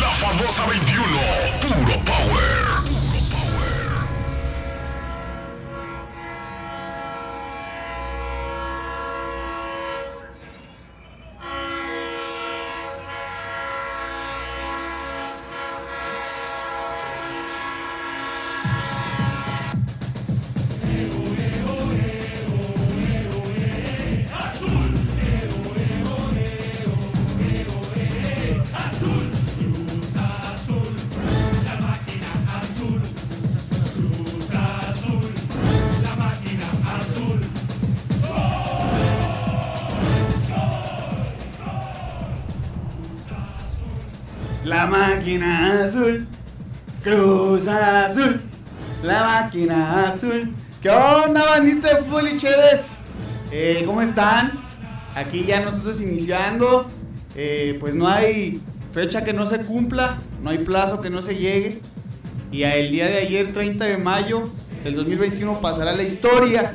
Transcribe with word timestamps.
La 0.00 0.08
famosa 0.08 0.64
21, 0.66 1.58
puro 1.60 1.98
power. 2.04 2.39
Aquí 55.16 55.44
ya 55.44 55.60
nosotros 55.60 56.00
iniciando. 56.00 56.86
Eh, 57.36 57.76
pues 57.80 57.94
no 57.94 58.08
hay 58.08 58.60
fecha 58.92 59.24
que 59.24 59.32
no 59.32 59.46
se 59.46 59.60
cumpla, 59.60 60.18
no 60.42 60.50
hay 60.50 60.58
plazo 60.58 61.00
que 61.00 61.10
no 61.10 61.22
se 61.22 61.36
llegue. 61.36 61.80
Y 62.52 62.64
el 62.64 62.90
día 62.90 63.06
de 63.06 63.18
ayer, 63.18 63.52
30 63.52 63.84
de 63.84 63.96
mayo 63.98 64.42
del 64.82 64.96
2021, 64.96 65.60
pasará 65.60 65.92
la 65.92 66.02
historia 66.02 66.74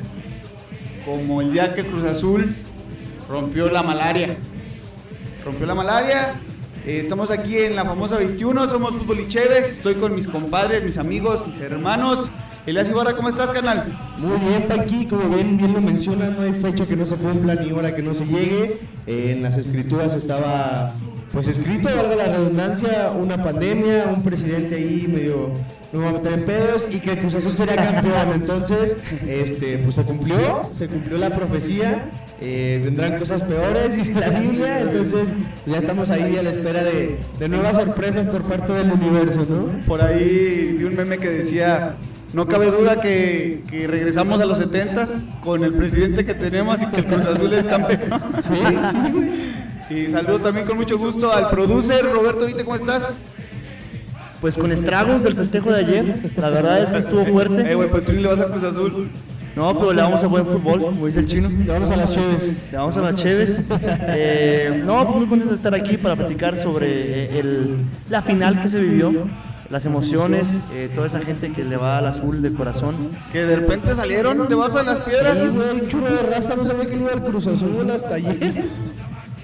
como 1.04 1.40
el 1.40 1.52
día 1.52 1.74
que 1.74 1.84
Cruz 1.84 2.04
Azul 2.04 2.54
rompió 3.28 3.70
la 3.70 3.82
malaria. 3.82 4.34
Rompió 5.44 5.66
la 5.66 5.74
malaria. 5.74 6.34
Eh, 6.86 6.98
estamos 6.98 7.30
aquí 7.30 7.58
en 7.58 7.76
la 7.76 7.84
famosa 7.84 8.16
21, 8.16 8.68
somos 8.68 8.92
Fútbol 8.92 9.20
y 9.20 9.28
Chéves. 9.28 9.72
Estoy 9.72 9.94
con 9.94 10.14
mis 10.14 10.26
compadres, 10.26 10.82
mis 10.82 10.98
amigos, 10.98 11.46
mis 11.46 11.60
hermanos. 11.60 12.30
Elias 12.66 12.90
Ibarra, 12.90 13.12
¿cómo 13.12 13.28
estás, 13.28 13.52
canal? 13.52 13.86
Muy 14.18 14.38
bien, 14.40 14.64
Paqui, 14.66 15.06
como 15.06 15.36
ven, 15.36 15.56
bien 15.56 15.72
lo 15.72 15.80
menciona, 15.80 16.30
no 16.30 16.42
hay 16.42 16.50
fecha 16.50 16.84
que 16.84 16.96
no 16.96 17.06
se 17.06 17.14
cumpla 17.14 17.54
ni 17.54 17.70
hora 17.70 17.94
que 17.94 18.02
no 18.02 18.12
se 18.12 18.26
llegue. 18.26 18.80
Eh, 19.06 19.34
en 19.36 19.44
las 19.44 19.56
escrituras 19.56 20.14
estaba, 20.14 20.92
pues 21.32 21.46
escrito, 21.46 21.88
valga 21.94 22.16
la 22.16 22.24
redundancia, 22.24 23.12
una 23.16 23.40
pandemia, 23.40 24.06
un 24.12 24.24
presidente 24.24 24.74
ahí 24.74 25.06
medio, 25.06 25.52
no 25.92 26.00
va 26.00 26.08
a 26.08 26.12
meter 26.14 26.32
en 26.32 26.44
pedos 26.44 26.88
y 26.90 26.98
que 26.98 27.16
Cruz 27.16 27.36
Azul 27.36 27.56
sería 27.56 27.76
campeón. 27.76 28.32
Entonces, 28.34 28.96
este, 29.28 29.78
pues 29.78 29.94
se 29.94 30.02
cumplió, 30.02 30.62
se 30.74 30.88
cumplió 30.88 31.18
la 31.18 31.30
profecía. 31.30 32.10
Eh, 32.40 32.80
vendrán 32.82 33.20
cosas 33.20 33.42
peores, 33.42 33.94
dice 33.94 34.18
la 34.18 34.30
Biblia. 34.30 34.80
Entonces, 34.80 35.28
ya 35.66 35.78
estamos 35.78 36.10
ahí 36.10 36.36
a 36.36 36.42
la 36.42 36.50
espera 36.50 36.82
de, 36.82 37.20
de 37.38 37.48
nuevas 37.48 37.76
sorpresas 37.76 38.26
por 38.26 38.42
parte 38.42 38.72
del 38.72 38.90
universo, 38.90 39.46
¿no? 39.48 39.86
Por 39.86 40.02
ahí 40.02 40.74
vi 40.76 40.84
un 40.84 40.96
meme 40.96 41.16
que 41.18 41.30
decía, 41.30 41.94
no 42.32 42.46
cabe 42.46 42.70
duda 42.70 43.00
que, 43.00 43.62
que 43.70 43.86
regresamos 43.86 44.40
a 44.40 44.46
los 44.46 44.58
70 44.58 45.06
con 45.42 45.64
el 45.64 45.72
presidente 45.72 46.24
que 46.24 46.34
tenemos 46.34 46.82
y 46.82 46.86
que 46.86 46.96
el 46.96 47.06
Cruz 47.06 47.26
Azul 47.26 47.52
es 47.52 47.64
campeón. 47.64 48.00
Y 49.88 50.08
saludo 50.08 50.40
también 50.40 50.66
con 50.66 50.76
mucho 50.76 50.98
gusto 50.98 51.32
al 51.32 51.48
producer 51.48 52.04
Roberto 52.12 52.44
Vite, 52.46 52.64
¿cómo 52.64 52.74
estás? 52.74 53.18
Pues 54.40 54.56
con 54.56 54.72
estragos 54.72 55.22
del 55.22 55.34
festejo 55.34 55.72
de 55.72 55.78
ayer, 55.78 56.30
la 56.36 56.50
verdad 56.50 56.82
es 56.82 56.92
que 56.92 56.98
estuvo 56.98 57.24
fuerte. 57.24 57.70
Eh, 57.70 57.74
güey, 57.76 57.88
pues 57.88 58.02
tú 58.02 58.12
ni 58.12 58.20
le 58.20 58.28
vas 58.28 58.40
a 58.40 58.46
Cruz 58.46 58.64
Azul. 58.64 59.08
No, 59.54 59.78
pero 59.78 59.92
le 59.92 60.02
vamos 60.02 60.22
a 60.22 60.26
buen 60.26 60.44
fútbol, 60.44 60.80
como 60.80 61.06
dice 61.06 61.20
el 61.20 61.26
chino. 61.26 61.48
Le 61.48 61.72
vamos 61.72 61.90
a 61.90 61.96
las 61.96 62.10
Cheves. 62.10 62.52
Le 62.70 62.76
vamos 62.76 62.96
a 62.96 63.00
las 63.00 63.16
Cheves. 63.16 63.60
Eh, 64.08 64.82
no, 64.84 65.04
pues 65.06 65.16
muy 65.16 65.26
contento 65.26 65.52
de 65.52 65.56
estar 65.56 65.74
aquí 65.74 65.96
para 65.96 66.14
platicar 66.16 66.56
sobre 66.56 66.88
eh, 66.88 67.38
el, 67.38 67.76
la 68.10 68.22
final 68.22 68.60
que 68.60 68.68
se 68.68 68.78
vivió, 68.80 69.12
las 69.70 69.84
emociones, 69.86 70.54
eh, 70.72 70.90
toda 70.94 71.06
esa 71.06 71.20
gente 71.20 71.52
que 71.52 71.64
le 71.64 71.76
va 71.76 71.98
al 71.98 72.06
azul 72.06 72.40
de 72.42 72.52
corazón. 72.52 72.94
Que 73.32 73.44
de 73.44 73.56
repente 73.56 73.94
salieron 73.94 74.48
debajo 74.48 74.78
de 74.78 74.84
las 74.84 75.00
piedras. 75.00 75.38
Sí, 75.38 75.48
güey, 75.56 75.80
un 75.82 75.88
churro 75.88 76.06
de 76.14 76.22
raza, 76.22 76.54
no 76.56 76.64
sabía 76.64 76.86
que 76.88 76.96
iba 76.96 77.10
al 77.12 77.22
Cruz 77.22 77.46
Azul 77.46 77.90
hasta 77.90 78.14
ayer. 78.14 78.64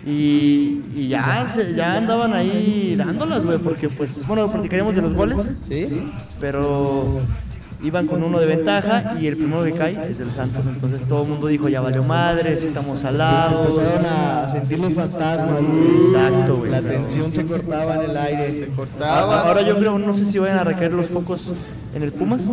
Y, 0.05 0.81
y 0.97 1.09
ya, 1.09 1.47
se- 1.47 1.75
ya 1.75 1.94
andaban 1.94 2.33
ahí 2.34 2.94
dándolas, 2.97 3.44
güey, 3.44 3.59
porque 3.59 3.88
pues, 3.88 4.27
bueno, 4.27 4.50
platicaremos 4.50 4.97
de 4.97 5.03
los 5.03 5.15
goles, 5.15 5.38
¿Sí? 5.69 6.05
pero 6.41 7.21
iban 7.82 8.06
con 8.06 8.22
uno 8.22 8.38
de 8.38 8.47
ventaja 8.47 9.16
y 9.20 9.26
el 9.26 9.37
primero 9.37 9.62
que 9.65 9.72
cae 9.72 9.98
es 10.10 10.19
del 10.19 10.31
Santos, 10.31 10.66
entonces 10.66 11.06
todo 11.09 11.22
el 11.22 11.28
mundo 11.28 11.48
dijo, 11.48 11.69
ya 11.69 11.81
valió 11.81 12.03
madres, 12.03 12.62
estamos 12.62 13.04
al 13.04 13.19
lado. 13.19 13.66
Empezaron 13.69 14.06
a 14.06 14.50
sentir 14.50 14.78
los 14.78 14.93
fantasmas. 14.93 15.60
Exacto, 15.60 16.56
güey. 16.59 16.71
La 16.71 16.81
tensión 16.81 17.32
se 17.32 17.44
cortaba 17.44 17.97
en 17.97 18.10
el 18.10 18.16
aire. 18.16 18.60
Se 18.60 18.66
Cortaba. 18.69 19.42
Ahora 19.42 19.62
yo 19.62 19.78
creo, 19.78 19.98
no 19.98 20.12
sé 20.12 20.26
si 20.26 20.38
vayan 20.38 20.59
a 20.59 20.65
recaer 20.65 20.92
los 20.92 21.06
focos 21.06 21.53
en 21.94 22.03
el 22.03 22.12
Pumas, 22.12 22.48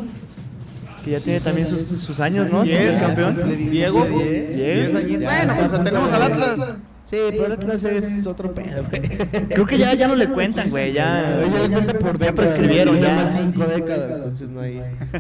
que 1.06 1.12
ya 1.12 1.20
tiene 1.20 1.40
también 1.40 1.68
sus, 1.68 1.84
sus 1.84 2.20
años, 2.20 2.52
¿no? 2.52 2.66
Ser 2.66 3.00
campeón. 3.00 3.38
Diego. 3.70 4.06
Bueno, 4.06 5.56
pues 5.58 5.84
tenemos 5.84 6.12
al 6.12 6.22
Atlas. 6.24 6.60
Sí, 7.10 7.18
pero 7.32 7.48
el 7.48 7.52
Atlas 7.54 7.84
es 7.86 8.28
otro 8.28 8.54
pedo, 8.54 8.84
güey. 8.88 9.02
Creo 9.50 9.66
que 9.66 9.80
ya, 9.80 9.94
ya 9.96 10.08
no 10.08 10.16
le 10.16 10.28
cuentan, 10.34 10.70
güey, 10.70 10.94
ya, 10.94 11.38
le 11.40 11.70
cuenta 11.70 11.94
por 11.98 12.20
ya 12.20 12.34
prescribieron, 12.34 13.00
ya. 13.00 13.16
más 13.16 13.34
cinco 13.34 13.66
décadas, 13.66 14.16
entonces 14.18 14.50
no 14.50 14.62
hay, 14.62 14.76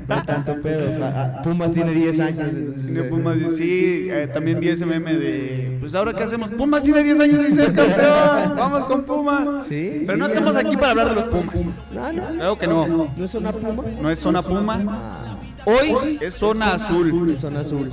no 0.07 0.16
hay 0.16 0.22
tanto 0.25 0.61
pedo. 0.61 0.88
Ah, 1.03 1.38
ah, 1.38 1.41
Pumas 1.44 1.73
tiene 1.73 1.91
10 1.91 2.19
años. 2.19 2.39
entonces, 2.39 2.85
Tiene 2.85 3.03
Pumas, 3.09 3.38
sí, 3.57 4.07
eh, 4.11 4.27
también 4.31 4.59
vi 4.59 4.69
ese 4.69 4.85
meme 4.85 5.16
de, 5.16 5.77
pues 5.79 5.95
ahora 5.95 6.13
qué 6.13 6.23
hacemos, 6.23 6.50
Pumas 6.51 6.83
tiene 6.83 7.03
10 7.03 7.19
años 7.22 7.41
de 7.41 7.51
ser 7.51 7.73
campeón, 7.73 8.56
vamos 8.56 8.83
con 8.85 9.03
Pumas. 9.06 9.66
Sí, 9.67 10.03
Pero 10.06 10.17
no 10.17 10.27
estamos 10.27 10.53
ya. 10.53 10.59
aquí 10.59 10.75
para 10.77 10.91
hablar 10.91 11.09
de 11.09 11.16
los 11.16 11.23
Pumas. 11.25 11.56
No, 11.91 12.11
no, 12.13 12.27
Claro 12.35 12.59
que 12.59 12.67
no, 12.67 13.11
no 13.17 13.25
es 13.25 13.33
una 13.33 13.51
Puma. 13.51 13.83
no 14.00 14.09
es 14.11 14.19
zona 14.19 14.41
Puma. 14.44 15.28
Hoy 15.66 16.18
es 16.22 16.34
zona 16.36 16.74
azul, 16.74 17.36
zona 17.38 17.59
azul. 17.62 17.90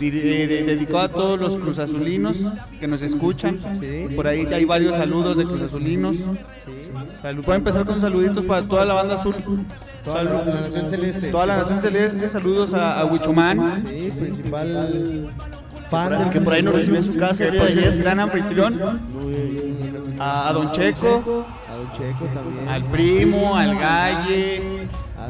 De- 0.00 0.64
dedicado 0.64 0.98
a 1.00 1.08
todos 1.08 1.38
los 1.38 1.56
cruzazulinos 1.56 2.36
que 2.80 2.86
nos 2.86 3.02
escuchan. 3.02 3.56
Por 4.16 4.26
ahí 4.26 4.46
hay 4.52 4.64
varios 4.64 4.94
saludos 4.96 5.36
de 5.36 5.44
cruzazulinos. 5.44 6.16
Salud. 7.20 7.44
Pueden 7.44 7.60
empezar 7.60 7.84
con 7.84 8.00
saluditos 8.00 8.44
para 8.44 8.62
toda 8.66 8.84
la 8.84 8.94
banda 8.94 9.14
azul. 9.16 9.34
Toda 10.04 10.22
la, 10.24 10.44
la 10.44 10.60
nación 10.62 10.88
celeste. 10.88 11.30
Toda 11.30 11.46
la 11.46 11.56
nación 11.58 11.80
celeste, 11.80 12.28
saludos 12.28 12.72
a, 12.74 13.00
a 13.00 13.04
Huichumán, 13.04 13.84
Sí, 13.86 14.08
principal 14.18 15.28
fan 15.90 16.18
del 16.18 16.30
Que 16.30 16.40
por 16.40 16.52
ahí 16.52 16.62
nos 16.62 16.74
recibió 16.74 16.98
en 16.98 17.04
su 17.04 17.16
casa 17.16 17.44
el 17.46 17.52
día 17.52 17.64
de 17.64 17.68
ayer. 17.72 17.98
gran 17.98 18.20
anfitrión, 18.20 18.80
a, 20.18 20.48
a 20.48 20.52
Don 20.52 20.70
Checo, 20.72 21.44
A 21.68 21.74
Don 21.76 21.92
Checo 21.92 22.24
también. 22.34 22.68
al 22.68 22.82
primo, 22.84 23.56
al 23.56 23.78
Galle, 23.78 24.62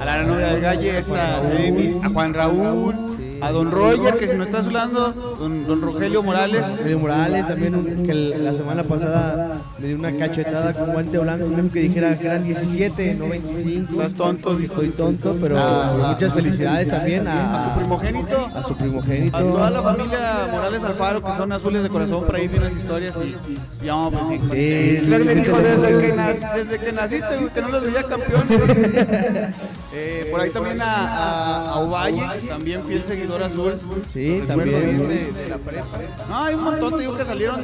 a 0.00 0.04
la 0.04 0.22
novia 0.22 0.48
del 0.48 0.60
Galle, 0.60 0.98
esta, 0.98 1.38
Amy, 1.38 2.00
a 2.03 2.09
Juan 2.09 2.34
Raúl, 2.34 2.94
a 3.41 3.50
Don 3.50 3.71
Roger, 3.71 4.16
que 4.19 4.28
si 4.28 4.37
no 4.37 4.44
está 4.44 4.59
hablando, 4.59 5.12
don, 5.38 5.66
don 5.66 5.81
Rogelio 5.81 6.22
Morales. 6.22 6.66
Julio 6.81 6.99
Morales 6.99 7.47
también, 7.47 7.75
un- 7.75 8.03
que 8.04 8.15
la 8.15 8.53
semana 8.53 8.82
pasada 8.84 9.59
me 9.78 9.87
dio 9.88 9.97
una 9.97 10.12
cachetada 10.16 10.72
con 10.75 10.93
guante 10.93 11.19
blanco, 11.19 11.47
me 11.47 11.56
dijo 11.62 11.72
que 11.72 11.81
dijera 11.81 12.19
que 12.19 12.27
eran 12.27 12.44
17, 12.44 13.15
no 13.15 13.28
25. 13.28 13.93
Estás 13.93 14.15
tonto, 14.15 14.54
dijo. 14.56 14.75
Estoy 14.75 14.88
tonto, 14.91 15.37
pero 15.41 15.56
Ah, 15.59 15.94
muchas 16.15 16.31
ah, 16.31 16.34
felicidades 16.34 16.88
también 16.88 17.27
a, 17.28 17.65
A 17.65 17.65
su 17.75 17.78
primogénito, 17.81 18.47
a 18.54 18.62
su 18.65 18.77
primogénito. 18.77 19.37
a 19.37 19.41
toda 19.43 19.71
la 19.71 19.82
familia 19.82 20.48
Morales 20.53 20.82
Alfaro, 20.84 21.22
que 21.22 21.32
son 21.32 21.53
azules 21.53 21.82
de 21.82 21.88
corazón, 21.88 22.25
por 22.27 22.37
ahí 22.37 22.48
vi 22.48 22.59
unas 22.59 22.75
historias 22.77 23.15
y 23.22 23.84
ya 23.84 23.94
vamos, 23.94 24.22
pues 24.27 24.41
sí. 24.51 24.98
Sí, 24.98 25.07
dijo 25.34 25.57
desde 25.59 26.01
que, 26.01 26.15
nac- 26.15 26.54
desde 26.54 26.78
que 26.78 26.92
naciste, 26.92 27.27
que 27.54 27.60
no 27.60 27.68
los 27.68 27.83
veía 27.83 28.03
campeones. 28.03 29.48
Eh, 30.01 30.28
por 30.30 30.41
ahí 30.41 30.51
también 30.51 30.80
a, 30.83 30.84
a, 30.84 31.71
a 31.71 31.78
Ovalle, 31.80 32.22
también 32.47 32.84
fiel 32.84 33.03
seguidor 33.04 33.28
azul. 33.36 33.75
Sí, 34.13 34.42
también. 34.47 34.98
de, 34.98 35.33
de 35.33 35.48
la 35.48 35.59
prepa. 35.59 35.98
No, 36.28 36.39
hay 36.39 36.54
un 36.54 36.65
montón, 36.65 36.92
te 36.95 37.01
digo, 37.01 37.16
que 37.16 37.25
salieron 37.25 37.60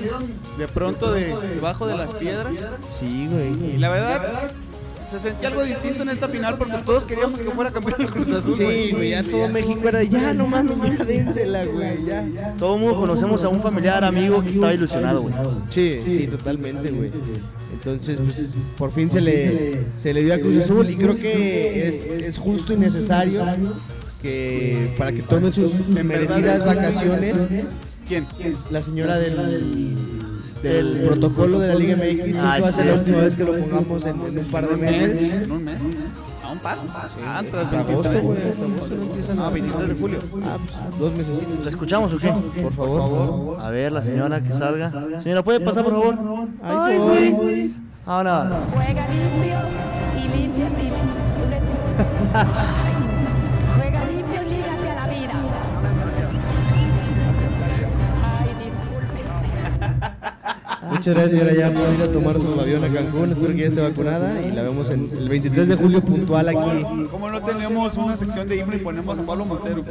de 0.59 0.69
pronto 0.69 1.13
de 1.13 1.35
debajo 1.55 1.87
de 1.87 1.97
las 1.97 2.11
piedras. 2.11 2.53
Sí, 3.01 3.29
güey. 3.31 3.75
Y 3.75 3.79
la 3.79 3.89
verdad, 3.89 4.53
se 5.11 5.21
sentía 5.21 5.49
algo 5.49 5.63
distinto 5.63 6.03
en 6.03 6.09
esta 6.09 6.29
final 6.29 6.57
porque 6.57 6.77
todos 6.85 7.05
queríamos 7.05 7.39
que 7.39 7.51
fuera 7.51 7.71
campeón 7.71 8.01
el 8.01 8.11
Cruz 8.11 8.33
Azul. 8.33 8.57
Sí, 8.57 8.91
güey, 8.93 9.11
ya 9.11 9.23
todo 9.23 9.49
México 9.49 9.89
era 9.89 9.99
de, 10.01 10.09
ya 10.09 10.35
no 10.35 10.47
mames, 10.47 10.77
ya 10.99 11.05
dénsela, 11.05 11.65
güey, 11.65 12.05
ya. 12.05 12.55
Todo 12.59 12.75
el 12.77 12.81
mundo 12.81 12.99
conocemos 12.99 13.45
a 13.45 13.49
un 13.49 13.63
familiar, 13.63 14.03
amigo 14.05 14.43
que 14.43 14.51
estaba 14.51 14.73
ilusionado, 14.75 15.23
güey. 15.23 15.35
Sí, 15.71 16.01
sí, 16.05 16.27
totalmente, 16.27 16.91
güey. 16.91 17.13
Entonces, 17.75 18.19
pues, 18.19 18.55
por 18.79 18.93
fin 18.93 19.11
se 19.11 19.21
le, 19.21 19.85
se 19.99 20.15
le 20.15 20.25
dio 20.25 20.35
a 20.35 20.39
Cruz 20.39 20.65
Azul 20.65 20.89
y 20.89 20.97
creo 20.97 21.17
que 21.17 21.89
es, 21.89 22.07
es 22.07 22.39
justo 22.39 22.73
y 22.73 22.77
necesario 22.77 23.45
que 24.25 24.91
para 24.97 25.13
que 25.13 25.23
tome 25.23 25.51
sus 25.51 25.71
merecidas 25.89 26.65
vacaciones 26.65 27.35
¿Quién? 28.09 28.27
la 28.71 28.83
señora 28.83 29.17
del 29.17 29.95
del 30.63 31.03
protocolo 31.07 31.59
de 31.59 31.69
la 31.69 31.75
Liga 31.75 31.95
MX. 31.97 32.37
Ah, 32.39 32.59
va 32.63 32.69
a 32.69 32.73
ser 32.73 32.87
la 32.87 32.95
última 32.95 33.19
vez 33.19 33.37
que 33.37 33.45
lo 33.45 33.53
pongamos 33.53 34.03
en, 34.07 34.17
en 34.27 34.39
un 34.39 34.45
par 34.47 34.67
de 34.67 34.77
meses. 34.79 35.43
¿En 35.43 35.53
un 35.53 35.63
mes? 35.63 35.75
¿A 36.43 36.53
un 36.53 36.59
par? 36.59 36.79
Ah, 37.27 37.43
tras 37.51 37.67
agosto, 37.67 38.09
23. 38.11 38.23
güey. 38.23 38.39
Hasta 38.39 38.65
agosto 38.65 38.95
no 38.97 39.03
empiezan 39.03 39.39
Ah, 39.41 39.51
23 39.51 39.89
de 39.89 39.95
julio. 39.95 40.19
Ah, 40.43 40.57
pues, 40.89 40.99
dos 40.99 41.17
meses. 41.19 41.37
¿La 41.65 41.69
escuchamos 41.69 42.15
o 42.15 42.19
qué? 42.19 42.33
Por 42.63 42.73
favor. 42.73 43.61
A 43.61 43.69
ver, 43.69 43.93
la 43.93 44.01
señora 44.01 44.43
que 44.43 44.53
salga. 44.55 44.91
Señora, 45.19 45.45
¿puede 45.45 45.61
pasar, 45.61 45.85
por 45.85 45.93
favor? 45.93 46.19
Ay, 46.63 46.99
sí. 46.99 47.75
Ahora. 48.07 48.51
Juega 48.73 49.07
limpio 49.07 49.59
y 50.17 50.39
limpia 50.39 50.71
Muchas 61.05 61.17
gracias, 61.17 61.39
señora. 61.39 61.55
Ya 61.55 61.71
puede 61.79 61.95
ir 61.97 62.03
a 62.03 62.13
tomar 62.13 62.37
su 62.37 62.59
avión 62.59 62.83
a 62.83 62.89
Cancún. 62.89 63.33
Espero 63.33 63.49
que 63.49 63.59
ya 63.59 63.67
esté 63.67 63.81
vacunada. 63.83 64.41
Y 64.41 64.53
la 64.53 64.63
vemos 64.63 64.89
en 64.89 65.07
el 65.15 65.29
23 65.29 65.69
de 65.69 65.75
julio 65.77 66.03
puntual 66.03 66.49
aquí. 66.49 66.83
¿Cómo 67.11 67.31
no 67.31 67.43
tenemos 67.43 67.95
una 67.99 68.17
sección 68.17 68.49
de 68.49 68.57
himno 68.57 68.75
y 68.75 68.79
ponemos 68.79 69.19
a 69.19 69.23
Pablo 69.27 69.45
Montero? 69.45 69.85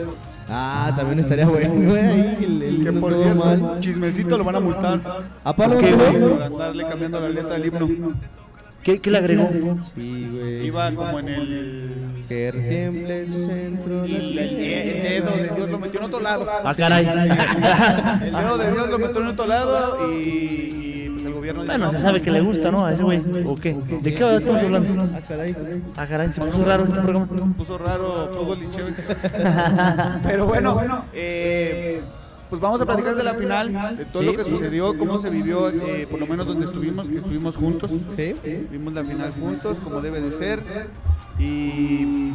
Ah, 0.49 0.91
también 0.95 1.19
estaría 1.19 1.45
bueno, 1.45 1.75
güey. 1.91 2.03
Ahí 2.03 2.37
el, 2.41 2.63
el 2.63 2.83
Que 2.83 2.93
por 2.93 3.13
cierto, 3.13 3.45
mal. 3.45 3.79
chismecito 3.79 4.39
lo 4.39 4.43
van 4.43 4.55
a 4.55 4.59
multar. 4.59 5.01
¿A 5.43 5.55
Pablo 5.55 5.77
¿Qué, 5.77 5.95
Montero? 5.95 6.29
Por 6.31 6.43
andarle 6.43 6.83
cambiando 6.87 7.19
la 7.19 7.29
letra 7.29 7.53
del 7.59 7.65
himno. 7.67 7.89
¿Qué, 8.81 8.97
qué 8.97 9.11
le 9.11 9.17
agregó? 9.19 9.49
Sí, 9.93 10.29
güey. 10.31 10.65
Iba 10.65 10.91
como 10.93 11.19
en 11.19 11.29
el. 11.29 12.25
Que 12.27 12.51
tiemble 12.51 13.27
centro. 13.27 14.03
Y 14.07 14.15
el, 14.15 14.39
el 14.39 15.03
dedo 15.03 15.31
de 15.31 15.55
Dios 15.55 15.69
lo 15.69 15.77
metió 15.77 15.99
en 15.99 16.05
otro 16.07 16.19
lado. 16.21 16.47
Ah, 16.63 16.73
caray. 16.73 17.05
El 17.05 18.31
dedo 18.33 18.57
de 18.57 18.71
Dios 18.71 18.89
lo 18.89 18.97
metió 18.97 19.21
en 19.21 19.27
otro 19.27 19.45
lado 19.45 20.11
y, 20.11 20.82
gobierno. 21.43 21.65
Bueno, 21.65 21.85
no, 21.85 21.91
se 21.91 21.99
sabe 21.99 22.21
que 22.21 22.31
le 22.31 22.41
gusta, 22.41 22.71
¿no? 22.71 22.85
A 22.85 22.93
ese 22.93 23.03
güey. 23.03 23.21
¿O 23.45 23.55
qué? 23.55 23.73
¿De 23.73 24.15
qué 24.15 24.35
estamos 24.37 24.61
hablando? 24.61 25.03
Ah, 25.15 25.21
caray. 25.27 25.55
Ah, 25.97 26.07
caray, 26.07 26.31
se 26.31 26.41
puso 26.41 26.63
raro 26.63 26.85
este 26.85 26.99
programa. 26.99 27.27
puso 27.57 27.77
raro 27.77 28.29
y 28.61 28.69
chévere. 28.69 28.95
Pero 30.23 30.45
bueno, 30.45 31.05
eh, 31.13 32.01
pues 32.49 32.61
vamos 32.61 32.79
a 32.81 32.85
platicar 32.85 33.15
de 33.15 33.23
la 33.23 33.33
final, 33.33 33.97
de 33.97 34.05
todo 34.05 34.23
lo 34.23 34.35
que 34.35 34.43
sucedió, 34.43 34.97
cómo 34.97 35.17
se 35.17 35.29
vivió, 35.29 35.69
eh, 35.69 36.07
por 36.09 36.19
lo 36.19 36.27
menos 36.27 36.47
donde 36.47 36.65
estuvimos, 36.65 37.09
que 37.09 37.17
estuvimos 37.17 37.57
juntos. 37.57 37.91
Sí. 38.15 38.33
Vimos 38.71 38.93
la 38.93 39.03
final 39.03 39.31
juntos, 39.33 39.77
como 39.83 40.01
debe 40.01 40.21
de 40.21 40.31
ser. 40.31 40.59
Y 41.39 42.31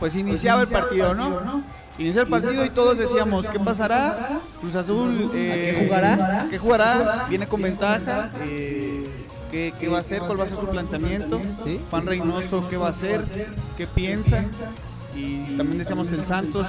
pues 0.00 0.16
iniciaba 0.16 0.62
el 0.62 0.68
partido, 0.68 1.14
¿no? 1.14 1.62
Inició 1.98 2.22
el 2.22 2.28
partido 2.28 2.64
y 2.64 2.70
todos 2.70 2.98
decíamos, 2.98 3.46
¿qué 3.48 3.60
pasará? 3.60 4.40
Cruz 4.60 4.74
Azul, 4.74 5.30
eh, 5.34 5.74
qué 5.78 5.84
jugará? 5.84 6.46
¿Qué 6.50 6.58
jugará? 6.58 7.26
Viene 7.28 7.46
con 7.46 7.62
ventaja. 7.62 8.30
eh, 8.42 9.08
¿qué, 9.52 9.72
qué 9.78 9.88
va 9.88 9.98
a 9.98 10.00
hacer? 10.00 10.18
¿Cuál 10.20 10.40
va 10.40 10.44
a 10.44 10.48
ser 10.48 10.58
su 10.58 10.66
planteamiento? 10.68 11.40
Sí. 11.64 11.80
Juan 11.90 12.06
Reynoso, 12.06 12.68
¿qué 12.68 12.76
va 12.76 12.88
a 12.88 12.90
hacer? 12.90 13.24
¿Qué 13.76 13.86
piensa? 13.86 14.44
Y 15.14 15.56
también 15.56 15.78
decíamos 15.78 16.10
el 16.10 16.24
Santos, 16.24 16.66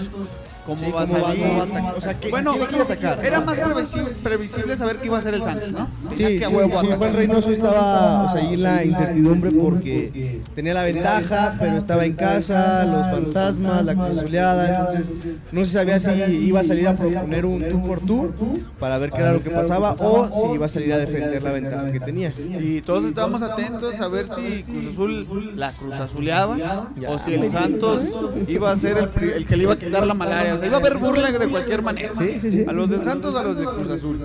¿cómo 0.65 0.83
Sí, 0.85 0.91
va 0.91 1.01
a 1.01 1.05
va- 1.05 1.07
salir? 1.07 1.43
cómo 1.43 1.57
va 1.57 1.63
a 1.63 1.65
atacar. 1.65 1.95
O 1.97 2.01
sea, 2.01 2.13
¿qué- 2.19 2.29
bueno, 2.29 2.53
quiere 2.53 2.81
atacar? 2.83 3.25
era 3.25 3.41
más 3.41 3.57
previsible, 3.59 4.11
previsible 4.23 4.77
saber 4.77 4.97
qué 4.97 5.05
iba 5.07 5.15
a 5.17 5.19
hacer 5.19 5.33
el 5.33 5.43
Santos, 5.43 5.71
¿no? 5.71 5.87
Sí, 6.13 6.25
sí, 6.25 6.39
que 6.39 6.45
a 6.45 6.49
huevo 6.49 6.81
sí. 6.81 6.87
Juan 6.97 7.13
Reynoso 7.13 7.51
estaba 7.51 8.23
o 8.31 8.33
sea, 8.33 8.41
ahí 8.41 8.53
en 8.55 8.63
la 8.63 8.83
incertidumbre 8.85 9.51
porque 9.51 10.41
tenía 10.55 10.73
la 10.73 10.83
ventaja, 10.83 11.55
pero 11.59 11.77
estaba 11.77 12.05
en 12.05 12.13
casa, 12.13 12.83
los 12.85 13.23
fantasmas, 13.23 13.85
la 13.85 13.95
consuleada, 13.95 14.79
entonces 14.79 15.15
no 15.51 15.65
se 15.65 15.71
sabía 15.73 15.99
si 15.99 16.11
iba 16.45 16.59
a 16.61 16.63
salir 16.63 16.87
a 16.87 16.93
proponer 16.93 17.45
un 17.45 17.69
tú 17.69 17.85
por 17.85 17.99
tú 17.99 18.31
para 18.79 18.97
ver 18.97 19.11
qué 19.11 19.19
era 19.19 19.33
lo 19.33 19.41
que 19.41 19.49
pasaba 19.49 19.93
o 19.99 20.27
si 20.49 20.55
iba 20.55 20.65
a 20.65 20.69
salir 20.69 20.93
a 20.93 20.97
defender 20.97 21.43
la 21.43 21.51
ventaja 21.51 21.91
que 21.91 21.99
tenía. 21.99 22.33
Y 22.59 22.81
todos 22.81 23.05
estábamos 23.05 23.41
atentos 23.41 23.99
a 24.01 24.07
ver 24.07 24.27
si 24.27 24.63
Cruz 24.63 24.85
Azul 24.93 25.53
la 25.55 25.71
Cruz 25.73 25.95
Azuleaba 25.95 26.89
o 27.07 27.19
si 27.19 27.33
el 27.33 27.49
Santos 27.49 28.15
iba 28.47 28.71
a 28.71 28.75
ser 28.75 28.97
el, 28.97 29.29
el 29.29 29.45
que 29.45 29.55
le 29.57 29.63
iba 29.63 29.73
a 29.73 29.77
quitar 29.79 30.05
la 30.05 30.13
malaria. 30.13 30.54
O 30.55 30.57
sea, 30.57 30.67
iba 30.67 30.77
a 30.77 30.79
haber 30.79 30.97
burla 30.97 31.31
de 31.31 31.49
cualquier 31.49 31.81
manera. 31.81 32.13
Sí, 32.17 32.39
sí, 32.41 32.51
sí. 32.51 32.65
A 32.67 32.73
los 32.73 32.89
del 32.89 33.03
Santos, 33.03 33.35
a 33.35 33.43
los 33.43 33.57
de 33.57 33.65
Cruz 33.65 33.89
Azul. 33.89 34.19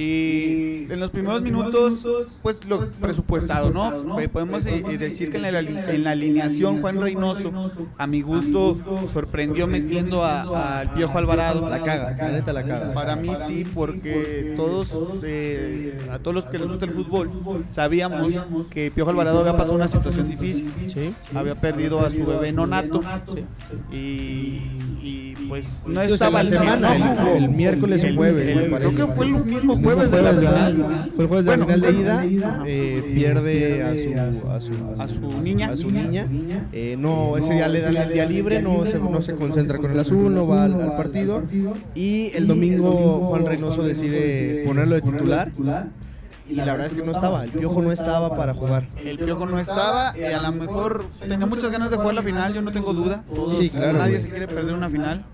Y 0.00 0.86
en 0.92 1.00
los 1.00 1.08
primeros 1.08 1.40
minutos, 1.40 2.06
pues 2.42 2.62
lo 2.66 2.86
presupuestado, 3.00 3.70
¿no? 3.70 4.20
Eh, 4.20 4.28
Podemos 4.28 4.66
eh, 4.66 4.84
eh, 4.90 4.98
decir 4.98 5.30
que 5.30 5.38
en 5.38 5.42
la, 5.50 5.58
en 5.60 6.04
la 6.04 6.10
alineación 6.10 6.82
Juan 6.82 7.00
Reynoso, 7.00 7.50
a 7.96 8.06
mi 8.06 8.20
gusto, 8.20 8.76
sorprendió 9.10 9.66
metiendo 9.66 10.22
a- 10.22 10.80
al 10.80 10.90
Piojo 10.92 11.16
Alvarado. 11.16 11.66
La 11.70 11.82
caga, 11.82 12.14
la 12.14 12.30
neta 12.30 12.52
la 12.52 12.64
caga. 12.64 12.92
Para 12.92 13.16
mí 13.16 13.30
sí, 13.46 13.64
porque 13.74 14.52
todos, 14.54 14.94
eh, 15.24 15.96
a 16.10 16.18
todos 16.18 16.34
los 16.34 16.44
que 16.44 16.58
les 16.58 16.68
gusta 16.68 16.84
el 16.84 16.90
fútbol, 16.90 17.30
sabíamos 17.66 18.34
que 18.68 18.90
Piojo 18.90 19.08
Alvarado 19.10 19.40
había 19.40 19.52
pasado 19.56 19.76
una 19.76 19.88
situación 19.88 20.28
difícil. 20.28 20.70
Sí. 20.92 21.14
Había 21.34 21.54
perdido 21.54 22.00
a 22.00 22.10
su 22.10 22.26
bebé 22.26 22.52
nonato 22.52 23.00
y, 23.90 24.60
y, 25.02 25.34
pues 25.48 25.84
no 25.86 25.94
sea, 25.94 26.04
estaba 26.04 26.42
la 26.42 26.58
semana, 26.58 26.94
el- 27.34 27.48
miércoles 27.48 28.04
o 28.04 28.14
jueves, 28.14 28.68
creo 28.76 28.90
que 28.90 29.06
fue 29.14 29.26
el 29.26 29.32
mismo 29.44 29.80
jueves 29.94 30.10
de 30.10 30.22
la 30.22 30.32
final. 30.32 31.10
Fue 31.14 31.24
el 31.24 31.28
jueves 31.28 31.44
de 31.46 31.56
la 31.56 31.64
final 31.66 31.80
de 31.80 31.92
ida, 31.92 32.62
eh, 32.66 33.12
pierde 33.14 33.82
a 33.82 33.90
su, 33.96 34.50
a 34.50 34.60
su, 34.60 34.72
A 35.02 35.08
su 35.08 35.42
niña. 35.42 35.68
a 35.70 35.76
su 35.76 35.90
niña. 35.90 36.26
Eh, 36.72 36.96
no, 36.98 37.36
ese 37.36 37.54
día 37.54 37.68
le 37.68 37.80
dan 37.80 37.96
el 37.96 38.12
día 38.12 38.26
libre, 38.26 38.62
no 38.62 38.84
se, 38.84 38.98
no 38.98 39.22
se 39.22 39.34
concentra 39.34 39.78
con 39.78 39.90
el 39.90 39.98
azul, 39.98 40.34
no 40.34 40.46
va 40.46 40.64
al, 40.64 40.80
al 40.80 40.96
partido. 40.96 41.42
Y 41.94 42.30
el 42.34 42.46
domingo 42.46 42.92
Juan 43.28 43.46
Reynoso 43.46 43.82
decide 43.82 44.64
ponerlo 44.66 44.94
de 44.96 45.02
titular. 45.02 45.52
Y 46.48 46.54
la 46.54 46.64
verdad 46.64 46.86
es 46.86 46.94
que 46.94 47.02
no 47.02 47.10
estaba, 47.10 47.42
el 47.42 47.50
piojo 47.50 47.82
no 47.82 47.90
estaba 47.90 48.36
para 48.36 48.54
jugar. 48.54 48.86
El 49.04 49.18
Piojo 49.18 49.46
no 49.46 49.58
estaba, 49.58 50.12
eh, 50.16 50.32
a 50.32 50.40
lo 50.42 50.52
mejor 50.52 51.04
tenía 51.20 51.44
muchas 51.44 51.72
ganas 51.72 51.90
de 51.90 51.96
jugar 51.96 52.14
la 52.14 52.22
final, 52.22 52.54
yo 52.54 52.62
no 52.62 52.70
tengo 52.70 52.92
duda. 52.94 53.24
Todos- 53.34 53.58
Sí, 53.58 53.68
claro, 53.68 53.98
Nadie 53.98 54.12
güey. 54.12 54.22
se 54.22 54.28
quiere 54.28 54.46
perder 54.46 54.74
una 54.74 54.88
final, 54.88 55.24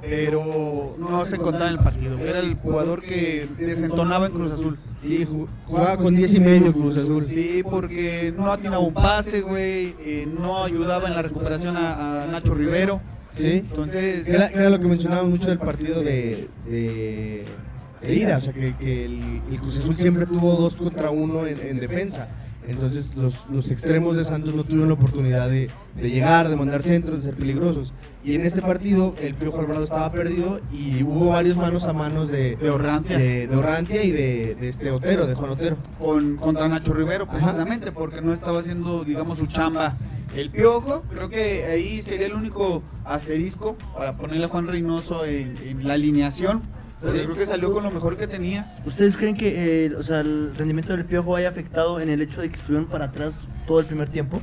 pero 0.00 0.96
no 0.98 1.24
se 1.26 1.36
encontraba 1.36 1.68
en 1.68 1.78
el 1.78 1.84
partido. 1.84 2.18
Era 2.18 2.40
el 2.40 2.54
jugador 2.54 3.02
que 3.02 3.46
desentonaba 3.58 4.26
en 4.26 4.32
Cruz 4.32 4.52
Azul. 4.52 4.78
Y 5.02 5.26
jugaba 5.66 5.96
con 5.96 6.14
10 6.14 6.34
y 6.34 6.40
medio 6.40 6.72
Cruz 6.72 6.96
Azul. 6.96 7.24
Sí, 7.24 7.62
porque 7.68 8.32
no 8.36 8.52
atinaba 8.52 8.80
un 8.80 8.94
pase, 8.94 9.40
güey, 9.40 9.94
eh, 10.00 10.28
no 10.38 10.64
ayudaba 10.64 11.08
en 11.08 11.14
la 11.14 11.22
recuperación 11.22 11.76
a, 11.76 12.24
a 12.24 12.26
Nacho 12.26 12.54
Rivero. 12.54 13.00
Sí. 13.36 13.64
Entonces, 13.68 14.28
Era, 14.28 14.48
era 14.48 14.70
lo 14.70 14.80
que 14.80 14.88
mencionábamos 14.88 15.30
mucho 15.30 15.48
del 15.48 15.58
partido 15.58 16.02
de, 16.02 16.48
de, 16.66 17.44
de 18.02 18.14
ida, 18.14 18.38
o 18.38 18.40
sea 18.40 18.52
que, 18.52 18.74
que 18.76 19.04
el, 19.06 19.40
el 19.50 19.60
Cruz 19.60 19.78
Azul 19.78 19.94
siempre 19.94 20.26
tuvo 20.26 20.56
dos 20.56 20.74
contra 20.74 21.10
uno 21.10 21.46
en, 21.46 21.58
en 21.60 21.78
defensa. 21.80 22.28
Entonces 22.70 23.14
los, 23.16 23.46
los 23.50 23.70
extremos 23.70 24.16
de 24.16 24.24
Santos 24.24 24.54
no 24.54 24.64
tuvieron 24.64 24.88
la 24.88 24.94
oportunidad 24.94 25.48
de, 25.50 25.68
de 25.96 26.10
llegar, 26.10 26.48
de 26.48 26.56
mandar 26.56 26.82
centros, 26.82 27.18
de 27.18 27.24
ser 27.24 27.34
peligrosos. 27.34 27.92
Y 28.24 28.34
en 28.34 28.42
este 28.42 28.62
partido 28.62 29.14
el 29.20 29.34
Piojo 29.34 29.58
Alvarado 29.60 29.84
estaba 29.84 30.10
perdido 30.12 30.60
y 30.72 31.02
hubo 31.02 31.30
varios 31.30 31.56
manos 31.56 31.84
a 31.84 31.92
manos 31.92 32.28
de, 32.30 32.56
De 32.56 32.70
Orrantia. 32.70 33.18
de, 33.18 33.46
de 33.48 33.56
Orrantia 33.56 34.02
y 34.04 34.10
de, 34.10 34.54
de 34.54 34.68
este 34.68 34.90
Otero, 34.90 35.26
de 35.26 35.34
Juan 35.34 35.50
Otero. 35.50 35.76
con, 35.98 36.36
contra 36.36 36.68
Nacho 36.68 36.92
Rivero 36.92 37.26
precisamente 37.28 37.92
porque 37.92 38.20
no 38.20 38.32
estaba 38.32 38.60
haciendo 38.60 39.04
digamos 39.04 39.38
su 39.38 39.46
chamba 39.46 39.96
el 40.36 40.50
piojo 40.50 41.02
creo 41.10 41.28
que 41.28 41.64
ahí 41.64 42.02
sería 42.02 42.26
el 42.26 42.34
único 42.34 42.82
asterisco 43.04 43.76
para 43.96 44.12
ponerle 44.12 44.44
a 44.44 44.48
Juan 44.48 44.66
Reynoso 44.68 45.24
en, 45.24 45.56
en 45.66 45.86
la 45.88 45.94
alineación 45.94 46.62
Pero 47.00 47.16
yo 47.16 47.24
creo 47.24 47.36
que 47.36 47.46
salió 47.46 47.72
con 47.72 47.82
lo 47.82 47.90
mejor 47.90 48.16
que 48.16 48.26
tenía 48.26 48.70
¿Ustedes 48.84 49.16
creen 49.16 49.34
que 49.34 49.86
eh, 49.86 49.94
o 49.94 50.02
sea, 50.02 50.20
el 50.20 50.52
rendimiento 50.56 50.94
del 50.94 51.04
Piojo 51.06 51.34
haya 51.36 51.48
afectado 51.48 52.00
en 52.00 52.10
el 52.10 52.20
hecho 52.20 52.40
de 52.40 52.48
que 52.50 52.56
estuvieron 52.56 52.88
para 52.88 53.06
atrás 53.06 53.34
todo 53.66 53.80
el 53.80 53.86
primer 53.86 54.08
tiempo? 54.08 54.40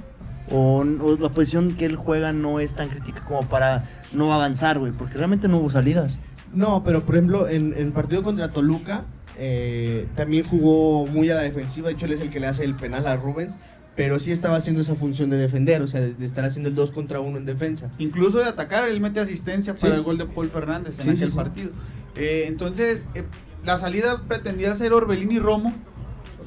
¿O, 0.50 0.78
o 0.80 1.18
la 1.20 1.30
posición 1.30 1.76
que 1.76 1.86
él 1.86 1.96
juega 1.98 2.32
no 2.34 2.60
es 2.60 2.74
tan 2.74 2.88
crítica 2.90 3.24
como 3.26 3.42
para 3.48 3.84
no 4.14 4.34
avanzar, 4.34 4.80
güey? 4.80 4.92
Porque 4.94 5.16
realmente 5.16 5.48
no 5.48 5.58
hubo 5.58 5.70
salidas. 5.70 6.18
No, 6.54 6.84
pero 6.84 7.02
por 7.04 7.16
ejemplo, 7.16 7.48
en 7.50 7.74
en 7.74 7.86
el 7.88 7.92
partido 7.92 8.24
contra 8.24 8.52
Toluca, 8.52 9.04
eh, 9.38 10.08
también 10.16 10.46
jugó 10.46 11.06
muy 11.06 11.30
a 11.30 11.36
la 11.36 11.42
defensiva. 11.42 11.90
De 11.90 11.96
hecho, 11.96 12.06
él 12.06 12.14
es 12.14 12.22
el 12.22 12.30
que 12.30 12.40
le 12.40 12.48
hace 12.48 12.64
el 12.64 12.76
penal 12.76 13.06
a 13.08 13.18
Rubens. 13.18 13.56
Pero 13.98 14.20
sí 14.20 14.32
estaba 14.32 14.58
haciendo 14.58 14.82
esa 14.84 14.94
función 14.94 15.32
de 15.32 15.38
defender, 15.38 15.82
o 15.82 15.88
sea, 15.88 16.00
de, 16.02 16.24
estar 16.24 16.46
haciendo 16.46 16.70
el 16.70 16.76
2 16.76 16.92
contra 16.92 17.20
1 17.20 17.36
en 17.40 17.46
defensa. 17.46 17.90
incluso 17.98 18.38
de 18.38 18.46
atacar 18.46 18.88
él 18.88 19.02
mete 19.02 19.20
asistencia 19.20 19.74
para 19.76 19.88
Sí. 19.94 19.98
el 19.98 20.04
gol 20.04 20.20
de 20.20 20.28
Paul 20.28 20.50
Fernández 20.50 21.00
en 21.00 21.06
Sí, 21.06 21.10
sí, 21.10 21.16
aquel 21.18 21.30
sí. 21.32 21.36
partido 21.36 21.72
Eh, 22.17 22.45
entonces 22.47 23.01
eh, 23.15 23.24
la 23.65 23.77
salida 23.77 24.21
pretendía 24.27 24.75
ser 24.75 24.93
Orbelín 24.93 25.31
y 25.31 25.39
Romo 25.39 25.74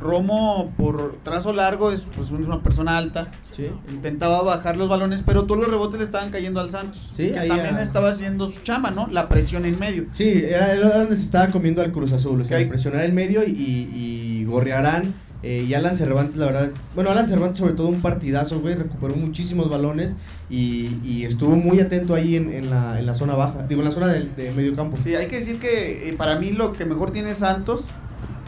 Romo 0.01 0.73
por 0.79 1.17
trazo 1.23 1.53
largo 1.53 1.93
es 1.93 2.07
pues 2.17 2.31
una 2.31 2.63
persona 2.63 2.97
alta 2.97 3.29
Sí. 3.55 3.67
intentaba 3.91 4.43
bajar 4.43 4.79
los 4.79 4.89
balones, 4.89 5.23
pero 5.27 5.45
todos 5.45 5.61
los 5.61 5.69
rebotes 5.71 5.99
le 5.99 6.05
estaban 6.05 6.31
cayendo 6.31 6.61
al 6.61 6.71
Santos. 6.71 7.11
Sí, 7.15 7.27
que 7.33 7.47
también 7.49 7.77
a- 7.77 7.83
estaba 7.83 8.09
haciendo 8.09 8.47
su 8.47 8.63
chamba, 8.63 8.91
¿no? 8.91 9.07
La 9.09 9.29
presión 9.29 9.67
en 9.67 9.79
medio. 9.79 10.07
Sí, 10.13 10.43
era, 10.49 10.73
era 10.73 10.99
donde 11.01 11.17
se 11.17 11.23
estaba 11.25 11.49
comiendo 11.49 11.83
al 11.83 11.93
Cruz 11.93 12.13
Azul, 12.13 12.41
o 12.41 12.45
sea, 12.47 12.67
presionar 12.67 13.05
el 13.05 13.13
medio 13.13 13.45
y, 13.45 13.51
y 13.53 14.45
Gorriarán 14.47 15.13
eh, 15.43 15.65
y 15.69 15.75
Alan 15.75 15.97
Cervantes, 15.97 16.37
la 16.37 16.47
verdad. 16.47 16.71
Bueno, 16.95 17.11
Alan 17.11 17.27
Cervantes, 17.29 17.59
sobre 17.59 17.73
todo, 17.75 17.89
un 17.89 18.01
partidazo, 18.03 18.61
güey, 18.61 18.75
recuperó 18.75 19.15
muchísimos 19.17 19.69
balones 19.71 20.15
y, 20.51 20.99
y 21.05 21.25
estuvo 21.25 21.57
muy 21.57 21.81
atento 21.81 22.15
ahí 22.15 22.37
en, 22.37 22.53
en 22.53 22.71
la, 22.71 22.99
en 22.99 23.07
la 23.07 23.15
zona 23.15 23.35
baja, 23.35 23.67
digo, 23.69 23.81
en 23.81 23.89
la 23.89 23.93
zona 23.95 24.09
del- 24.09 24.35
de, 24.37 24.53
medio 24.53 24.77
campo. 24.77 24.97
Sí, 24.97 25.15
hay 25.15 25.27
que 25.29 25.37
decir 25.39 25.59
que 25.59 26.09
eh, 26.09 26.13
para 26.15 26.39
mí 26.39 26.51
lo 26.51 26.73
que 26.73 26.85
mejor 26.85 27.11
tiene 27.11 27.35
Santos 27.35 27.85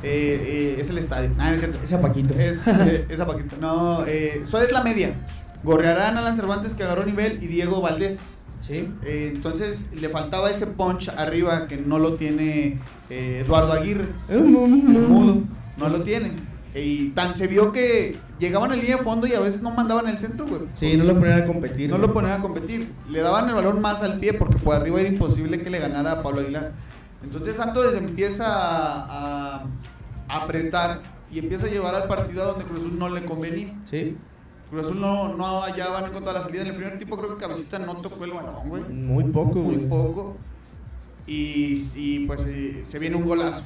Eh, 0.04 0.74
eh, 0.74 0.80
es 0.80 0.90
el 0.90 0.98
estadio. 0.98 1.30
Ah, 1.38 1.48
no 1.50 1.54
es 1.54 1.60
cierto. 1.60 1.78
Esa 1.84 2.00
Paquito. 2.00 2.34
Es, 2.34 2.66
eh, 2.66 3.06
esa 3.08 3.24
Paquito. 3.24 3.54
No, 3.60 4.04
eh, 4.04 4.42
Suárez 4.44 4.70
es 4.70 4.74
la 4.74 4.82
media. 4.82 5.14
Gorrearán, 5.62 6.18
Alan 6.18 6.34
Cervantes 6.34 6.74
que 6.74 6.82
agarró 6.82 7.06
nivel 7.06 7.38
y 7.40 7.46
Diego 7.46 7.80
Valdés. 7.80 8.38
Sí. 8.66 8.88
Eh, 9.04 9.30
entonces 9.32 9.90
le 10.00 10.08
faltaba 10.08 10.50
ese 10.50 10.66
punch 10.66 11.08
arriba 11.10 11.68
que 11.68 11.76
no 11.76 12.00
lo 12.00 12.14
tiene 12.14 12.78
eh, 13.10 13.42
Eduardo 13.44 13.72
Aguirre. 13.72 14.06
Mudo. 14.28 15.42
No 15.76 15.88
lo 15.88 16.02
tiene. 16.02 16.32
Y 16.74 17.10
tan 17.10 17.34
se 17.34 17.46
vio 17.48 17.70
que 17.70 18.16
llegaban 18.38 18.72
a 18.72 18.76
línea 18.76 18.96
de 18.96 19.02
fondo 19.02 19.26
y 19.26 19.34
a 19.34 19.40
veces 19.40 19.60
no 19.62 19.70
mandaban 19.72 20.08
el 20.08 20.18
centro, 20.18 20.46
güey. 20.46 20.62
Sí, 20.72 20.96
no 20.96 21.04
lo 21.04 21.14
ponían 21.18 21.42
a 21.42 21.46
competir. 21.46 21.90
No 21.90 21.98
lo 21.98 22.12
ponían 22.14 22.32
a 22.32 22.40
competir. 22.40 22.90
Le 23.10 23.20
daban 23.20 23.48
el 23.48 23.54
balón 23.54 23.80
más 23.82 24.02
al 24.02 24.18
pie 24.20 24.32
porque 24.32 24.56
por 24.56 24.76
arriba 24.76 25.00
era 25.00 25.08
imposible 25.10 25.60
que 25.60 25.68
le 25.68 25.78
ganara 25.78 26.12
a 26.12 26.22
Pablo 26.22 26.40
Aguilar. 26.40 26.72
Entonces 27.22 27.56
Santos 27.56 27.94
empieza 27.94 28.46
a, 28.46 29.64
a 30.28 30.36
apretar 30.36 31.00
y 31.30 31.38
empieza 31.40 31.66
a 31.66 31.70
llevar 31.70 31.94
al 31.94 32.08
partido 32.08 32.42
a 32.42 32.46
donde 32.46 32.64
Cruz 32.64 32.80
Azul 32.80 32.98
no 32.98 33.08
le 33.10 33.24
convenía. 33.24 33.74
Sí. 33.84 34.16
Cruz 34.70 34.86
Azul 34.86 35.00
no, 35.00 35.34
no 35.36 35.60
hallaba 35.60 36.00
no 36.00 36.06
encontraba 36.06 36.38
la 36.38 36.44
salida. 36.44 36.62
En 36.62 36.68
el 36.68 36.76
primer 36.76 36.96
tiempo 36.96 37.18
creo 37.18 37.36
que 37.36 37.42
Cabecita 37.44 37.78
no 37.80 37.96
tocó 37.98 38.24
el 38.24 38.32
balón, 38.32 38.68
güey. 38.68 38.82
Muy 38.84 39.24
poco, 39.24 39.58
Muy 39.58 39.74
güey. 39.76 39.88
poco. 39.88 40.36
Y, 41.26 41.74
y, 41.96 42.26
pues 42.26 42.46
eh, 42.46 42.82
se 42.84 42.98
viene 42.98 43.16
un 43.16 43.24
golazo. 43.26 43.62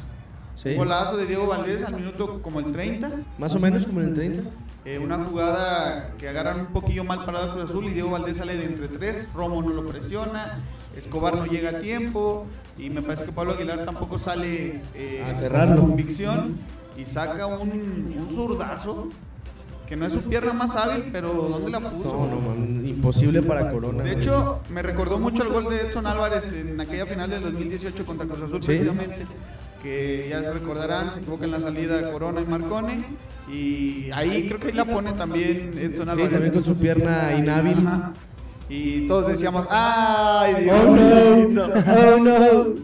Sí. 0.56 0.70
Un 0.70 0.76
golazo 0.78 1.16
de 1.16 1.26
Diego 1.26 1.46
Valdés 1.46 1.84
al 1.84 1.94
minuto 1.94 2.40
como 2.42 2.60
el 2.60 2.72
30. 2.72 3.10
Más 3.38 3.54
o 3.54 3.58
menos 3.60 3.84
como 3.86 4.00
en 4.00 4.08
el 4.08 4.14
30. 4.14 4.42
Eh, 4.86 4.98
una 4.98 5.16
jugada 5.25 6.12
que 6.18 6.28
agarran 6.28 6.60
un 6.60 6.66
poquillo 6.68 7.04
mal 7.04 7.25
parado 7.25 7.52
Cruz 7.52 7.68
Azul 7.70 7.84
y 7.86 7.90
Diego 7.90 8.10
Valdés 8.10 8.36
sale 8.38 8.56
de 8.56 8.64
entre 8.66 8.88
tres, 8.88 9.28
Romo 9.34 9.60
no 9.62 9.70
lo 9.70 9.86
presiona, 9.88 10.58
Escobar 10.96 11.36
no 11.36 11.44
llega 11.46 11.70
a 11.70 11.78
tiempo 11.80 12.46
y 12.78 12.88
me 12.90 13.02
parece 13.02 13.25
que 13.25 13.32
Pablo 13.32 13.54
Aguilar 13.54 13.84
tampoco 13.84 14.18
sale 14.18 14.80
eh, 14.94 15.26
A 15.28 15.34
cerrarlo. 15.34 15.76
con 15.76 15.88
convicción 15.90 16.56
y 16.96 17.04
saca 17.04 17.46
un, 17.46 17.68
un 17.68 18.28
zurdazo 18.34 19.08
que 19.88 19.96
no 19.96 20.06
es 20.06 20.12
su 20.12 20.20
pierna 20.22 20.52
más 20.52 20.75
hábil, 20.76 21.10
pero 21.12 21.32
¿dónde 21.32 21.70
la 21.70 21.78
puso? 21.80 22.12
No, 22.12 22.26
no, 22.28 22.40
man, 22.40 22.82
imposible 22.86 23.42
para 23.42 23.70
Corona. 23.70 24.02
De 24.02 24.12
hecho, 24.14 24.60
me 24.70 24.82
recordó 24.82 25.18
mucho 25.18 25.42
el 25.44 25.48
gol 25.50 25.68
de 25.68 25.80
Edson 25.82 26.06
Álvarez 26.06 26.52
en 26.54 26.80
aquella 26.80 27.06
final 27.06 27.28
del 27.30 27.42
2018 27.42 28.04
contra 28.06 28.26
Cruz 28.26 28.40
Azul, 28.42 28.60
Sí. 28.62 28.66
precisamente. 28.68 29.26
Que 29.87 30.26
ya 30.31 30.43
se 30.43 30.52
recordarán, 30.52 31.12
se 31.14 31.21
equivoca 31.21 31.45
en 31.45 31.52
la 31.52 31.61
salida 31.61 32.11
Corona 32.11 32.40
y 32.40 32.45
Marcone. 32.45 33.05
Y 33.49 34.11
ahí 34.12 34.47
creo 34.49 34.59
que 34.59 34.66
ahí 34.69 34.73
la 34.73 34.85
pone 34.85 35.12
también 35.12 35.71
Edson 35.78 36.07
Sí, 36.07 36.11
Álvarez. 36.11 36.33
también 36.33 36.52
con 36.52 36.64
su 36.64 36.75
pierna 36.75 37.37
inhábil. 37.38 37.76
Y 38.69 39.07
todos 39.07 39.28
decíamos, 39.28 39.64
¡ay, 39.71 40.55
Oh 40.55 40.61
Dios! 40.61 41.50
no, 41.50 41.62
oh 41.62 42.19
no, 42.19 42.37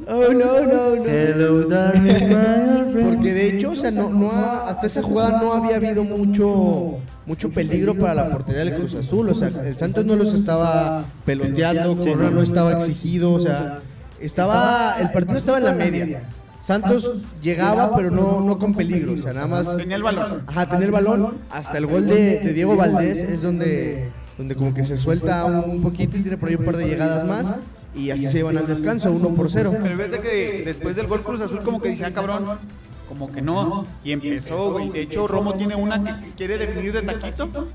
oh 0.06 0.32
no, 0.32 0.60
no, 0.62 0.96
no. 0.96 1.04
Hello, 1.06 1.64
darkness, 1.66 2.28
my 2.28 2.34
old 2.36 2.92
friend. 2.92 3.14
Porque 3.16 3.34
de 3.34 3.46
hecho, 3.58 3.70
o 3.72 3.76
sea, 3.76 3.90
no, 3.90 4.08
no 4.10 4.30
ha- 4.30 4.68
hasta 4.70 4.86
esa 4.86 5.02
jugada 5.02 5.40
no 5.42 5.52
había 5.54 5.74
habido 5.78 6.04
mucho, 6.04 6.98
mucho 7.26 7.50
peligro 7.50 7.96
para 7.96 8.14
la 8.14 8.30
portería 8.30 8.60
del 8.64 8.74
Cruz 8.76 8.94
Azul. 8.94 9.28
O 9.30 9.34
sea, 9.34 9.48
el 9.48 9.76
Santos 9.76 10.04
no 10.04 10.14
los 10.14 10.32
estaba 10.34 11.04
peloteando, 11.26 11.96
Corona 11.98 12.30
no 12.30 12.42
estaba 12.42 12.74
exigido, 12.74 13.32
o 13.32 13.40
sea, 13.40 13.80
estaba, 14.20 14.94
el 15.00 15.10
partido 15.10 15.36
estaba 15.38 15.58
en 15.58 15.64
la 15.64 15.72
media. 15.72 16.22
Santos 16.62 17.16
llegaba, 17.42 17.96
pero 17.96 18.12
no, 18.12 18.40
no 18.40 18.56
con 18.56 18.72
peligro, 18.72 19.14
o 19.14 19.18
sea, 19.18 19.32
nada 19.32 19.48
más. 19.48 19.76
Tenía 19.76 19.96
el 19.96 20.04
balón. 20.04 20.44
Ajá, 20.46 20.68
tenía 20.68 20.86
el 20.86 20.92
balón. 20.92 21.38
Hasta 21.50 21.76
el 21.76 21.86
gol 21.86 22.06
de, 22.06 22.38
de 22.38 22.52
Diego 22.52 22.76
Valdés 22.76 23.18
es 23.18 23.42
donde, 23.42 24.08
donde 24.38 24.54
como 24.54 24.72
que 24.72 24.84
se 24.84 24.96
suelta 24.96 25.44
un, 25.44 25.82
poquito 25.82 26.16
y 26.16 26.22
tiene 26.22 26.38
por 26.38 26.48
ahí 26.48 26.54
un 26.54 26.64
par 26.64 26.76
de 26.76 26.86
llegadas 26.86 27.26
más. 27.26 27.52
Y 27.96 28.10
así 28.12 28.28
se 28.28 28.34
llevan 28.34 28.58
al 28.58 28.68
descanso, 28.68 29.10
uno 29.10 29.30
por 29.30 29.50
cero. 29.50 29.74
Pero 29.82 29.96
fíjate 29.96 30.20
que 30.20 30.62
después 30.64 30.94
del 30.94 31.08
gol 31.08 31.24
Cruz 31.24 31.40
Azul 31.40 31.62
como 31.64 31.80
que 31.80 31.88
dice, 31.88 32.04
ah, 32.04 32.12
cabrón, 32.12 32.44
como 33.08 33.32
que 33.32 33.42
no. 33.42 33.84
Y 34.04 34.12
empezó, 34.12 34.70
güey. 34.70 34.90
De 34.90 35.00
hecho, 35.02 35.26
Romo 35.26 35.54
tiene 35.54 35.74
una 35.74 36.04
que 36.04 36.30
quiere 36.36 36.58
definir 36.58 36.92
de 36.92 37.02
taquito. 37.02 37.66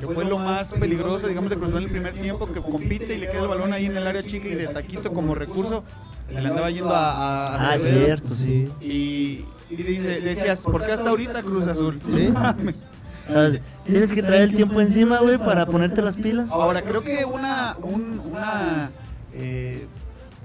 Que 0.00 0.06
fue 0.08 0.24
lo 0.24 0.38
más 0.38 0.72
peligroso, 0.72 1.28
digamos, 1.28 1.48
de 1.48 1.56
Cruz 1.56 1.68
Azul 1.68 1.78
en 1.78 1.84
el 1.84 1.90
primer 1.90 2.14
tiempo, 2.14 2.52
que 2.52 2.60
compite 2.60 3.14
y 3.14 3.18
le 3.18 3.30
queda 3.30 3.42
el 3.42 3.48
balón 3.48 3.72
ahí 3.72 3.86
en 3.86 3.96
el 3.96 4.06
área 4.06 4.24
chica 4.24 4.48
y 4.48 4.54
de 4.54 4.66
taquito 4.66 5.12
como 5.12 5.36
recurso. 5.36 5.84
Se 6.32 6.40
le 6.40 6.48
andaba 6.48 6.70
yendo 6.70 6.90
a... 6.94 7.56
Ah, 7.56 7.72
Acevedo. 7.74 8.04
cierto, 8.04 8.34
sí. 8.34 8.68
Y, 8.80 9.44
y 9.70 9.76
dice, 9.76 10.20
decías, 10.20 10.62
¿por 10.62 10.84
qué 10.84 10.92
hasta 10.92 11.10
ahorita 11.10 11.42
Cruz 11.42 11.66
Azul? 11.66 12.00
Sí. 12.10 12.28
No 12.28 12.40
mames. 12.40 12.76
O 13.28 13.32
sea, 13.32 13.60
tienes 13.84 14.12
que 14.12 14.22
traer 14.22 14.42
el 14.42 14.54
tiempo 14.54 14.80
encima, 14.80 15.18
güey, 15.18 15.36
para 15.36 15.66
ponerte 15.66 16.00
las 16.00 16.16
pilas. 16.16 16.48
Ahora, 16.52 16.80
creo 16.82 17.02
que 17.02 17.24
una, 17.24 17.76
un- 17.82 18.20
una, 18.24 18.88
eh, 19.34 19.84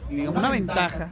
digamos, 0.10 0.40
una 0.40 0.50
ventaja 0.50 1.12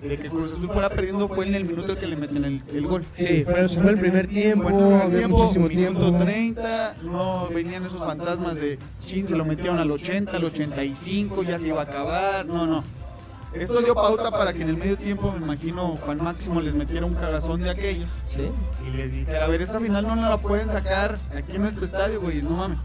de 0.00 0.16
que 0.16 0.28
Cruz 0.28 0.52
Azul 0.52 0.68
fuera 0.68 0.90
perdiendo 0.90 1.28
fue 1.28 1.48
en 1.48 1.56
el 1.56 1.64
minuto 1.64 1.98
que 1.98 2.06
le 2.06 2.14
meten 2.14 2.44
el, 2.44 2.62
el 2.72 2.86
gol. 2.86 3.04
Sí, 3.16 3.42
fue, 3.44 3.68
se 3.68 3.80
fue 3.80 3.90
el 3.90 3.98
primer 3.98 4.28
tiempo, 4.28 4.66
primer 4.68 5.02
había 5.02 5.18
tiempo, 5.18 5.38
muchísimo 5.38 5.66
minuto 5.66 6.00
tiempo. 6.02 6.24
30, 6.24 6.94
no 7.02 7.48
venían 7.48 7.84
esos 7.84 7.98
fantasmas 7.98 8.54
de 8.54 8.78
chin, 9.04 9.26
se 9.26 9.34
lo 9.34 9.44
metieron 9.44 9.80
al 9.80 9.90
80, 9.90 10.36
al 10.36 10.44
85, 10.44 11.42
ya 11.42 11.58
se 11.58 11.66
iba 11.66 11.80
a 11.80 11.84
acabar, 11.84 12.46
no, 12.46 12.64
no. 12.64 12.84
Esto 13.54 13.80
dio 13.82 13.94
pauta 13.94 14.30
para 14.30 14.52
que 14.52 14.62
en 14.62 14.70
el 14.70 14.76
medio 14.76 14.96
tiempo, 14.96 15.30
me 15.32 15.44
imagino, 15.44 15.96
Juan 16.04 16.22
Máximo 16.22 16.60
les 16.60 16.74
metiera 16.74 17.04
un 17.04 17.14
cagazón 17.14 17.60
de 17.62 17.70
aquellos 17.70 18.08
Sí. 18.34 18.50
y 18.86 18.96
les 18.96 19.12
dijera, 19.12 19.44
a 19.44 19.48
ver, 19.48 19.60
esta 19.60 19.78
final 19.78 20.06
no 20.06 20.16
la 20.16 20.38
pueden 20.38 20.70
sacar 20.70 21.18
aquí 21.36 21.56
en 21.56 21.62
nuestro 21.62 21.84
estadio, 21.84 22.20
güey, 22.20 22.40
no 22.42 22.50
mames. 22.50 22.78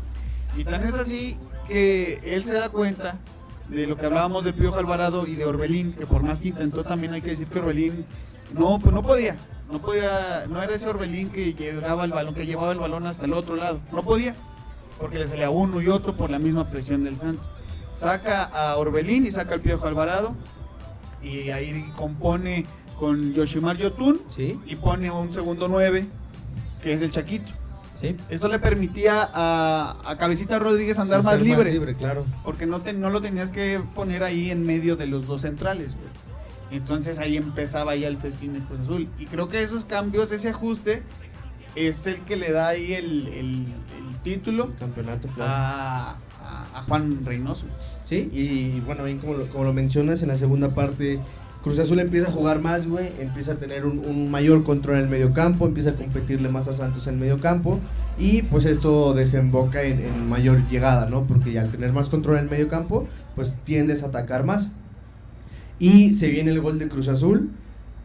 Y 0.58 0.66
tan 0.66 0.84
es 0.84 0.96
así 0.96 1.38
que 1.68 2.20
él 2.24 2.44
se 2.46 2.54
da 2.54 2.70
cuenta 2.70 3.18
de 3.70 3.88
lo 3.88 3.98
que 3.98 4.06
hablábamos 4.06 4.44
de 4.44 4.54
Pío 4.54 4.76
Alvarado 4.76 5.26
y 5.26 5.36
de 5.36 5.46
Orbelín, 5.46 5.94
que 5.94 6.06
por 6.06 6.24
más 6.24 6.40
que 6.40 6.50
intentó 6.50 6.84
también 6.84 7.14
hay 7.14 7.22
que 7.22 7.32
decir 7.32 7.48
que 7.48 7.60
Orbelín 7.60 8.06
no, 8.54 8.80
pues 8.80 8.94
no 8.94 9.04
podía, 9.04 9.36
no 9.72 9.80
podía, 9.80 10.46
no 10.50 10.62
era 10.62 10.74
ese 10.76 10.88
Orbelín 10.88 11.30
que 11.30 11.54
llegaba 11.54 12.04
el 12.04 12.12
balón, 12.12 12.34
que 12.36 12.46
llevaba 12.46 12.72
el 12.72 12.80
balón 12.80 13.08
hasta 13.08 13.26
el 13.26 13.34
otro 13.34 13.56
lado, 13.56 13.80
no 13.92 14.04
podía, 14.04 14.36
porque 15.00 15.20
le 15.20 15.28
salía 15.28 15.50
uno 15.50 15.82
y 15.82 15.88
otro 15.88 16.14
por 16.14 16.30
la 16.30 16.40
misma 16.40 16.66
presión 16.66 17.04
del 17.04 17.18
Santos. 17.18 17.46
Saca 17.96 18.44
a 18.44 18.78
Orbelín 18.78 19.26
y 19.26 19.32
saca 19.32 19.56
al 19.56 19.62
Piojo 19.62 19.88
Alvarado 19.88 20.36
y 21.28 21.52
ahí 21.52 21.92
compone 21.96 22.66
con 23.00 23.34
Yoshimar 23.34 23.78
Yotun 23.78 24.20
Sí, 24.36 24.60
y 24.66 24.76
pone 24.76 25.12
un 25.12 25.34
segundo 25.34 25.68
9 25.68 26.08
que 26.82 26.94
es 26.94 27.02
el 27.02 27.12
Chaquito. 27.12 27.52
sí. 28.02 28.16
Esto 28.30 28.48
le 28.48 28.60
permitía 28.60 29.30
a, 29.34 29.98
a 30.06 30.18
Cabecita 30.18 30.58
Rodríguez 30.60 31.00
andar 31.00 31.24
más 31.24 31.42
libre, 31.42 31.72
libre, 31.72 31.96
claro. 31.96 32.26
porque 32.44 32.66
no, 32.66 32.80
te- 32.82 32.94
no 32.94 33.10
lo 33.10 33.22
tenías 33.22 33.52
que 33.52 33.80
poner 33.96 34.24
ahí 34.24 34.52
en 34.52 34.66
medio 34.66 34.96
de 34.96 35.08
los 35.08 35.26
dos 35.28 35.42
centrales. 35.42 35.94
güey. 35.96 36.08
Entonces 36.72 37.18
ahí 37.20 37.38
empezaba 37.38 37.96
ya 37.96 38.08
el 38.08 38.18
festín 38.18 38.54
de 38.54 38.60
Cruz 38.60 38.82
Azul. 38.82 39.08
Y 39.18 39.26
creo 39.26 39.48
que 39.50 39.64
esos 39.64 39.86
cambios, 39.86 40.32
ese 40.32 40.50
ajuste, 40.50 41.02
es 41.76 42.06
el 42.08 42.20
que 42.22 42.36
le 42.36 42.52
da 42.52 42.68
ahí 42.70 42.94
el, 42.94 43.28
el- 43.28 43.66
el 44.10 44.18
título 44.24 44.66
El 44.66 44.76
campeonato, 44.78 45.28
claro. 45.30 45.52
a, 45.52 46.10
a- 46.12 46.16
a 46.80 46.82
Juan 46.84 47.24
Reynoso. 47.26 47.66
Sí, 48.08 48.30
y 48.32 48.80
bueno, 48.86 49.04
bien 49.04 49.18
como 49.18 49.64
lo, 49.66 49.74
mencionas 49.74 50.22
en 50.22 50.30
la 50.30 50.38
segunda 50.38 50.70
parte, 50.70 51.20
Cruz 51.62 51.78
Azul 51.78 52.00
empieza 52.00 52.30
a 52.30 52.32
jugar 52.32 52.62
más, 52.62 52.88
güey, 52.88 53.12
empieza 53.20 53.52
a 53.52 53.56
tener 53.56 53.86
un, 53.86 54.32
mayor 54.32 54.64
control 54.64 54.96
en 54.96 55.04
el 55.04 55.10
medio 55.10 55.34
campo, 55.34 55.68
empieza 55.68 55.90
a 55.90 55.94
competirle 55.94 56.48
más 56.48 56.70
a 56.70 56.74
Santos 56.74 57.06
en 57.08 57.16
el 57.16 57.20
medio 57.20 57.38
campo 57.38 57.82
y 58.18 58.44
pues 58.44 58.64
esto 58.64 59.14
desemboca 59.14 59.84
en, 59.84 60.00
en 60.00 60.30
mayor 60.30 60.66
llegada, 60.70 61.10
¿no? 61.10 61.24
Porque 61.24 61.52
ya 61.52 61.64
al 61.64 61.70
tener 61.70 61.92
más 61.92 62.08
control 62.08 62.38
en 62.38 62.46
el 62.46 62.50
medio 62.50 62.70
campo, 62.70 63.10
pues 63.36 63.58
tiendes 63.66 64.04
a 64.04 64.08
atacar 64.08 64.46
más. 64.46 64.72
Y 65.78 66.16
se 66.16 66.30
viene 66.30 66.52
el 66.52 66.62
gol 66.62 66.80
de 66.80 66.88
Cruz 66.88 67.10
Azul, 67.10 67.52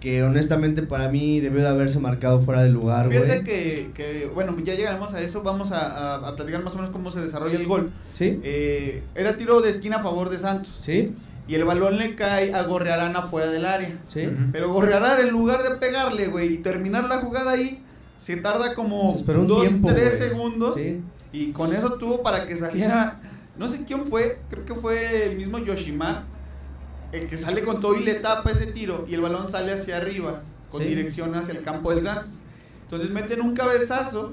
que 0.02 0.24
honestamente 0.24 0.82
para 0.82 1.08
mí 1.08 1.38
debió 1.38 1.60
de 1.60 1.68
haberse 1.68 2.00
marcado 2.00 2.40
fuera 2.40 2.62
de 2.64 2.70
lugar, 2.70 3.06
güey. 3.06 3.20
Fíjate 3.22 3.44
que, 3.44 3.90
que, 3.94 4.28
bueno, 4.34 4.56
ya 4.64 4.74
llegaremos 4.74 5.14
a 5.14 5.20
eso, 5.20 5.42
vamos 5.44 5.70
a, 5.70 5.78
a- 6.16 6.28
a 6.28 6.34
platicar 6.34 6.60
más 6.64 6.72
o 6.74 6.76
menos 6.76 6.90
cómo 6.90 7.12
se 7.12 7.20
desarrolla 7.20 7.56
el 7.56 7.68
gol. 7.68 7.92
¿Sí? 8.12 8.40
Eh, 8.42 9.04
era 9.14 9.36
tiro 9.36 9.60
de 9.60 9.70
esquina 9.70 9.98
a 9.98 10.02
favor 10.02 10.28
de 10.28 10.40
Santos. 10.40 10.76
¿Sí? 10.80 11.14
Y 11.46 11.54
el 11.54 11.62
balón 11.64 11.98
le 11.98 12.16
cae 12.16 12.52
a 12.52 12.62
Gorrearán 12.64 13.14
afuera 13.14 13.48
del 13.48 13.64
área. 13.64 13.96
¿Sí? 14.08 14.28
Pero 14.50 14.72
Gorrearán, 14.72 15.20
en 15.20 15.28
lugar 15.30 15.62
de 15.62 15.70
pegarle, 15.76 16.26
güey, 16.26 16.54
y 16.54 16.58
terminar 16.58 17.04
la 17.08 17.18
jugada 17.18 17.52
ahí, 17.52 17.80
se 18.18 18.36
tarda 18.38 18.74
como 18.74 19.12
Se 19.12 19.18
esperó 19.18 19.40
un 19.42 19.46
2, 19.46 19.60
tiempo, 19.60 19.88
3 19.88 20.04
güey. 20.18 20.28
segundos. 20.30 20.74
Sí. 20.74 21.00
Y 21.32 21.52
con 21.52 21.72
eso 21.72 21.92
tuvo 21.94 22.22
para 22.22 22.46
que 22.48 22.56
saliera. 22.56 23.20
No 23.56 23.68
sé 23.68 23.84
quién 23.86 24.04
fue, 24.06 24.38
creo 24.50 24.64
que 24.64 24.74
fue 24.74 25.26
el 25.26 25.36
mismo 25.36 25.58
Yoshimar, 25.58 26.24
el 27.12 27.26
que 27.28 27.38
sale 27.38 27.62
con 27.62 27.80
todo 27.80 27.94
y 27.96 28.02
le 28.04 28.14
tapa 28.14 28.50
ese 28.50 28.66
tiro. 28.66 29.04
Y 29.08 29.14
el 29.14 29.20
balón 29.20 29.48
sale 29.48 29.72
hacia 29.72 29.96
arriba, 29.98 30.40
con 30.70 30.82
Sí. 30.82 30.88
dirección 30.88 31.34
hacia 31.34 31.52
el 31.54 31.62
campo 31.62 31.90
del 31.94 32.02
Santos. 32.02 32.34
Entonces 32.84 33.10
meten 33.10 33.40
un 33.40 33.54
cabezazo 33.54 34.32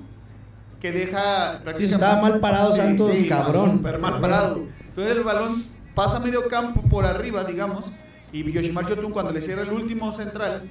que 0.81 0.91
deja. 0.91 1.61
Sí, 1.77 1.85
estaba 1.85 2.21
mal 2.21 2.39
parado 2.39 2.75
Santos, 2.75 3.11
cabrón. 3.27 3.71
Súper 3.77 3.99
mal 3.99 4.19
parado. 4.21 4.63
Entonces 4.87 5.13
el 5.13 5.23
balón 5.23 5.63
pasa 5.93 6.19
medio 6.19 6.47
campo 6.47 6.81
por 6.83 7.05
arriba, 7.05 7.43
digamos. 7.43 7.85
Y 8.31 8.49
Yoshimar 8.51 8.87
Yotun, 8.87 9.11
cuando 9.11 9.33
le 9.33 9.41
cierra 9.41 9.63
el 9.63 9.71
último 9.71 10.15
central, 10.15 10.63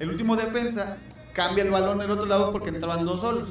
el 0.00 0.08
último 0.08 0.34
defensa, 0.34 0.96
cambia 1.32 1.64
el 1.64 1.70
balón 1.70 1.98
del 1.98 2.10
otro 2.10 2.26
lado 2.26 2.52
porque 2.52 2.68
entraban 2.70 3.04
dos 3.04 3.20
solos. 3.20 3.50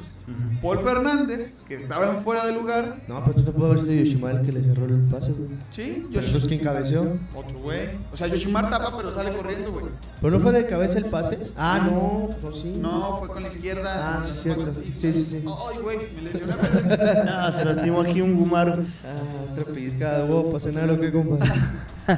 Paul 0.62 0.78
Fernández, 0.78 1.62
que 1.66 1.74
estaba 1.74 2.08
en 2.08 2.20
fuera 2.20 2.46
de 2.46 2.52
lugar, 2.52 3.02
No, 3.08 3.20
pero 3.24 3.34
tú 3.34 3.42
te 3.42 3.50
puedo 3.50 3.72
haber 3.72 3.80
sido 3.82 3.92
Yoshimar 3.94 4.36
el 4.36 4.46
que 4.46 4.52
le 4.52 4.62
cerró 4.62 4.84
el 4.84 5.00
pase, 5.10 5.32
güey. 5.32 5.50
sí, 5.72 6.06
eso 6.14 6.36
es 6.38 6.44
quien 6.46 6.60
cabeceó. 6.60 7.16
Otro 7.34 7.58
güey. 7.58 7.88
O 8.12 8.16
sea, 8.16 8.28
Yoshimar 8.28 8.70
tapa, 8.70 8.96
pero 8.96 9.10
sale 9.12 9.32
corriendo, 9.32 9.72
güey. 9.72 9.86
¿Pero 10.20 10.36
no 10.38 10.40
fue 10.40 10.52
de 10.52 10.64
cabeza 10.66 10.98
el 10.98 11.06
pase? 11.06 11.38
Ah, 11.56 11.80
no, 11.84 12.30
no, 12.40 12.52
sí. 12.56 12.76
No, 12.80 13.16
fue 13.18 13.28
con 13.28 13.42
la 13.42 13.48
izquierda. 13.48 14.18
Ah, 14.18 14.22
sí, 14.22 14.32
cierto. 14.42 14.72
Sí, 14.96 15.12
sí, 15.12 15.24
sí. 15.24 15.44
Ay, 15.44 15.78
güey, 15.82 15.98
me 16.14 16.22
lesioné. 16.22 16.52
Ah, 17.28 17.50
se 17.50 17.64
lastimó 17.64 18.00
aquí 18.02 18.20
un 18.20 18.36
Gumaro. 18.36 18.74
Ah, 19.04 19.52
otra 19.52 19.64
pellizcada, 19.64 20.24
huevo, 20.24 20.52
para 20.52 20.60
cenar 20.62 20.88
o 20.90 21.00
qué, 21.00 21.10
compa. 21.10 21.44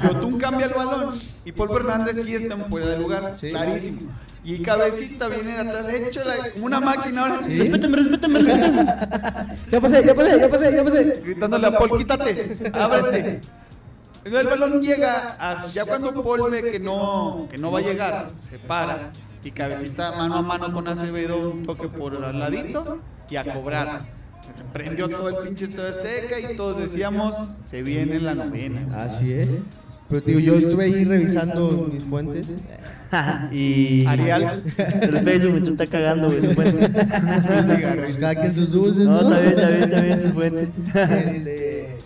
Yotun 0.03 0.37
cambia 0.37 0.67
el 0.67 0.73
balón 0.73 1.15
y 1.43 1.51
Paul 1.51 1.69
Fernández 1.71 2.21
sí 2.23 2.35
está 2.35 2.53
en 2.53 2.65
fuera 2.65 2.85
de 2.87 2.97
lugar, 2.99 3.35
Sí. 3.39 3.49
clarísimo. 3.49 4.11
Y 4.45 4.59
Cabecita 4.61 5.27
viene 5.27 5.57
atrás, 5.57 5.89
échala 5.89 6.35
como 6.53 6.67
una 6.67 6.79
máquina 6.79 7.23
ahora 7.23 7.41
sí. 7.45 7.57
Respétame, 7.57 7.97
respétame, 7.97 8.39
respétame. 8.39 8.85
Ya 9.71 9.81
pasé, 9.81 10.05
ya 10.05 10.13
pasé, 10.15 10.39
ya 10.39 10.49
pasé, 10.49 10.75
ya 10.75 10.83
pasé. 10.83 11.21
gritándole 11.25 11.67
a 11.67 11.77
Paul, 11.77 11.97
quítate, 11.97 12.71
ábrete. 12.73 13.41
El 14.23 14.47
balón 14.47 14.81
llega, 14.81 15.35
a- 15.39 15.67
ya 15.73 15.85
cuando 15.85 16.23
Paul 16.23 16.49
ve 16.51 16.71
que 16.71 16.79
no, 16.79 17.47
que 17.49 17.57
no 17.57 17.71
va 17.71 17.79
a 17.79 17.81
llegar, 17.81 18.29
se 18.37 18.57
para 18.59 19.11
y 19.43 19.51
cabecita 19.51 20.11
mano 20.13 20.35
a 20.37 20.41
mano 20.41 20.71
con 20.73 20.87
Acevedo, 20.87 21.49
un 21.51 21.65
toque 21.65 21.87
por 21.87 22.15
al 22.23 22.39
ladito 22.39 22.99
y 23.29 23.35
a 23.35 23.43
cobrar. 23.53 24.01
Prendió 24.73 25.09
todo 25.09 25.29
el 25.29 25.47
pinche 25.47 25.65
Estadio 25.65 25.89
Azteca 25.89 26.39
y 26.39 26.55
todos 26.55 26.77
decíamos, 26.77 27.35
se 27.65 27.81
viene 27.83 28.19
la 28.19 28.35
novena. 28.35 29.03
Así 29.05 29.33
es. 29.33 29.55
Pero 30.09 30.21
digo, 30.21 30.39
yo 30.39 30.55
estuve 30.55 30.85
ahí 30.85 31.03
revisando 31.03 31.89
mis 31.91 32.03
fuentes. 32.03 32.47
Y. 33.51 34.05
Arial, 34.05 34.63
El 35.01 35.19
Facebook 35.19 35.61
me 35.61 35.69
está 35.69 35.87
cagando, 35.87 36.27
güey, 36.27 36.41
su 36.41 36.51
fuente. 36.51 36.89
cada 38.19 38.35
quien 38.35 38.55
sus 38.55 38.71
dulces. 38.71 39.05
No, 39.05 39.21
está 39.21 39.39
bien, 39.39 39.53
está 39.53 39.69
bien, 39.69 39.83
está 39.83 40.01
bien, 40.01 40.21
su 40.21 40.29
fuente. 40.29 40.69
Este, 40.93 41.97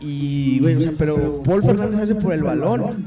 Y, 0.00 0.58
güey, 0.60 0.76
o 0.76 0.80
sea, 0.80 0.92
pero 0.98 1.42
Paul 1.42 1.62
Fernández 1.62 2.00
hace 2.00 2.14
por 2.14 2.32
el 2.32 2.42
balón. 2.42 3.04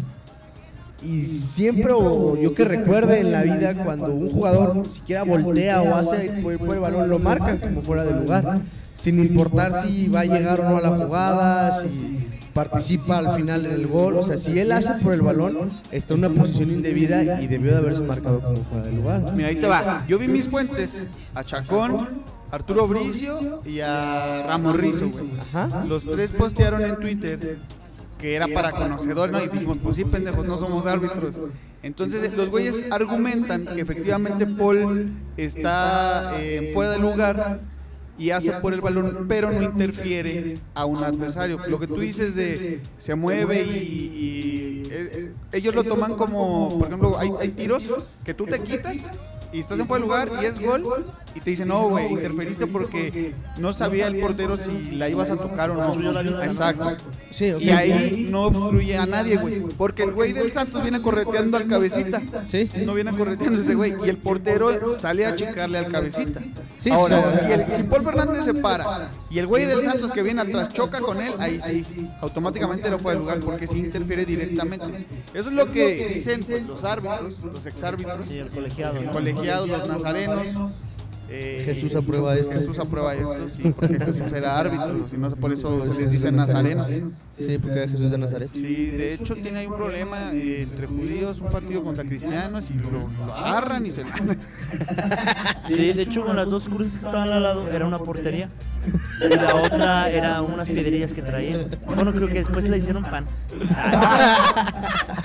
Y 1.04 1.27
siempre, 1.27 1.92
o 1.94 2.36
yo 2.36 2.56
que 2.56 2.65
recuerde 2.65 3.20
en 3.20 3.32
la 3.32 3.44
vida, 3.44 3.75
cuando 3.75 4.08
un 4.08 4.30
jugador 4.32 4.89
siquiera 4.89 5.24
voltea 5.24 5.82
o 5.84 5.94
hace 5.94 6.32
por, 6.42 6.58
por 6.58 6.75
el 6.75 6.82
balón, 6.82 7.10
lo 7.10 7.20
marcan 7.20 7.58
como 7.58 7.82
fuera 7.82 8.04
de 8.04 8.20
lugar. 8.20 8.60
Sin 8.96 9.20
importar 9.20 9.86
si 9.86 10.08
va 10.08 10.22
a 10.22 10.25
llegar 10.25 10.62
o 10.62 10.70
no 10.70 10.77
a 10.77 10.82
la 10.82 10.89
jugada, 10.89 11.82
si 11.82 12.25
participa 12.56 13.18
al 13.18 13.36
final 13.36 13.66
en 13.66 13.74
el 13.74 13.86
gol. 13.86 14.16
O 14.16 14.24
sea, 14.24 14.38
si 14.38 14.58
él 14.58 14.72
hace 14.72 14.94
por 15.04 15.14
el 15.14 15.22
balón, 15.22 15.70
está 15.92 16.14
en 16.14 16.24
una 16.24 16.42
posición 16.42 16.72
indebida 16.72 17.42
y 17.42 17.48
debió 17.48 17.72
de 17.72 17.78
haberse 17.80 18.02
marcado 18.02 18.40
como 18.40 18.64
fuera 18.64 18.86
de 18.86 18.94
lugar. 18.94 19.34
Mira, 19.36 19.50
ahí 19.50 19.58
te 19.58 19.68
va. 19.68 20.06
Yo 20.08 20.18
vi 20.18 20.30
mis 20.30 20.48
fuentes 20.48 21.04
a 21.36 21.44
Chacón, 21.44 22.08
Arturo 22.52 22.88
Bricio 22.88 23.62
y 23.66 23.82
a 23.82 24.44
Ramos 24.48 24.78
Rizo, 24.78 25.10
güey. 25.10 25.26
Los 25.90 26.06
tres 26.06 26.32
postearon 26.32 26.84
en 26.86 26.96
Twitter 26.96 27.58
que 28.18 28.36
era 28.36 28.48
para 28.48 28.72
conocedores, 28.72 29.34
¿no? 29.34 29.44
Y 29.44 29.50
dijimos, 29.50 29.78
pues 29.84 29.98
sí, 29.98 30.06
pendejos, 30.06 30.46
no 30.46 30.58
somos 30.58 30.86
árbitros. 30.86 31.36
Entonces, 31.84 32.34
los 32.38 32.50
güeyes 32.50 32.90
argumentan 32.90 33.66
que 33.66 33.82
efectivamente 33.82 34.48
Paul 34.48 35.12
está 35.36 36.36
eh, 36.40 36.72
fuera 36.74 36.92
de 36.92 37.00
lugar 37.00 37.60
y 38.18 38.30
hace 38.32 38.52
por 38.54 38.74
el 38.74 38.82
balón, 38.82 39.26
pero 39.28 39.52
no 39.52 39.62
interfiere 39.62 40.56
a 40.74 40.86
un 40.86 41.04
adversario. 41.04 41.60
Lo 41.68 41.80
que 41.80 41.88
tú 41.88 42.00
dices 42.00 42.36
de 42.36 42.80
se 42.98 43.16
mueve 43.16 43.64
y, 43.64 43.70
y, 43.70 44.84
eh, 44.90 45.10
eh, 45.14 45.34
ellos 45.52 45.76
lo 45.76 45.84
toman 45.84 46.16
como, 46.16 46.78
por 46.78 46.88
ejemplo, 46.88 47.18
hay, 47.18 47.32
hay 47.40 47.50
tiros 47.50 47.84
que 48.24 48.34
tú 48.34 48.46
te 48.46 48.60
quitas 48.60 49.12
y 49.52 49.60
estás 49.60 49.80
en 49.80 49.88
fuera 49.88 50.02
de 50.02 50.08
lugar 50.08 50.32
y 50.42 50.46
es 50.46 50.60
gol 50.60 51.06
y 51.34 51.40
te 51.40 51.50
dicen, 51.52 51.68
no, 51.68 51.90
güey, 51.90 52.12
interferiste 52.12 52.68
porque 52.68 53.34
no 53.58 53.74
sabía 53.74 54.08
el 54.08 54.20
portero 54.20 54.58
si 54.58 54.92
la 54.92 55.10
ibas 55.10 55.30
a 55.30 55.38
tocar 55.38 55.70
o 55.72 55.75
no. 55.75 56.44
Exacto. 56.44 56.96
Sí. 57.32 57.54
Y 57.60 57.70
ahí 57.70 58.28
no 58.30 58.44
obstruye 58.44 58.98
a 58.98 59.06
nadie, 59.06 59.38
güey. 59.38 59.62
Porque 59.78 60.04
el 60.04 60.12
güey 60.12 60.34
del 60.34 60.52
Santos 60.52 60.82
viene 60.82 61.02
correteando 61.02 61.58
al 61.58 61.68
cabecita. 61.68 62.22
Sí. 62.48 62.70
No 62.86 62.94
viene 62.94 63.12
correteando 63.12 63.60
ese 63.60 63.75
güey. 63.75 63.94
Y 64.06 64.10
el 64.10 64.18
portero 64.18 64.94
sale 64.96 65.25
a 65.25 65.36
checarle 65.36 65.78
al 65.78 65.92
cabecita. 65.92 66.42
Sí, 66.80 66.92
Ahora, 66.92 67.24
sí. 67.32 67.46
si, 67.46 67.52
el, 67.52 67.64
si 67.66 67.84
Paul 67.84 68.04
Fernández 68.04 68.46
se 68.46 68.54
para 68.54 69.10
y 69.36 69.40
el 69.40 69.48
güey 69.48 69.66
del 69.66 69.84
Santos 69.84 70.14
que 70.14 70.24
viene 70.24 70.40
atrás 70.40 70.72
choca 70.72 71.02
con 71.02 71.20
él, 71.20 71.34
ahí 71.40 71.60
sí, 71.60 71.86
automáticamente 72.22 72.90
no 72.90 73.00
fue 73.00 73.12
el 73.12 73.20
lugar 73.20 73.42
porque 73.42 73.68
sí 73.68 73.80
interfiere 73.80 74.24
directamente. 74.24 75.06
Eso 75.34 75.50
es 75.50 75.56
lo 75.56 75.70
que 75.70 76.08
dicen 76.08 76.42
pues, 76.46 76.66
los 76.66 76.86
árbitros, 76.86 77.44
los 77.44 77.66
exárbitros, 77.66 78.30
Sí, 78.30 78.38
el 78.38 78.50
colegiado, 78.50 78.98
el 78.98 79.08
¿no? 79.08 79.12
colegiado, 79.12 79.68
los 79.68 79.88
nazarenos. 79.90 80.48
Eh, 81.29 81.64
Jesús 81.66 81.96
aprueba 81.96 82.35
esto. 82.35 82.53
Jesús 82.53 82.79
aprueba 82.79 83.14
esto, 83.16 83.50
sí, 83.50 83.74
porque 83.75 84.00
Jesús 84.00 84.31
era 84.33 84.59
árbitro, 84.59 85.07
si 85.09 85.18
no 85.18 85.29
por 85.31 85.51
eso 85.51 85.85
se 85.88 86.00
les 86.01 86.11
dice 86.11 86.31
nazarenos. 86.31 86.88
Sí, 87.38 87.57
porque 87.57 87.79
era 87.79 87.92
Jesús 87.92 88.11
de 88.11 88.18
Nazaret. 88.18 88.50
Sí, 88.53 88.92
de 88.92 89.14
hecho 89.14 89.35
tiene 89.35 89.59
ahí 89.59 89.66
un 89.66 89.75
problema 89.75 90.31
eh, 90.31 90.61
entre 90.61 90.88
judíos, 90.88 91.42
un 91.42 91.50
partido 91.50 91.83
contra 91.83 92.05
cristianos 92.05 92.72
y 92.72 92.75
lo, 92.75 92.92
lo 92.92 93.35
agarran 93.35 93.85
y 93.85 93.92
se 93.92 94.03
lo 94.03 94.09
Sí, 95.68 95.92
de 95.92 96.01
hecho, 96.03 96.25
con 96.25 96.38
las 96.38 96.50
dos 96.50 96.70
cruces 96.70 96.94
que 96.94 97.05
estaban 97.05 97.29
al 97.29 97.44
lado 97.44 97.70
era 97.70 97.85
una 97.85 98.00
portería. 98.00 98.48
Y 99.20 99.35
la 99.35 99.53
otra 99.55 100.09
era 100.09 100.42
unas 100.42 100.70
piedrillas 100.70 101.11
que 101.11 101.22
traían. 101.22 101.70
Bueno, 101.85 102.14
creo 102.14 102.29
que 102.29 102.35
después 102.35 102.70
le 102.70 102.77
hicieron 102.77 103.03
pan. 103.03 103.25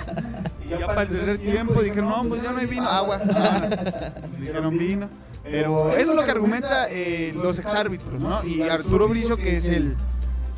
Y 0.71 0.79
ya 0.79 0.87
para 0.87 1.03
el 1.03 1.09
tercer 1.09 1.39
tiempo 1.39 1.83
dijeron, 1.83 2.09
no, 2.09 2.25
pues 2.25 2.43
ya 2.43 2.53
no 2.53 2.59
hay 2.59 2.67
vino, 2.67 2.89
agua. 2.89 3.19
Dijeron 4.39 4.79
vino. 4.79 5.09
Pero 5.43 5.97
eso 5.97 6.11
es 6.11 6.17
lo 6.17 6.25
que 6.25 6.31
argumenta 6.31 6.87
eh, 6.91 7.33
los 7.35 7.59
exárbitros, 7.59 8.21
¿no? 8.21 8.45
Y 8.45 8.63
Arturo 8.63 9.09
Brizo, 9.09 9.37
que 9.37 9.57
es 9.57 9.67
el, 9.67 9.97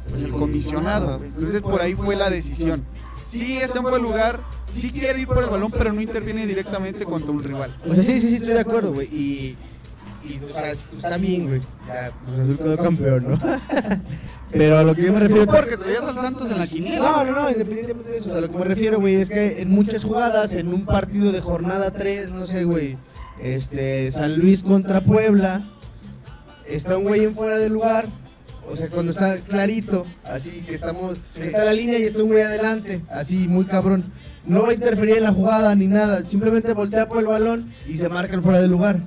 pues, 0.09 0.23
el 0.23 0.31
comisionado. 0.31 1.19
Entonces 1.23 1.63
por 1.63 1.81
ahí 1.81 1.95
fue 1.95 2.17
la 2.17 2.31
decisión. 2.31 2.85
Sí 3.25 3.57
está 3.57 3.79
en 3.79 3.85
buen 3.85 4.03
lugar, 4.03 4.41
sí 4.69 4.91
quiere 4.91 5.21
ir 5.21 5.27
por 5.27 5.43
el 5.43 5.49
balón, 5.49 5.71
pero 5.71 5.93
no 5.93 6.03
interviene 6.03 6.47
directamente 6.47 7.05
contra 7.05 7.31
un 7.31 7.43
rival. 7.43 7.75
O 7.89 7.95
sea, 7.95 8.05
sí, 8.05 8.21
sí, 8.21 8.29
sí, 8.29 8.35
estoy 8.35 8.53
de 8.53 8.61
acuerdo, 8.61 8.93
güey. 8.93 9.07
Y, 9.07 9.57
y, 10.29 10.39
o 10.45 10.53
sea, 10.53 10.73
está 10.73 11.17
bien, 11.17 11.49
güey. 11.49 11.61
Ya, 11.87 12.11
Cruz 12.27 12.39
Azul 12.41 12.59
quedó 12.59 12.77
campeón, 12.77 13.27
¿no? 13.29 13.39
Pero 14.53 14.79
a 14.79 14.83
lo 14.83 14.95
que 14.95 15.05
yo 15.05 15.13
me 15.13 15.21
refiero... 15.21 15.47
Porque 15.47 15.77
traías 15.77 16.03
al 16.03 16.15
Santos 16.15 16.51
en 16.51 16.59
la 16.59 16.67
quiniela. 16.67 16.99
No, 16.99 17.25
no, 17.25 17.33
no, 17.33 17.51
independientemente 17.51 18.11
de 18.11 18.19
eso. 18.19 18.35
A 18.35 18.41
lo 18.41 18.49
que 18.49 18.57
me 18.57 18.65
refiero, 18.65 19.01
güey, 19.01 19.17
es 19.17 19.31
que 19.31 19.63
en 19.63 19.71
muchas 19.71 20.05
jugadas, 20.05 20.55
en 20.55 20.69
un 20.69 20.85
partido 20.85 21.33
de 21.33 21.41
jornada 21.41 21.91
3, 21.93 22.33
no 22.33 22.47
sé, 22.47 22.65
güey, 22.65 22.97
este, 23.43 24.13
San 24.13 24.37
Luis 24.37 24.63
contra 24.63 25.01
Puebla, 25.01 25.63
está 26.69 26.99
un 26.99 27.05
güey 27.05 27.25
en 27.25 27.35
fuera 27.35 27.59
de 27.59 27.69
lugar. 27.69 28.07
O 28.71 28.77
sea, 28.77 28.89
cuando 28.89 29.13
está 29.13 29.37
clarito, 29.39 30.07
así 30.25 30.63
que 30.63 30.75
estamos, 30.75 31.19
está 31.39 31.65
la 31.65 31.73
línea 31.73 31.99
y 31.99 32.05
está 32.05 32.23
un 32.23 32.29
güey 32.29 32.43
adelante, 32.43 33.03
así 33.11 33.49
muy 33.49 33.65
cabrón. 33.65 34.05
No 34.47 34.63
va 34.63 34.71
a 34.71 34.75
interferir 34.75 35.17
en 35.17 35.25
la 35.25 35.33
jugada 35.33 35.75
ni 35.75 35.87
nada, 35.87 36.25
simplemente 36.25 36.73
voltea 36.73 37.09
por 37.09 37.19
el 37.19 37.27
balón 37.27 37.73
y 37.89 37.99
se 37.99 38.09
marca 38.09 38.35
el 38.35 38.43
fuera 38.43 38.61
de 38.61 38.69
lugar. 38.69 39.01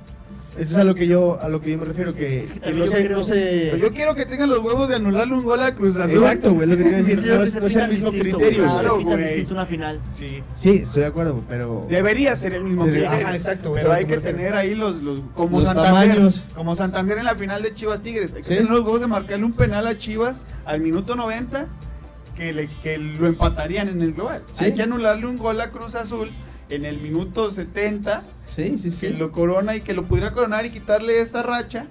Eso 0.58 0.70
es 0.72 0.76
a 0.78 0.84
lo 0.84 0.94
que 0.94 1.06
yo, 1.06 1.38
a 1.40 1.48
lo 1.48 1.60
que 1.60 1.72
yo 1.72 1.78
me 1.78 1.84
refiero, 1.84 2.14
que, 2.14 2.44
que 2.52 2.60
también 2.60 2.78
no 2.78 2.84
yo 2.86 2.92
creo- 2.92 3.18
no 3.18 3.26
Pero 3.28 3.76
yo 3.76 3.92
quiero 3.92 4.14
que 4.14 4.26
tengan 4.26 4.48
los 4.50 4.60
huevos 4.60 4.88
de 4.88 4.96
anularle 4.96 5.34
un 5.34 5.44
gol 5.44 5.60
a 5.62 5.72
Cruz 5.72 5.96
Azul. 5.98 6.22
Exacto, 6.22 6.54
güey, 6.54 6.66
lo 6.68 6.76
que 6.76 6.82
te 6.84 6.88
iba 6.88 6.98
a 6.98 7.02
decir, 7.02 7.18
Es 7.18 7.20
que 7.24 7.30
no 7.30 7.38
que 7.42 7.48
es, 7.48 7.54
no 7.60 7.66
es 7.66 7.76
el 7.76 7.88
mismo 7.90 8.10
distinto, 8.10 8.38
criterio. 8.38 8.64
Claro, 8.64 9.00
güey. 9.02 9.46
una 9.50 9.66
final. 9.66 10.00
Sí. 10.12 10.42
Sí, 10.54 10.70
estoy 10.82 11.02
de 11.02 11.08
acuerdo, 11.08 11.44
pero... 11.48 11.86
Debería 11.90 12.34
ser 12.36 12.54
el 12.54 12.64
mismo 12.64 12.84
criterio. 12.84 13.08
ajá, 13.10 13.34
exacto, 13.36 13.72
Pero 13.74 13.92
hay 13.92 14.04
que 14.06 14.18
tener 14.18 14.54
ahí 14.54 14.74
los, 14.74 15.02
los 15.02 15.20
como 15.34 15.58
Los 15.58 15.66
Santander, 15.66 16.08
tamaños. 16.10 16.42
como 16.54 16.74
Santander 16.76 17.18
en 17.18 17.24
la 17.24 17.34
final 17.34 17.62
de 17.62 17.74
Chivas 17.74 18.00
Tigres. 18.02 18.30
Hay 18.32 18.38
que 18.42 18.48
Sí. 18.48 18.54
tener 18.56 18.70
los 18.70 18.84
huevos 18.84 19.00
de 19.00 19.06
marcarle 19.08 19.44
un 19.44 19.52
penal 19.52 19.86
a 19.86 19.96
Chivas 19.98 20.44
al 20.64 20.80
minuto 20.80 21.16
90 21.16 21.66
que 22.34 22.52
le 22.52 22.68
que 22.68 22.98
lo 22.98 23.26
empatarían 23.28 23.88
en 23.88 24.02
el 24.02 24.12
global. 24.12 24.42
Sí. 24.52 24.64
Hay 24.64 24.74
que 24.74 24.82
anularle 24.82 25.26
un 25.26 25.38
gol 25.38 25.60
a 25.60 25.68
Cruz 25.70 25.94
Azul 25.94 26.30
en 26.68 26.84
el 26.84 26.98
minuto 26.98 27.50
70 27.50 28.22
Sí, 28.56 28.78
sí, 28.78 28.90
que 28.90 28.90
sí. 28.90 29.08
lo 29.10 29.30
corona 29.32 29.76
y 29.76 29.80
que 29.82 29.92
lo 29.94 30.02
pudiera 30.02 30.32
coronar 30.32 30.64
y 30.66 30.70
quitarle 30.70 31.20
esa 31.20 31.42
racha. 31.42 31.86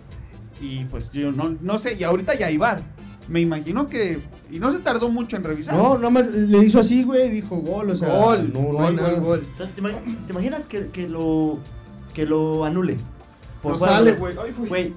Y 0.59 0.85
pues 0.85 1.11
yo 1.11 1.31
no, 1.31 1.55
no 1.61 1.77
sé, 1.79 1.95
y 1.99 2.03
ahorita 2.03 2.35
ya 2.35 2.49
iba. 2.49 2.79
Me 3.27 3.39
imagino 3.41 3.87
que. 3.87 4.19
Y 4.51 4.59
no 4.59 4.71
se 4.71 4.79
tardó 4.79 5.09
mucho 5.09 5.35
en 5.35 5.43
revisar. 5.43 5.75
No, 5.75 5.97
nomás 5.97 6.27
le 6.27 6.57
hizo 6.65 6.79
así, 6.79 7.03
güey, 7.03 7.29
dijo 7.29 7.57
gol, 7.57 7.89
o 7.89 7.97
sea... 7.97 8.07
gol, 8.09 8.51
no, 8.53 8.61
no 8.61 8.65
gol, 8.69 8.81
hay 8.85 8.85
gol, 8.87 8.95
nada. 8.95 9.19
gol. 9.19 9.47
O 9.53 9.57
sea, 9.57 9.67
¿te, 9.67 9.81
imag- 9.81 10.25
te 10.25 10.31
imaginas 10.33 10.65
que, 10.67 10.87
que 10.87 11.07
lo 11.09 11.59
que 12.13 12.25
lo 12.25 12.65
anule? 12.65 12.97
No 13.63 13.75
fuera 13.75 13.95
sale. 13.95 14.13
Güey, 14.13 14.93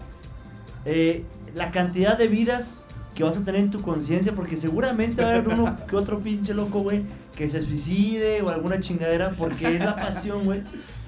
eh, 0.85 1.24
la 1.54 1.70
cantidad 1.70 2.16
de 2.16 2.28
vidas 2.28 2.85
que 3.14 3.24
vas 3.24 3.37
a 3.37 3.44
tener 3.44 3.62
en 3.62 3.70
tu 3.70 3.81
conciencia, 3.83 4.35
porque 4.35 4.57
seguramente 4.57 5.22
va 5.22 5.31
a 5.31 5.35
haber 5.37 5.48
uno 5.48 5.76
que 5.88 5.96
otro 5.96 6.20
pinche 6.20 6.54
loco, 6.54 6.81
güey, 6.81 7.02
que 7.37 7.48
se 7.48 7.62
suicide 7.62 8.42
o 8.42 8.50
alguna 8.50 8.78
chingadera, 8.78 9.31
porque 9.31 9.74
es 9.74 9.81
la 9.81 9.96
pasión, 9.96 10.44
güey. 10.44 10.62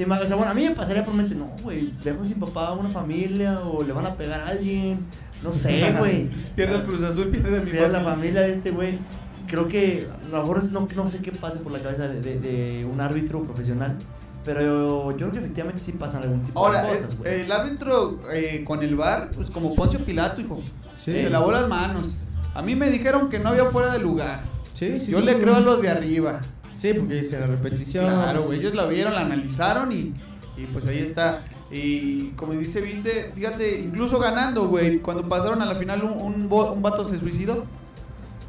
Te 0.06 0.10
O 0.10 0.26
sea, 0.26 0.36
bueno, 0.36 0.50
a 0.52 0.54
mí 0.54 0.64
me 0.64 0.70
pasaría 0.74 1.04
por 1.04 1.14
mente, 1.14 1.34
no, 1.34 1.46
güey, 1.62 1.90
dejo 2.02 2.24
sin 2.24 2.38
papá 2.40 2.68
a 2.68 2.72
una 2.72 2.88
familia 2.88 3.60
o 3.60 3.82
le 3.82 3.92
van 3.92 4.06
a 4.06 4.12
pegar 4.14 4.40
a 4.40 4.48
alguien, 4.48 4.98
no 5.42 5.52
sé, 5.52 5.92
güey. 5.98 6.28
Pierde 6.56 6.76
el 6.76 6.84
Cruz 6.84 7.02
Azul, 7.02 7.28
pierde 7.28 7.60
mi 7.60 7.70
Pierde 7.70 7.88
la 7.90 8.00
familia. 8.00 8.40
de 8.42 8.54
este 8.54 8.70
güey. 8.70 8.98
Creo 9.46 9.66
que 9.68 10.06
a 10.24 10.28
lo 10.28 10.38
mejor 10.42 10.58
es- 10.58 10.70
no, 10.72 10.86
no 10.94 11.08
sé 11.08 11.18
qué 11.18 11.32
pase 11.32 11.58
por 11.58 11.72
la 11.72 11.80
cabeza 11.80 12.08
de, 12.08 12.20
de- 12.20 12.38
de 12.40 12.84
un 12.84 13.00
árbitro 13.00 13.42
profesional. 13.42 13.96
Pero 14.44 15.10
yo 15.10 15.16
creo 15.18 15.32
que 15.32 15.38
efectivamente 15.40 15.82
sí 15.82 15.92
pasan 15.92 16.22
algún 16.22 16.42
tipo 16.42 16.58
Ahora, 16.64 16.82
de 16.84 16.88
cosas, 16.90 17.12
eh, 17.12 17.16
güey. 17.18 17.40
el 17.42 17.52
árbitro 17.52 18.18
eh, 18.32 18.64
con 18.66 18.82
el 18.82 18.96
bar, 18.96 19.30
pues 19.34 19.50
como 19.50 19.74
Poncio 19.74 20.00
Pilato, 20.00 20.40
hijo. 20.40 20.62
Sí. 20.96 21.12
Se 21.12 21.28
lavó 21.30 21.50
las 21.52 21.68
manos. 21.68 22.16
A 22.54 22.62
mí 22.62 22.74
me 22.74 22.88
dijeron 22.90 23.28
que 23.28 23.38
no 23.38 23.50
había 23.50 23.66
fuera 23.66 23.92
de 23.92 23.98
lugar. 23.98 24.40
Sí, 24.72 24.98
sí, 24.98 25.10
Yo 25.10 25.18
sí, 25.20 25.26
le 25.26 25.34
creo 25.36 25.56
a 25.56 25.60
los 25.60 25.82
de 25.82 25.90
arriba. 25.90 26.40
Sí, 26.80 26.94
porque 26.94 27.20
dice 27.20 27.38
la 27.38 27.46
repetición. 27.46 28.06
Claro, 28.06 28.44
güey. 28.44 28.58
Ellos 28.58 28.74
la 28.74 28.86
vieron, 28.86 29.14
la 29.14 29.20
analizaron 29.20 29.92
y, 29.92 30.14
y 30.56 30.66
pues 30.72 30.86
ahí 30.86 30.98
está. 30.98 31.42
Y 31.70 32.28
como 32.30 32.52
dice 32.54 32.80
Vinte, 32.80 33.30
fíjate, 33.34 33.80
incluso 33.80 34.18
ganando, 34.18 34.66
güey. 34.68 34.98
Cuando 34.98 35.28
pasaron 35.28 35.60
a 35.62 35.66
la 35.66 35.74
final, 35.76 36.02
un, 36.02 36.12
un, 36.20 36.48
bo- 36.48 36.72
un 36.72 36.82
vato 36.82 37.04
se 37.04 37.18
suicidó 37.18 37.66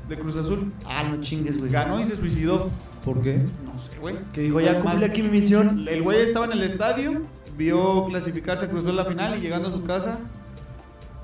de 0.07 0.17
Cruz 0.17 0.37
Azul. 0.37 0.71
Ah, 0.85 1.03
no 1.03 1.17
chingues, 1.17 1.57
güey. 1.59 1.71
Ganó 1.71 1.99
y 1.99 2.05
se 2.05 2.15
suicidó. 2.15 2.69
¿Por 3.03 3.21
qué? 3.21 3.43
No 3.65 3.77
sé, 3.77 3.97
güey. 3.99 4.15
Que 4.33 4.41
dijo, 4.41 4.59
ya 4.61 4.79
cumplí 4.79 5.03
aquí 5.03 5.21
mi 5.21 5.29
misión. 5.29 5.87
El 5.87 6.01
güey 6.03 6.21
estaba 6.21 6.45
en 6.45 6.53
el 6.53 6.61
estadio, 6.63 7.21
vio 7.57 8.05
clasificarse 8.05 8.65
a 8.65 8.67
Cruz 8.69 8.83
Azul 8.85 8.95
la 8.95 9.05
final 9.05 9.37
y 9.37 9.41
llegando 9.41 9.67
a 9.67 9.71
su 9.71 9.83
casa, 9.83 10.19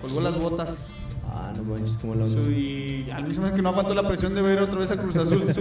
colgó 0.02 0.22
las 0.22 0.40
botas. 0.40 0.84
Ah, 1.40 1.54
no 1.56 1.64
manches, 1.64 1.98
como 1.98 2.28
Su- 2.28 2.52
Y 2.52 3.10
al 3.14 3.28
mismo 3.28 3.44
tiempo 3.44 3.56
que 3.58 3.62
no 3.62 3.70
aguantó 3.70 3.94
la 3.94 4.08
presión 4.08 4.34
de 4.34 4.42
ver 4.42 4.60
otra 4.60 4.80
vez 4.80 4.92
a 4.92 4.98
Cruz 4.98 5.16
Azul. 5.18 5.44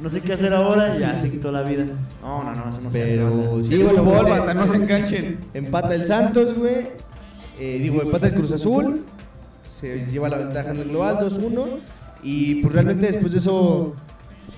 No 0.00 0.08
sé 0.08 0.20
qué 0.20 0.32
hacer 0.32 0.54
ahora, 0.54 0.96
ya 0.96 1.16
se 1.16 1.28
quitó 1.28 1.50
la 1.50 1.62
vida. 1.62 1.84
No, 2.22 2.44
no, 2.44 2.54
no, 2.54 2.68
eso 2.70 2.80
no 2.80 2.88
se 2.88 3.02
hace. 3.02 3.16
Pero 3.16 3.64
sí, 3.64 3.82
no 4.54 4.66
se 4.68 4.76
enganchen. 4.76 5.40
Empata 5.54 5.92
el 5.94 6.06
Santos, 6.06 6.54
güey. 6.54 6.86
Eh, 7.58 7.78
digo, 7.80 8.02
empata 8.02 8.28
el 8.28 8.34
Cruz 8.34 8.52
Azul. 8.52 9.04
Se 9.68 10.06
lleva 10.06 10.28
la 10.28 10.38
ventaja 10.38 10.70
en 10.70 10.76
el 10.76 10.88
global 10.88 11.18
2-1. 11.18 11.80
Y 12.22 12.56
pues 12.62 12.72
realmente 12.74 13.10
después 13.10 13.32
de 13.32 13.38
eso, 13.38 13.94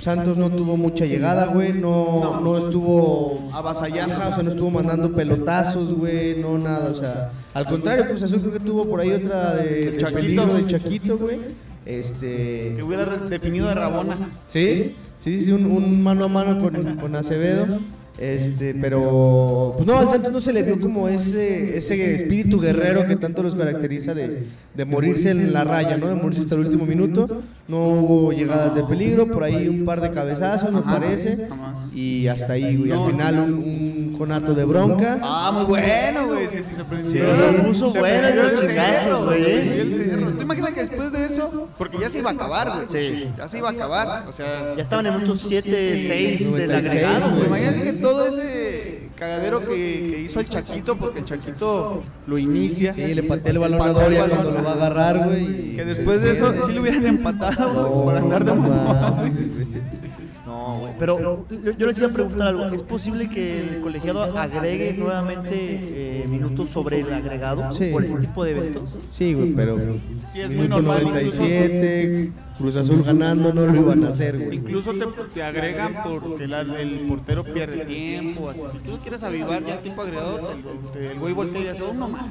Santos 0.01 0.37
no 0.37 0.51
tuvo 0.51 0.77
mucha 0.77 1.05
llegada, 1.05 1.47
güey. 1.47 1.73
No, 1.75 2.41
no 2.41 2.59
estuvo 2.59 3.49
Avasallando. 3.53 4.15
Ajá, 4.15 4.29
o 4.29 4.35
sea, 4.35 4.43
no 4.43 4.51
estuvo 4.51 4.71
mandando 4.71 5.13
pelotazos, 5.13 5.93
güey. 5.93 6.41
No 6.41 6.59
nada, 6.59 6.91
o 6.91 6.95
sea. 6.95 7.31
Al 7.55 7.67
contrario, 7.67 8.07
Cruz 8.09 8.23
Azul 8.23 8.41
creo 8.41 8.53
que 8.53 8.61
tuvo 8.61 8.89
por 8.89 9.01
ahí 9.01 9.13
otra 9.13 9.55
de, 9.57 9.91
de 9.91 9.99
Chaquito. 9.99 10.47
de 10.47 10.67
Chaquito, 10.67 11.19
güey. 11.19 11.41
Este. 11.85 12.75
Que 12.77 12.83
hubiera 12.83 13.05
definido 13.05 13.69
de 13.69 13.75
Rabona. 13.75 14.17
Sí, 14.47 14.95
sí, 15.19 15.45
sí, 15.45 15.53
un, 15.53 15.67
un 15.67 16.03
mano 16.03 16.25
a 16.25 16.29
mano 16.29 16.61
con, 16.61 16.97
con 16.97 17.17
Acevedo. 17.17 17.67
Este, 18.18 18.75
pero 18.75 19.75
pues 19.77 19.87
no, 19.87 19.99
al 19.99 20.11
Santos 20.11 20.33
no 20.33 20.40
se 20.40 20.53
le 20.53 20.62
vio 20.62 20.79
como 20.79 21.09
ese, 21.09 21.79
ese 21.79 22.14
espíritu 22.14 22.61
guerrero 22.61 23.07
que 23.07 23.16
tanto 23.16 23.42
los 23.42 23.55
caracteriza 23.55 24.12
de, 24.14 24.44
de 24.75 24.85
morirse 24.85 25.31
en 25.31 25.53
la 25.53 25.64
raya, 25.64 25.96
¿no? 25.96 26.09
De 26.09 26.16
morirse 26.16 26.40
hasta 26.42 26.55
el 26.57 26.62
último 26.62 26.85
minuto. 26.85 27.42
No 27.66 27.79
hubo 27.88 28.33
llegadas 28.33 28.75
de 28.75 28.83
peligro, 28.83 29.27
por 29.27 29.44
ahí 29.44 29.68
un 29.68 29.85
par 29.85 30.01
de 30.01 30.11
cabezazos, 30.11 30.73
me 30.73 30.83
parece. 30.83 31.49
Y 31.94 32.27
hasta 32.27 32.55
ahí, 32.55 32.77
güey. 32.77 32.90
Al 32.90 33.11
final 33.11 33.38
un, 33.38 33.53
un 33.55 34.14
conato 34.18 34.55
de 34.55 34.64
bronca. 34.64 35.18
Ah, 35.23 35.53
muy 35.55 35.64
bueno, 35.64 36.27
güey. 36.27 36.49
Se, 36.49 36.62
se 36.64 36.85
prendió. 36.85 37.11
Sí. 37.11 37.18
Se 37.18 37.62
puso 37.62 37.92
Se 37.92 37.99
bueno 38.01 38.29
los 38.35 38.61
chingazos, 38.61 39.25
güey. 39.25 39.90
¿Tú 40.37 40.42
imaginas 40.42 40.73
que 40.73 40.81
después 40.81 41.12
de 41.12 41.25
eso? 41.25 41.68
Porque 41.79 41.99
ya 41.99 42.11
se 42.11 42.18
iba 42.18 42.31
a 42.31 42.33
acabar, 42.35 42.70
güey. 42.75 42.88
Sí. 42.88 43.29
Ya 43.38 43.49
se 43.49 43.59
iba 43.59 43.68
a 43.68 43.73
acabar. 43.73 44.27
O 44.29 44.33
sea, 44.33 44.75
Ya 44.77 44.83
estaban 44.83 45.07
en 45.07 45.14
minutos 45.14 45.44
7, 45.46 45.70
6 45.70 46.53
del 46.53 46.68
96, 46.68 46.70
agregado, 46.73 47.37
güey. 47.37 47.49
Todo 48.01 48.27
ese 48.27 49.09
cagadero 49.17 49.61
que, 49.61 49.67
que 49.67 50.21
hizo 50.25 50.41
el 50.41 50.49
Chaquito, 50.49 50.97
porque 50.97 51.21
el 51.21 51.25
Chaquito 51.25 52.03
lo 52.27 52.39
inicia. 52.39 52.93
Sí, 52.95 53.15
le 53.15 53.23
pateé 53.23 53.53
el 53.53 53.59
balón 53.59 53.83
a 53.83 53.89
Doria 53.89 54.29
cuando 54.29 54.51
lo 54.51 54.63
va 54.63 54.71
a 54.71 54.75
agarrar, 54.75 55.29
güey. 55.29 55.77
Que 55.77 55.85
después 55.85 56.23
de 56.23 56.33
eso 56.33 56.53
sí 56.65 56.73
lo 56.73 56.83
hubieran 56.83 57.07
empatado 57.07 57.89
güey, 57.89 58.05
por 58.05 58.17
andar 58.17 58.45
de 58.45 58.55
mamón. 58.55 59.39
Pero 60.98 61.44
yo, 61.50 61.72
yo 61.72 61.87
les 61.87 61.98
iba 61.98 62.09
a 62.09 62.11
preguntar 62.11 62.48
algo. 62.48 62.64
¿Es 62.66 62.83
posible 62.83 63.29
que 63.31 63.61
el 63.61 63.81
colegiado 63.81 64.22
agregue 64.37 64.94
nuevamente 64.94 65.55
eh, 65.55 66.26
minutos 66.29 66.68
sobre 66.70 67.00
el 67.00 67.12
agregado 67.12 67.72
Sí. 67.72 67.90
por 67.92 68.05
ese 68.05 68.18
tipo 68.18 68.44
de 68.44 68.50
eventos? 68.53 68.96
Sí, 69.11 69.35
güey, 69.35 69.53
pero 69.55 69.79
Sí, 70.33 70.40
es 70.40 70.50
muy 70.50 70.68
normal, 70.68 71.03
97, 71.03 72.33
Cruz 72.59 72.76
Azul 72.76 73.03
ganando, 73.03 73.53
no 73.53 73.66
lo 73.66 73.74
iban 73.74 74.05
a 74.05 74.09
hacer, 74.09 74.38
güey. 74.38 74.57
Incluso 74.59 74.92
te, 74.92 75.07
te 75.35 75.42
agregan 75.42 75.94
porque 76.05 76.46
la- 76.46 76.61
el 76.61 77.07
portero 77.09 77.42
pierde 77.44 77.85
tiempo. 77.85 78.50
Así. 78.50 78.61
Si 78.72 78.79
tú 78.79 78.98
quieres 79.00 79.22
avivar 79.22 79.64
ya 79.64 79.74
el 79.74 79.81
tiempo 79.81 80.03
agregado, 80.03 80.53
el 80.94 81.18
güey 81.18 81.33
voltea 81.35 81.62
y 81.62 81.66
hace 81.68 81.83
uno 81.83 82.09
más. 82.09 82.31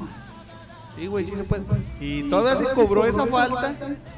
Sí, 0.96 1.06
güey, 1.06 1.24
sí 1.24 1.32
se 1.36 1.44
puede. 1.44 1.62
Y 2.00 2.28
todavía 2.28 2.56
se 2.56 2.74
cobró 2.74 3.06
esa 3.06 3.26
falta, 3.26 3.74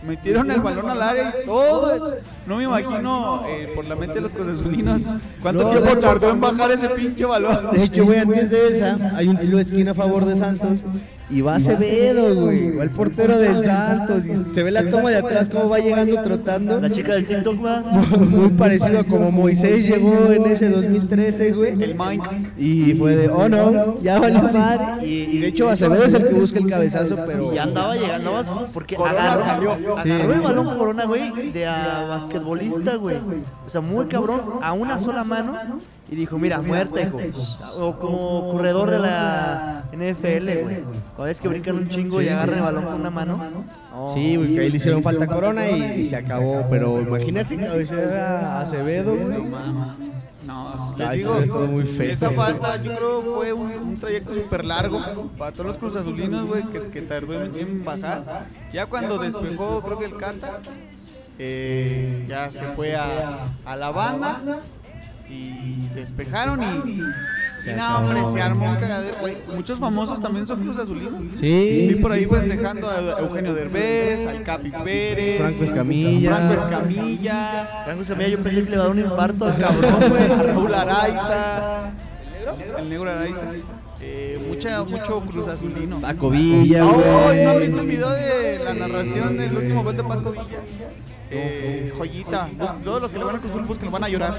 metieron 0.07 0.51
el 0.51 0.61
balón 0.61 0.89
al 0.91 1.03
área 1.03 1.33
y 1.43 1.47
todo. 1.47 2.17
No 2.47 2.57
me 2.57 2.65
imagino 2.65 3.45
eh, 3.47 3.73
por 3.75 3.85
la 3.85 3.95
mente 3.95 4.15
de 4.15 4.21
los 4.23 4.33
cosazulinos 4.33 5.03
cuánto 5.41 5.71
tiempo 5.71 5.99
tardó 5.99 6.31
en 6.31 6.41
bajar 6.41 6.73
ese 6.73 6.89
pinche 6.89 7.25
balón. 7.25 7.71
De 7.73 7.85
hecho, 7.85 8.05
güey, 8.05 8.19
antes 8.19 8.51
de 8.51 8.69
esa, 8.69 9.13
hay 9.15 9.29
un 9.29 9.37
tiro 9.37 9.57
de 9.59 9.63
esquina 9.63 9.91
a 9.93 9.95
favor 9.95 10.25
de 10.25 10.37
Santos. 10.37 10.81
Y 11.33 11.41
va 11.41 11.57
Acevedo, 11.57 12.35
güey. 12.35 12.77
Va 12.77 12.85
el 12.85 12.91
portero 12.91 13.39
del 13.39 13.63
Santos. 13.63 14.27
Y 14.27 14.37
se 14.53 14.63
ve 14.63 14.71
la 14.71 14.89
toma 14.91 15.11
de 15.11 15.17
atrás, 15.17 15.49
cómo 15.49 15.69
va 15.69 15.79
llegando 15.79 16.23
trotando. 16.23 16.81
La 16.81 16.91
chica 16.91 17.15
del 17.15 17.27
TikTok 17.27 17.65
va. 17.65 17.81
Muy 17.81 18.51
parecido 18.51 19.01
a 19.01 19.05
como 19.05 19.31
Moisés 19.31 19.89
llegó 19.89 20.31
en 20.31 20.47
ese 20.47 20.69
2013, 20.69 21.53
güey. 21.53 21.83
El 21.83 21.95
Mike. 21.95 22.29
Y 22.59 22.95
fue 22.95 23.17
de, 23.17 23.29
oh 23.29 23.49
no, 23.49 24.01
ya 24.03 24.19
vale 24.19 24.43
madre. 24.43 25.07
Y, 25.07 25.37
y 25.37 25.39
de 25.39 25.49
hecho, 25.49 25.71
Acevedo 25.71 26.05
es 26.05 26.15
el 26.15 26.29
que 26.29 26.35
busca 26.35 26.59
el 26.59 26.69
cabezazo, 26.69 27.17
pero. 27.27 27.53
Y 27.55 27.59
andaba 27.59 27.97
llegando 27.97 28.33
más 28.33 28.49
porque 28.75 28.97
agarró, 28.97 29.43
salió. 29.43 29.97
agarró 29.97 30.33
el 30.33 30.41
balón 30.41 30.77
Corona, 30.77 31.05
güey, 31.05 31.53
de 31.53 31.67
a 31.67 32.05
basquetbolista, 32.09 32.97
güey. 32.97 33.17
O 33.67 33.69
sea, 33.69 33.81
muy 33.81 34.07
cabrón, 34.07 34.43
a 34.61 34.73
una 34.73 34.99
sola 34.99 35.25
mano. 35.25 35.57
Y 36.13 36.15
dijo, 36.15 36.39
mira, 36.39 36.61
muerta, 36.61 37.01
hijo. 37.01 37.19
O 37.79 37.99
como 37.99 38.51
corredor 38.53 38.91
de 38.91 38.99
la 38.99 39.83
NFL, 39.93 40.61
güey. 40.63 40.85
Cada 41.17 41.25
vez 41.25 41.41
que 41.41 41.49
brincan 41.49 41.77
un 41.77 41.89
chingo 41.89 42.21
y 42.21 42.29
agarran 42.29 42.59
el 42.59 42.63
balón 42.65 42.85
con 42.85 42.95
una 43.01 43.09
mano. 43.09 43.39
No. 43.91 44.13
Sí, 44.13 44.37
güey, 44.37 44.55
que 44.55 44.61
ahí 44.61 44.69
le 44.71 44.77
hicieron 44.77 45.03
falta 45.03 45.27
Corona 45.27 45.71
y, 45.71 46.03
y 46.03 46.07
se 46.07 46.17
acabó. 46.17 46.67
Pero 46.69 47.01
imagínate 47.01 47.57
cabecear 47.57 48.13
a 48.13 48.61
Acevedo, 48.61 49.17
güey. 49.17 49.39
No, 50.47 50.95
les 50.99 51.13
digo, 51.13 51.67
muy 51.67 51.85
feo. 51.85 52.13
esa 52.13 52.31
falta 52.33 52.77
yo 52.83 52.95
creo 52.95 53.23
fue 53.23 53.53
un, 53.55 53.71
un 53.71 53.97
trayecto 53.97 54.35
súper 54.35 54.67
largo 54.67 55.01
para 55.39 55.53
todos 55.53 55.67
los 55.69 55.77
cruzazulinos, 55.79 56.47
güey, 56.47 56.65
que, 56.65 56.89
que 56.91 57.01
tardó 57.01 57.43
en, 57.43 57.59
en 57.59 57.85
bajar. 57.87 58.49
Ya 58.71 58.85
cuando 58.85 59.17
despejó, 59.17 59.81
creo 59.81 59.99
que 59.99 60.05
el 60.05 60.17
Cata, 60.19 60.59
eh, 61.39 62.27
ya 62.29 62.51
se 62.51 62.65
fue 62.75 62.97
a, 62.97 63.47
a 63.65 63.77
la 63.77 63.93
banda 63.93 64.43
y 65.29 65.89
despejaron 65.95 66.63
y... 66.63 66.91
y 66.91 67.01
no, 67.77 67.99
hombre, 67.99 68.23
se 68.33 68.43
armó 68.43 68.71
un 68.71 68.77
cagadero, 68.77 69.17
güey. 69.21 69.37
Muchos 69.55 69.79
famosos 69.79 70.21
también 70.21 70.47
son 70.47 70.63
cruzazulinos. 70.65 71.23
Sí. 71.39 71.87
Vi 71.91 71.95
por 71.97 72.13
ahí 72.13 72.27
pues 72.27 72.49
dejando 72.49 72.89
a 72.89 73.21
Eugenio 73.21 73.55
Derbez, 73.55 74.27
al 74.27 74.43
Capi 74.43 74.71
Pérez, 74.71 75.39
Franco 75.39 75.65
Escamilla. 75.65 76.37
Franco 76.37 76.55
Escamilla, 76.55 77.83
Franco 77.85 78.05
Semilla, 78.05 78.29
yo 78.29 78.39
pensé 78.43 78.65
que 78.65 78.71
le 78.71 78.75
iba 78.77 78.85
a 78.85 78.87
dar 78.89 78.97
un 78.97 78.99
infarto 79.01 79.45
al 79.45 79.57
cabrón, 79.57 79.95
güey. 80.09 80.33
a 80.33 80.43
Raúl 80.43 80.75
Araiza, 80.75 81.91
el 82.79 82.89
negro 82.91 83.11
Araiza, 83.11 83.47
eh, 84.01 84.45
mucha, 84.49 84.83
mucho 84.83 85.21
Cruz 85.21 85.47
Azulino. 85.47 86.01
Paco 86.01 86.31
Villa, 86.31 86.83
¡Ay! 86.83 86.91
güey. 86.91 87.45
¿No 87.45 87.51
han 87.51 87.61
visto 87.61 87.81
el 87.81 87.87
video 87.87 88.11
de 88.11 88.61
la 88.65 88.75
narración 88.75 89.37
del 89.37 89.57
último 89.57 89.85
gol 89.85 89.97
de 89.97 90.03
Paco 90.03 90.33
Villa? 90.33 90.59
Eh, 91.31 91.93
joyita. 91.97 92.49
Todos 92.85 93.03
los 93.03 93.11
que 93.13 93.19
le 93.19 93.25
van 93.25 93.37
a 93.37 93.39
Cruz 93.39 93.53
Azul 93.53 93.65
busquen, 93.65 93.93
van 93.93 94.03
a 94.05 94.09
llorar. 94.09 94.37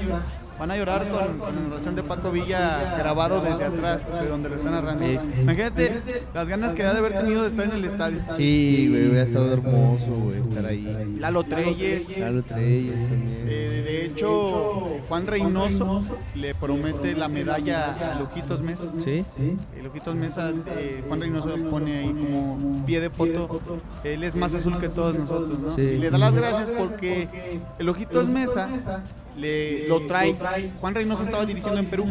Van 0.58 0.70
a 0.70 0.76
llorar 0.76 1.06
con, 1.08 1.38
con 1.38 1.54
la 1.54 1.60
narración 1.62 1.96
de 1.96 2.02
Paco 2.04 2.30
Villa 2.30 2.96
grabado 2.98 3.40
desde 3.40 3.64
atrás, 3.64 4.12
de 4.12 4.28
donde 4.28 4.48
lo 4.48 4.56
están 4.56 4.72
narrando. 4.72 5.04
Imagínate 5.40 6.00
las 6.32 6.48
ganas 6.48 6.72
que 6.72 6.84
ha 6.84 6.92
de 6.92 6.98
haber 6.98 7.18
tenido 7.18 7.42
de 7.42 7.48
estar 7.48 7.64
en 7.66 7.72
el 7.72 7.84
estadio. 7.84 8.20
Sí, 8.36 8.86
güey, 8.88 9.08
hubiera 9.08 9.24
estado 9.24 9.52
hermoso, 9.52 10.06
güey, 10.06 10.40
estar 10.40 10.64
ahí. 10.64 11.16
Lalo 11.18 11.42
Treyes. 11.42 12.18
Lalo 12.18 12.42
Treyes 12.42 13.08
también. 13.08 13.44
Eh, 13.46 13.82
de 13.84 14.06
hecho, 14.06 15.00
Juan 15.08 15.26
Reynoso 15.26 16.02
le 16.36 16.54
promete 16.54 17.14
la 17.14 17.28
medalla 17.28 18.14
a 18.14 18.20
Lujitos 18.20 18.60
Mesa. 18.60 18.88
¿Sí? 19.04 19.24
El 19.76 19.86
Ojitos 19.86 20.14
Mesa, 20.14 20.50
eh, 20.50 21.02
Juan 21.08 21.20
Reynoso 21.20 21.48
pone 21.68 21.98
ahí 21.98 22.08
como 22.08 22.84
pie 22.86 23.00
de 23.00 23.10
foto. 23.10 23.60
Él 24.04 24.22
es 24.22 24.36
más 24.36 24.54
azul 24.54 24.78
que 24.78 24.88
todos 24.88 25.18
nosotros, 25.18 25.58
¿no? 25.58 25.74
Sí. 25.74 25.82
Y 25.82 25.98
le 25.98 26.10
da 26.10 26.18
las 26.18 26.34
gracias 26.34 26.70
porque 26.70 27.28
el 27.78 27.88
Ojitos 27.88 28.26
Mesa 28.28 28.68
le, 29.36 29.88
lo 29.88 30.00
trae. 30.02 30.34
Juan 30.80 30.94
Reynoso 30.94 31.22
estaba 31.24 31.44
dirigiendo 31.46 31.78
en 31.80 31.86
Perú 31.86 32.06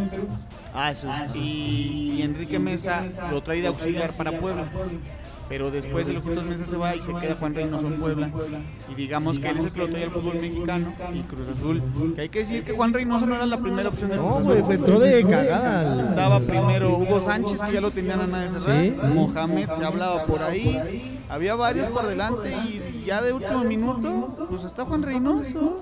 Ah, 0.74 0.92
eso 0.92 1.08
sí. 1.32 1.40
y, 1.40 2.14
y 2.20 2.22
Enrique 2.24 2.58
Mesa 2.60 3.06
lo 3.32 3.42
trae 3.44 3.62
de 3.62 3.68
auxiliar 3.68 4.12
para 4.14 4.38
Puebla. 4.40 4.66
Pero 5.50 5.70
después 5.70 6.08
el 6.08 6.18
Ojitos 6.18 6.46
Mesa 6.46 6.66
se 6.66 6.78
va 6.78 6.96
y 6.96 7.02
se 7.02 7.14
queda 7.14 7.36
Juan 7.36 7.54
Reynoso 7.54 7.86
en 7.88 8.00
Puebla. 8.00 8.32
Y 8.90 8.96
digamos 8.96 9.38
que 9.40 9.50
él 9.50 9.58
es 9.58 9.66
el 9.66 9.72
que 9.72 9.80
lo 9.80 9.88
trae 9.90 10.04
al 10.06 10.10
fútbol 10.10 10.40
mexicano 10.40 10.94
y 11.14 11.20
Cruz 11.22 11.48
Azul. 11.50 12.14
Que 12.16 12.22
hay 12.22 12.30
que 12.30 12.40
decir 12.40 12.64
que 12.64 12.72
Juan 12.72 12.94
Reynoso 12.94 13.26
no 13.28 13.36
era 13.36 13.46
la 13.46 13.58
primera 13.58 13.90
opción 13.90 14.10
de 14.10 14.16
Cruz 14.18 14.30
No, 14.30 14.36
Azul. 14.38 14.46
güey, 14.46 14.64
fue 14.64 14.76
entró 14.76 15.00
de 15.00 15.22
cagada. 15.24 16.02
Estaba 16.02 16.40
primero 16.40 16.98
Hugo 16.98 17.20
Sánchez, 17.20 17.62
que 17.62 17.74
ya 17.74 17.82
lo 17.82 17.92
tenían 17.92 18.22
a 18.22 18.26
nada 18.28 18.44
de 18.52 18.60
cerrar. 18.60 18.84
Sí. 18.84 19.14
Mohamed 19.14 19.70
se 19.70 19.84
hablaba 19.86 20.24
por 20.24 20.42
ahí. 20.42 21.20
Había 21.30 21.56
varios 21.56 21.88
por 21.88 22.06
delante 22.06 22.52
y 22.52 23.06
ya 23.06 23.22
de 23.22 23.34
último 23.34 23.64
minuto, 23.64 24.48
pues 24.50 24.64
está 24.66 24.86
Juan 24.86 25.02
Reynoso. 25.02 25.78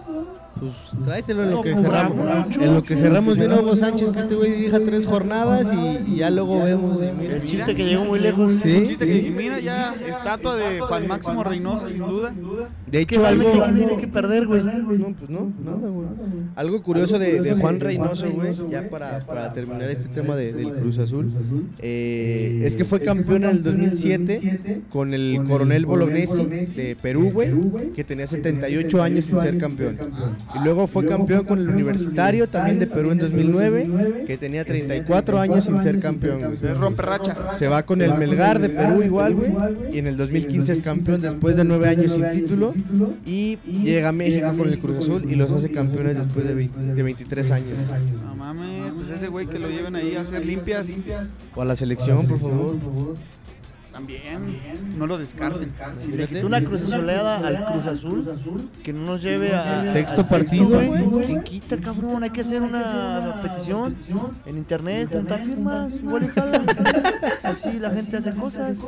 Pues 0.60 0.74
tráetelo 1.04 1.44
en 1.44 1.52
lo 1.52 1.62
que 1.64 1.74
cerramos. 1.74 2.58
En 2.58 2.74
lo 2.74 2.84
que 2.84 2.96
cerramos 2.96 3.38
bien 3.38 3.52
a 3.52 3.60
Hugo 3.60 3.76
Sánchez, 3.76 4.10
que 4.10 4.20
este 4.20 4.36
güey 4.36 4.52
dirija 4.52 4.80
tres 4.80 5.08
jornadas 5.08 5.74
y, 5.74 6.12
y 6.14 6.16
ya 6.18 6.30
luego 6.30 6.64
vemos. 6.64 7.00
mira. 7.20 7.36
El 7.38 7.46
chiste 7.46 7.76
que 7.76 7.84
llegó 7.86 8.06
muy 8.06 8.20
lejos. 8.20 8.60
Sí. 8.64 8.70
El 8.72 8.88
chiste 8.88 9.06
que 9.08 9.14
dije, 9.14 9.32
mira 9.32 9.60
ya, 9.60 9.94
estatua 10.08 10.56
de 10.56 10.80
Juan 10.82 11.08
Máximo 11.08 11.44
Reynoso, 11.44 11.90
sin 11.90 11.98
duda. 11.98 12.32
De 12.86 13.06
Que 13.06 13.16
hecho, 13.16 13.26
algo. 13.26 13.44
realmente, 13.44 13.70
¿qué 13.72 13.78
tienes 13.80 13.98
que 13.98 14.08
perder, 14.08 14.46
güey? 14.48 14.64
No, 14.64 15.14
pues 15.18 15.30
no, 15.30 15.52
nada, 15.66 15.88
güey. 15.90 16.08
Algo 16.56 16.84
curioso 16.84 17.18
de, 17.18 17.42
de 17.42 17.54
Juan 17.56 17.80
Reynoso, 17.80 18.30
güey, 18.32 18.54
ya 18.70 18.90
para, 18.90 19.20
para 19.20 19.54
terminar 19.54 19.90
este 19.90 20.10
tema 20.10 20.36
de- 20.36 20.54
del 20.54 20.74
Cruz 20.74 20.98
Azul, 21.00 21.32
eh, 21.80 22.62
es 22.66 22.76
que 22.78 22.86
fue 22.86 23.00
campeón 23.00 23.46
en 23.46 23.50
el 23.50 23.64
2007 23.64 24.82
con 24.92 25.14
el 25.14 25.31
coronel 25.38 25.86
Bolognesi 25.86 26.46
de 26.46 26.96
Perú, 27.02 27.32
güey, 27.32 27.52
que 27.96 28.04
tenía 28.04 28.28
78 28.28 29.02
años 29.02 29.26
sin 29.26 29.42
ser 29.42 29.58
campeón. 29.58 29.98
Y 30.56 30.64
luego 30.64 30.88
fue 30.88 31.06
campeón 31.06 31.46
con 31.46 31.60
el 31.60 31.70
Universitario, 31.70 32.48
también 32.48 32.80
de 32.80 32.88
Perú 32.88 33.12
en 33.12 33.20
2009, 33.20 34.24
que 34.28 34.38
tenía 34.38 34.66
34 34.66 35.40
años 35.40 35.66
sin 35.66 35.82
ser 35.82 36.00
campeón. 36.00 36.54
Es 36.54 36.78
romperracha. 36.78 37.54
Se 37.54 37.68
va 37.68 37.84
con 37.84 38.02
el 38.02 38.16
Melgar 38.16 38.60
de 38.60 38.70
Perú 38.70 39.04
igual, 39.04 39.36
güey. 39.36 39.54
Y 39.92 40.00
en 40.00 40.08
el 40.08 40.18
2015 40.18 40.72
es 40.74 40.82
campeón 40.82 41.22
después 41.22 41.56
de 41.56 41.64
nueve 41.64 41.88
años 41.88 42.14
sin 42.14 42.30
título. 42.32 42.74
Y 43.26 43.58
llega 43.66 44.10
a 44.10 44.12
México 44.12 44.54
con 44.58 44.68
el 44.68 44.80
Cruz 44.80 45.00
Azul 45.00 45.32
y 45.32 45.36
los 45.36 45.52
hace 45.52 45.72
campeones 45.72 46.18
después 46.18 46.48
de, 46.48 46.54
20 46.54 46.94
de 46.94 47.04
23 47.04 47.52
años. 47.52 47.78
No 48.24 48.36
mames, 48.36 48.94
pues 48.94 49.10
ese 49.10 49.28
güey 49.28 49.48
que 49.48 49.60
lo 49.60 49.70
lleven 49.70 49.96
ahí 49.96 50.16
a 50.16 50.22
hacer 50.22 50.46
limpias. 50.46 50.92
O 51.56 51.62
a 51.62 51.66
la 51.66 51.76
selección, 51.76 52.28
por 52.28 52.40
favor. 52.40 52.78
También, 53.92 54.98
no 54.98 55.06
lo 55.06 55.18
descarten. 55.18 55.70
Si 55.94 56.12
le 56.14 56.26
quitó 56.26 56.48
una 56.48 56.64
cruz 56.64 56.84
azuleada 56.84 57.46
al 57.46 57.66
Cruz 57.66 57.88
Azul, 57.88 58.40
que 58.84 58.94
no 58.94 59.06
nos 59.06 59.22
lleve 59.22 59.54
a. 59.54 59.92
Sexto 59.92 60.24
partido, 60.24 60.68
güey. 60.68 61.26
¿Quién 61.26 61.44
quita, 61.44 61.78
cabrón? 61.78 62.24
Hay 62.24 62.30
que 62.30 62.42
hacer 62.42 62.62
una 62.62 63.42
petición 63.42 63.96
en 64.46 64.58
internet, 64.58 65.10
juntar 65.12 65.44
firmas, 65.44 66.00
igual 66.00 66.24
y 66.24 66.28
jala. 66.30 66.64
Así 67.44 67.80
la 67.80 67.92
gente 67.92 68.18
hace 68.18 68.34
cosas, 68.34 68.82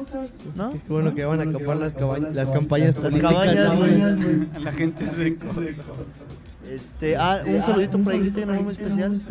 ¿no? 0.55 0.71
Qué 0.71 0.79
bueno 0.87 1.13
que 1.13 1.25
van 1.25 1.39
a 1.39 1.43
acabar 1.43 1.77
las, 1.77 1.93
cabañas, 1.95 2.33
las 2.33 2.49
campañas 2.49 2.95
Las 2.97 3.15
cabañas, 3.17 3.73
¿no, 3.73 3.77
güey. 3.77 4.47
La 4.63 4.71
gente 4.71 5.05
hace 5.05 5.35
cosas. 5.35 5.63
Este, 6.69 7.17
ah, 7.17 7.41
un 7.45 7.61
saludito 7.61 7.99
por 7.99 8.13
ahí 8.13 8.21
que 8.21 8.31
tenga 8.31 8.53
muy 8.53 8.71
especial. 8.71 9.21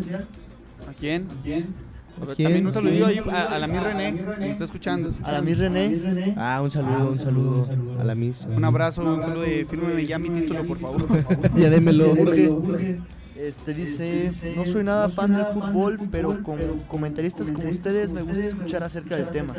¿A 0.89 0.93
quién? 0.93 1.27
¿A 1.41 1.43
quién? 1.43 1.92
También 2.21 2.67
un 2.67 2.75
saludillo 2.75 3.07
ahí 3.07 3.21
a, 3.31 3.55
a 3.55 3.59
la 3.59 3.67
mi 3.67 3.79
René, 3.79 4.15
que 4.15 4.23
nos 4.23 4.41
está 4.51 4.65
escuchando. 4.65 5.15
A 5.23 5.33
la 5.33 5.41
mi 5.41 5.55
René. 5.55 6.35
Ah, 6.37 6.61
un 6.63 6.71
saludo, 6.71 7.11
un 7.11 7.19
saludo 7.19 7.67
a 8.01 8.05
la 8.05 8.15
misa. 8.15 8.49
Un 8.49 8.65
abrazo, 8.65 9.03
un 9.03 9.23
saludo 9.23 9.43
de 9.43 9.67
fírmeme 9.67 10.05
ya 10.07 10.19
mi 10.19 10.31
título, 10.31 10.65
por 10.65 10.79
favor. 10.79 11.03
Ya 11.57 11.71
démelo. 11.71 12.15
Jorge. 12.15 13.01
Este 13.43 13.75
dice, 13.75 14.31
no 14.57 14.65
soy 14.65 14.85
nada 14.85 15.09
fan 15.09 15.33
del 15.35 15.47
fútbol, 15.47 15.99
pero 16.13 16.41
con 16.45 16.59
comentaristas 16.87 17.51
como 17.51 17.71
ustedes 17.71 18.13
me 18.13 18.23
gusta 18.23 18.39
escuchar 18.47 18.85
acerca 18.85 19.17
del 19.17 19.27
tema. 19.27 19.53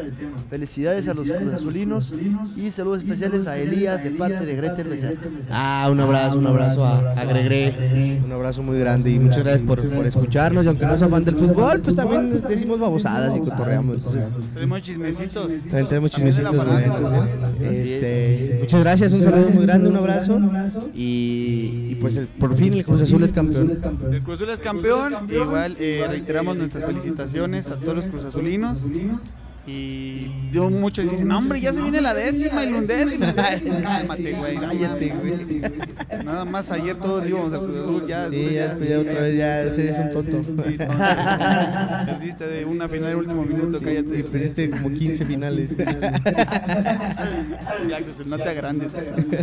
Felicidades 0.49 1.09
a 1.09 1.13
los 1.13 1.29
cruzazulinos 1.29 2.13
y 2.55 2.71
saludos 2.71 2.99
especiales 3.03 3.45
a 3.45 3.57
Elías 3.57 4.01
de 4.01 4.11
parte 4.11 4.45
de 4.45 4.55
Gretel 4.55 4.87
Becerra. 4.87 5.19
Ah, 5.51 5.89
un 5.91 5.99
abrazo, 5.99 6.37
un 6.39 6.47
abrazo 6.47 6.85
a, 6.85 7.11
a 7.11 7.25
Gregre. 7.25 8.21
Un 8.23 8.31
abrazo 8.31 8.63
muy 8.63 8.79
grande 8.79 9.11
y 9.11 9.19
muchas 9.19 9.39
gracias 9.43 9.63
por, 9.67 9.81
por 9.89 10.07
escucharnos. 10.07 10.63
Y 10.63 10.67
aunque 10.69 10.85
no 10.85 10.97
sea 10.97 11.09
fan 11.09 11.25
del 11.25 11.35
fútbol, 11.35 11.81
pues 11.81 11.95
también 11.97 12.41
decimos 12.47 12.79
babosadas 12.79 13.35
y 13.35 13.39
cotorreamos. 13.41 13.97
Tenemos 14.53 14.81
chismecitos. 14.81 15.47
también 15.63 15.87
tenemos 15.89 16.11
chismecitos. 16.11 16.55
Farándula. 16.55 17.27
entonces, 17.59 17.87
Este, 17.87 18.57
muchas 18.61 18.79
gracias, 18.81 19.11
un 19.13 19.23
saludo 19.23 19.49
muy 19.49 19.65
grande, 19.65 19.89
un 19.89 19.97
abrazo. 19.97 20.39
Y, 20.95 21.87
y 21.91 21.97
pues 21.99 22.15
el- 22.15 22.27
por 22.27 22.55
fin 22.55 22.73
el 22.73 22.85
Cruz 22.85 23.01
Azul 23.01 23.21
es 23.23 23.33
campeón. 23.33 23.72
El 24.12 24.21
Cruz 24.23 24.36
Azul 24.41 24.49
es 24.49 24.59
campeón. 24.59 25.13
Igual 25.29 25.75
eh, 25.79 26.05
reiteramos 26.07 26.57
nuestras 26.57 26.86
felicitaciones 26.86 27.69
a 27.69 27.77
todos 27.77 27.95
los 27.95 28.07
cruzazulinos. 28.07 28.86
Y 29.65 30.30
dio 30.52 30.69
muchos 30.69 31.10
dicen, 31.10 31.30
no, 31.30 31.38
hombre, 31.38 31.62
ya 31.62 31.71
se 31.71 31.82
viene 31.82 32.02
la 32.02 32.13
décima 32.13 32.65
y 32.65 32.69
la 32.71 32.80
undécima. 32.80 33.34
Cálmate, 33.84 34.34
güey. 34.34 34.58
Cállate, 34.58 35.10
güey. 35.10 35.62
Nada 36.26 36.43
más 36.43 36.69
ayer 36.71 36.97
todos 36.97 37.26
íbamos 37.28 37.54
al 37.54 37.62
Cruz 37.62 37.78
Azul. 37.80 38.08
Ya, 38.08 38.28
Sí, 38.30 38.49
ya 38.54 38.67
después 38.67 38.89
ya 38.89 38.99
otra 38.99 39.21
vez 39.21 39.38
ya 39.38 39.62
ese 39.63 39.89
es 39.89 39.97
un 39.99 40.12
tonto. 40.12 40.43
Sí. 40.43 40.78
Perdiste 40.78 42.47
de 42.47 42.65
una 42.65 42.89
final 42.89 43.12
en 43.12 43.15
último 43.15 43.45
minuto, 43.45 43.80
cállate. 43.82 44.23
Perdiste 44.26 44.69
como 44.69 44.89
15 44.89 45.26
finales. 45.26 45.69
Ya, 47.89 47.97
Cruz 48.02 48.13
Azul, 48.13 48.30
no 48.30 48.38
te 48.38 48.49
agrandes. 48.49 48.91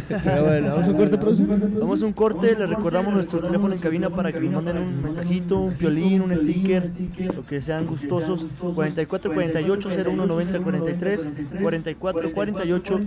Pero 0.09 0.45
bueno, 0.45 0.71
vamos 0.71 0.87
a 0.87 0.91
un 0.91 0.97
corte 0.97 1.19
producción. 1.19 1.75
Vamos 1.79 2.03
a 2.03 2.07
un 2.07 2.13
corte, 2.13 2.57
les 2.59 2.69
recordamos 2.69 3.13
nuestro 3.13 3.41
teléfono 3.41 3.75
en 3.75 3.81
cabina 3.81 4.09
para 4.11 4.33
que 4.33 4.41
nos 4.41 4.53
manden 4.53 4.79
un 4.79 5.03
mensajito, 5.03 5.61
un 5.61 5.75
piolín, 5.75 6.23
un 6.23 6.37
sticker, 6.37 6.91
lo 7.35 7.45
que 7.45 7.61
sean 7.61 7.87
gustosos. 7.87 8.47
44 8.75 9.33
48 9.33 9.89
01 9.89 10.10
90 10.17 10.61
43, 10.61 11.31
44 11.61 12.33
48 12.33 13.01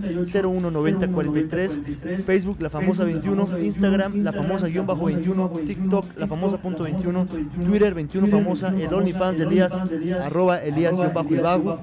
01 0.44 0.70
90 0.70 1.08
43, 1.08 1.80
Facebook 2.24 2.60
La 2.60 2.70
Famosa 2.70 3.04
21, 3.04 3.58
Instagram 3.62 4.22
La 4.22 4.32
Famosa 4.32 4.66
guion 4.68 4.86
bajo 4.86 5.06
21, 5.06 5.48
TikTok 5.66 6.04
La 6.18 6.26
Famosa 6.26 6.58
punto 6.58 6.84
21, 6.84 7.26
Twitter 7.66 7.94
21 7.94 8.26
Famosa, 8.28 8.74
el 8.78 8.92
OnlyFans 8.92 9.38
de 9.38 9.44
Elías, 9.44 9.76
arroba 10.22 10.58
Elías 10.62 10.96
guion 10.96 11.12
bajo 11.14 11.28
y. 11.34 11.78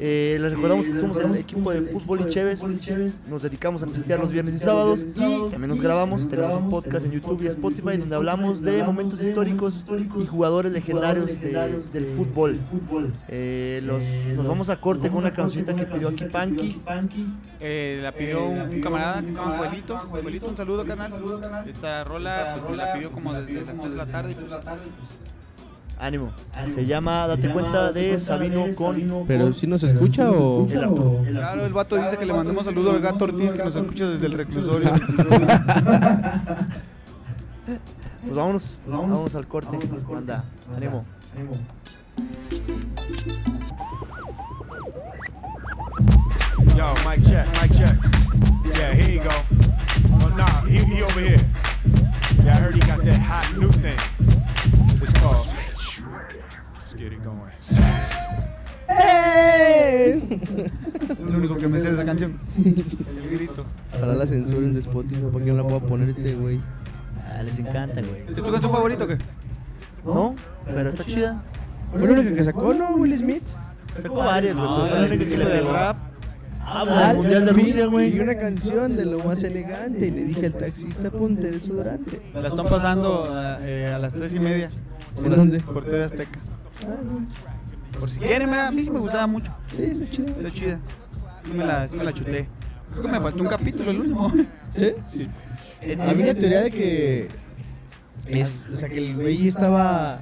Eh, 0.00 0.38
les 0.40 0.52
recordamos 0.52 0.86
que 0.88 1.00
somos 1.00 1.18
el 1.20 1.34
equipo 1.36 1.70
de 1.72 1.82
fútbol 1.82 2.20
y 2.22 2.30
Chévez, 2.30 2.62
nos 3.28 3.42
dedicamos 3.42 3.82
a 3.82 3.86
pistear 3.86 4.20
los 4.20 4.30
viernes 4.30 4.54
y 4.54 4.58
sábados 4.58 5.04
y 5.16 5.50
también 5.50 5.68
nos 5.70 5.80
grabamos, 5.80 6.28
tenemos 6.28 6.60
un 6.62 6.68
podcast 6.70 7.06
en 7.06 7.12
YouTube 7.12 7.42
y 7.42 7.46
Spotify 7.46 7.96
donde 7.98 8.14
hablamos 8.14 8.60
de 8.62 8.82
momentos 8.82 9.22
históricos 9.22 9.84
y 10.22 10.26
jugadores 10.26 10.72
legendarios 10.72 11.40
de- 11.40 11.80
del 11.92 12.06
fútbol. 12.14 12.58
Eh, 13.28 13.80
los, 13.84 14.02
nos 14.36 14.46
vamos 14.46 14.57
a 14.68 14.76
corte 14.80 15.08
con 15.08 15.18
una 15.18 15.32
cancionita 15.32 15.74
que 15.74 15.86
pidió 15.86 16.08
aquí 16.08 16.24
Panky. 16.24 16.82
Eh, 17.60 18.00
la 18.02 18.12
pidió 18.12 18.44
un, 18.44 18.60
un 18.60 18.80
camarada 18.80 19.22
que 19.22 19.32
se 19.32 19.38
llama 19.38 19.52
Fuelito. 19.52 19.98
Fuelito, 19.98 20.46
un 20.46 20.56
saludo, 20.56 20.84
canal. 20.84 21.12
Esta 21.66 22.04
rola 22.04 22.56
pues, 22.66 22.76
la 22.76 22.92
pidió 22.92 23.12
como 23.12 23.32
desde 23.32 23.54
las 23.64 23.76
3 23.78 23.90
de 23.90 23.96
la 23.96 24.06
tarde. 24.06 24.34
pues, 24.34 24.50
Ánimo. 26.00 26.32
Se 26.68 26.86
llama 26.86 27.26
Date 27.26 27.50
cuenta 27.50 27.92
de 27.92 28.18
Sabino 28.18 28.66
con 28.76 29.24
Pero 29.26 29.52
si 29.52 29.66
nos 29.66 29.82
escucha 29.82 30.30
o. 30.30 30.66
Claro, 30.66 31.64
el 31.64 31.72
vato 31.72 31.96
dice 31.96 32.16
que 32.16 32.26
le 32.26 32.32
mandemos 32.32 32.64
saludo 32.64 32.90
al 32.92 33.00
gato 33.00 33.24
Ortiz 33.24 33.52
que 33.52 33.64
nos 33.64 33.74
escucha 33.74 34.08
desde 34.08 34.26
el 34.26 34.32
reclusorio. 34.32 34.90
Pues 38.24 38.36
vámonos, 38.36 38.78
vámonos 38.86 39.34
al 39.36 39.46
corte. 39.46 39.78
Manda, 40.10 40.44
ánimo. 40.76 41.04
Yo, 46.78 46.94
mic 47.04 47.18
check, 47.26 47.44
mic 47.60 47.72
check. 47.76 47.96
Yeah, 48.78 48.94
here 48.94 49.10
you 49.16 49.20
go. 49.20 49.34
Oh, 50.22 50.28
nah, 50.38 50.46
he, 50.70 50.78
he 50.78 51.02
over 51.02 51.20
here. 51.20 51.36
Yeah, 52.44 52.52
I 52.54 52.58
heard 52.62 52.74
he 52.74 52.80
got 52.86 53.02
that 53.02 53.16
hot 53.18 53.46
new 53.58 53.66
thing. 53.82 53.98
It's 55.02 55.12
called. 55.18 55.46
Let's 56.78 56.94
get 56.94 57.12
it 57.12 57.22
going. 57.24 57.50
Es 61.10 61.18
lo 61.18 61.36
único 61.38 61.56
que 61.56 61.66
me 61.66 61.80
sé 61.80 61.88
de 61.88 61.94
esa 61.94 62.04
canción. 62.04 62.38
El 62.64 63.28
grito. 63.36 63.64
Ojalá 63.96 64.14
la 64.14 64.26
censuren 64.28 64.72
de 64.72 64.78
Spotify 64.80 65.22
porque 65.32 65.50
no 65.50 65.56
la 65.56 65.64
puedo 65.64 65.80
poner 65.80 66.10
este 66.10 66.34
güey. 66.36 66.60
Ah, 67.26 67.42
les 67.42 67.58
encanta, 67.58 68.02
güey. 68.02 68.22
¿Es 68.28 68.36
tu 68.36 68.52
canción 68.52 68.70
favorita 68.72 69.02
o 69.04 69.08
qué? 69.08 69.18
¿No? 70.04 70.36
Pero 70.64 70.90
está 70.90 71.04
chida. 71.04 71.42
Fue 71.90 72.06
la 72.06 72.12
única 72.20 72.34
que 72.36 72.44
sacó, 72.44 72.72
¿no? 72.72 72.90
Will 72.92 73.18
Smith. 73.18 73.42
Sacó 74.00 74.14
varias, 74.14 74.56
güey. 74.56 74.68
fue 74.68 74.90
la 74.90 74.94
No, 74.94 75.06
única 75.06 75.12
el 75.14 75.18
que 75.18 75.24
le 75.24 75.30
chico 75.30 75.44
de 75.44 75.58
pegó. 75.58 75.72
rap. 75.72 75.96
Ah, 76.70 77.10
el 77.12 77.16
Mundial 77.16 77.46
de 77.46 77.52
Rusia, 77.52 77.84
Y 77.84 77.86
güey. 77.86 78.20
una 78.20 78.36
canción 78.36 78.94
de 78.96 79.04
lo 79.06 79.22
más 79.24 79.42
elegante. 79.42 80.06
Y 80.06 80.10
le 80.10 80.24
dije 80.24 80.46
al 80.46 80.52
taxista, 80.54 81.10
ponte 81.10 81.50
desodorante. 81.50 82.20
La 82.34 82.48
están 82.48 82.66
pasando 82.68 83.26
eh, 83.62 83.90
a 83.94 83.98
las 83.98 84.12
3 84.14 84.34
y 84.34 84.40
media. 84.40 84.68
¿En 85.16 85.30
dónde? 85.30 85.60
Por 85.60 85.84
TV 85.84 86.04
Azteca. 86.04 86.38
Por 87.98 88.10
si 88.10 88.20
quieren, 88.20 88.52
a 88.54 88.70
mí 88.70 88.84
sí 88.84 88.90
me 88.90 88.98
gustaba 89.00 89.26
mucho. 89.26 89.52
Sí, 89.74 89.82
está 89.84 90.10
chido. 90.10 90.28
Está 90.28 90.50
chida. 90.52 90.80
Sí 91.44 91.52
me 91.54 91.64
la, 91.64 91.88
sí 91.88 91.96
me 91.96 92.04
la 92.04 92.12
chuté. 92.12 92.48
Creo 92.90 93.02
que 93.02 93.08
me 93.08 93.20
faltó 93.20 93.42
un 93.42 93.48
capítulo, 93.48 93.90
el 93.90 94.00
último. 94.00 94.32
¿Sí? 94.76 95.26
Había 96.00 96.24
una 96.24 96.34
teoría 96.34 96.62
de 96.62 96.70
que. 96.70 97.28
Es, 98.26 98.66
o 98.72 98.76
sea, 98.76 98.88
que 98.88 98.98
el 98.98 99.14
güey 99.16 99.48
estaba. 99.48 100.20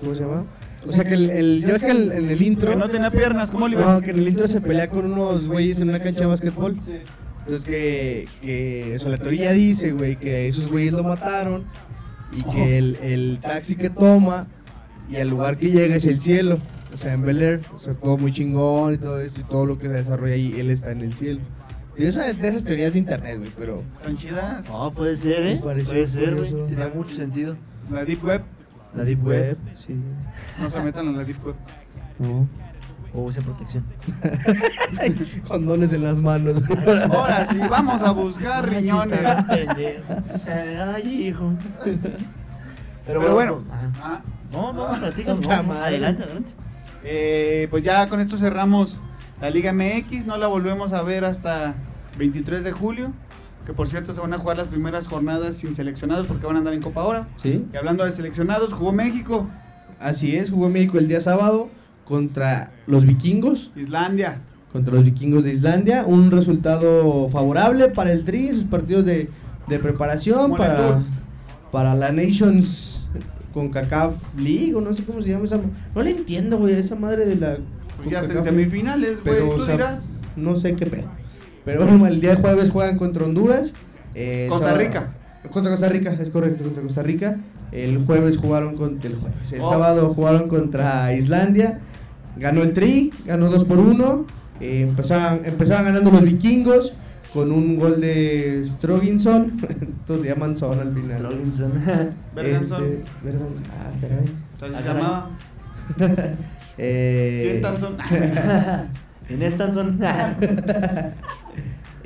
¿Cómo 0.00 0.14
se 0.14 0.22
llama? 0.22 0.44
O 0.86 0.92
sea, 0.92 1.04
que 1.04 1.14
el. 1.14 1.30
el 1.30 1.60
ya 1.62 1.72
ves 1.72 1.82
que 1.84 1.90
el- 1.90 2.12
en 2.12 2.28
el 2.30 2.42
intro. 2.42 2.70
Que 2.70 2.76
no 2.76 2.88
tenía 2.90 3.10
piernas, 3.10 3.50
como 3.50 3.66
Oliver. 3.66 3.86
No, 3.86 4.00
que 4.00 4.10
en 4.10 4.18
el 4.18 4.28
intro 4.28 4.48
se 4.48 4.60
pelea 4.60 4.88
con 4.90 5.10
unos 5.12 5.46
güeyes 5.48 5.80
en 5.80 5.88
una 5.88 6.00
cancha 6.00 6.20
de 6.20 6.26
básquetbol. 6.26 6.76
Entonces 7.38 7.64
que, 7.64 8.28
que 8.40 8.94
o 8.96 9.00
sea, 9.00 9.10
la 9.10 9.18
teoría 9.18 9.52
dice, 9.52 9.92
güey, 9.92 10.16
que 10.16 10.48
esos 10.48 10.68
güeyes 10.70 10.92
lo 10.92 11.02
mataron 11.02 11.64
y 12.36 12.42
que 12.52 12.78
el, 12.78 12.96
el 13.02 13.38
taxi 13.42 13.74
que 13.74 13.90
toma 13.90 14.46
y 15.10 15.16
al 15.16 15.28
lugar 15.28 15.56
que 15.56 15.70
llega 15.70 15.96
es 15.96 16.04
el 16.04 16.20
cielo. 16.20 16.58
O 16.94 16.96
sea, 16.96 17.14
en 17.14 17.22
Bel 17.22 17.42
Air, 17.42 17.60
o 17.74 17.78
sea, 17.78 17.94
todo 17.94 18.16
muy 18.18 18.32
chingón 18.32 18.94
y 18.94 18.98
todo 18.98 19.20
esto 19.20 19.40
y 19.40 19.44
todo 19.44 19.66
lo 19.66 19.78
que 19.78 19.86
se 19.86 19.92
desarrolla 19.94 20.34
ahí, 20.34 20.54
él 20.58 20.70
está 20.70 20.92
en 20.92 21.00
el 21.00 21.14
cielo. 21.14 21.40
Es 21.96 22.14
una 22.14 22.32
de 22.32 22.48
esas 22.48 22.64
teorías 22.64 22.92
de 22.94 23.00
internet, 23.00 23.38
güey, 23.38 23.50
pero. 23.58 23.82
Están 23.92 24.16
chidas. 24.16 24.68
No, 24.68 24.92
puede 24.92 25.16
ser, 25.16 25.42
¿eh? 25.44 25.58
Puede 25.60 25.84
ser, 26.06 26.34
güey. 26.36 26.50
Tenía 26.68 26.90
mucho 26.94 27.14
sentido. 27.16 27.56
La 27.90 28.04
Deep 28.04 28.24
Web. 28.24 28.42
La 28.94 29.04
Deep 29.04 29.24
Web. 29.26 29.56
Sí. 29.76 29.96
No 30.60 30.68
se 30.70 30.80
metan 30.82 31.06
en 31.08 31.16
la 31.16 31.24
Deep 31.24 31.44
Web. 31.44 31.54
No. 32.18 32.48
O 33.14 33.22
usen 33.24 33.44
protección. 33.44 33.84
Condones 35.48 35.92
en 35.92 36.02
las 36.02 36.16
manos. 36.22 36.62
Ahora 37.14 37.44
sí, 37.44 37.58
vamos 37.68 38.02
a 38.02 38.10
buscar 38.12 38.68
riñones. 38.68 39.20
Ay, 40.46 41.26
hijo. 41.28 41.52
Pero 43.06 43.34
bueno. 43.34 43.64
Ajá. 43.70 43.90
Ah, 44.02 44.20
No, 44.52 44.72
no, 44.72 44.88
platica. 44.98 45.34
Madre. 45.34 45.78
adelante, 45.78 46.22
adelante. 46.22 46.52
eh, 47.04 47.66
pues 47.70 47.82
ya 47.82 48.08
con 48.08 48.20
esto 48.20 48.36
cerramos 48.36 49.00
la 49.40 49.50
Liga 49.50 49.72
MX. 49.72 50.24
No 50.26 50.36
la 50.38 50.46
volvemos 50.46 50.92
a 50.94 51.02
ver 51.02 51.24
hasta 51.26 51.74
23 52.16 52.64
de 52.64 52.72
julio. 52.72 53.12
Que 53.66 53.72
por 53.72 53.88
cierto 53.88 54.12
se 54.12 54.20
van 54.20 54.34
a 54.34 54.38
jugar 54.38 54.56
las 54.56 54.68
primeras 54.68 55.06
jornadas 55.06 55.56
sin 55.56 55.74
seleccionados 55.74 56.26
porque 56.26 56.46
van 56.46 56.56
a 56.56 56.58
andar 56.58 56.74
en 56.74 56.82
Copa 56.82 57.02
ahora. 57.02 57.28
Sí. 57.40 57.64
Y 57.72 57.76
hablando 57.76 58.04
de 58.04 58.10
seleccionados, 58.10 58.72
jugó 58.72 58.92
México, 58.92 59.48
Así 60.02 60.36
es, 60.36 60.50
jugó 60.50 60.68
México 60.68 60.98
el 60.98 61.06
día 61.06 61.20
sábado 61.20 61.70
contra 62.04 62.72
los 62.86 63.06
vikingos. 63.06 63.70
Islandia. 63.76 64.40
contra 64.72 64.94
los 64.94 65.04
vikingos 65.04 65.44
de 65.44 65.52
Islandia. 65.52 66.04
Un 66.04 66.30
resultado 66.30 67.28
favorable 67.28 67.88
para 67.88 68.12
el 68.12 68.24
Tri, 68.24 68.48
sus 68.48 68.64
partidos 68.64 69.06
de, 69.06 69.30
de 69.68 69.78
preparación 69.78 70.50
Como 70.50 70.58
la 70.58 70.76
para, 70.76 71.02
para 71.70 71.94
la 71.94 72.10
Nations 72.10 73.04
con 73.54 73.68
CACAF 73.68 74.34
League, 74.38 74.74
o 74.74 74.80
no 74.80 74.92
sé 74.94 75.04
cómo 75.04 75.22
se 75.22 75.28
llama 75.28 75.44
esa. 75.44 75.60
No 75.94 76.02
le 76.02 76.10
entiendo, 76.10 76.58
güey, 76.58 76.74
esa 76.74 76.96
madre 76.96 77.26
de 77.26 77.36
la. 77.36 77.58
Pues 77.98 78.10
ya 78.10 78.20
está 78.20 78.34
en 78.34 78.42
semifinales, 78.42 79.22
güey. 79.22 79.38
Tú 79.38 79.50
o 79.52 79.64
sea, 79.64 79.74
dirás. 79.74 80.08
No 80.34 80.56
sé 80.56 80.74
qué 80.74 80.86
pedo. 80.86 81.04
Pero 81.64 81.86
bueno, 81.86 82.06
el 82.06 82.20
día 82.20 82.36
jueves 82.36 82.70
juegan 82.70 82.98
contra 82.98 83.24
Honduras. 83.24 83.74
eh, 84.14 84.46
Costa 84.48 84.66
sábado- 84.68 84.84
Rica. 84.84 85.12
Contra 85.50 85.72
Costa 85.72 85.88
Rica, 85.88 86.12
es 86.20 86.30
correcto, 86.30 86.64
contra 86.64 86.82
Costa 86.82 87.02
Rica. 87.02 87.36
El 87.72 88.04
jueves 88.04 88.36
jugaron 88.36 88.76
contra 88.76 89.08
el 89.10 89.16
jueves. 89.16 89.52
El 89.52 89.62
Oh. 89.62 89.68
sábado 89.70 90.12
jugaron 90.14 90.48
contra 90.48 91.12
Islandia. 91.14 91.80
Ganó 92.36 92.62
el 92.62 92.72
Tri, 92.74 93.12
ganó 93.26 93.48
2 93.50 93.64
por 93.64 93.78
1. 93.78 94.24
empezaban, 94.60 95.40
empezaban 95.44 95.86
ganando 95.86 96.10
los 96.12 96.22
vikingos 96.22 96.94
con 97.32 97.50
un 97.50 97.76
gol 97.78 98.00
de 98.00 98.62
Stroginson. 98.64 99.52
Todos 100.06 100.20
se 100.20 100.28
llaman 100.28 100.54
Son 100.54 100.78
al 100.78 100.94
final. 100.94 101.22
Robinson. 101.24 101.72
Berganson. 102.34 102.82
Este, 102.84 103.02
ah, 103.70 103.90
caray. 104.00 104.18
Entonces 104.54 104.76
Ah, 104.76 104.82
se 104.82 104.88
llamaba 104.88 105.30
Eh, 106.78 107.38
Sientanson. 107.42 107.96
En 109.28 109.42
Estanson. 109.42 109.98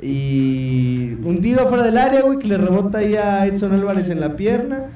Y 0.01 1.15
un 1.23 1.39
tiro 1.41 1.67
fuera 1.67 1.83
del 1.83 1.97
área, 1.97 2.21
güey, 2.21 2.39
que 2.39 2.47
le 2.47 2.57
rebota 2.57 2.99
ahí 2.99 3.15
a 3.15 3.45
Edson 3.45 3.73
Álvarez 3.73 4.09
en 4.09 4.19
la 4.19 4.35
pierna 4.35 4.87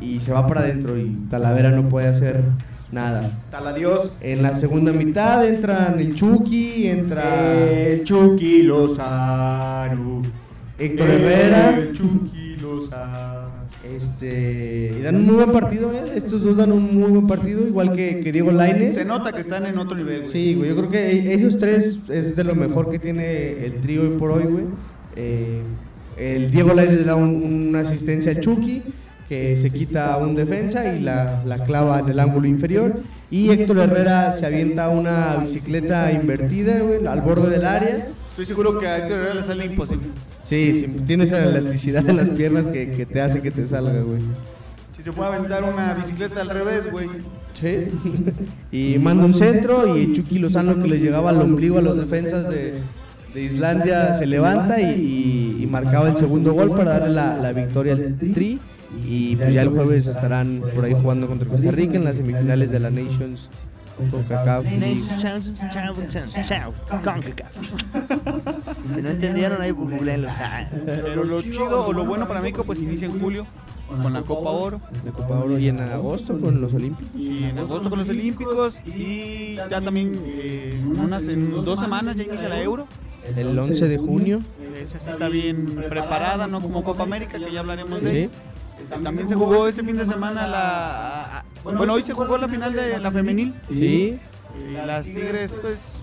y 0.00 0.20
se 0.20 0.32
va 0.32 0.46
para 0.46 0.60
adentro 0.60 0.96
y 0.96 1.10
Talavera 1.30 1.70
no 1.70 1.88
puede 1.88 2.08
hacer 2.08 2.42
nada. 2.92 3.30
Tal 3.50 3.66
adiós. 3.66 4.12
En 4.20 4.42
la 4.42 4.54
segunda 4.54 4.92
mitad 4.92 5.46
entran 5.46 5.98
el 5.98 6.14
Chucky, 6.14 6.88
entra 6.88 7.54
El 7.54 8.04
Chucky 8.04 8.62
Lozano. 8.62 10.22
Héctor 10.78 11.08
Herrera, 11.08 11.76
El 11.76 11.92
Chucky 11.92 12.56
Lozano. 12.60 13.37
Este, 13.98 14.94
y 14.98 15.02
dan 15.02 15.16
un 15.16 15.26
muy 15.26 15.34
buen 15.36 15.52
partido, 15.52 15.92
eh. 15.92 16.02
estos 16.14 16.42
dos 16.42 16.56
dan 16.56 16.72
un 16.72 16.94
muy 16.94 17.10
buen 17.10 17.26
partido, 17.26 17.66
igual 17.66 17.92
que, 17.92 18.20
que 18.20 18.32
Diego 18.32 18.52
Lainez. 18.52 18.94
Se 18.94 19.04
nota 19.04 19.32
que 19.32 19.40
están 19.40 19.66
en 19.66 19.76
otro 19.78 19.96
nivel, 19.96 20.20
güey. 20.22 20.32
Sí, 20.32 20.54
güey, 20.54 20.68
yo 20.70 20.76
creo 20.76 20.90
que 20.90 21.34
ellos 21.34 21.58
tres 21.58 21.98
es 22.08 22.36
de 22.36 22.44
lo 22.44 22.54
mejor 22.54 22.90
que 22.90 22.98
tiene 22.98 23.64
el 23.66 23.74
trío 23.80 24.02
hoy 24.02 24.16
por 24.16 24.30
hoy, 24.30 24.44
güey. 24.44 24.64
Eh, 25.16 25.62
el 26.16 26.50
Diego 26.50 26.72
Lainez 26.74 26.98
le 27.00 27.04
da 27.04 27.14
un- 27.16 27.66
una 27.68 27.80
asistencia 27.80 28.32
al 28.32 28.40
Chucky, 28.40 28.82
que 29.28 29.58
se 29.58 29.70
quita 29.70 30.14
a 30.14 30.18
un 30.18 30.34
defensa 30.34 30.94
y 30.94 31.00
la, 31.00 31.42
la 31.44 31.64
clava 31.64 31.98
en 32.00 32.08
el 32.08 32.18
ángulo 32.18 32.46
inferior. 32.46 33.00
Y 33.30 33.50
Héctor 33.50 33.78
Herrera 33.78 34.32
se 34.32 34.46
avienta 34.46 34.88
una 34.88 35.36
bicicleta 35.42 36.10
invertida, 36.12 36.78
güey, 36.80 37.04
al 37.06 37.20
borde 37.20 37.50
del 37.50 37.66
área. 37.66 38.08
Estoy 38.30 38.46
seguro 38.46 38.78
que 38.78 38.86
a 38.86 38.98
Héctor 38.98 39.18
Herrera 39.18 39.34
le 39.34 39.42
sale 39.44 39.66
imposible. 39.66 40.06
Sí, 40.48 40.80
sí, 40.86 40.96
tiene 41.06 41.24
esa 41.24 41.44
elasticidad 41.44 42.08
en 42.08 42.16
las 42.16 42.28
piernas 42.30 42.66
que, 42.68 42.90
que 42.92 43.04
te 43.06 43.20
hace 43.20 43.40
que 43.42 43.50
te 43.50 43.66
salga, 43.66 44.00
güey. 44.00 44.20
Si 44.96 45.02
se 45.02 45.12
puede 45.12 45.34
aventar 45.34 45.62
una 45.62 45.94
bicicleta 45.94 46.40
al 46.40 46.50
revés, 46.50 46.90
güey. 46.90 47.08
Sí. 47.60 47.88
Y 48.72 48.98
manda 48.98 49.24
un 49.24 49.34
centro 49.34 49.96
y 49.96 50.14
Chucky 50.14 50.38
Lozano 50.38 50.80
que 50.80 50.88
le 50.88 50.98
llegaba 51.00 51.30
al 51.30 51.40
ombligo 51.42 51.78
a 51.78 51.82
los 51.82 51.96
defensas 51.96 52.48
de, 52.48 52.74
de 53.34 53.42
Islandia 53.42 54.14
se 54.14 54.26
levanta 54.26 54.80
y, 54.80 54.84
y- 55.58 55.62
y 55.62 55.66
marcaba 55.66 56.08
el 56.08 56.16
segundo 56.16 56.52
gol 56.52 56.70
para 56.70 56.98
darle 57.00 57.14
la, 57.14 57.36
la 57.38 57.52
victoria 57.52 57.94
al 57.94 58.16
Tri. 58.16 58.58
Y 59.06 59.36
pues 59.36 59.52
ya 59.52 59.62
el 59.62 59.68
jueves 59.68 60.06
estarán 60.06 60.62
por 60.74 60.84
ahí 60.84 60.94
jugando 61.00 61.26
contra 61.26 61.46
Costa 61.46 61.70
Rica 61.70 61.94
en 61.96 62.04
las 62.04 62.16
semifinales 62.16 62.70
de 62.70 62.80
la 62.80 62.90
Nations 62.90 63.48
con 64.10 64.22
CACAF. 64.24 64.64
Si 68.94 69.02
no 69.02 69.10
entendieron, 69.10 69.60
ahí 69.60 69.72
pues, 69.72 69.90
googleenlo. 69.90 70.28
Pero 70.84 71.24
lo 71.24 71.42
chido 71.42 71.86
o 71.86 71.92
lo 71.92 72.04
bueno 72.04 72.28
para 72.28 72.40
México, 72.40 72.64
pues 72.64 72.80
inicia 72.80 73.06
en 73.06 73.18
julio 73.18 73.46
con 74.02 74.12
la 74.12 74.22
Copa 74.22 74.50
Oro. 74.50 74.80
La 75.04 75.12
Copa 75.12 75.38
Oro 75.38 75.58
y 75.58 75.68
en 75.68 75.80
agosto 75.80 76.40
con 76.40 76.60
los 76.60 76.74
Olímpicos. 76.74 77.10
Y 77.16 77.44
en 77.44 77.58
agosto 77.58 77.90
con 77.90 77.98
los 77.98 78.08
Olímpicos. 78.08 78.82
Y 78.86 79.56
ya 79.56 79.80
también 79.80 80.20
eh, 80.24 80.78
en, 80.80 81.00
unas, 81.00 81.24
en 81.24 81.50
dos 81.64 81.80
semanas 81.80 82.16
ya 82.16 82.24
inicia 82.24 82.48
la 82.48 82.60
Euro. 82.60 82.86
El 83.36 83.58
11 83.58 83.88
de 83.88 83.98
junio. 83.98 84.40
Esa 84.80 84.98
sí 84.98 85.10
está 85.10 85.28
bien 85.28 85.84
preparada, 85.88 86.46
no 86.46 86.60
como 86.60 86.82
Copa 86.82 87.02
América, 87.02 87.38
que 87.38 87.52
ya 87.52 87.60
hablaremos 87.60 88.00
de 88.00 88.28
Sí. 88.28 88.30
También 89.02 89.28
se 89.28 89.34
jugó 89.34 89.68
este 89.68 89.82
fin 89.82 89.96
de 89.96 90.06
semana 90.06 90.46
la... 90.46 91.44
Bueno, 91.64 91.92
hoy 91.94 92.02
se 92.02 92.12
jugó 92.12 92.38
la 92.38 92.48
final 92.48 92.72
de 92.72 92.98
la 92.98 93.10
femenil. 93.10 93.54
Sí. 93.68 94.18
Y 94.56 94.86
las 94.86 95.04
Tigres, 95.06 95.52
pues... 95.60 96.00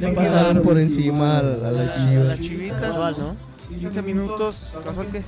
Le 0.00 0.12
pasaron 0.12 0.62
por 0.62 0.78
encima 0.78 1.36
a, 1.36 1.40
a 1.40 1.42
las 1.70 1.90
a 1.92 2.08
chivas. 2.08 2.24
las 2.26 2.40
chivitas. 2.40 2.80
Casual, 2.80 3.16
¿no? 3.18 3.76
15 3.76 4.02
minutos. 4.02 4.72
¿Casual 4.84 5.06
qué? 5.12 5.22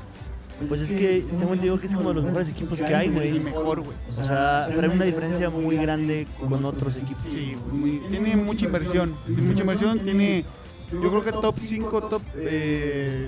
Pues 0.68 0.80
es 0.80 0.92
que 0.92 1.24
tengo 1.28 1.52
entendido 1.52 1.78
que 1.78 1.86
es 1.88 1.94
como 1.94 2.10
de 2.10 2.14
los 2.14 2.24
mejores 2.24 2.48
equipos 2.48 2.80
que 2.80 2.94
hay, 2.94 3.08
güey. 3.08 3.40
mejor, 3.40 3.80
güey. 3.82 3.96
O 4.18 4.22
sea, 4.24 4.66
pero 4.68 4.82
hay 4.88 4.96
una 4.96 5.04
diferencia 5.04 5.50
muy 5.50 5.76
grande 5.76 6.26
con 6.48 6.64
otros 6.64 6.96
equipos. 6.96 7.22
Sí, 7.28 7.56
muy- 7.72 8.00
tiene 8.08 8.36
mucha 8.36 8.64
inversión. 8.66 9.12
Tiene 9.26 9.42
mucha 9.42 9.60
inversión. 9.62 9.98
Tiene, 9.98 10.44
yo 10.92 11.10
creo 11.10 11.24
que 11.24 11.32
top 11.32 11.56
5, 11.60 12.00
top 12.02 12.22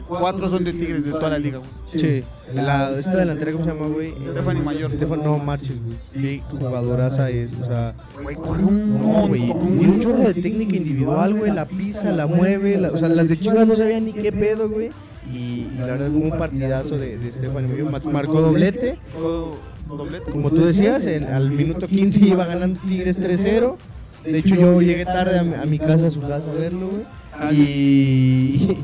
4 0.08 0.48
son 0.48 0.64
de 0.64 0.72
Tigres 0.72 1.04
de 1.04 1.10
toda 1.10 1.30
la 1.30 1.38
liga, 1.38 1.58
güey. 1.58 1.70
Sí. 2.02 2.24
La, 2.54 2.90
esta 2.98 3.16
delantera, 3.16 3.52
¿cómo 3.52 3.64
se 3.64 3.70
llama, 3.72 3.86
güey? 3.88 4.14
Stephanie 4.30 4.62
Mayor. 4.62 4.90
Estefan, 4.92 5.22
no, 5.24 5.38
Marches, 5.38 5.76
güey. 5.82 5.96
Qué 6.12 6.42
jugadoraza 6.50 7.30
es, 7.30 7.50
o 7.60 7.64
sea. 7.64 7.94
Güey, 8.22 8.36
corre 8.36 8.64
un 8.64 9.00
No, 9.00 9.28
güey. 9.28 9.46
montón, 9.46 9.78
Tiene 9.78 9.92
un 9.94 10.00
chorro 10.00 10.18
de 10.18 10.34
técnica 10.34 10.76
individual, 10.76 11.34
güey. 11.34 11.52
La 11.52 11.64
pisa, 11.66 12.12
la 12.12 12.26
mueve. 12.26 12.78
la- 12.78 12.90
o 12.92 12.96
sea, 12.96 13.08
las 13.08 13.28
de 13.28 13.38
Chivas 13.38 13.66
no 13.66 13.74
sabían 13.76 14.04
ni 14.04 14.12
qué 14.12 14.30
pedo, 14.32 14.68
güey. 14.68 14.90
Y, 15.32 15.36
y 15.36 15.76
la 15.80 15.86
verdad, 15.86 16.08
hubo 16.10 16.24
un 16.32 16.38
partidazo 16.38 16.96
de, 16.98 17.18
de 17.18 17.32
Stephanie 17.32 17.82
Marcó 18.12 18.40
doblete. 18.40 18.96
Como 20.30 20.50
tú 20.50 20.64
decías, 20.64 21.04
en- 21.06 21.24
al 21.24 21.50
minuto 21.50 21.86
15 21.86 22.20
iba 22.20 22.44
ganando 22.46 22.80
Tigres 22.86 23.18
3-0. 23.20 23.76
De 24.24 24.38
hecho, 24.38 24.54
yo 24.56 24.80
llegué 24.82 25.04
tarde 25.04 25.38
a 25.38 25.42
mi, 25.44 25.54
a 25.54 25.64
mi 25.64 25.78
casa, 25.78 26.08
a 26.08 26.10
su 26.10 26.20
casa, 26.20 26.50
a 26.50 26.54
verlo, 26.54 26.88
güey. 26.88 27.02
Y 27.52 28.78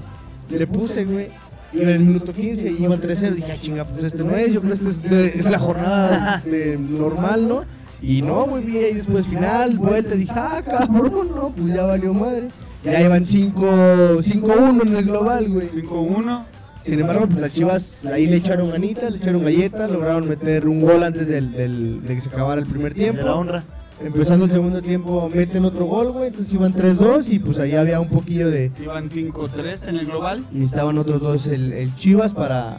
le 0.51 0.67
puse, 0.67 1.05
güey. 1.05 1.29
Y 1.73 1.81
en 1.81 1.89
el 1.89 2.01
minuto 2.01 2.33
15 2.33 2.71
iba 2.79 2.97
3-0. 2.97 3.35
Dije, 3.35 3.53
ah, 3.53 3.57
chinga, 3.61 3.85
pues 3.85 4.05
este 4.05 4.23
no 4.25 4.37
es. 4.37 4.53
Yo 4.53 4.61
creo 4.61 4.75
que 4.77 4.89
este 4.91 4.91
es 4.91 5.03
de 5.43 5.51
la 5.51 5.59
jornada 5.59 6.43
de 6.45 6.77
normal, 6.79 7.49
¿no? 7.49 7.65
Y 8.03 8.21
no, 8.21 8.45
güey, 8.47 8.65
vi 8.65 8.77
ahí 8.79 8.95
después 8.95 9.27
final, 9.27 9.79
vuelta. 9.79 10.15
Dije, 10.15 10.33
ah, 10.35 10.61
cabrón, 10.65 11.29
no, 11.35 11.51
pues 11.51 11.73
ya 11.75 11.85
valió 11.85 12.13
madre. 12.13 12.49
Ya 12.85 13.01
iban 13.01 13.25
5 13.25 14.19
5-1 14.21 14.83
en 14.87 14.97
el 14.97 15.05
global, 15.05 15.49
güey. 15.49 15.69
5-1. 15.71 16.45
Sin 16.85 16.99
embargo, 17.01 17.27
pues 17.29 17.41
las 17.41 17.53
chivas 17.53 18.05
ahí 18.07 18.27
le 18.27 18.37
echaron 18.39 18.71
ganitas, 18.73 19.09
le 19.13 19.19
echaron 19.19 19.45
galletas, 19.45 19.89
lograron 19.89 20.29
meter 20.29 20.67
un 20.67 20.81
gol 20.81 21.05
antes 21.05 21.29
del, 21.29 21.53
del- 21.53 22.03
de 22.03 22.15
que 22.17 22.21
se 22.21 22.29
acabara 22.29 22.61
el 22.61 22.67
primer 22.67 22.93
De 22.93 23.07
la 23.07 23.13
tiempo. 23.13 23.31
honra. 23.33 23.63
Empezando 24.05 24.45
el 24.47 24.51
segundo 24.51 24.83
tiempo, 24.83 25.31
meten 25.33 25.65
otro 25.65 25.85
gol, 25.85 26.13
güey, 26.13 26.29
entonces 26.29 26.53
iban 26.53 26.75
3-2 26.75 27.29
y 27.31 27.39
pues 27.39 27.59
ahí 27.59 27.75
había 27.75 28.01
un 28.01 28.09
poquillo 28.09 28.51
de. 28.51 28.71
Iban 28.83 29.09
5-3 29.09 29.89
en 29.89 29.97
el 29.97 30.07
global. 30.07 30.45
Y 30.53 30.65
estaban 30.65 30.99
otros 30.99 31.21
dos 31.21 31.47
el, 31.47 31.73
el 31.73 31.95
Chivas 31.97 32.35
para, 32.35 32.79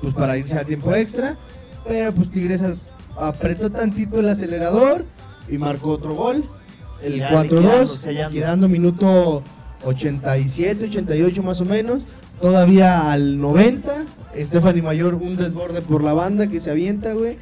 pues, 0.00 0.14
para 0.14 0.36
irse 0.36 0.56
a 0.58 0.64
tiempo 0.64 0.94
extra. 0.94 1.36
Pero 1.86 2.12
pues 2.12 2.30
Tigres 2.30 2.62
apretó 3.18 3.70
tantito 3.70 4.20
el 4.20 4.28
acelerador 4.28 5.04
y 5.48 5.58
marcó 5.58 5.90
otro 5.90 6.14
gol. 6.14 6.44
El 7.02 7.16
Ya, 7.18 7.30
4-2, 7.32 7.42
liquidando, 7.42 7.86
sellando. 7.96 8.34
quedando 8.38 8.68
minuto 8.68 9.42
87, 9.84 10.84
88 10.84 11.42
más 11.42 11.60
o 11.60 11.64
menos. 11.64 12.04
Todavía 12.40 13.10
al 13.12 13.40
90, 13.40 14.04
Stephanie 14.36 14.82
Mayor 14.82 15.14
un 15.14 15.36
desborde 15.36 15.80
por 15.80 16.02
la 16.02 16.12
banda 16.12 16.46
que 16.48 16.60
se 16.60 16.70
avienta, 16.70 17.12
güey. 17.14 17.36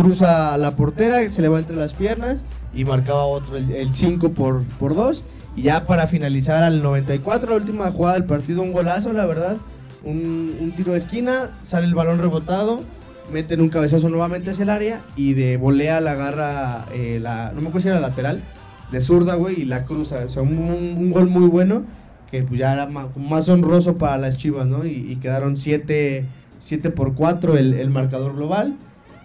Cruza 0.00 0.56
la 0.56 0.76
portera, 0.76 1.28
se 1.30 1.42
le 1.42 1.48
va 1.48 1.58
entre 1.58 1.76
las 1.76 1.92
piernas 1.92 2.44
y 2.74 2.84
marcaba 2.84 3.24
otro, 3.24 3.56
el 3.56 3.92
5 3.92 4.30
por, 4.30 4.62
por 4.78 4.94
2. 4.94 5.24
Y 5.56 5.62
ya 5.62 5.84
para 5.84 6.06
finalizar 6.06 6.62
al 6.62 6.82
94, 6.82 7.50
la 7.50 7.56
última 7.56 7.90
jugada 7.90 8.14
del 8.14 8.24
partido, 8.24 8.62
un 8.62 8.72
golazo, 8.72 9.12
la 9.12 9.26
verdad. 9.26 9.56
Un, 10.02 10.72
tiro 10.76 10.92
de 10.92 10.98
esquina, 10.98 11.50
sale 11.60 11.86
el 11.86 11.94
balón 11.94 12.20
rebotado, 12.20 12.80
meten 13.32 13.60
un 13.60 13.68
cabezazo 13.68 14.08
nuevamente 14.08 14.50
hacia 14.50 14.62
el 14.62 14.70
área 14.70 15.00
y 15.16 15.34
de 15.34 15.58
volea 15.58 16.00
la 16.00 16.12
agarra, 16.12 16.86
eh, 16.94 17.18
la, 17.20 17.52
no 17.54 17.60
me 17.60 17.68
acuerdo 17.68 17.82
si 17.82 17.88
era 17.88 18.00
la 18.00 18.08
lateral, 18.08 18.40
de 18.92 19.00
zurda, 19.02 19.34
güey, 19.34 19.60
y 19.60 19.64
la 19.66 19.84
cruza. 19.84 20.20
O 20.24 20.28
sea, 20.30 20.40
un, 20.42 21.10
gol 21.10 21.28
muy 21.28 21.48
bueno 21.48 21.82
que 22.30 22.42
pues 22.42 22.58
ya 22.58 22.72
era 22.72 22.86
ma- 22.86 23.08
más 23.16 23.48
honroso 23.50 23.98
para 23.98 24.16
las 24.16 24.38
Chivas, 24.38 24.66
¿no? 24.66 24.86
Y, 24.86 24.90
y 24.90 25.16
quedaron 25.16 25.58
7 25.58 26.24
por 26.96 27.14
4 27.14 27.58
el, 27.58 27.74
el 27.74 27.90
marcador 27.90 28.34
global. 28.36 28.74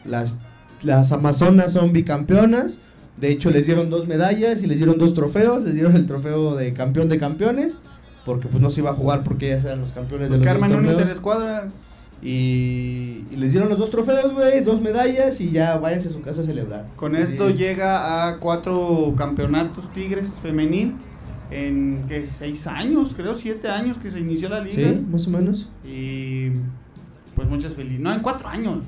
Las, 0.03 0.37
las 0.85 1.11
Amazonas 1.11 1.73
son 1.73 1.91
bicampeonas. 1.93 2.79
De 3.19 3.29
hecho, 3.29 3.49
les 3.49 3.65
dieron 3.65 3.89
dos 3.89 4.07
medallas 4.07 4.61
y 4.63 4.67
les 4.67 4.77
dieron 4.77 4.97
dos 4.97 5.13
trofeos. 5.13 5.63
Les 5.63 5.73
dieron 5.73 5.95
el 5.95 6.05
trofeo 6.05 6.55
de 6.55 6.73
campeón 6.73 7.09
de 7.09 7.17
campeones. 7.17 7.77
Porque 8.25 8.47
pues 8.47 8.61
no 8.61 8.69
se 8.69 8.81
iba 8.81 8.89
a 8.89 8.93
jugar 8.93 9.23
porque 9.23 9.47
ellas 9.53 9.65
eran 9.65 9.81
los 9.81 9.91
campeones 9.91 10.29
de 10.29 10.37
Los 10.37 10.45
dos 10.45 10.57
torneos. 10.59 10.91
interescuadra. 10.93 11.67
Y, 12.23 13.23
y 13.29 13.35
les 13.37 13.51
dieron 13.51 13.69
los 13.69 13.77
dos 13.77 13.91
trofeos, 13.91 14.33
güey, 14.33 14.61
dos 14.63 14.81
medallas 14.81 15.39
y 15.41 15.51
ya 15.51 15.77
váyanse 15.77 16.07
a 16.09 16.11
su 16.11 16.21
casa 16.21 16.41
a 16.41 16.43
celebrar. 16.43 16.87
Con 16.95 17.15
esto 17.15 17.49
Sí. 17.49 17.53
llega 17.55 18.27
a 18.29 18.37
cuatro 18.39 19.13
campeonatos 19.17 19.91
Tigres 19.91 20.39
femenil 20.41 20.95
en 21.51 22.03
que 22.07 22.25
seis 22.25 22.65
años, 22.65 23.13
creo 23.15 23.35
siete 23.37 23.67
años 23.67 23.97
que 23.97 24.09
se 24.09 24.19
inició 24.21 24.49
la 24.49 24.61
liga. 24.61 24.75
Sí, 24.89 25.05
más 25.11 25.27
o 25.27 25.29
menos. 25.29 25.69
Y 25.85 26.47
pues 27.35 27.47
muchas 27.47 27.73
felicidades. 27.73 28.01
No, 28.03 28.13
en 28.13 28.21
cuatro 28.21 28.47
años. 28.47 28.79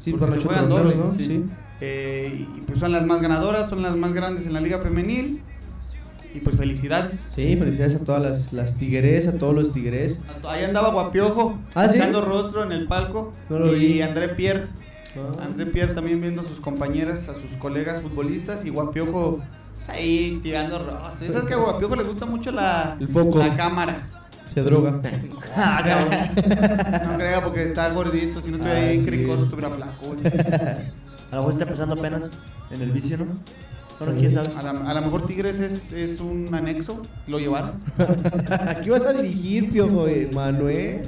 Sí, 0.00 0.12
Porque 0.12 0.34
se 0.34 0.40
juegan 0.40 0.68
doble, 0.68 0.96
¿no? 0.96 1.12
sí. 1.12 1.24
sí. 1.24 1.44
Eh, 1.82 2.46
y 2.56 2.60
pues 2.62 2.78
son 2.78 2.92
las 2.92 3.06
más 3.06 3.22
ganadoras, 3.22 3.70
son 3.70 3.82
las 3.82 3.96
más 3.96 4.12
grandes 4.12 4.46
en 4.46 4.52
la 4.52 4.60
liga 4.60 4.78
femenil. 4.80 5.40
Y 6.34 6.38
pues 6.40 6.56
felicidades. 6.56 7.32
Sí, 7.34 7.56
felicidades 7.56 7.96
a 7.96 7.98
todas 8.00 8.22
las, 8.22 8.52
las 8.52 8.74
tigres, 8.76 9.26
a 9.26 9.32
todos 9.32 9.54
los 9.54 9.72
tigres. 9.72 10.20
Ahí 10.46 10.62
andaba 10.62 10.90
Guapiojo, 10.90 11.58
¿Ah, 11.74 11.88
sí? 11.88 12.00
rostro 12.00 12.62
en 12.62 12.72
el 12.72 12.86
palco. 12.86 13.32
No 13.48 13.74
y. 13.74 14.00
André 14.00 14.28
Pierre. 14.28 14.66
Ah. 15.16 15.42
André 15.44 15.66
Pierre 15.66 15.92
también 15.94 16.20
viendo 16.20 16.42
a 16.42 16.44
sus 16.44 16.60
compañeras, 16.60 17.28
a 17.28 17.34
sus 17.34 17.56
colegas 17.58 18.00
futbolistas. 18.00 18.64
Y 18.64 18.70
Guapiojo 18.70 19.40
pues, 19.74 19.88
ahí 19.88 20.38
tirando 20.42 20.78
rostro. 20.78 21.32
¿Sabes 21.32 21.48
que 21.48 21.54
a 21.54 21.56
Guapiojo 21.56 21.96
le 21.96 22.04
gusta 22.04 22.26
mucho 22.26 22.52
la, 22.52 22.96
El 23.00 23.08
foco. 23.08 23.38
la 23.38 23.56
cámara? 23.56 24.06
Se 24.54 24.62
droga. 24.62 25.00
No 27.10 27.16
creo 27.18 27.42
porque 27.42 27.62
está 27.64 27.88
gordito. 27.90 28.40
Si 28.40 28.50
no 28.50 28.56
estuviera 28.56 28.80
Ah, 28.80 28.90
ahí 28.90 29.00
sí. 29.00 29.06
cricoso, 29.06 29.44
estuviera 29.44 29.70
flaco. 29.70 30.14
A 31.32 31.36
lo 31.36 31.42
mejor 31.42 31.52
está 31.52 31.64
empezando 31.64 31.94
apenas 31.94 32.30
en 32.70 32.82
el 32.82 32.90
vicio, 32.90 33.18
¿no? 33.18 33.26
Bueno, 33.98 34.14
quién 34.18 34.32
sabe. 34.32 34.48
A, 34.56 34.62
la- 34.62 34.90
a 34.90 34.94
lo 34.94 35.00
mejor 35.02 35.26
Tigres 35.26 35.60
es, 35.60 35.92
es 35.92 36.20
un 36.20 36.48
anexo. 36.54 37.02
Lo 37.26 37.38
llevaron. 37.38 37.72
Aquí 38.68 38.88
vas 38.90 39.04
a 39.04 39.12
dirigir, 39.12 39.70
Piojo 39.70 40.08
eh, 40.08 40.30
Manuel. 40.32 41.02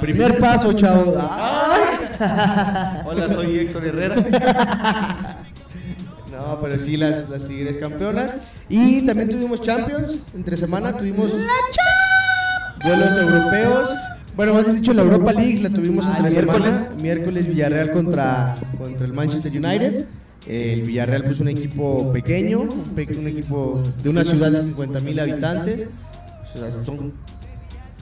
Primer 0.00 0.38
paso, 0.38 0.72
chavo. 0.74 1.12
Hola, 3.04 3.28
soy 3.32 3.58
Héctor 3.58 3.84
Herrera. 3.86 4.16
No, 6.30 6.58
pero 6.62 6.78
sí, 6.78 6.96
las, 6.96 7.28
las 7.28 7.44
tigres 7.46 7.76
campeonas. 7.78 8.36
Y 8.68 9.04
también 9.06 9.30
tuvimos 9.30 9.60
Champions. 9.62 10.16
Entre 10.34 10.56
semana 10.56 10.92
tuvimos 10.96 11.32
duelos 12.84 13.16
europeos. 13.16 13.90
Bueno, 14.36 14.54
más 14.54 14.72
dicho, 14.72 14.92
la 14.94 15.02
Europa 15.02 15.32
League 15.32 15.60
la 15.60 15.70
tuvimos 15.70 16.06
Ah, 16.06 16.14
entre 16.18 16.30
miércoles. 16.42 16.74
semana. 16.74 17.02
Miércoles 17.02 17.46
Villarreal 17.48 17.92
contra, 17.92 18.56
contra 18.78 19.06
el 19.06 19.12
Manchester 19.12 19.50
United. 19.52 20.06
El 20.46 20.82
Villarreal 20.82 21.24
pues 21.24 21.40
un 21.40 21.48
equipo 21.48 22.12
pequeño, 22.12 22.60
un, 22.60 23.26
equipo 23.26 23.82
de 24.02 24.08
una 24.08 24.24
ciudad 24.24 24.50
de 24.52 24.62
50 24.62 25.00
mil 25.00 25.18
habitantes. 25.20 25.88
O 26.54 26.58
sea, 26.58 26.84
son- 26.84 27.12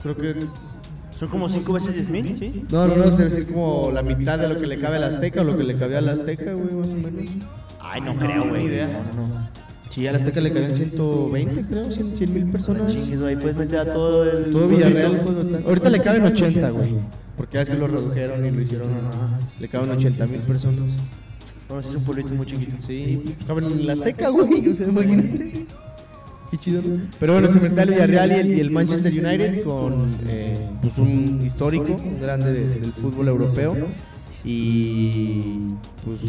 creo 0.03 0.15
que 0.15 0.35
Son 1.17 1.29
como 1.29 1.49
cinco 1.49 1.73
veces 1.73 1.95
diez 1.95 2.09
mil, 2.11 2.35
¿sí? 2.35 2.63
no, 2.71 2.87
no, 2.87 2.95
no, 2.95 3.03
es 3.05 3.17
decir 3.17 3.47
como 3.51 3.89
la 3.91 4.03
mitad 4.03 4.37
de 4.37 4.47
lo 4.47 4.59
que 4.59 4.67
le 4.67 4.79
cabe 4.79 4.97
al 4.97 5.03
Azteca 5.05 5.41
o 5.41 5.43
lo 5.43 5.57
que 5.57 5.63
le 5.63 5.75
cabía 5.75 5.97
al 5.97 6.07
Azteca, 6.09 6.53
güey, 6.53 6.75
más 6.75 6.91
o 6.91 6.95
menos. 6.95 7.23
Ay, 7.81 8.01
no 8.01 8.15
creo, 8.15 8.47
güey. 8.47 8.67
No, 8.67 8.87
no, 9.23 9.27
no. 9.29 9.66
Sí, 9.89 10.05
al 10.05 10.15
Azteca 10.17 10.41
le 10.41 10.51
cabían 10.53 10.75
120, 10.75 11.61
creo, 11.61 11.91
100 11.91 12.33
mil 12.33 12.45
personas. 12.51 12.91
Chingues, 12.93 13.21
ahí 13.21 13.35
puedes 13.35 13.57
meter 13.57 13.79
a 13.79 13.93
todo 13.93 14.23
el. 14.29 14.51
Todo 14.51 14.67
Villarreal. 14.67 15.21
Ahorita 15.65 15.89
le 15.89 15.99
caben 16.01 16.23
80, 16.25 16.69
güey. 16.71 16.89
Porque 17.35 17.55
ya 17.55 17.61
es 17.61 17.69
que 17.69 17.75
lo 17.77 17.87
redujeron 17.87 18.45
y 18.45 18.51
lo 18.51 18.61
hicieron. 18.61 18.87
Le 19.59 19.67
caben 19.67 19.89
80 19.91 20.27
mil 20.27 20.39
personas. 20.41 20.79
Bueno, 21.67 21.81
sí, 21.83 21.89
es 21.89 21.95
un 21.95 22.03
pueblito 22.03 22.29
muy 22.29 22.45
chiquito. 22.45 22.75
Sí, 22.85 23.21
caben 23.47 23.65
en 23.65 23.79
el 23.79 23.89
Azteca, 23.89 24.29
güey. 24.29 24.49
Imagínate. 24.87 25.65
Qué 26.51 26.57
chido. 26.57 26.81
¿no? 26.81 27.01
Pero 27.19 27.33
bueno, 27.33 27.47
se 27.49 27.55
enfrenta 27.55 27.83
el 27.83 27.89
Villarreal 27.89 28.31
y 28.31 28.35
el, 28.35 28.57
y 28.57 28.59
el 28.61 28.71
Manchester 28.71 29.11
United 29.11 29.63
con 29.63 30.15
eh, 30.27 30.57
pues 30.81 30.97
un 30.97 31.41
histórico, 31.45 31.93
un 31.93 32.21
grande 32.21 32.53
de- 32.53 32.79
del 32.79 32.93
fútbol 32.93 33.27
europeo. 33.27 33.75
Y 34.45 35.41
pues, 36.05 36.19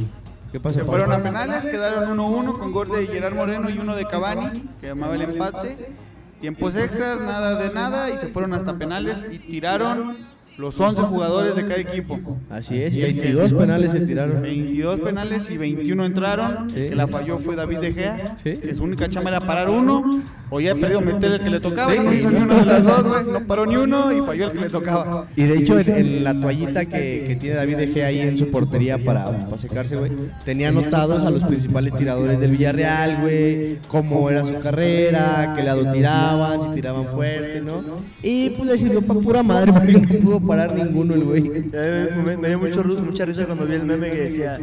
¿qué 0.53 0.61
pasa? 0.61 0.81
Se 0.81 0.85
fueron 0.85 1.13
a 1.13 1.23
penales, 1.23 1.67
quedaron 1.67 2.17
1-1 2.17 2.59
con 2.59 2.73
gol 2.73 2.89
de 2.89 3.07
Gerard 3.07 3.35
Moreno 3.35 3.71
y 3.71 3.79
uno 3.79 3.95
de 3.95 4.07
Cavani, 4.07 4.63
que 4.81 4.89
llamaba 4.89 5.15
el 5.15 5.23
empate. 5.23 5.95
Tiempos 6.41 6.77
extras, 6.77 7.21
nada 7.21 7.57
de 7.57 7.75
nada, 7.75 8.11
y 8.11 8.19
se 8.19 8.29
fueron 8.29 8.55
hasta 8.55 8.77
penales 8.77 9.27
y 9.31 9.39
tiraron 9.39 10.17
los 10.59 10.79
11 10.81 11.03
jugadores 11.03 11.55
de 11.57 11.63
cada 11.63 11.77
equipo. 11.81 12.19
Así 12.51 12.81
es, 12.83 12.95
22 12.97 13.53
penales 13.55 13.93
se 13.93 14.01
tiraron. 14.01 14.43
22 14.43 15.01
penales 15.01 15.51
y 15.51 15.57
21 15.59 16.05
entraron. 16.05 16.69
El 16.75 16.89
que 16.91 16.95
la 16.97 17.07
falló 17.07 17.39
fue 17.39 17.55
David 17.57 17.79
De 17.79 17.93
Gea, 17.93 18.37
Sí. 18.43 18.53
que 18.55 18.75
su 18.75 18.83
única 18.85 19.09
chamba 19.09 19.31
era 19.31 19.41
parar 19.41 19.71
uno. 19.71 20.23
O 20.51 20.61
ya 20.61 20.75
perdido 20.75 21.03
meter 21.03 21.31
el 21.33 21.41
que 21.41 21.51
le 21.51 21.61
tocaba, 21.61 21.93
Sí. 21.93 21.99
no 22.03 22.11
hizo 22.13 22.31
ni 22.31 22.39
uno 22.41 22.55
de 22.59 22.65
las 22.65 22.83
dos, 22.83 23.07
güey. 23.07 23.27
No 23.31 23.47
paró 23.47 23.67
ni 23.67 23.77
uno 23.77 24.11
y 24.17 24.23
falló 24.23 24.47
el 24.47 24.53
que 24.53 24.61
le 24.61 24.71
tocaba. 24.71 25.27
Y 25.37 25.43
de 25.45 25.59
hecho, 25.59 25.79
en, 25.79 25.91
en 25.91 26.25
la 26.25 26.33
toallita 26.33 26.87
que, 26.87 27.25
que 27.29 27.37
tiene 27.39 27.57
David 27.57 27.77
De 27.77 27.89
Gea 27.89 28.07
ahí 28.07 28.21
en 28.21 28.39
su 28.39 28.51
portería 28.51 28.97
para, 28.99 29.25
para 29.47 29.59
secarse, 29.59 29.97
güey, 29.97 30.11
tenía 30.47 30.71
anotados 30.71 31.23
a 31.27 31.31
los 31.31 31.45
principales 31.45 31.95
tiradores 31.95 32.41
del 32.41 32.53
Villarreal, 32.53 33.19
güey, 33.21 33.77
cómo 33.89 34.31
era 34.31 34.45
su 34.47 34.59
carrera, 34.61 35.53
qué 35.57 35.63
lado 35.65 35.93
tiraban, 35.93 36.63
si 36.63 36.69
tiraban 36.71 37.07
fuerte, 37.09 37.61
¿no? 37.61 37.83
Y 38.23 38.51
pues 38.51 38.71
le 38.71 38.79
sirvió 38.79 39.03
para 39.03 39.21
pura 39.21 39.43
madre, 39.43 39.71
porque 39.75 39.93
no 39.93 40.21
pudo 40.21 40.41
parar 40.49 40.75
ninguno 40.75 41.15
el 41.15 41.25
güey. 41.25 41.53
Eh, 41.73 42.09
me, 42.25 42.37
me 42.37 42.49
dio 42.49 42.59
mucho, 42.59 42.83
mucha 42.85 43.25
risa 43.25 43.47
cuando 43.47 43.67
vi 43.67 43.75
el 43.75 43.85
meme 43.85 44.11
que 44.11 44.23
decía, 44.23 44.59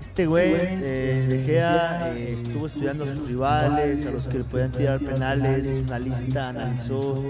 este 0.00 0.26
güey 0.26 0.52
eh, 0.54 1.26
De 1.28 1.44
Gea 1.44 2.12
eh, 2.14 2.34
estuvo 2.36 2.66
estudiando 2.66 3.04
a 3.04 3.06
sus 3.14 3.26
rivales, 3.28 4.04
a 4.04 4.10
los 4.10 4.28
que 4.28 4.38
le 4.38 4.44
podían 4.44 4.72
tirar 4.72 5.00
penales, 5.00 5.66
hizo 5.66 5.82
una 5.82 5.98
lista, 5.98 6.48
analizó, 6.50 7.24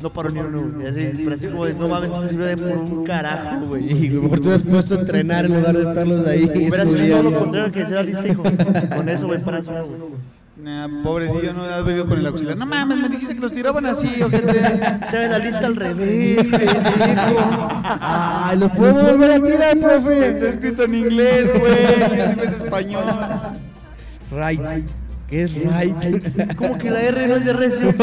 no 0.00 0.10
paró 0.10 0.30
ni 0.30 0.38
uno, 0.38 0.70
güey. 0.74 0.86
Así, 0.86 1.10
pero 1.16 1.34
así 1.34 1.46
como, 1.48 1.64
de, 1.64 1.74
no 1.74 1.88
mames, 1.88 2.10
no 2.10 2.44
de 2.44 2.56
por 2.56 2.76
un 2.76 3.04
carajo, 3.04 3.66
güey. 3.66 4.06
Y 4.06 4.10
mejor 4.10 4.38
te 4.38 4.46
hubieras 4.46 4.62
puesto 4.62 4.94
a 4.94 5.00
entrenar 5.00 5.46
en 5.46 5.54
lugar 5.56 5.76
de 5.76 5.82
estarlos 5.82 6.26
ahí. 6.26 6.44
Hubieras 6.44 6.86
hecho 6.88 7.08
todo 7.08 7.22
lo 7.24 7.38
contrario 7.38 7.72
que 7.72 7.82
hacer 7.82 7.96
la 7.96 8.02
lista, 8.04 8.28
hijo. 8.28 8.44
Con 8.94 9.08
eso, 9.08 9.26
güey, 9.26 9.42
para 9.42 9.58
eso, 9.58 9.72
güey. 9.72 10.17
Nah, 10.62 10.88
pobrecillo, 11.04 11.52
no 11.52 11.62
has 11.64 11.84
venido 11.84 12.06
con 12.06 12.18
el 12.18 12.26
auxiliar. 12.26 12.56
No 12.56 12.66
mames, 12.66 12.98
me 12.98 13.08
dijiste 13.08 13.34
que 13.34 13.40
los 13.40 13.52
tiraban 13.52 13.86
así, 13.86 14.20
ojete. 14.22 14.52
Trae 15.10 15.28
la 15.28 15.38
lista 15.38 15.66
al 15.66 15.76
revés, 15.76 16.46
pendejo. 16.46 17.68
Ay, 18.00 18.58
¿los 18.58 18.72
podemos 18.72 19.02
volver 19.04 19.30
a 19.30 19.40
tirar, 19.40 19.76
Está 19.76 19.88
profe? 19.88 20.48
escrito 20.48 20.82
en 20.82 20.94
inglés, 20.96 21.52
güey. 21.58 21.72
Y 22.16 22.20
encima 22.20 22.42
es 22.42 22.52
español. 22.54 23.04
Right. 24.32 24.60
¿Qué 25.28 25.42
es 25.42 25.52
right? 25.54 26.56
Como 26.56 26.78
que 26.78 26.90
la 26.90 27.02
R 27.02 27.28
no 27.28 27.36
es 27.36 27.44
de 27.44 27.52
recio. 27.52 27.94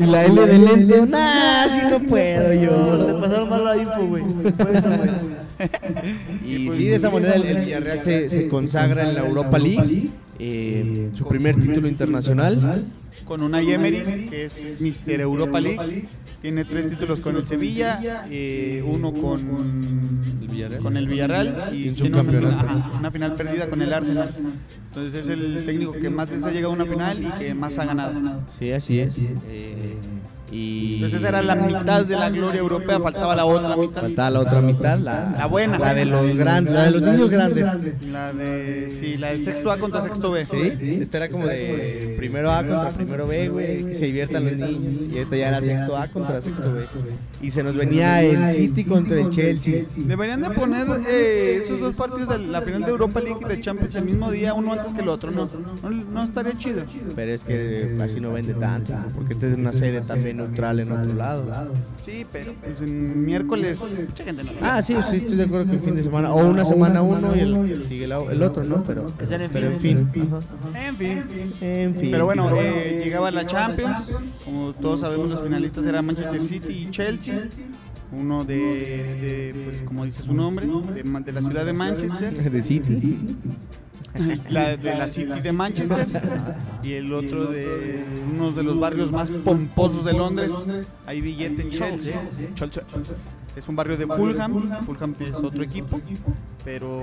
Y 0.00 0.04
la 0.04 0.24
L 0.24 0.46
de 0.46 0.58
lento, 0.58 1.06
nah, 1.06 1.62
así 1.62 1.78
no 1.90 2.00
puedo 2.00 2.48
Le 2.48 2.60
yo. 2.60 3.20
pasaron 3.20 3.48
mal 3.48 3.64
la 3.64 3.76
info, 3.76 4.06
güey. 4.06 4.24
Y 6.44 6.70
sí, 6.72 6.84
de 6.88 6.96
esa 6.96 7.10
manera 7.10 7.34
el, 7.36 7.58
Villarreal 7.58 8.02
se 8.02 8.48
consagra 8.48 9.08
en 9.08 9.14
la 9.14 9.20
Europa 9.20 9.58
League, 9.58 10.10
eh, 10.38 11.10
su 11.14 11.26
primer 11.26 11.58
título 11.58 11.88
internacional. 11.88 12.84
Con 13.24 13.42
una 13.42 13.60
Emery, 13.60 14.26
que 14.28 14.44
es 14.46 14.80
Mister 14.80 15.20
Europa 15.20 15.60
League. 15.60 16.08
Tiene 16.40 16.64
tres 16.64 16.88
títulos 16.88 17.18
con 17.18 17.36
el 17.36 17.46
Sevilla, 17.46 18.24
eh, 18.30 18.82
uno 18.86 19.12
con 19.12 19.40
El 20.40 20.46
Villarreal. 20.48 20.82
con 20.82 20.96
el 20.96 21.08
Villarreal 21.08 21.70
y 21.72 21.90
tiene 21.90 22.16
una, 22.16 22.22
subcampeonato. 22.22 22.56
ajá, 22.56 22.92
una 22.96 23.10
final 23.10 23.34
perdida 23.34 23.68
con 23.68 23.82
el 23.82 23.92
Arsenal. 23.92 24.30
Entonces 24.86 25.14
es 25.14 25.28
el 25.28 25.64
técnico 25.66 25.92
que 25.92 26.10
más 26.10 26.30
veces 26.30 26.44
ha 26.44 26.52
llegado 26.52 26.72
a 26.72 26.76
una 26.76 26.86
final 26.86 27.20
y 27.20 27.30
que 27.38 27.54
más 27.54 27.76
ha 27.80 27.86
ganado. 27.86 28.40
Sí, 28.56 28.70
así 28.70 29.00
es. 29.00 29.18
Eh, 29.18 29.96
Y 30.50 30.94
Entonces 30.94 31.20
esa 31.20 31.28
era 31.28 31.42
la 31.42 31.54
mitad 31.54 32.04
de 32.06 32.16
la 32.16 32.30
gloria 32.30 32.60
europea, 32.60 32.98
faltaba 33.00 33.36
la 33.36 33.44
otra 33.44 33.76
mitad. 33.76 34.02
Faltaba 34.02 34.30
la 34.30 34.40
otra 34.40 34.60
mitad, 34.60 34.98
la, 34.98 35.30
La 35.36 35.46
buena. 35.46 35.78
La 35.78 35.94
de 35.94 36.04
los 36.06 36.36
grandes, 36.36 36.74
la 36.74 36.84
de 36.84 36.90
los 36.92 37.02
niños 37.02 37.30
grandes. 37.30 37.66
La 38.06 38.32
de, 38.32 38.90
sí, 38.90 39.16
la 39.18 39.32
de 39.32 39.42
sexto 39.42 39.70
A 39.70 39.78
contra 39.78 40.00
sexto 40.02 40.30
B. 40.30 40.46
Sí, 40.46 40.98
esta 41.00 41.18
era 41.18 41.28
como 41.28 41.46
de 41.46 42.14
primero 42.16 42.50
A 42.50 42.64
contra 42.64 42.90
primero 42.90 43.26
B, 43.26 43.48
güey, 43.48 43.84
que 43.84 43.94
se 43.94 44.06
diviertan 44.06 44.44
los 44.44 44.52
niños. 44.54 44.94
Y 45.12 45.18
esta 45.18 45.36
ya 45.36 45.48
era 45.48 45.60
sexto 45.60 45.96
A 45.96 46.08
contra 46.08 46.40
sexto 46.40 46.72
B. 46.72 46.86
Y 47.42 47.50
se 47.50 47.62
nos 47.62 47.76
venía 47.76 48.22
el 48.22 48.48
City 48.54 48.84
contra 48.84 49.20
el 49.20 49.30
Chelsea. 49.30 49.84
Deberían 49.96 50.40
de 50.40 50.50
poner 50.50 50.86
eh, 51.08 51.60
esos 51.62 51.80
dos 51.80 51.94
partidos 51.94 52.28
de 52.28 52.38
la 52.38 52.62
final 52.62 52.82
de 52.84 52.90
Europa 52.90 53.20
League 53.20 53.40
y 53.40 53.48
de 53.48 53.60
Champions 53.60 53.94
el 53.94 54.04
mismo 54.04 54.30
día, 54.30 54.54
uno 54.54 54.72
antes 54.72 54.94
que 54.94 55.02
el 55.02 55.08
otro, 55.08 55.30
¿no? 55.30 55.50
No, 55.82 55.90
no 55.90 56.22
estaría 56.22 56.56
chido. 56.56 56.82
Pero 57.14 57.32
es 57.32 57.44
que 57.44 57.96
así 58.00 58.20
no 58.20 58.32
vende 58.32 58.54
tanto, 58.54 58.94
porque 59.14 59.34
esta 59.34 59.46
es 59.46 59.56
una 59.56 59.72
sede 59.72 60.00
también 60.00 60.37
neutral 60.38 60.80
en 60.80 60.92
otro 60.92 61.14
lado. 61.14 61.72
Sí, 62.00 62.26
pero 62.32 62.54
pues 62.54 62.80
en 62.80 63.24
miércoles 63.24 63.80
mucha 64.08 64.24
gente 64.24 64.44
no. 64.44 64.52
Ah, 64.62 64.82
sí, 64.82 64.96
sí, 65.10 65.16
estoy 65.16 65.36
de 65.36 65.44
acuerdo 65.44 65.66
que 65.70 65.76
el 65.76 65.82
fin 65.82 65.94
de 65.96 66.02
semana, 66.02 66.32
o 66.32 66.46
una 66.46 66.64
semana 66.64 67.02
uno 67.02 67.36
y 67.36 67.40
el, 67.40 67.84
sigue 67.84 68.04
el 68.04 68.42
otro, 68.42 68.64
¿no? 68.64 68.82
Pero, 68.84 69.12
sean 69.22 69.42
en 69.42 69.50
pero 69.50 69.66
en 69.68 69.80
fin. 69.80 70.08
En 70.74 70.96
fin. 70.96 71.24
En 71.60 71.94
fin. 71.94 72.10
Pero 72.10 72.24
bueno, 72.24 72.50
eh, 72.60 73.02
llegaba 73.04 73.30
la 73.30 73.46
Champions. 73.46 74.10
Como 74.44 74.72
todos 74.72 75.00
sabemos, 75.00 75.28
los 75.30 75.42
finalistas 75.42 75.84
eran 75.86 76.06
Manchester 76.06 76.42
City 76.42 76.86
y 76.86 76.90
Chelsea. 76.90 77.48
Uno 78.10 78.44
de, 78.44 78.56
de, 78.56 79.62
pues 79.64 79.82
como 79.82 80.06
dice 80.06 80.22
su 80.22 80.32
nombre, 80.32 80.66
de, 80.66 81.02
de 81.02 81.32
la 81.32 81.42
ciudad 81.42 81.66
de 81.66 81.72
Manchester. 81.74 82.50
de 82.50 82.62
City. 82.62 83.18
la 84.50 84.76
de 84.76 84.96
la 84.96 85.08
City 85.08 85.40
de 85.40 85.52
Manchester 85.52 86.06
y 86.82 86.92
el 86.94 87.12
otro 87.12 87.46
de 87.46 88.04
uno 88.32 88.50
de 88.52 88.62
los 88.62 88.78
barrios 88.78 89.12
más 89.12 89.30
pomposos 89.30 90.04
de 90.04 90.12
Londres. 90.12 90.52
Hay 91.06 91.20
billete 91.20 91.62
en 91.62 91.70
Chelsea. 91.70 92.28
Chelsea. 92.54 92.82
Es 93.56 93.68
un 93.68 93.76
barrio 93.76 93.96
de 93.96 94.06
Fulham. 94.06 94.84
Fulham 94.84 95.14
es 95.20 95.36
otro 95.36 95.62
equipo, 95.62 96.00
pero 96.64 97.02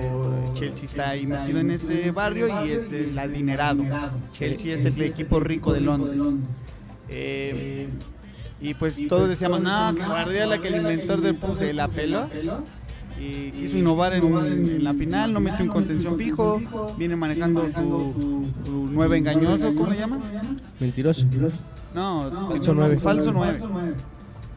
Chelsea 0.54 0.86
está 0.86 1.10
ahí 1.10 1.26
metido 1.26 1.60
en 1.60 1.70
ese 1.70 2.10
barrio 2.10 2.48
y 2.64 2.70
es 2.70 2.92
el 2.92 3.18
adinerado. 3.18 3.84
Chelsea 4.32 4.74
es 4.74 4.84
el 4.84 5.00
equipo 5.02 5.40
rico 5.40 5.72
de 5.72 5.80
Londres. 5.80 6.22
Eh, 7.08 7.88
y 8.60 8.74
pues 8.74 9.06
todos 9.06 9.28
decíamos, 9.28 9.60
no, 9.60 9.94
que 9.94 10.04
Guardiola, 10.04 10.58
que 10.58 10.68
el 10.68 10.76
inventor 10.76 11.20
del 11.20 11.36
fútbol 11.36 11.58
se 11.58 11.72
la 11.72 11.88
peló 11.88 12.28
y 13.20 13.50
quiso 13.52 13.76
innovar 13.78 14.14
en, 14.14 14.24
un- 14.24 14.46
en 14.46 14.84
la 14.84 14.94
final, 14.94 15.32
no 15.32 15.40
metió 15.40 15.64
un 15.64 15.70
contención 15.70 16.16
fijo, 16.16 16.60
viene 16.98 17.16
manejando 17.16 17.64
su, 17.66 18.46
su 18.64 18.88
nueve 18.92 19.18
engañoso, 19.18 19.74
¿cómo 19.74 19.90
le 19.90 19.98
llaman? 19.98 20.20
Mentiroso. 20.80 21.26
No, 21.94 22.48
Falso 22.50 22.74
nueve. 22.74 22.98
Falso 22.98 23.32
nueve. 23.32 23.60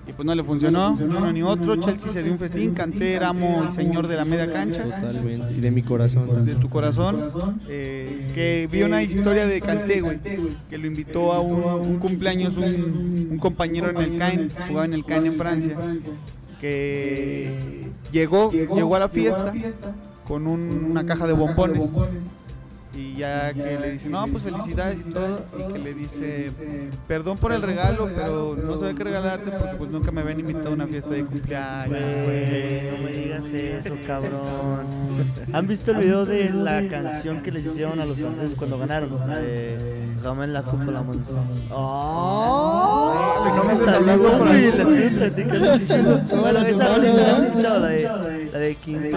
Y 0.08 0.12
pues 0.12 0.26
no 0.26 0.34
le 0.34 0.44
funcionó, 0.44 0.96
ni 0.98 1.04
uno 1.04 1.32
ni 1.32 1.44
otro. 1.44 1.76
Chelsea 1.76 2.12
se 2.12 2.24
dio 2.24 2.32
un 2.32 2.40
festín, 2.40 2.74
Canté 2.74 3.14
era 3.14 3.30
amo 3.30 3.64
y 3.70 3.72
señor 3.72 4.08
de 4.08 4.16
la 4.16 4.26
media 4.26 4.52
cancha, 4.52 4.84
Totalmente. 4.84 5.54
Y 5.56 5.62
de 5.62 5.70
mi 5.70 5.84
corazón. 5.84 6.46
de 6.46 6.56
tu 6.56 6.68
corazón. 6.68 7.28
eh, 7.70 8.32
que 8.34 8.68
vi 8.72 8.82
una 8.82 9.04
historia 9.04 9.46
de 9.46 9.62
Canté, 9.62 10.02
güey, 10.02 10.20
que 10.68 10.78
lo 10.80 10.88
invitó 10.88 11.32
a 11.32 11.42
un, 11.42 11.64
un 11.88 12.00
cumpleaños 12.00 12.58
un, 12.58 13.28
un 13.32 13.38
compañero 13.38 13.92
en 13.92 13.98
el 13.98 14.18
Caen, 14.18 14.50
jugaba 14.68 14.86
en 14.86 14.94
el 14.96 15.06
Caen 15.06 15.28
en 15.28 15.38
Francia, 15.38 15.78
que 16.60 17.90
llegó, 18.12 18.52
llegó 18.76 18.96
a 18.96 19.00
la 19.00 19.10
fiesta 19.10 19.52
con 20.28 20.48
un- 20.48 20.88
una 20.92 21.04
caja 21.06 21.26
de 21.28 21.34
bombones. 21.34 21.90
Y 23.00 23.16
ya 23.16 23.54
que 23.54 23.80
le 23.80 23.92
dice, 23.94 24.10
no, 24.10 24.28
pues 24.28 24.44
felicidades 24.44 25.08
y 25.08 25.12
todo. 25.12 25.46
Y 25.58 25.72
que 25.72 25.80
le 25.80 25.94
dice, 25.94 26.52
perdón 27.08 27.38
por 27.38 27.54
el 27.54 27.62
regalo, 27.62 28.10
pero 28.14 28.58
no 28.62 28.76
sabía 28.76 28.94
qué 28.94 29.06
regalarte 29.06 29.52
porque 29.52 29.76
pues 29.78 29.90
nunca 29.90 30.12
me 30.12 30.20
habían 30.20 30.42
invitado 30.42 30.72
a 30.72 30.74
una 30.74 30.86
fiesta 30.86 31.12
de 31.12 31.24
cumpleaños, 31.24 31.98
Güey, 31.98 32.92
no 32.92 32.98
me 33.06 33.12
digas 33.12 33.46
eso, 33.52 33.96
cabrón. 34.06 34.86
¿Han 35.54 35.68
visto 35.68 35.92
el 35.92 35.98
video 35.98 36.26
de 36.26 36.50
la 36.50 36.86
canción 36.90 37.42
que 37.42 37.52
les 37.52 37.66
hicieron 37.66 38.02
a 38.02 38.06
los 38.06 38.18
franceses 38.18 38.56
cuando 38.56 38.78
ganaron? 38.78 39.18
La 39.28 39.40
de 39.40 40.00
Ramén 40.24 40.52
la 40.54 40.64
Copa 40.64 40.86
la 40.86 41.02
Monza. 41.02 41.42
Pues 43.42 43.56
no 43.56 43.64
me 43.64 44.18
por 44.38 44.48
ahí. 44.48 44.72
la 44.72 44.84
estoy 44.84 45.10
platicando. 45.10 46.20
Bueno, 46.42 46.60
esa 46.60 46.88
rola 46.90 47.14
la 47.14 47.36
han 47.36 47.44
escuchado, 47.46 47.80
la 47.80 47.88
de, 47.88 48.50
la 48.52 48.60
de 48.60 48.76
King. 48.76 49.12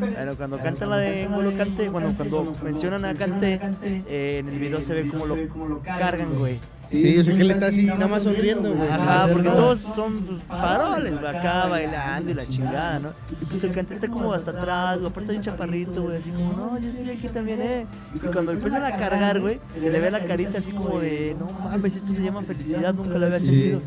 Bueno, 0.00 0.36
cuando 0.36 0.58
cantan 0.58 0.90
la 0.90 0.96
de 0.96 1.28
Ngolo 1.28 1.56
Kanté, 1.56 1.86
cuando, 1.86 2.16
cuando 2.32 2.64
mencionan 2.64 3.04
a 3.04 3.14
Kanté, 3.14 3.60
eh, 3.84 4.38
en 4.38 4.48
el 4.48 4.58
video 4.58 4.80
se 4.82 4.94
ve 4.94 5.08
como 5.08 5.26
lo 5.26 5.82
cargan, 5.82 6.38
güey. 6.38 6.58
Sí, 6.90 7.14
yo 7.14 7.24
sé 7.24 7.34
que 7.34 7.40
él 7.40 7.50
está 7.50 7.68
así, 7.68 7.86
nada 7.86 8.06
más 8.06 8.22
sonriendo, 8.22 8.74
güey. 8.74 8.88
Ajá, 8.88 9.26
porque 9.32 9.48
todos 9.48 9.80
son 9.80 10.18
pues, 10.24 10.40
paroles, 10.42 11.18
güey, 11.18 11.36
acá 11.36 11.66
bailando 11.66 12.30
y 12.30 12.34
la 12.34 12.46
chingada, 12.46 12.98
¿no? 12.98 13.12
Y 13.40 13.46
pues 13.46 13.64
el 13.64 13.72
cante 13.72 13.94
está 13.94 14.08
como 14.08 14.32
hasta 14.32 14.50
atrás, 14.50 14.98
güey, 14.98 15.10
aparte 15.10 15.30
hay 15.30 15.38
un 15.38 15.42
chaparrito, 15.42 16.02
güey, 16.02 16.18
así 16.18 16.30
como, 16.30 16.52
no, 16.52 16.78
yo 16.78 16.90
estoy 16.90 17.10
aquí 17.10 17.28
también, 17.28 17.62
eh. 17.62 17.86
Y 18.14 18.18
cuando 18.18 18.52
empiezan 18.52 18.82
a 18.82 18.96
cargar, 18.96 19.40
güey, 19.40 19.58
se 19.80 19.90
le 19.90 20.00
ve 20.00 20.10
la 20.10 20.20
carita 20.24 20.58
así 20.58 20.72
como 20.72 21.00
de, 21.00 21.34
no 21.38 21.46
mames, 21.64 21.96
esto 21.96 22.12
se 22.12 22.22
llama 22.22 22.42
felicidad, 22.42 22.94
nunca 22.94 23.16
lo 23.16 23.24
había 23.24 23.40
sentido. 23.40 23.80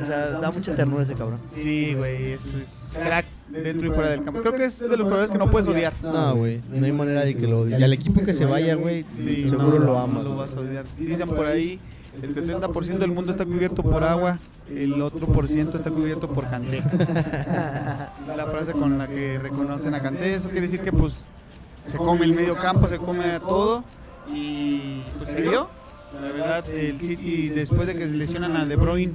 O 0.00 0.04
sea, 0.04 0.30
da 0.38 0.52
mucha 0.52 0.76
ternura 0.76 1.02
ese 1.02 1.14
cabrón. 1.14 1.40
Sí, 1.52 1.94
güey, 1.94 2.32
eso 2.32 2.56
es 2.56 2.90
crack 2.92 3.26
dentro 3.50 3.86
y 3.86 3.90
fuera 3.90 4.10
del 4.10 4.24
campo. 4.24 4.40
Creo 4.40 4.52
que 4.54 4.64
es 4.64 4.78
de 4.80 4.88
los 4.96 5.02
jugadores 5.02 5.30
que 5.30 5.38
no 5.38 5.50
puedes 5.50 5.68
odiar. 5.68 5.92
No, 6.02 6.36
güey, 6.36 6.60
no 6.70 6.84
hay 6.84 6.92
manera 6.92 7.24
de 7.24 7.34
que 7.36 7.46
lo... 7.46 7.68
Y 7.68 7.74
al 7.74 7.92
equipo 7.92 8.20
que 8.20 8.32
se 8.32 8.44
vaya, 8.44 8.74
güey, 8.74 9.04
Sí, 9.16 9.48
seguro 9.48 9.78
no, 9.78 9.84
lo 9.86 9.92
no 9.92 9.98
ama. 9.98 10.22
lo 10.22 10.36
vas 10.36 10.54
a 10.54 10.60
odiar. 10.60 10.84
Dicen 10.98 11.28
por 11.28 11.46
ahí, 11.46 11.78
el 12.22 12.34
70% 12.34 12.98
del 12.98 13.10
mundo 13.10 13.30
está 13.32 13.44
cubierto 13.44 13.82
por 13.82 14.04
agua, 14.04 14.38
el 14.74 15.00
otro 15.00 15.26
por 15.26 15.48
ciento 15.48 15.76
está 15.76 15.90
cubierto 15.90 16.28
por 16.28 16.48
Canté. 16.50 16.82
La 18.36 18.46
frase 18.46 18.72
con 18.72 18.98
la 18.98 19.06
que 19.08 19.38
reconocen 19.38 19.94
a 19.94 20.00
Canté, 20.02 20.34
eso 20.34 20.48
quiere 20.48 20.62
decir 20.62 20.80
que 20.80 20.92
pues 20.92 21.14
se 21.84 21.96
come 21.96 22.24
el 22.24 22.34
medio 22.34 22.54
campo, 22.56 22.86
se 22.86 22.98
come 22.98 23.24
a 23.24 23.40
todo 23.40 23.82
y 24.32 25.02
pues 25.18 25.30
se 25.30 25.40
vio. 25.42 25.68
La 26.22 26.32
verdad, 26.32 26.64
el 26.70 26.98
City 26.98 27.48
después 27.50 27.86
de 27.86 27.94
que 27.94 28.06
se 28.08 28.14
lesionan 28.14 28.56
a 28.56 28.64
De 28.66 28.76
Bruyne, 28.76 29.14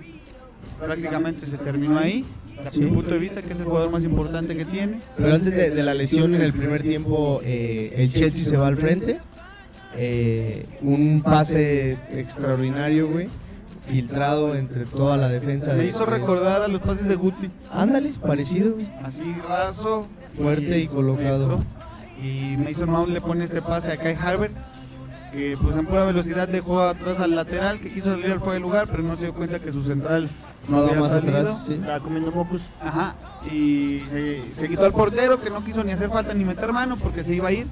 prácticamente 0.80 1.46
se 1.46 1.58
terminó 1.58 1.98
ahí. 2.00 2.26
Desde 2.64 2.80
mi 2.80 2.92
punto 2.92 3.12
de 3.12 3.20
vista, 3.20 3.42
que 3.42 3.54
es 3.54 3.60
el 3.60 3.66
jugador 3.66 3.92
más 3.92 4.04
importante 4.04 4.56
que 4.56 4.66
tiene. 4.66 5.00
Pero 5.18 5.34
antes 5.36 5.56
de, 5.56 5.70
de 5.72 5.84
la 5.84 5.94
lesión 5.94 6.34
en 6.36 6.42
el 6.42 6.54
primer 6.54 6.82
tiempo, 6.82 7.42
eh, 7.44 7.94
el 7.98 8.14
Chelsea 8.14 8.46
se 8.46 8.58
va 8.58 8.68
al 8.68 8.78
frente. 8.78 9.20
Eh, 9.96 10.66
un 10.82 11.22
pase 11.24 11.98
extraordinario, 12.12 13.10
güey. 13.10 13.28
Filtrado 13.86 14.56
entre 14.56 14.86
toda 14.86 15.18
la 15.18 15.28
defensa. 15.28 15.74
Me 15.74 15.84
de- 15.84 15.88
hizo 15.88 16.06
recordar 16.06 16.62
a 16.62 16.68
los 16.70 16.80
pases 16.82 17.08
de 17.08 17.16
Guti. 17.16 17.50
Ándale, 17.72 18.14
parecido, 18.26 18.74
güey. 18.76 18.88
Así 19.04 19.24
raso, 19.48 20.08
Fuerte 20.38 20.80
y 20.80 20.88
colocado. 20.88 21.44
eso. 21.46 21.64
Y 22.26 22.56
Mason 22.58 22.90
Mount 22.90 23.10
le 23.10 23.20
pone 23.20 23.44
este 23.44 23.62
pase 23.62 23.92
a 23.92 23.98
Kai 23.98 24.16
Harvard, 24.20 24.52
que 25.34 25.58
pues 25.62 25.76
en 25.76 25.86
pura 25.86 26.06
velocidad 26.06 26.48
dejó 26.48 26.82
atrás 26.82 27.20
al 27.20 27.36
lateral, 27.36 27.80
que 27.82 27.92
quiso 27.92 28.12
salir 28.12 28.32
al 28.32 28.40
fuera 28.40 28.54
del 28.54 28.64
lugar, 28.64 28.88
pero 28.90 29.04
no 29.04 29.16
se 29.18 29.26
dio 29.26 29.34
cuenta 29.34 29.60
que 29.60 29.74
su 29.74 29.84
central 29.84 30.30
no 30.70 30.78
había 30.80 31.00
más 31.00 31.10
salido. 31.12 31.38
atrás, 31.40 31.58
sí. 31.68 31.74
Estaba 31.74 32.00
comiendo 32.00 32.32
mocos. 32.32 32.62
Ajá, 32.82 33.16
y 33.52 34.02
se, 34.12 34.44
se 34.54 34.70
quitó 34.70 34.86
al 34.86 34.94
portero, 34.94 35.42
que 35.42 35.50
no 35.50 35.64
quiso 35.64 35.84
ni 35.84 35.92
hacer 35.92 36.10
falta 36.10 36.34
ni 36.34 36.44
meter 36.46 36.72
mano 36.72 36.98
porque 36.98 37.24
se 37.24 37.34
iba 37.36 37.50
a 37.50 37.52
ir. 37.52 37.66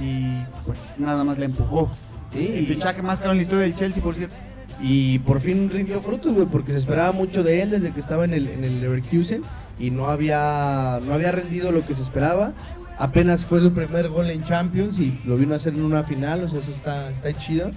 Y 0.00 0.34
pues 0.66 0.94
nada 0.98 1.22
más 1.24 1.38
le 1.38 1.46
empujó. 1.46 1.90
El 2.34 2.66
Sí, 2.66 2.66
fichaje 2.66 3.00
más 3.02 3.20
caro 3.20 3.30
en 3.32 3.36
la 3.38 3.42
historia 3.42 3.62
del 3.64 3.76
Chelsea, 3.76 4.02
por 4.02 4.14
cierto. 4.16 4.34
y 4.82 5.20
por 5.20 5.40
fin 5.40 5.70
rindió 5.70 6.02
frutos, 6.02 6.32
güey, 6.34 6.46
porque 6.46 6.72
se 6.72 6.78
esperaba 6.78 7.12
mucho 7.12 7.44
de 7.44 7.62
él 7.62 7.70
desde 7.70 7.92
que 7.92 8.00
estaba 8.00 8.24
en 8.24 8.34
el, 8.34 8.48
en 8.48 8.64
el 8.64 8.80
Leverkusen 8.80 9.42
y 9.78 9.90
no 9.92 10.08
había, 10.08 10.98
no 11.06 11.14
había 11.14 11.30
rendido 11.30 11.70
lo 11.70 11.86
que 11.86 11.94
se 11.94 12.02
esperaba. 12.02 12.52
Apenas 12.98 13.44
fue 13.44 13.60
su 13.60 13.72
primer 13.72 14.08
gol 14.08 14.30
en 14.30 14.44
Champions 14.44 14.98
y 14.98 15.20
lo 15.26 15.36
vino 15.36 15.52
a 15.52 15.56
hacer 15.56 15.74
en 15.74 15.84
una 15.84 16.02
final, 16.02 16.42
o 16.42 16.48
sea, 16.48 16.58
eso 16.58 16.72
está, 16.72 17.10
está 17.10 17.32
chido. 17.38 17.70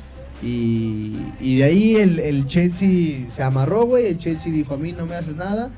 Y, 0.43 1.15
y 1.41 1.57
de 1.57 1.63
ahí 1.63 1.95
el, 1.95 2.19
el 2.19 2.47
Chelsea 2.47 3.27
se 3.29 3.41
amarró, 3.43 3.85
güey, 3.85 4.05
el 4.07 4.19
Chelsea 4.19 4.51
dijo 4.51 4.75
a 4.75 4.77
mí 4.77 4.91
no 4.91 5.05
me 5.05 5.15
haces 5.15 5.35
nada. 5.35 5.69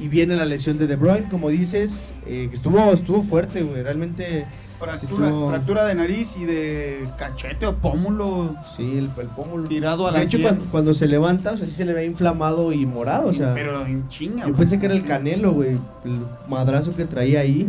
Y 0.00 0.08
viene 0.08 0.34
la 0.36 0.44
lesión 0.44 0.76
de 0.76 0.86
De 0.88 0.96
Bruyne, 0.96 1.28
como 1.30 1.48
dices, 1.50 2.12
eh, 2.26 2.48
que 2.50 2.56
estuvo, 2.56 2.78
estuvo 2.92 3.22
fuerte, 3.22 3.62
güey, 3.62 3.82
realmente... 3.82 4.44
Fractura, 4.78 5.28
estuvo- 5.28 5.48
fractura 5.48 5.84
de 5.86 5.94
nariz 5.94 6.34
y 6.36 6.44
de 6.44 7.06
cachete 7.16 7.64
o 7.64 7.76
pómulo 7.76 8.56
Sí, 8.76 8.82
el, 8.82 9.08
el 9.18 9.28
pómulo. 9.34 9.68
tirado 9.68 10.08
a 10.08 10.10
la 10.12 10.18
De 10.18 10.24
hecho, 10.26 10.42
cuando, 10.42 10.64
cuando 10.66 10.94
se 10.94 11.06
levanta, 11.06 11.52
o 11.52 11.56
sea, 11.56 11.64
sí 11.64 11.72
se 11.72 11.84
le 11.84 11.92
ve 11.94 12.04
inflamado 12.04 12.72
y 12.72 12.84
morado, 12.84 13.28
o 13.28 13.32
sea... 13.32 13.54
pero 13.54 13.86
en 13.86 14.08
chinga. 14.08 14.38
Yo 14.40 14.48
güey. 14.48 14.54
pensé 14.56 14.80
que 14.80 14.86
era 14.86 14.94
el 14.96 15.04
canelo, 15.04 15.52
güey, 15.52 15.78
el 16.04 16.18
madrazo 16.48 16.94
que 16.94 17.04
traía 17.04 17.40
ahí, 17.40 17.66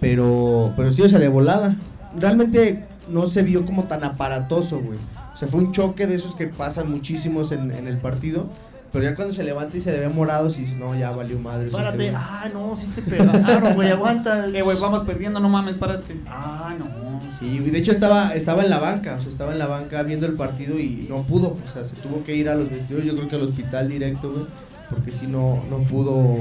pero, 0.00 0.72
pero 0.74 0.90
sí, 0.92 1.02
o 1.02 1.08
sea, 1.08 1.18
de 1.18 1.28
volada. 1.28 1.76
Realmente 2.18 2.82
no 3.10 3.26
se 3.26 3.42
vio 3.42 3.66
como 3.66 3.84
tan 3.84 4.02
aparatoso, 4.02 4.80
güey. 4.80 4.98
O 5.38 5.40
sea, 5.40 5.46
fue 5.46 5.60
un 5.60 5.70
choque 5.70 6.08
de 6.08 6.16
esos 6.16 6.34
que 6.34 6.48
pasan 6.48 6.90
muchísimos 6.90 7.52
en, 7.52 7.70
en 7.70 7.86
el 7.86 7.98
partido, 7.98 8.48
pero 8.92 9.04
ya 9.04 9.14
cuando 9.14 9.32
se 9.32 9.44
levanta 9.44 9.76
y 9.76 9.80
se 9.80 9.92
le 9.92 10.00
ve 10.00 10.08
morado, 10.08 10.48
dices, 10.48 10.76
no, 10.76 10.96
ya 10.96 11.12
valió 11.12 11.38
madre. 11.38 11.70
Párate. 11.70 12.06
este 12.08 12.10
güey". 12.10 12.24
Ah, 12.28 12.48
no, 12.52 12.76
sí 12.76 12.88
te 12.92 13.02
pegaron, 13.02 13.74
güey, 13.74 13.88
aguanta. 13.92 14.48
Eh, 14.48 14.62
güey, 14.62 14.76
vamos 14.80 15.02
perdiendo, 15.02 15.38
no 15.38 15.48
mames, 15.48 15.76
párate. 15.76 16.16
Ah, 16.26 16.74
no, 16.76 17.20
Sí, 17.38 17.46
y 17.64 17.70
de 17.70 17.78
hecho 17.78 17.92
estaba, 17.92 18.34
estaba 18.34 18.64
en 18.64 18.70
la 18.70 18.80
banca, 18.80 19.14
o 19.14 19.22
sea, 19.22 19.30
estaba 19.30 19.52
en 19.52 19.60
la 19.60 19.68
banca 19.68 20.02
viendo 20.02 20.26
el 20.26 20.32
partido 20.32 20.76
y 20.76 21.06
no 21.08 21.22
pudo, 21.22 21.54
o 21.64 21.72
sea, 21.72 21.84
se 21.84 21.94
tuvo 21.94 22.24
que 22.24 22.34
ir 22.34 22.48
a 22.48 22.56
los 22.56 22.68
vestidores, 22.68 23.06
yo 23.06 23.14
creo 23.14 23.28
que 23.28 23.36
al 23.36 23.42
hospital 23.42 23.88
directo, 23.88 24.32
güey, 24.32 24.44
porque 24.90 25.12
si 25.12 25.28
no, 25.28 25.62
no 25.70 25.78
pudo 25.84 26.36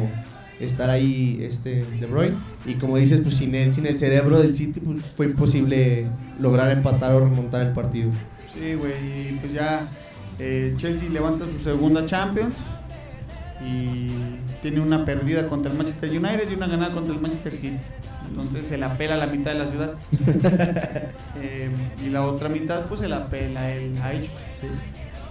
estar 0.59 0.89
ahí 0.89 1.39
este 1.41 1.85
De 1.85 2.05
Bruyne. 2.05 2.35
Y 2.65 2.75
como 2.75 2.97
dices, 2.97 3.21
pues 3.21 3.35
sin 3.35 3.53
él, 3.55 3.73
sin 3.73 3.85
el 3.85 3.99
cerebro 3.99 4.39
del 4.39 4.55
City, 4.55 4.79
pues 4.79 5.03
fue 5.15 5.27
imposible 5.27 6.05
lograr 6.39 6.71
empatar 6.71 7.13
o 7.13 7.19
remontar 7.19 7.61
el 7.61 7.73
partido. 7.73 8.11
Sí, 8.53 8.73
güey, 8.73 9.37
pues 9.39 9.53
ya 9.53 9.87
eh, 10.39 10.73
Chelsea 10.77 11.09
levanta 11.09 11.45
su 11.45 11.59
segunda 11.59 12.05
Champions 12.05 12.55
y 13.65 14.09
tiene 14.61 14.79
una 14.79 15.05
perdida 15.05 15.47
contra 15.47 15.71
el 15.71 15.77
Manchester 15.77 16.09
United 16.09 16.49
y 16.49 16.53
una 16.55 16.67
ganada 16.67 16.91
contra 16.91 17.13
el 17.13 17.21
Manchester 17.21 17.53
City. 17.53 17.77
Entonces 18.29 18.67
se 18.67 18.77
la 18.77 18.97
pela 18.97 19.15
la 19.15 19.27
mitad 19.27 19.51
de 19.53 19.59
la 19.59 19.67
ciudad. 19.67 19.93
Eh, 21.39 21.69
y 22.03 22.09
la 22.09 22.25
otra 22.25 22.49
mitad 22.49 22.87
pues 22.87 23.01
se 23.01 23.07
la 23.07 23.27
pela 23.27 23.71
él, 23.71 23.93
a 24.01 24.11
ellos. 24.11 24.31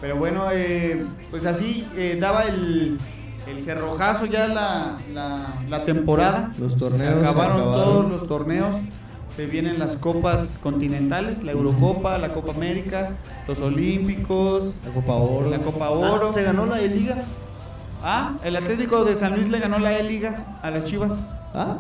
Pero 0.01 0.15
bueno, 0.15 0.47
eh, 0.53 1.03
pues 1.33 1.47
así 1.47 1.85
daba 2.21 2.45
el, 2.45 2.97
el 3.47 3.63
cerrojazo 3.63 4.27
ya 4.27 4.49
la, 4.49 4.97
la, 5.13 5.47
la 5.69 5.85
temporada. 5.85 6.53
Los 6.59 6.77
torneos 6.77 7.21
Se 7.23 7.27
acabaron, 7.29 7.57
se 7.57 7.63
acabaron. 7.63 7.85
todos 7.85 8.11
los 8.11 8.29
torneos. 8.29 8.77
Se 9.35 9.47
vienen 9.47 9.79
las 9.79 9.97
copas 9.97 10.53
continentales, 10.63 11.43
la 11.43 11.53
Eurocopa, 11.53 12.17
la 12.19 12.33
Copa 12.33 12.53
América, 12.53 13.11
los 13.47 13.61
Olímpicos, 13.61 14.77
La 14.87 14.93
Copa 14.93 15.15
Oro. 15.15 15.51
la 15.51 15.59
Copa 15.59 15.91
Oro. 15.91 16.29
Ah, 16.31 16.33
se 16.33 16.43
ganó 16.43 16.65
la 16.67 16.77
de 16.77 16.89
Liga. 16.89 17.17
Ah, 18.03 18.35
el 18.45 18.57
Atlético 18.57 19.05
de 19.05 19.15
San 19.15 19.35
Luis 19.35 19.49
le 19.49 19.59
ganó 19.59 19.79
la 19.79 19.99
E-Liga 19.99 20.59
a 20.63 20.71
las 20.71 20.85
Chivas. 20.85 21.29
Ah, 21.55 21.79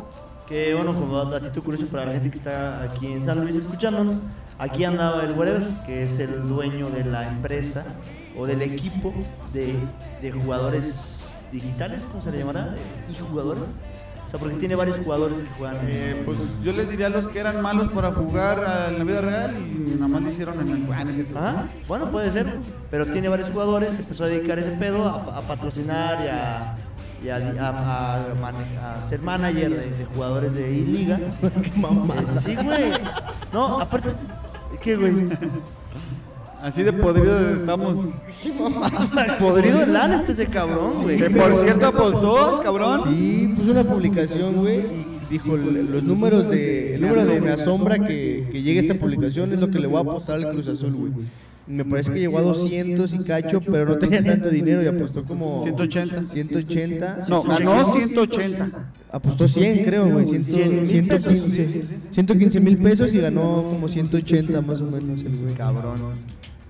Que 0.49 0.75
bueno, 0.75 0.93
como 0.93 1.25
datito 1.27 1.62
curioso 1.62 1.87
para 1.87 2.05
la 2.07 2.12
gente 2.12 2.31
que 2.31 2.39
está 2.39 2.83
aquí 2.83 3.07
en 3.12 3.21
San 3.23 3.41
Luis 3.41 3.55
escuchándonos, 3.57 4.17
aquí 4.59 4.85
andaba 4.85 5.23
el 5.25 5.33
Wherever, 5.33 5.67
que 5.87 6.03
es 6.03 6.19
el 6.19 6.49
dueño 6.49 6.89
de 6.91 7.05
la 7.05 7.27
empresa 7.29 7.85
o 8.39 8.45
del 8.47 8.61
equipo 8.62 9.12
de, 9.53 9.75
de 10.21 10.33
jugadores 10.33 11.16
digitales, 11.61 12.02
¿cómo 12.11 12.22
se 12.22 12.30
le 12.30 12.38
llamará? 12.38 12.74
¿Y 13.11 13.18
jugadores? 13.18 13.64
O 14.24 14.28
sea, 14.28 14.40
porque 14.40 14.57
tiene 14.57 14.74
varios 14.74 14.98
jugadores 14.98 15.40
que 15.42 15.48
juegan. 15.50 15.76
Eh, 15.84 16.20
pues 16.24 16.36
yo 16.64 16.72
les 16.72 16.88
diría 16.90 17.07
a 17.07 17.11
los 17.11 17.28
que 17.28 17.38
eran 17.38 17.62
malos 17.62 17.92
para 17.92 18.11
jugar 18.11 18.88
en 18.90 18.98
la 18.98 19.04
vida 19.04 19.20
real 19.20 19.54
y 19.57 19.94
nada 19.94 20.09
más 20.09 20.22
lo 20.22 20.30
hicieron 20.30 20.61
en 20.61 20.68
el. 20.68 20.84
No 20.88 20.94
es 21.11 21.14
cierto. 21.14 21.34
Ah, 21.38 21.62
bueno, 21.86 22.11
puede 22.11 22.32
ser, 22.32 22.46
pero 22.90 23.07
tiene 23.07 23.28
varios 23.28 23.50
jugadores, 23.50 23.94
se 23.94 24.02
empezó 24.02 24.24
a 24.24 24.26
dedicar 24.26 24.59
ese 24.59 24.70
pedo 24.72 25.04
a, 25.04 25.38
a 25.38 25.40
patrocinar 25.42 26.18
y 26.24 26.28
a, 26.28 26.76
y 27.24 27.28
a, 27.28 27.36
a- 27.68 28.16
a 28.16 28.34
mane- 28.42 28.78
a 28.82 29.00
ser 29.00 29.20
manager 29.22 29.70
de, 29.70 29.90
de 29.92 30.04
jugadores 30.07 30.54
de 30.54 30.72
I-Liga. 30.72 31.20
qué 31.62 31.72
mamada. 31.80 32.26
Sí, 32.26 32.57
güey. 32.57 32.90
No, 33.52 33.80
aparte, 33.80 34.11
¿qué, 34.82 34.96
güey? 34.96 35.14
Así 36.62 36.82
de 36.82 36.92
podridos 36.92 37.61
estamos. 37.61 37.96
Podrido 39.38 39.82
el 39.82 39.92
lana 39.92 40.16
este 40.16 40.32
ese 40.32 40.46
cabrón, 40.46 41.02
güey. 41.02 41.16
Que 41.18 41.30
por 41.30 41.54
cierto 41.54 41.86
apostó, 41.86 42.61
cabrón. 42.62 43.00
Sí, 43.04 43.52
puso 43.57 43.70
una 43.70 43.84
publicación, 43.84 44.54
güey, 44.57 44.78
y 44.80 45.07
dijo 45.30 45.54
"L- 45.54 45.82
los 45.84 46.02
números 46.02 46.48
de 46.48 46.94
el 46.96 47.00
número 47.02 47.24
de 47.26 47.40
me 47.40 47.50
asombra 47.50 47.98
que, 47.98 48.48
que 48.50 48.62
llegue 48.62 48.80
esta 48.80 48.94
publicación 48.94 49.52
es 49.52 49.61
lo 49.61 49.68
que 49.68 49.78
le 49.78 49.86
voy 49.86 49.98
a 49.98 50.00
apostar 50.00 50.36
al 50.36 50.50
Cruz 50.50 50.68
Azul, 50.68 50.92
güey. 50.94 51.12
Me 51.68 51.84
parece 51.84 52.12
que 52.12 52.20
llegó 52.20 52.38
a 52.38 52.42
200 52.42 53.12
y 53.12 53.18
cacho, 53.24 53.61
pero 53.61 53.86
no 53.86 53.96
tenía 53.98 54.24
tanto 54.24 54.48
dinero 54.50 54.84
y 54.84 54.86
apostó 54.86 55.24
como 55.24 55.61
180. 55.61 56.24
180. 56.26 57.18
No, 57.28 57.42
ganó 57.42 57.84
180. 57.84 58.92
Apostó 59.11 59.48
100, 59.48 59.84
creo, 59.84 60.09
güey. 60.09 60.26
100, 60.28 60.44
100 60.44 60.76
mil 60.76 60.86
115, 60.86 61.82
115 62.12 62.61
mil 62.61 62.78
pesos 62.78 63.12
y 63.14 63.18
ganó 63.18 63.64
como 63.68 63.88
180 63.88 64.61
más 64.62 64.80
o 64.80 64.84
menos 64.84 65.20
el 65.22 65.36
güey. 65.36 65.54
Cabrón. 65.54 65.96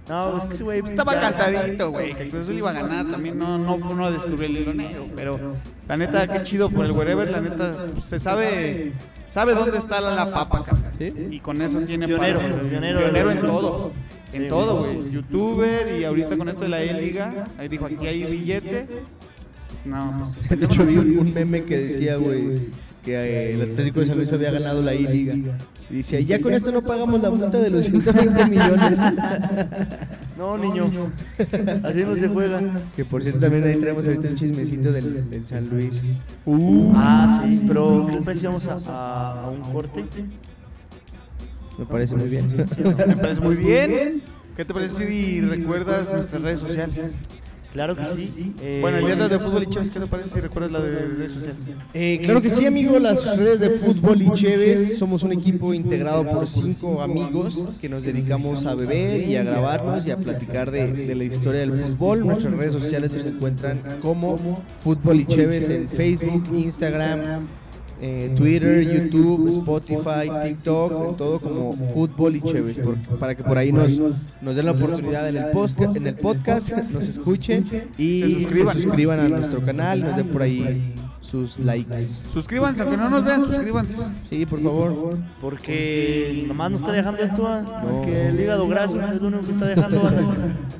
No, 0.09 0.39
es 0.39 0.47
que 0.47 0.55
ese 0.55 0.63
güey. 0.65 0.81
Estaba 0.87 1.15
ya- 1.15 1.21
cantadito, 1.33 1.91
güey, 1.91 2.15
que 2.15 2.23
el 2.25 2.29
Cruz 2.31 2.43
Azul 2.43 2.55
iba 2.57 2.71
a 2.71 2.73
ganar. 2.75 3.07
También 3.09 3.39
no, 3.39 3.59
no, 3.59 3.77
no 3.79 4.11
descubrió 4.13 4.47
el 4.47 4.57
hilo 4.59 4.73
negro. 4.75 5.07
Pero 5.17 5.39
la 5.89 5.97
neta, 5.97 6.27
qué 6.29 6.43
chido 6.45 6.71
por 6.71 6.85
el 6.85 6.93
wherever. 6.93 7.29
La 7.31 7.41
neta, 7.41 7.75
pues, 7.93 8.05
se 8.05 8.19
sabe 8.21 8.93
sabe 9.29 9.55
dónde 9.55 9.79
está 9.79 10.01
la, 10.01 10.15
la 10.15 10.33
papa, 10.33 10.65
cabrón. 10.65 10.93
Y 11.33 11.41
con 11.41 11.61
eso 11.61 11.81
tiene 11.81 12.07
Pionero, 12.07 12.39
para- 12.41 12.55
pionero. 12.69 12.99
pionero 13.01 13.31
en 13.33 13.41
todo. 13.41 13.93
En 14.33 14.43
Sí, 14.43 14.49
todo, 14.49 14.85
güey. 14.85 15.11
Youtuber 15.13 15.99
y 16.01 16.05
ahorita 16.05 16.37
con 16.37 16.49
esto 16.49 16.63
de 16.65 16.69
la 16.69 16.83
E-Liga. 16.83 17.47
Ahí 17.59 17.69
dijo, 17.69 17.87
aquí 17.87 18.07
hay 18.07 18.25
billete. 18.25 18.89
No, 19.85 20.25
pues, 20.49 20.49
De 20.61 20.67
hecho, 20.67 20.85
vi 20.85 20.97
un 20.97 21.33
meme 21.33 21.65
que 21.65 21.79
decía, 21.79 22.17
güey, 22.17 22.69
que 23.07 23.15
eh, 23.15 23.55
el 23.55 23.63
Atlético 23.63 24.01
de 24.01 24.07
San 24.07 24.17
Luis 24.19 24.31
había 24.33 24.51
ganado 24.51 24.83
la 24.83 24.95
I-Liga. 24.95 25.35
Y 25.89 25.99
decía, 25.99 26.21
ya 26.21 26.41
con 26.41 26.53
esto 26.53 26.73
no 26.73 26.83
pagamos 26.83 27.23
la 27.23 27.31
multa 27.31 27.59
de 27.61 27.71
los 27.71 27.85
120 27.87 28.47
millones. 28.51 28.99
No, 30.37 30.59
niño. 30.59 30.91
Así 31.85 32.05
no 32.05 32.15
se 32.17 32.29
juega. 32.29 32.61
Que 32.97 33.05
por 33.05 33.23
cierto, 33.23 33.41
también 33.41 33.65
ahí 33.65 33.77
traemos 33.77 34.05
ahorita 34.05 34.29
un 34.29 34.35
chismecito 34.35 34.91
del, 34.93 35.31
del 35.31 35.47
San 35.47 35.69
Luis. 35.71 36.03
Ah, 36.95 37.43
sí, 37.47 37.65
pero 37.67 38.07
¿qué 38.11 38.21
les 38.31 38.43
vamos 38.43 38.67
a, 38.67 38.79
a- 38.91 39.45
a 39.47 39.51
un 39.51 39.61
corte? 39.73 40.05
Me 41.79 41.87
parece 41.87 42.17
muy 42.17 42.29
bien. 42.29 42.53
me 43.07 43.17
parece 43.17 43.41
muy 43.41 43.55
bien. 43.65 44.23
¿Qué 44.57 44.65
te 44.65 44.75
parece 44.75 45.07
si 45.07 45.41
recuerdas 45.43 46.11
nuestras 46.13 46.43
redes 46.43 46.59
sociales? 46.61 47.21
Claro 47.77 47.95
que 47.95 48.07
sí. 48.07 48.55
Eh, 48.63 48.79
Bueno, 48.81 48.97
el 48.97 49.05
día 49.05 49.29
de 49.29 49.39
fútbol 49.39 49.63
y 49.65 49.67
chéves, 49.67 49.91
¿qué 49.91 50.01
te 50.01 50.07
parece 50.07 50.31
si 50.31 50.41
recuerdas 50.41 50.73
la 50.73 50.81
de 50.81 50.99
redes 51.07 51.33
sociales? 51.33 51.61
Eh, 51.93 52.21
claro 52.23 52.41
que 52.41 52.49
sí, 52.49 52.65
amigo. 52.65 52.99
Las 52.99 53.25
redes 53.37 53.61
de 53.61 53.71
fútbol 53.71 54.23
y 54.23 54.31
Cheves 54.33 54.99
somos 54.99 55.23
un 55.23 55.33
equipo 55.33 55.75
integrado 55.75 56.25
por 56.25 56.47
cinco 56.47 57.03
amigos 57.03 57.67
que 57.81 57.89
nos 57.91 58.03
dedicamos 58.03 58.65
a 58.65 58.75
beber 58.75 59.21
y 59.29 59.37
a 59.37 59.43
grabarnos 59.43 60.07
y 60.07 60.11
a 60.11 60.17
platicar 60.17 60.71
de, 60.71 60.91
de 60.91 61.15
la 61.15 61.25
historia 61.25 61.61
del 61.61 61.73
fútbol. 61.73 62.27
Nuestras 62.27 62.55
redes 62.55 62.73
sociales 62.73 63.13
nos 63.13 63.25
encuentran 63.25 63.83
como 64.01 64.63
Fútbol 64.81 65.21
y 65.21 65.27
Cheves 65.27 65.69
en 65.69 65.87
Facebook, 65.87 66.45
Instagram, 66.57 67.47
eh, 68.01 68.33
Twitter, 68.37 68.83
YouTube, 68.85 69.49
Spotify, 69.49 70.31
TikTok, 70.45 71.11
en 71.11 71.17
todo 71.17 71.41
como 71.41 71.73
Fútbol 71.95 72.37
y 72.37 72.41
Cheves, 72.43 72.79
por- 72.79 72.97
para 73.19 73.35
que 73.35 73.43
por 73.43 73.57
ahí 73.59 73.73
nos, 73.73 73.99
nos 74.43 74.55
den 74.57 74.67
la 74.67 74.73
oportunidad 74.73 75.29
en 75.29 75.37
el, 75.39 75.51
podcast, 75.53 75.97
en 75.97 76.07
el 76.07 76.15
podcast, 76.15 76.71
nos 76.93 77.09
escuchen 77.09 77.65
y 77.97 78.21
Se 78.21 78.31
suscriban. 78.35 78.75
se 78.77 78.83
suscriban 78.83 79.21
a 79.21 79.29
nuestro 79.29 79.65
canal, 79.65 80.01
nos 80.01 80.17
den 80.17 80.27
por 80.29 80.43
ahí 80.43 80.93
sus 81.27 81.59
likes. 81.59 82.01
Suscríbanse, 82.33 82.83
aunque 82.83 82.97
no 82.97 83.11
nos 83.11 83.25
vean, 83.25 83.45
suscríbanse. 83.45 83.99
Sí, 84.31 84.47
por 84.47 84.63
favor. 84.63 85.19
Porque 85.41 86.45
nomás 86.47 86.71
no 86.71 86.77
está 86.77 86.93
dejando 86.93 87.21
esto, 87.23 87.47
ah, 87.47 87.83
No. 87.85 88.03
que 88.03 88.29
el 88.29 88.41
hígado 88.41 88.69
graso 88.69 89.01
es 89.01 89.21
lo 89.21 89.29
único 89.29 89.45
que 89.45 89.53
está 89.53 89.67
dejando. 89.67 90.03
banda. 90.03 90.23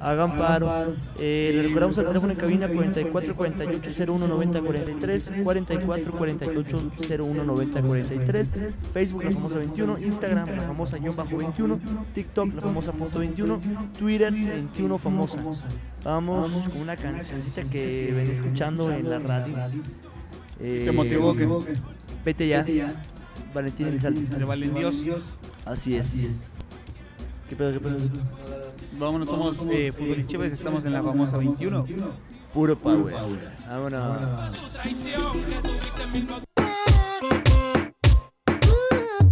Hagan 0.01 0.37
paro. 0.37 0.95
Eh, 1.19 1.53
le 1.55 1.63
recordamos 1.63 1.99
el 1.99 2.07
teléfono 2.07 2.33
en 2.33 2.39
cabina 2.39 2.69
44 2.69 3.35
48 3.35 3.91
01 4.13 4.29
90 4.29 4.61
43, 4.63 5.33
44 5.43 6.13
48 6.13 6.91
01 7.19 7.45
90 7.45 7.83
43, 7.83 8.53
Facebook 8.93 9.25
la 9.25 9.31
famosa 9.33 9.59
21, 9.59 9.99
Instagram 9.99 10.49
la 10.57 10.63
famosa 10.63 10.99
guion 10.99 11.17
bajo 11.17 11.37
21, 11.37 11.81
TikTok 12.15 12.55
la 12.55 12.63
famosa 12.63 12.93
punto 12.93 13.19
21, 13.19 13.61
Twitter 13.99 14.33
21 14.33 14.99
famosa. 14.99 15.41
Vamos 16.05 16.51
con 16.73 16.83
una 16.83 16.95
cancioncita 16.95 17.65
que 17.65 18.13
ven 18.15 18.31
escuchando 18.31 18.93
en 18.93 19.11
la 19.11 19.19
radio. 19.19 19.55
Eh, 20.61 20.83
¿Te 20.85 20.93
motivó 20.93 21.35
que 21.35 21.47
Vete 22.25 22.49
ya. 22.49 22.65
Valentín 23.55 23.89
Elizalde. 23.89 24.23
de 24.23 24.45
valen 24.45 24.75
Dios? 24.75 25.05
Así 25.65 25.97
es. 25.97 26.53
¿Qué 27.49 27.55
pedo, 27.57 27.73
qué 27.73 27.81
pedo? 27.81 27.97
Vámonos, 28.99 29.29
somos 29.29 29.65
eh, 29.71 29.93
Fútbol 29.93 30.19
y 30.19 30.27
Chéves, 30.27 30.53
estamos 30.53 30.85
en 30.85 30.93
la 30.93 31.03
famosa 31.03 31.39
21. 31.39 31.87
Puro 32.53 32.79
power. 32.79 33.15
Vámonos. 33.69 34.53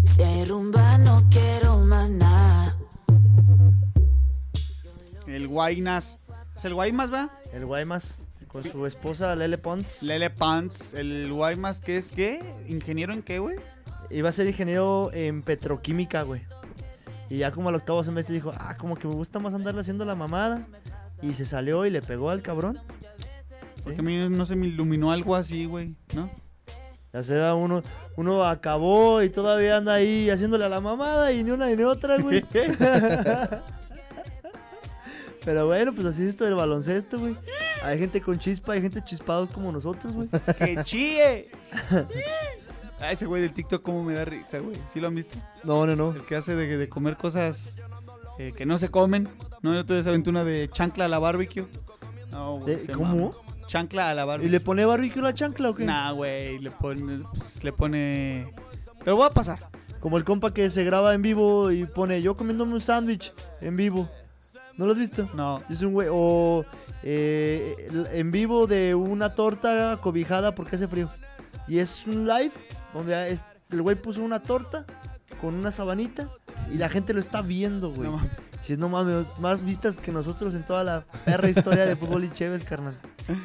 Si 0.05 0.23
hay 0.23 0.45
rumba 0.45 0.99
no 0.99 1.29
quiero 1.31 1.79
más 1.81 2.09
nada. 2.11 2.77
El 5.27 5.49
Guaynas. 5.49 6.19
¿Es 6.55 6.65
el 6.65 6.75
Guaymas, 6.75 7.13
va? 7.13 7.31
El 7.53 7.67
Guaymas 7.67 8.21
con 8.55 8.63
su 8.63 8.87
esposa 8.87 9.35
Lele 9.35 9.59
Pons. 9.59 10.05
Lele 10.05 10.31
Pants. 10.31 10.95
El 10.95 11.33
Guaymas, 11.33 11.81
¿qué 11.81 11.97
es 11.97 12.13
qué? 12.13 12.39
¿Ingeniero 12.69 13.13
en 13.13 13.21
qué, 13.21 13.41
güey? 13.41 13.57
Iba 14.11 14.29
a 14.29 14.33
ser 14.33 14.47
ingeniero 14.47 15.11
en 15.13 15.43
petroquímica, 15.43 16.23
güey. 16.23 16.43
Y 17.29 17.39
ya 17.39 17.51
como 17.51 17.71
al 17.71 17.75
octavo 17.75 18.05
semestre 18.05 18.33
dijo, 18.33 18.53
ah, 18.57 18.77
como 18.77 18.95
que 18.95 19.09
me 19.09 19.15
gusta 19.15 19.41
más 19.41 19.55
andarle 19.55 19.81
haciendo 19.81 20.05
la 20.05 20.15
mamada. 20.15 20.69
Y 21.21 21.35
se 21.35 21.45
salió 21.45 21.85
y 21.85 21.91
le 21.91 22.01
pegó 22.01 22.31
al 22.31 22.43
cabrón. 22.43 22.79
Porque 23.83 23.99
a 23.99 24.05
mí 24.05 24.29
no 24.29 24.47
se 24.47 24.55
me 24.55 24.69
iluminó 24.69 25.11
algo 25.11 25.35
así, 25.35 25.65
güey, 25.65 25.97
¿no? 26.15 26.31
Ya 27.13 27.25
se 27.25 27.37
va 27.37 27.57
uno, 27.57 27.83
uno 28.17 28.45
acabó 28.45 29.21
y 29.23 29.31
todavía 29.31 29.79
anda 29.79 29.95
ahí 29.95 30.31
haciéndole 30.31 30.65
a 30.65 30.69
la 30.69 30.81
mamada 30.81 31.33
y 31.33 31.43
ni 31.43 31.51
una 31.51 31.67
ni 31.67 31.83
otra, 31.83 32.19
güey. 32.19 32.45
Pero 35.45 35.67
bueno, 35.67 35.93
pues 35.95 36.07
así 36.07 36.23
es 36.23 36.31
esto 36.31 36.45
del 36.45 36.55
baloncesto, 36.55 37.19
güey. 37.19 37.37
Hay 37.85 37.99
gente 37.99 38.21
con 38.21 38.39
chispa, 38.39 38.73
hay 38.73 38.81
gente 38.83 39.03
chispados 39.05 39.53
como 39.53 39.71
nosotros, 39.71 40.13
güey. 40.13 40.29
¡Que 40.59 40.83
chille! 40.85 41.51
Ah, 43.01 43.13
ese 43.13 43.27
güey 43.27 43.43
del 43.43 43.53
TikTok, 43.53 43.83
cómo 43.83 44.03
me 44.03 44.15
da 44.15 44.25
risa, 44.25 44.59
güey. 44.61 44.77
¿Sí 44.93 45.01
lo 45.01 45.09
han 45.09 45.15
visto? 45.15 45.37
No, 45.65 45.85
no, 45.87 45.95
no. 45.95 46.13
El 46.13 46.25
que 46.25 46.37
hace 46.37 46.55
de, 46.55 46.77
de 46.79 46.89
comer 46.89 47.17
cosas 47.17 47.79
eh, 48.39 48.53
que 48.57 48.65
no 48.65 48.79
se 48.79 48.89
comen. 48.89 49.29
¿No? 49.63 49.75
Yo 49.75 49.85
te 49.85 49.99
aventó 49.99 50.31
una 50.31 50.45
de 50.45 50.69
chancla 50.69 51.05
a 51.05 51.09
la 51.09 51.19
barbecue. 51.19 51.67
No, 52.33 52.59
güey. 52.61 52.79
Se 52.79 52.93
¿cómo? 52.93 53.31
mama. 53.31 53.37
Chancla 53.67 54.11
a 54.11 54.15
la 54.15 54.23
¿Y 54.23 54.27
barbecue. 54.27 54.51
le 54.51 54.61
pone 54.61 54.85
barbecue 54.85 55.21
a 55.21 55.25
la 55.25 55.35
chancla 55.35 55.71
o 55.71 55.75
qué? 55.75 55.85
Nah, 55.85 56.13
güey. 56.13 56.59
Le 56.59 56.71
pone, 56.71 57.25
pues, 57.35 57.63
le 57.63 57.73
pone. 57.73 58.51
Te 59.03 59.11
lo 59.11 59.17
voy 59.17 59.27
a 59.27 59.31
pasar. 59.31 59.69
Como 60.01 60.17
el 60.17 60.25
compa 60.25 60.55
que 60.55 60.71
se 60.71 60.85
graba 60.85 61.15
en 61.15 61.23
vivo 61.23 61.71
y 61.71 61.85
pone 61.87 62.23
yo 62.23 62.37
comiéndome 62.37 62.75
un 62.75 62.81
sándwich 62.81 63.33
en 63.61 63.77
vivo. 63.77 64.09
¿No 64.77 64.87
lo 64.87 64.93
has 64.93 64.99
visto? 64.99 65.29
No. 65.35 65.63
Es 65.71 65.81
un 65.83 65.93
güey. 65.93 66.09
O 66.11 66.65
eh, 67.03 67.89
en 68.13 68.31
vivo 68.31 68.67
de 68.67 68.95
una 68.95 69.35
torta 69.35 69.99
cobijada 70.03 70.55
porque 70.55 70.77
hace 70.77 70.89
frío. 70.89 71.11
Y 71.69 71.79
es 71.79 72.07
un 72.07 72.27
live 72.27 72.53
donde 72.93 73.31
es- 73.31 73.45
el 73.71 73.83
güey 73.83 73.97
puso 73.97 74.23
una 74.23 74.41
torta 74.41 74.85
con 75.41 75.55
una 75.55 75.73
sabanita 75.73 76.29
y 76.73 76.79
la 76.79 76.89
gente 76.89 77.13
lo 77.13 77.21
está 77.21 77.43
viendo, 77.43 77.91
güey. 77.91 78.09
No 78.11 78.17
mames. 78.17 78.31
Si 78.63 78.73
es 78.73 78.79
no 78.79 78.89
mames, 78.89 79.27
más 79.39 79.63
vistas 79.63 79.99
que 79.99 80.11
nosotros 80.13 80.55
en 80.55 80.65
toda 80.65 80.85
la 80.85 81.05
perra 81.25 81.49
historia 81.49 81.85
de 81.87 81.97
fútbol 81.97 82.25
y 82.25 82.31
chéves, 82.31 82.65
carnal. 82.65 82.97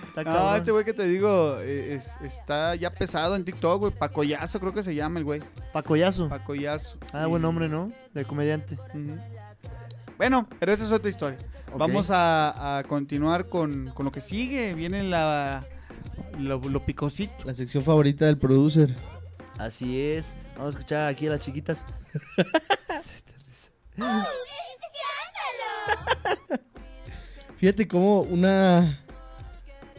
Está 0.07 0.23
No, 0.23 0.31
cabrón. 0.31 0.55
este 0.57 0.71
güey 0.71 0.85
que 0.85 0.93
te 0.93 1.05
digo 1.05 1.57
eh, 1.59 1.95
es- 1.95 2.17
está 2.21 2.75
ya 2.75 2.91
pesado 2.91 3.35
en 3.35 3.43
TikTok, 3.43 3.79
güey. 3.81 3.93
Pacoyazo 3.93 4.59
creo 4.59 4.73
que 4.73 4.83
se 4.83 4.95
llama 4.95 5.19
el 5.19 5.25
güey. 5.25 5.41
Pacoyazo. 5.73 6.29
Pacoyazo. 6.29 6.97
Ah, 7.13 7.25
Y- 7.25 7.29
buen 7.29 7.41
nombre, 7.41 7.67
¿no? 7.67 7.91
De 8.13 8.23
comediante. 8.25 8.77
Ujú. 8.93 9.17
Bueno, 10.19 10.47
pero 10.59 10.71
esa 10.73 10.85
es 10.85 10.91
otra 10.91 11.09
historia. 11.09 11.37
Vamos 11.75 12.11
a, 12.11 12.77
a 12.79 12.83
continuar 12.83 13.47
con, 13.47 13.89
con 13.91 14.05
lo 14.05 14.11
que 14.11 14.21
sigue. 14.21 14.75
Viene 14.75 15.01
la, 15.03 15.63
lo, 16.37 16.59
lo 16.59 16.85
picosito. 16.85 17.33
La 17.45 17.53
sección 17.55 17.81
favorita 17.83 18.25
del 18.25 18.37
producer. 18.37 18.93
Así 19.57 19.99
es. 20.01 20.35
Vamos 20.57 20.75
a 20.75 20.77
escuchar 20.77 21.07
aquí 21.07 21.25
a 21.27 21.31
las 21.31 21.39
chiquitas. 21.39 21.85
Fíjate 27.57 27.87
cómo 27.87 28.21
una 28.21 28.99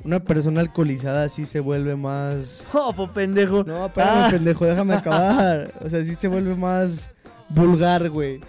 una 0.02 0.18
persona 0.20 0.60
alcoholizada 0.62 1.28
sí 1.28 1.44
se 1.44 1.60
vuelve 1.60 1.94
más 1.94 2.66
¡Oh, 2.72 2.92
po 2.94 3.12
pendejo! 3.12 3.64
No, 3.64 3.86
espérame, 3.86 4.10
Ah. 4.24 4.28
pendejo, 4.30 4.64
déjame 4.64 4.94
acabar. 4.94 5.74
O 5.84 5.90
sea, 5.90 6.02
sí 6.02 6.14
se 6.18 6.26
vuelve 6.28 6.54
más 6.54 7.08
vulgar, 7.50 8.08
güey. 8.08 8.40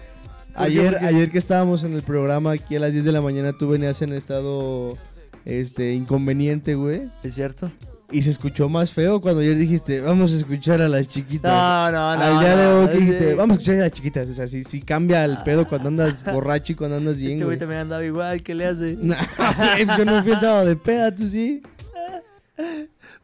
Ayer, 0.54 0.98
ayer 1.02 1.30
que 1.30 1.38
estábamos 1.38 1.82
en 1.84 1.94
el 1.94 2.02
programa 2.02 2.52
aquí 2.52 2.76
a 2.76 2.80
las 2.80 2.92
10 2.92 3.04
de 3.04 3.12
la 3.12 3.20
mañana, 3.20 3.52
tú 3.52 3.68
venías 3.68 4.02
en 4.02 4.12
estado 4.12 4.96
este 5.44 5.92
inconveniente, 5.94 6.74
güey. 6.74 7.02
¿Es 7.22 7.34
cierto? 7.34 7.70
Y 8.10 8.20
se 8.20 8.30
escuchó 8.30 8.68
más 8.68 8.92
feo 8.92 9.22
cuando 9.22 9.40
ayer 9.40 9.56
dijiste, 9.56 10.02
vamos 10.02 10.32
a 10.34 10.36
escuchar 10.36 10.82
a 10.82 10.88
las 10.88 11.08
chiquitas. 11.08 11.50
No, 11.50 11.90
no, 11.90 12.16
no. 12.16 12.22
Al 12.22 12.40
día 12.40 12.56
de 12.56 12.64
no, 12.64 12.80
hoy 12.80 12.86
que 12.88 12.92
este- 12.92 13.04
dijiste, 13.04 13.34
vamos 13.34 13.56
a 13.56 13.60
escuchar 13.60 13.74
a 13.76 13.84
las 13.84 13.92
chiquitas. 13.92 14.26
O 14.26 14.34
sea, 14.34 14.46
sí, 14.46 14.64
sí 14.64 14.82
cambia 14.82 15.24
el 15.24 15.38
pedo 15.38 15.66
cuando 15.66 15.88
andas 15.88 16.22
borracho 16.22 16.72
y 16.72 16.74
cuando 16.74 16.98
andas 16.98 17.16
bien, 17.16 17.32
Este 17.32 17.44
güey 17.46 17.56
también 17.58 17.80
andaba 17.80 18.04
igual, 18.04 18.42
¿qué 18.42 18.54
le 18.54 18.66
hace? 18.66 18.98
Nah, 19.00 19.16
güey, 19.56 19.86
yo 19.96 20.04
no 20.04 20.22
fui 20.22 20.32
el 20.32 20.40
sábado 20.40 20.66
de 20.66 20.76
peda, 20.76 21.14
tú 21.14 21.26
sí. 21.26 21.62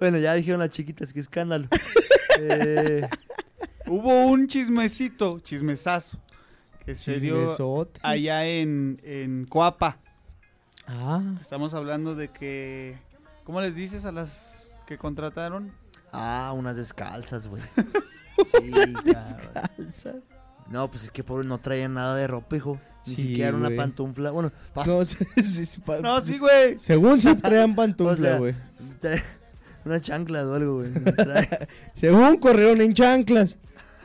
Bueno, 0.01 0.17
ya 0.19 0.33
dijeron 0.35 0.61
las 0.61 0.71
chiquitas, 0.71 1.13
qué 1.13 1.21
escándalo. 1.21 1.69
eh, 2.41 3.07
Hubo 3.87 4.27
un 4.27 4.47
chismecito, 4.47 5.41
chismesazo, 5.41 6.19
que 6.89 6.95
se 6.95 7.21
dio 7.21 7.55
allá 8.01 8.47
en, 8.47 8.99
en 9.05 9.45
Coapa. 9.45 9.99
Ah. 10.87 11.21
Estamos 11.39 11.75
hablando 11.75 12.15
de 12.15 12.29
que... 12.29 12.97
¿Cómo 13.45 13.61
les 13.61 13.75
dices 13.75 14.07
a 14.07 14.13
las 14.13 14.81
que 14.87 14.97
contrataron? 14.97 15.71
ah, 16.13 16.55
unas 16.57 16.77
descalzas, 16.79 17.47
güey. 17.47 17.63
Sí, 18.43 18.71
cabrón. 19.13 20.23
No, 20.71 20.91
pues 20.91 21.03
es 21.03 21.11
que 21.11 21.23
pobre 21.25 21.47
no 21.47 21.59
traían 21.59 21.93
nada 21.93 22.15
de 22.17 22.27
ropa, 22.27 22.57
hijo. 22.57 22.81
Ni 23.05 23.17
Sí, 23.17 23.23
siquiera 23.25 23.55
una 23.55 23.67
güey. 23.67 23.77
pantufla. 23.77 24.31
Bueno, 24.31 24.51
pa- 24.73 24.87
No, 24.87 25.05
sí, 25.05 25.17
sí, 25.67 25.81
pa- 25.85 25.99
No, 26.01 26.21
sí, 26.23 26.39
güey. 26.39 26.79
Según 26.79 27.21
se 27.21 27.35
traían 27.37 27.75
pantufla, 27.75 28.13
O 28.13 28.17
sea, 28.17 28.39
güey. 28.39 28.55
trae- 29.01 29.23
una 29.85 30.01
chancla 30.01 30.47
o 30.47 30.55
algo, 30.55 30.77
güey. 30.77 30.93
Según 31.97 32.39
corrieron 32.39 32.81
en 32.81 32.95
chanclas. 32.95 33.59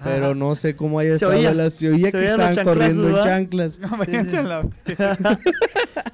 Pero 0.04 0.36
no 0.36 0.56
sé 0.56 0.76
cómo 0.76 1.00
haya 1.00 1.12
Se 1.12 1.26
estado 1.26 1.34
oía. 1.34 1.54
la 1.54 1.70
se 1.70 1.90
oía 1.90 2.08
Se 2.08 2.12
que 2.12 2.26
estaban 2.26 2.66
corriendo 2.66 3.10
en 3.10 3.24
chanclas. 3.24 3.80
No, 3.80 3.96
a 3.96 4.44
la... 4.44 4.70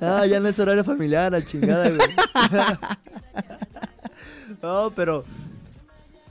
Ah, 0.02 0.26
ya 0.26 0.40
no 0.40 0.48
es 0.48 0.58
horario 0.60 0.84
familiar, 0.84 1.32
la 1.32 1.46
chingada, 1.46 1.90
güey. 1.90 2.00
no, 4.62 4.92
pero 4.96 5.24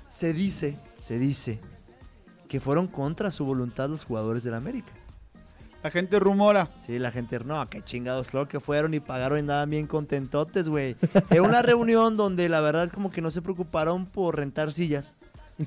se 0.09 0.33
dice, 0.33 0.77
se 0.99 1.19
dice 1.19 1.61
que 2.49 2.61
fueron 2.61 2.87
contra 2.87 3.31
su 3.31 3.45
voluntad 3.45 3.89
los 3.89 4.05
jugadores 4.05 4.45
del 4.45 4.55
América. 4.55 4.89
La 5.83 5.91
gente 5.91 6.19
rumora. 6.19 6.69
Sí, 6.81 6.99
la 6.99 7.13
gente, 7.13 7.39
no, 7.45 7.65
qué 7.67 7.83
chingados, 7.83 8.29
claro 8.29 8.49
que 8.49 8.59
fueron 8.59 8.95
y 8.95 9.01
pagaron 9.01 9.39
y 9.39 9.41
andaban 9.41 9.71
bien 9.71 9.87
contentotes, 9.87 10.69
güey. 10.69 10.97
Era 11.31 11.43
una 11.43 11.63
reunión 11.63 12.17
donde 12.17 12.49
la 12.49 12.61
verdad 12.61 12.91
como 12.91 13.13
que 13.13 13.23
no 13.23 13.31
se 13.31 13.43
preocuparon 13.43 14.07
por 14.07 14.37
rentar 14.37 14.73
sillas. 14.73 15.15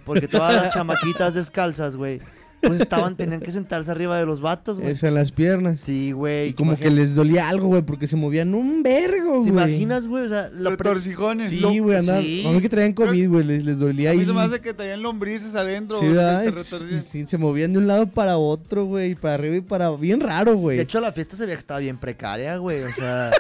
Porque 0.06 0.28
todas 0.28 0.54
las 0.56 0.74
chamaquitas 0.74 1.34
descalzas, 1.34 1.96
güey, 1.96 2.22
pues 2.62 2.80
estaban, 2.80 3.18
tenían 3.18 3.42
que 3.42 3.52
sentarse 3.52 3.90
arriba 3.90 4.20
de 4.20 4.26
los 4.28 4.40
vatos, 4.40 4.80
güey. 4.80 4.96
En 5.02 5.14
las 5.16 5.32
piernas. 5.32 5.80
Sí, 5.82 6.12
güey. 6.12 6.50
Y 6.50 6.54
como 6.54 6.78
que 6.78 6.92
les 6.92 7.16
dolía 7.16 7.50
algo, 7.50 7.68
güey, 7.70 7.82
porque 7.82 8.06
se 8.06 8.16
movían 8.16 8.54
un 8.54 8.84
vergo, 8.84 9.44
¿Te 9.44 9.50
güey. 9.50 9.50
imaginas, 9.50 10.06
güey? 10.08 10.26
O 10.26 10.30
sea, 10.30 10.44
la 10.54 10.70
pre- 10.70 10.78
Retorcijones. 10.78 11.50
Sí, 11.50 11.80
güey, 11.80 11.98
andaban. 11.98 12.22
Sí. 12.22 12.46
A 12.48 12.52
mí 12.52 12.62
que 12.62 12.70
traían 12.70 12.94
COVID, 12.94 13.30
güey, 13.30 13.44
les, 13.44 13.66
les 13.66 13.80
dolía 13.80 14.10
A 14.10 14.12
ahí. 14.14 14.20
mí 14.20 14.26
se 14.26 14.32
me 14.34 14.42
hace 14.42 14.62
que 14.62 14.74
traían 14.76 15.02
lombrices 15.02 15.56
adentro. 15.56 15.98
Sí, 15.98 16.06
güey, 16.06 16.12
que 16.14 16.24
¿verdad? 16.24 16.40
se 16.44 16.48
Y 16.48 16.52
retorcían. 16.52 17.04
sí, 17.04 17.26
se 17.28 17.38
movían 17.40 17.74
de 17.74 17.80
un 17.80 17.88
lado 17.88 18.06
para 18.08 18.38
otro, 18.38 18.86
güey, 18.86 19.16
para 19.16 19.34
arriba 19.34 19.56
y 19.56 19.62
para... 19.62 19.90
Bien 19.90 20.20
raro, 20.20 20.56
güey. 20.56 20.78
De 20.78 20.84
hecho, 20.84 21.02
la 21.02 21.12
fiesta 21.12 21.36
se 21.36 21.46
veía 21.46 21.56
que 21.56 21.62
estaba 21.62 21.80
bien 21.80 21.98
precaria, 21.98 22.58
güey. 22.58 22.84
O 22.84 22.94
sea, 22.94 23.32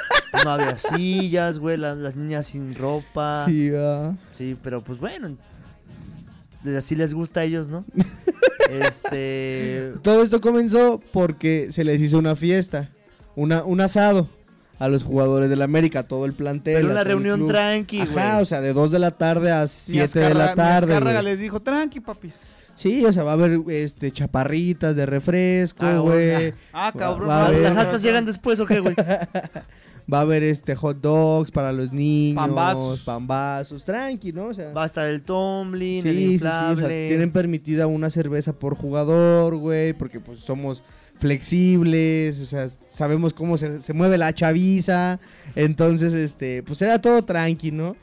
no 0.43 0.49
había 0.49 0.75
sillas, 0.77 1.59
güey. 1.59 1.77
Las, 1.77 1.95
las 1.97 2.15
niñas 2.15 2.47
sin 2.47 2.73
ropa. 2.73 3.45
Sí. 3.47 3.69
Sí, 3.69 3.69
va. 3.69 4.15
pero 4.63 4.83
pues 4.83 4.99
bueno. 4.99 5.37
Así 6.78 6.95
les 6.95 7.14
gusta 7.14 7.39
a 7.41 7.43
ellos, 7.43 7.68
¿no? 7.70 7.84
este. 8.70 9.93
Todo 10.01 10.22
esto 10.24 10.41
comenzó 10.41 11.01
porque 11.12 11.68
se 11.72 11.84
les 11.84 12.01
hizo 12.01 12.18
una 12.18 12.36
fiesta, 12.36 12.89
una, 13.36 13.64
un 13.64 13.82
asado 13.82 14.30
a 14.80 14.88
los 14.88 15.03
jugadores 15.03 15.49
del 15.49 15.62
América, 15.62 16.03
todo 16.03 16.26
el 16.26 16.34
plantel. 16.34 16.76
Pero 16.76 16.91
una 16.91 17.03
reunión 17.03 17.45
tranqui, 17.47 18.05
güey. 18.05 18.18
Ajá, 18.18 18.39
o 18.39 18.45
sea, 18.45 18.62
de 18.62 18.74
2 18.74 18.91
de 18.91 18.99
la 18.99 19.12
tarde 19.12 19.51
a 19.51 19.62
Mi 19.64 19.68
7 19.68 20.20
de 20.20 20.34
la 20.34 20.55
tarde. 20.55 21.22
Les 21.24 21.39
dijo, 21.39 21.59
tranqui, 21.59 21.99
papis. 21.99 22.39
Sí, 22.76 23.05
o 23.05 23.14
sea, 23.14 23.22
va 23.24 23.32
a 23.32 23.34
haber 23.34 23.59
este 23.68 24.12
chaparritas 24.12 24.95
de 24.95 25.05
refresco, 25.05 25.86
Ah, 25.86 25.99
güey. 25.99 26.53
Ah, 26.74 26.91
cabrón. 26.97 27.30
Va 27.30 27.38
a 27.38 27.39
¿Las- 27.41 27.49
haber- 27.49 27.62
¿Las 27.62 27.78
altas 27.78 28.01
llegan 28.01 28.26
después 28.26 28.59
o 28.59 28.66
qué, 28.66 28.80
güey? 28.80 28.95
Va 30.11 30.19
a 30.19 30.21
haber 30.21 30.43
este 30.43 30.75
hot 30.75 30.99
dogs 31.01 31.51
para 31.51 31.71
los 31.71 31.91
niños, 31.91 32.35
Pambazos. 32.45 33.01
pambazos, 33.01 33.83
tranqui, 33.83 34.31
¿no? 34.33 34.47
O 34.47 34.53
sea, 34.53 34.71
Va 34.71 34.83
a 34.83 34.85
estar 34.85 35.09
el 35.09 35.21
tumbling, 35.21 36.03
Sí, 36.03 36.09
el 36.09 36.15
sí, 36.15 36.21
sí, 36.21 36.27
o 36.27 36.31
inflable. 36.33 36.87
sea, 36.87 37.07
tienen 37.09 37.31
permitida 37.31 37.87
una 37.87 38.09
cerveza 38.09 38.53
por 38.53 38.75
jugador, 38.75 39.55
güey, 39.57 39.93
porque 39.93 40.19
pues 40.19 40.39
somos 40.39 40.83
flexibles, 41.19 42.39
o 42.41 42.45
sea, 42.45 42.67
sabemos 42.89 43.33
cómo 43.33 43.57
se, 43.57 43.81
se 43.81 43.93
mueve 43.93 44.17
la 44.17 44.33
chaviza, 44.33 45.19
entonces, 45.55 46.13
este, 46.13 46.63
pues 46.63 46.81
era 46.81 46.99
todo 47.01 47.23
tranqui, 47.23 47.71
¿no? 47.71 47.95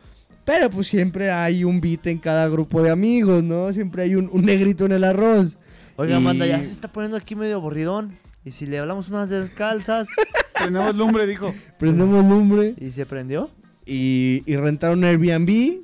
Pero 0.45 0.71
pues 0.71 0.87
siempre 0.89 1.31
hay 1.31 1.63
un 1.65 1.81
beat 1.81 2.07
en 2.07 2.19
cada 2.19 2.49
grupo 2.49 2.83
de 2.83 2.91
amigos, 2.91 3.43
¿no? 3.45 3.73
Siempre 3.73 4.03
hay 4.05 4.15
un, 4.15 4.31
un 4.33 4.45
negrito 4.45 4.87
en 4.87 4.93
el 4.93 5.05
arroz. 5.05 5.57
Oiga, 5.97 6.19
Y- 6.19 6.23
manda, 6.23 6.47
ya 6.47 6.63
se 6.63 6.71
está 6.73 6.91
poniendo 6.91 7.17
aquí 7.17 7.35
medio 7.35 7.57
aburridón. 7.57 8.17
Y 8.49 8.53
si 8.53 8.65
le 8.67 8.79
hablamos 8.79 9.09
unas 9.11 9.29
descalzas. 9.29 10.09
Tenemos 10.65 10.95
lumbre, 10.95 11.27
dijo. 11.27 11.55
Prendemos 11.79 12.25
lumbre 12.25 12.75
¿Y 12.81 12.91
se 12.93 13.05
prendió? 13.05 13.51
y, 13.85 14.43
y 14.47 14.57
rentaron 14.57 15.05
Airbnb. 15.05 15.81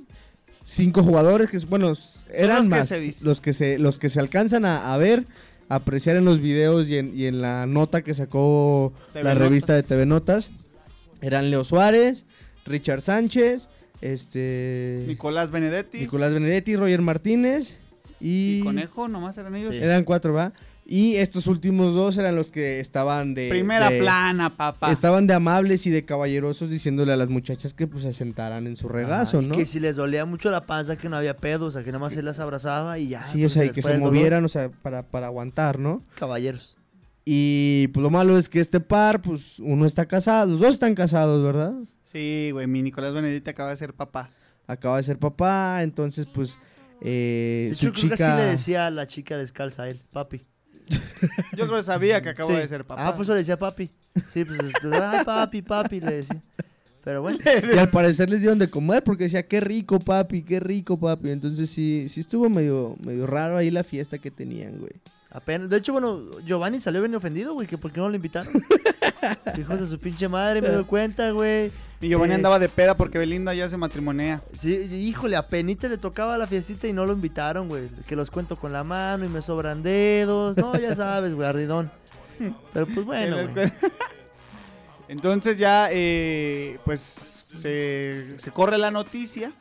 Cinco 0.65 1.03
jugadores 1.03 1.51
que, 1.51 1.59
bueno, 1.67 1.93
eran 2.33 2.57
los 2.57 2.65
que 2.65 2.71
más 2.71 2.89
se 2.89 3.01
dice. 3.01 3.23
los 3.27 3.43
que 3.43 3.53
se 3.53 3.79
los 3.79 3.99
que 3.99 4.09
se 4.09 4.19
alcanzan 4.19 4.65
a, 4.65 4.95
a 4.95 4.97
ver, 4.97 5.27
a 5.69 5.75
apreciar 5.77 6.17
en 6.17 6.25
los 6.25 6.41
videos 6.41 6.89
y 6.89 6.97
en, 6.97 7.15
y 7.15 7.27
en 7.27 7.43
la 7.43 7.67
nota 7.67 8.01
que 8.01 8.15
sacó 8.15 8.95
TV 9.13 9.25
la 9.25 9.35
Notas. 9.35 9.49
revista 9.49 9.75
de 9.75 9.83
TV 9.83 10.07
Notas. 10.07 10.49
Eran 11.21 11.51
Leo 11.51 11.65
Suárez, 11.65 12.25
Richard 12.65 13.03
Sánchez, 13.03 13.69
este 14.01 15.05
Nicolás 15.07 15.51
Benedetti. 15.51 15.99
Nicolás 16.01 16.33
Benedetti, 16.33 16.77
Roger 16.77 17.03
Martínez 17.03 17.77
y, 18.21 18.61
Y 18.61 18.61
Conejo, 18.61 19.07
nomás 19.09 19.37
eran 19.37 19.55
ellos. 19.57 19.75
Sí. 19.75 19.83
Eran 19.83 20.05
cuatro, 20.05 20.33
¿va? 20.33 20.53
Y 20.87 21.15
estos 21.17 21.47
últimos 21.47 21.95
dos 21.95 22.19
eran 22.19 22.37
los 22.37 22.51
que 22.51 22.79
estaban 22.79 23.33
de 23.33 23.49
Primera 23.49 23.89
de- 23.89 24.01
plana, 24.01 24.55
papá. 24.55 24.93
Estaban 24.93 25.27
de 25.27 25.33
amables 25.33 25.87
y 25.87 25.91
de 25.91 26.05
caballerosos 26.05 26.69
diciéndole 26.69 27.13
a 27.13 27.17
las 27.17 27.31
muchachas 27.31 27.73
que 27.73 27.87
pues 27.87 28.05
se 28.05 28.13
sentaran 28.13 28.67
en 28.67 28.77
su 28.77 28.89
regazo, 28.91 29.39
Ajá, 29.39 29.47
y 29.47 29.49
¿no? 29.49 29.55
Que 29.55 29.65
si 29.65 29.81
les 29.81 29.97
dolía 29.97 30.27
mucho 30.27 30.51
la 30.51 30.61
panza, 30.61 30.97
que 30.97 31.09
no 31.09 31.17
había 31.17 31.37
pedo, 31.37 31.67
o 31.67 31.71
sea, 31.71 31.83
que 31.83 31.91
nada 31.91 32.01
más 32.01 32.13
se 32.13 32.23
las 32.23 32.39
abrazaba 32.39 32.99
y 32.99 33.09
ya. 33.09 33.25
Sí, 33.25 33.39
o 33.39 33.45
pues, 33.45 33.53
sea, 33.55 33.65
y 33.65 33.71
que 33.71 33.81
se 33.81 33.95
dolor. 33.95 34.13
movieran, 34.13 34.45
o 34.45 34.49
sea, 34.51 34.71
para, 34.83 35.03
para 35.05 35.29
aguantar, 35.29 35.79
¿no? 35.79 36.03
Caballeros. 36.17 36.77
Y 37.25 37.89
pues 37.95 38.03
lo 38.03 38.11
malo 38.11 38.37
es 38.37 38.51
que 38.51 38.61
este 38.61 38.81
par, 38.81 39.23
pues 39.23 39.59
uno 39.61 39.87
está 39.87 40.05
casado, 40.05 40.51
los 40.53 40.61
dos 40.61 40.75
están 40.75 40.95
casados, 40.95 41.43
¿verdad? 41.43 41.73
Sí, 42.03 42.51
güey, 42.53 42.67
mi 42.67 42.83
Nicolás 42.83 43.15
Benedetti 43.15 43.49
acaba 43.49 43.71
de 43.71 43.77
ser 43.79 43.95
papá. 43.95 44.29
Acaba 44.67 44.99
de 44.99 45.03
ser 45.05 45.19
papá, 45.19 45.83
entonces 45.83 46.27
pues 46.27 46.59
eh, 47.01 47.69
De 47.71 47.75
su 47.75 47.81
creo 47.81 47.93
que 47.95 48.01
chica... 48.03 48.15
así 48.35 48.43
le 48.43 48.49
decía 48.51 48.87
a 48.87 48.91
la 48.91 49.07
chica 49.07 49.39
descalza 49.39 49.85
a 49.85 49.89
él, 49.89 49.99
papi. 50.13 50.43
Yo 51.57 51.67
creo 51.67 51.77
que 51.79 51.83
sabía 51.85 52.21
que 52.23 52.31
acabo 52.31 52.51
Sí. 52.51 52.57
de 52.57 52.69
ser 52.69 52.85
papá. 52.85 53.07
Ah, 53.09 53.17
pues 53.17 53.29
le 53.29 53.35
decía 53.35 53.59
papi. 53.59 53.91
Sí, 54.29 54.45
pues, 54.45 54.61
este, 54.61 54.95
ay, 54.95 55.25
papi, 55.25 55.63
papi, 55.63 56.01
le 56.01 56.17
decía. 56.17 56.41
Pero 57.05 57.23
bueno. 57.23 57.39
Y 57.75 57.79
al 57.79 57.89
parecer 57.89 58.31
les 58.31 58.41
dieron 58.41 58.59
de 58.59 58.69
comer 58.71 59.03
porque 59.05 59.25
decía, 59.25 59.43
qué 59.47 59.61
rico, 59.61 59.99
papi, 59.99 60.43
qué 60.43 60.61
rico, 60.61 60.97
papi. 60.99 61.31
Entonces 61.31 61.71
sí, 61.71 62.09
sí 62.09 62.21
estuvo 62.21 62.49
medio, 62.49 62.97
medio 63.05 63.27
raro 63.27 63.57
ahí 63.57 63.71
la 63.71 63.85
fiesta 63.85 64.19
que 64.19 64.31
tenían, 64.31 64.79
güey. 64.79 64.93
Apenas, 65.31 65.69
de 65.69 65.77
hecho, 65.79 65.93
bueno, 65.93 66.31
Giovanni 66.47 66.81
salió 66.81 67.01
bien 67.03 67.15
ofendido, 67.15 67.55
güey, 67.55 67.67
que 67.67 67.77
por 67.77 67.91
qué 67.91 68.01
no 68.01 68.09
lo 68.09 68.15
invitaron. 68.17 68.53
Hijos 69.59 69.81
de 69.81 69.87
su 69.87 69.99
pinche 69.99 70.29
madre, 70.29 70.61
me 70.63 70.69
doy 70.69 70.85
cuenta, 70.85 71.31
güey. 71.31 71.71
Y 72.01 72.09
Giovanni 72.09 72.33
Eh, 72.33 72.37
andaba 72.37 72.59
de 72.59 72.69
peda 72.69 72.95
porque 72.95 73.19
Belinda 73.19 73.55
ya 73.55 73.69
se 73.69 73.77
matrimonea. 73.77 74.41
Sí, 74.55 74.75
híjole, 74.75 75.37
a 75.37 75.47
penita 75.47 75.89
le 75.89 75.97
tocaba 75.97 76.37
la 76.37 76.47
fiestita 76.47 76.87
y 76.87 76.93
no 76.93 77.07
lo 77.07 77.13
invitaron, 77.13 77.69
güey. 77.69 77.89
Que 78.07 78.17
los 78.17 78.31
cuento 78.31 78.57
con 78.59 78.73
la 78.73 78.85
mano 78.85 79.25
y 79.25 79.29
me 79.29 79.43
sobran 79.43 79.83
dedos. 79.83 80.57
No, 80.57 80.77
ya 80.79 80.95
sabes, 80.95 81.35
güey, 81.35 81.49
ardidón. 81.49 81.91
Pero 82.73 82.87
pues 82.87 83.07
bueno, 83.07 83.37
güey. 83.55 83.73
Entonces 85.09 85.59
ya, 85.59 85.89
eh, 85.91 86.79
pues, 86.85 87.01
se, 87.01 88.39
se 88.39 88.51
corre 88.51 88.79
la 88.79 88.91
noticia 88.91 89.53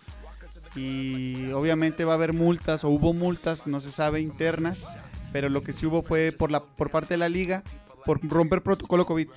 y 0.76 1.52
obviamente 1.52 2.06
va 2.06 2.14
a 2.14 2.16
haber 2.16 2.34
multas 2.34 2.84
o 2.84 2.90
hubo 2.90 3.14
multas, 3.14 3.68
no 3.68 3.80
se 3.80 3.92
sabe, 3.92 4.22
internas, 4.22 4.84
pero 5.32 5.50
lo 5.50 5.62
que 5.62 5.74
sí 5.74 5.86
hubo 5.86 6.02
fue 6.02 6.34
por, 6.36 6.50
la, 6.50 6.64
por 6.64 6.90
parte 6.90 7.14
de 7.14 7.18
la 7.18 7.30
liga 7.30 7.64
por 8.06 8.20
romper 8.28 8.62
protocolo 8.62 9.06
COVID. 9.06 9.30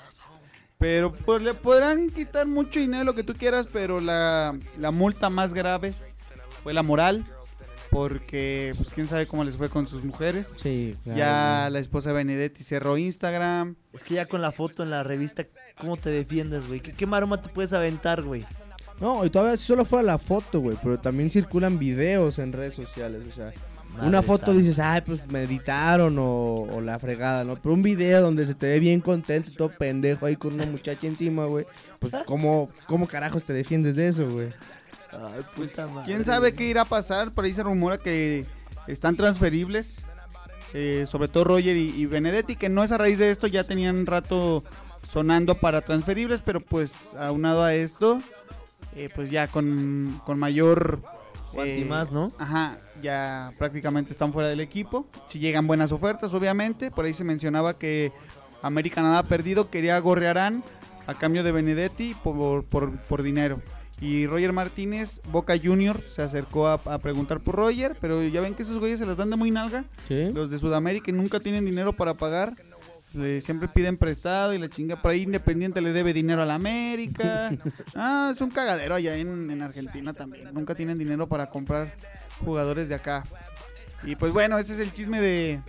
Pero 0.79 1.13
pues, 1.13 1.43
le 1.43 1.55
podrán 1.55 2.11
quitar 2.11 2.47
mucho 2.47 2.81
dinero, 2.81 3.05
lo 3.05 3.15
que 3.15 3.23
tú 3.23 3.33
quieras, 3.35 3.67
pero 3.73 4.01
la, 4.01 4.59
la 4.79 4.91
multa 4.91 5.31
más 5.31 5.55
grave 5.55 5.95
fue 6.63 6.75
la 6.75 6.83
moral, 6.83 7.25
porque 7.91 8.75
pues 8.77 8.91
quién 8.93 9.09
sabe 9.09 9.27
cómo 9.27 9.43
les 9.45 9.57
fue 9.57 9.71
con 9.71 9.87
sus 9.87 10.05
mujeres. 10.05 10.55
Sí, 10.63 10.95
claro, 11.03 11.19
Ya 11.19 11.69
la 11.71 11.79
esposa 11.79 12.11
de 12.11 12.17
Benedetti 12.17 12.63
cerró 12.63 12.99
Instagram. 12.99 13.77
Es 13.95 14.03
que 14.03 14.15
ya 14.15 14.27
con 14.27 14.43
la 14.43 14.53
foto 14.53 14.83
en 14.83 14.91
la 14.91 15.03
revista, 15.03 15.45
¿cómo 15.79 15.97
te 15.97 16.11
defiendes, 16.11 16.67
güey? 16.67 16.81
¿Qué, 16.81 16.93
qué 16.93 17.07
maroma 17.07 17.41
te 17.41 17.49
puedes 17.49 17.73
aventar, 17.73 18.23
güey? 18.23 18.45
No, 19.01 19.25
y 19.25 19.31
todavía 19.31 19.57
si 19.57 19.65
solo 19.65 19.85
fuera 19.85 20.03
la 20.03 20.19
foto, 20.19 20.61
güey, 20.61 20.77
pero 20.83 20.99
también 20.99 21.31
circulan 21.31 21.79
videos 21.79 22.39
en 22.39 22.53
redes 22.53 22.75
sociales, 22.75 23.23
o 23.31 23.35
sea, 23.35 23.53
Madre 23.97 24.09
una 24.09 24.23
foto 24.23 24.47
santa. 24.47 24.61
dices, 24.61 24.79
ay, 24.79 25.01
pues 25.05 25.27
me 25.29 25.43
editaron 25.45 26.19
o, 26.19 26.25
o 26.71 26.81
la 26.81 26.99
fregada, 26.99 27.45
¿no? 27.45 27.57
Pero 27.57 27.75
un 27.75 27.83
video 27.83 28.21
donde 28.23 28.47
se 28.47 28.55
te 28.55 28.67
ve 28.67 28.79
bien 28.81 29.01
contento 29.01 29.51
y 29.51 29.55
todo 29.55 29.71
pendejo 29.71 30.27
ahí 30.27 30.37
con 30.37 30.55
una 30.55 30.67
muchacha 30.67 31.07
encima, 31.07 31.47
güey, 31.47 31.67
pues 31.99 32.13
¿cómo, 32.27 32.71
cómo 32.87 33.07
carajos 33.07 33.45
te 33.45 33.53
defiendes 33.53 33.97
de 33.97 34.09
eso, 34.09 34.29
güey? 34.31 34.49
Ay, 35.13 35.43
Pues, 35.57 35.71
puta 35.71 35.87
madre. 35.89 36.03
¿Quién 36.05 36.25
sabe 36.25 36.53
qué 36.53 36.65
irá 36.69 36.83
a 36.83 36.85
pasar? 36.87 37.33
Por 37.33 37.45
ahí 37.45 37.53
se 37.53 37.63
rumora 37.63 37.99
que 37.99 38.45
están 38.87 39.17
transferibles. 39.17 40.01
eh, 40.75 41.07
sobre 41.09 41.29
todo 41.29 41.45
Roger 41.45 41.77
y, 41.77 41.91
y 41.97 42.07
Benedetti, 42.07 42.57
que 42.57 42.69
no 42.69 42.85
es 42.85 42.93
a 42.93 42.99
raíz 42.99 43.19
de 43.19 43.31
esto, 43.31 43.47
ya 43.47 43.65
tenían 43.65 44.05
rato 44.05 44.63
sonando 45.09 45.55
para 45.55 45.81
transferibles, 45.81 46.41
pero 46.45 46.61
pues 46.61 47.15
aunado 47.19 47.63
a 47.63 47.73
esto, 47.73 48.21
eh, 48.95 49.09
pues 49.15 49.31
ya 49.31 49.47
con, 49.47 50.21
con 50.27 50.39
mayor... 50.39 51.01
Cuanti 51.57 51.81
eh, 51.81 51.85
más, 51.85 52.13
¿no? 52.13 52.33
Ajá, 52.39 52.79
ya 53.03 53.53
prácticamente 53.59 54.13
están 54.13 54.33
fuera 54.33 54.49
del 54.49 54.61
equipo. 54.61 55.07
Si 55.27 55.39
llegan 55.41 55.67
buenas 55.67 55.91
ofertas, 55.91 56.33
obviamente. 56.35 56.91
Por 56.91 57.05
ahí 57.05 57.15
se 57.15 57.25
mencionaba 57.25 57.77
que 57.77 58.13
América 58.63 59.03
nada 59.03 59.23
perdido 59.25 59.71
quería 59.71 59.97
a 59.97 60.01
Gorrearán 60.01 60.63
a 61.07 61.15
cambio 61.15 61.43
de 61.43 61.53
Benedetti 61.53 62.15
por, 62.23 62.65
por, 62.65 62.97
por 63.01 63.23
dinero. 63.23 63.61
Y 64.01 64.27
Roger 64.27 64.53
Martínez, 64.53 65.23
Boca 65.33 65.55
Junior, 65.57 66.01
se 66.03 66.21
acercó 66.21 66.69
a, 66.69 66.75
a 66.75 66.99
preguntar 66.99 67.41
por 67.41 67.55
Roger, 67.55 67.97
pero 67.99 68.23
ya 68.23 68.43
ven 68.43 68.55
que 68.55 68.63
esos 68.63 68.79
güeyes 68.79 68.99
se 68.99 69.07
las 69.07 69.17
dan 69.17 69.31
de 69.31 69.37
muy 69.37 69.51
nalga. 69.51 69.85
Sí. 70.07 70.29
Los 70.35 70.51
de 70.51 70.59
Sudamérica 70.59 71.11
nunca 71.13 71.41
tienen 71.41 71.65
dinero 71.65 71.95
para 71.95 72.13
pagar. 72.13 72.53
Le- 73.17 73.41
siempre 73.41 73.69
piden 73.69 73.97
prestado 73.97 74.53
y 74.55 74.59
la 74.59 74.69
chinga 74.69 74.97
por 75.01 75.11
ahí 75.13 75.23
Independiente 75.23 75.81
le 75.81 75.93
debe 75.93 76.13
dinero 76.13 76.43
a 76.43 76.47
la 76.47 76.55
América. 76.55 77.53
Ah, 77.95 78.33
es 78.35 78.41
un 78.41 78.51
cagadero 78.51 78.95
allá 78.95 79.17
en, 79.17 79.51
en 79.51 79.63
Argentina 79.63 80.13
también. 80.13 80.53
Nunca 80.53 80.75
tienen 80.75 80.99
dinero 80.99 81.27
para 81.29 81.49
comprar 81.49 81.95
jugadores 82.45 82.89
de 82.89 82.95
acá. 82.97 83.25
Y 84.05 84.17
pues 84.17 84.33
bueno, 84.33 84.59
ese 84.59 84.75
es 84.75 84.81
el 84.81 84.93
chisme 84.93 85.21
de, 85.21 85.61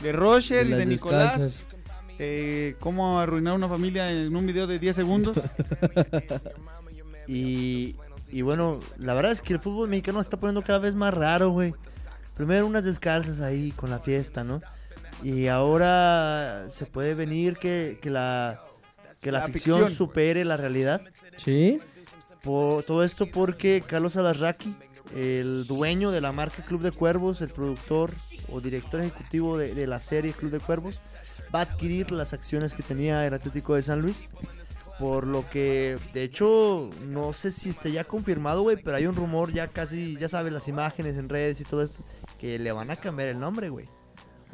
de 0.00 0.12
Roger 0.12 0.66
De 0.66 0.72
y 0.74 0.78
de 0.78 0.86
Nicolás. 0.86 1.38
descalzas. 1.40 1.66
Eh, 2.18 2.76
cómo 2.80 3.18
arruinar 3.18 3.54
una 3.54 3.68
familia 3.68 4.10
en 4.10 4.34
un 4.34 4.46
video 4.46 4.66
de 4.66 4.78
10 4.78 4.96
segundos. 4.96 5.36
Y, 7.26 7.96
y 8.30 8.42
bueno, 8.42 8.76
la 8.98 9.14
verdad 9.14 9.32
es 9.32 9.40
que 9.40 9.54
el 9.54 9.60
fútbol 9.60 9.88
mexicano 9.88 10.18
se 10.18 10.26
está 10.26 10.36
poniendo 10.38 10.62
cada 10.62 10.78
vez 10.78 10.94
más 10.94 11.14
raro, 11.14 11.50
güey. 11.50 11.74
Primero 12.36 12.66
unas 12.66 12.84
descalzas 12.84 13.40
ahí 13.40 13.70
con 13.72 13.90
la 13.90 14.00
fiesta, 14.00 14.44
¿no? 14.44 14.60
Y 15.22 15.46
ahora 15.46 16.66
se 16.68 16.86
puede 16.86 17.14
venir 17.14 17.56
que, 17.56 17.98
que 18.02 18.10
la, 18.10 18.60
que 19.22 19.32
la, 19.32 19.40
La 19.40 19.46
ficción, 19.46 19.76
ficción. 19.78 19.92
supere 19.94 20.44
la 20.44 20.56
realidad. 20.56 21.00
Sí. 21.38 21.78
Por, 22.42 22.84
todo 22.84 23.04
esto 23.04 23.26
porque 23.26 23.82
Carlos 23.86 24.16
Alarraqui, 24.16 24.76
el 25.16 25.66
dueño 25.66 26.10
de 26.10 26.20
la 26.20 26.32
marca 26.32 26.62
Club 26.64 26.82
de 26.82 26.90
Cuervos, 26.92 27.40
el 27.40 27.48
productor 27.48 28.10
o 28.50 28.60
director 28.60 29.00
ejecutivo 29.00 29.56
de, 29.56 29.74
de 29.74 29.86
la 29.86 30.00
serie 30.00 30.32
Club 30.32 30.50
de 30.50 30.60
Cuervos, 30.60 30.98
va 31.54 31.60
a 31.60 31.62
adquirir 31.62 32.10
las 32.10 32.32
acciones 32.34 32.74
que 32.74 32.82
tenía 32.82 33.26
el 33.26 33.32
Atlético 33.32 33.74
de 33.76 33.82
San 33.82 34.02
Luis. 34.02 34.26
Por 34.98 35.26
lo 35.26 35.48
que, 35.50 35.98
de 36.12 36.22
hecho, 36.22 36.88
no 37.06 37.32
sé 37.32 37.50
si 37.50 37.70
esté 37.70 37.90
ya 37.90 38.04
confirmado, 38.04 38.62
güey, 38.62 38.76
pero 38.76 38.96
hay 38.96 39.06
un 39.06 39.16
rumor 39.16 39.52
ya 39.52 39.66
casi, 39.66 40.16
ya 40.20 40.28
sabes, 40.28 40.52
las 40.52 40.68
imágenes 40.68 41.16
en 41.16 41.28
redes 41.28 41.60
y 41.60 41.64
todo 41.64 41.82
esto, 41.82 42.04
que 42.40 42.60
le 42.60 42.70
van 42.70 42.92
a 42.92 42.96
cambiar 42.96 43.30
el 43.30 43.40
nombre, 43.40 43.70
güey. 43.70 43.88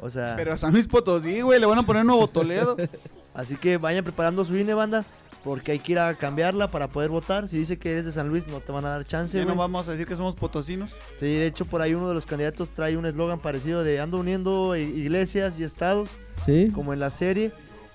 O 0.00 0.10
sea, 0.10 0.34
Pero 0.36 0.52
a 0.52 0.58
San 0.58 0.72
Luis 0.72 0.86
Potosí, 0.86 1.40
güey, 1.42 1.60
le 1.60 1.66
van 1.66 1.78
a 1.78 1.82
poner 1.82 2.04
Nuevo 2.04 2.26
Toledo. 2.28 2.76
así 3.34 3.56
que 3.56 3.76
vayan 3.76 4.02
preparando 4.04 4.44
su 4.44 4.56
INE, 4.56 4.72
banda, 4.74 5.04
porque 5.44 5.72
hay 5.72 5.78
que 5.78 5.92
ir 5.92 5.98
a 5.98 6.14
cambiarla 6.14 6.70
para 6.70 6.88
poder 6.88 7.10
votar. 7.10 7.48
Si 7.48 7.58
dice 7.58 7.78
que 7.78 7.92
eres 7.92 8.06
de 8.06 8.12
San 8.12 8.28
Luis, 8.28 8.46
no 8.48 8.60
te 8.60 8.72
van 8.72 8.84
a 8.86 8.90
dar 8.90 9.04
chance, 9.04 9.36
Ya 9.38 9.44
no 9.44 9.54
vamos 9.56 9.88
a 9.88 9.92
decir 9.92 10.06
que 10.06 10.16
somos 10.16 10.34
potosinos. 10.34 10.92
Sí, 11.18 11.26
de 11.26 11.46
hecho 11.46 11.64
por 11.66 11.82
ahí 11.82 11.94
uno 11.94 12.08
de 12.08 12.14
los 12.14 12.24
candidatos 12.26 12.72
trae 12.72 12.96
un 12.96 13.04
eslogan 13.06 13.38
parecido 13.40 13.84
de 13.84 14.00
ando 14.00 14.18
uniendo 14.18 14.74
iglesias 14.76 15.58
y 15.60 15.64
estados, 15.64 16.10
Sí. 16.46 16.70
como 16.74 16.92
en 16.92 17.00
la 17.00 17.10
serie. 17.10 17.52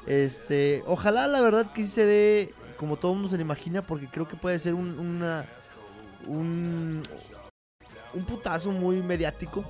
Este, 0.07 0.83
ojalá 0.85 1.25
la 1.27 1.41
verdad 1.41 1.71
que 1.71 1.81
sí 1.83 1.89
se 1.89 2.05
dé 2.05 2.53
como 2.77 2.97
todo 2.97 3.13
el 3.13 3.17
mundo 3.19 3.31
se 3.31 3.37
lo 3.37 3.41
imagina, 3.41 3.81
porque 3.81 4.07
creo 4.07 4.27
que 4.27 4.35
puede 4.35 4.59
ser 4.59 4.75
un, 4.75 4.89
una, 4.99 5.45
un, 6.27 7.01
un 8.13 8.25
putazo 8.25 8.71
muy 8.71 8.97
mediático. 9.01 9.63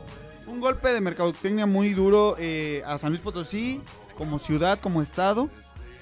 Un 0.48 0.60
golpe 0.60 0.90
de 0.90 1.02
mercadotecnia 1.02 1.66
muy 1.66 1.94
duro 1.94 2.36
eh, 2.40 2.84
a 2.86 2.98
San 2.98 3.10
Luis 3.10 3.22
Potosí, 3.22 3.82
como 4.18 4.40
ciudad, 4.40 4.80
como 4.80 5.02
estado, 5.02 5.50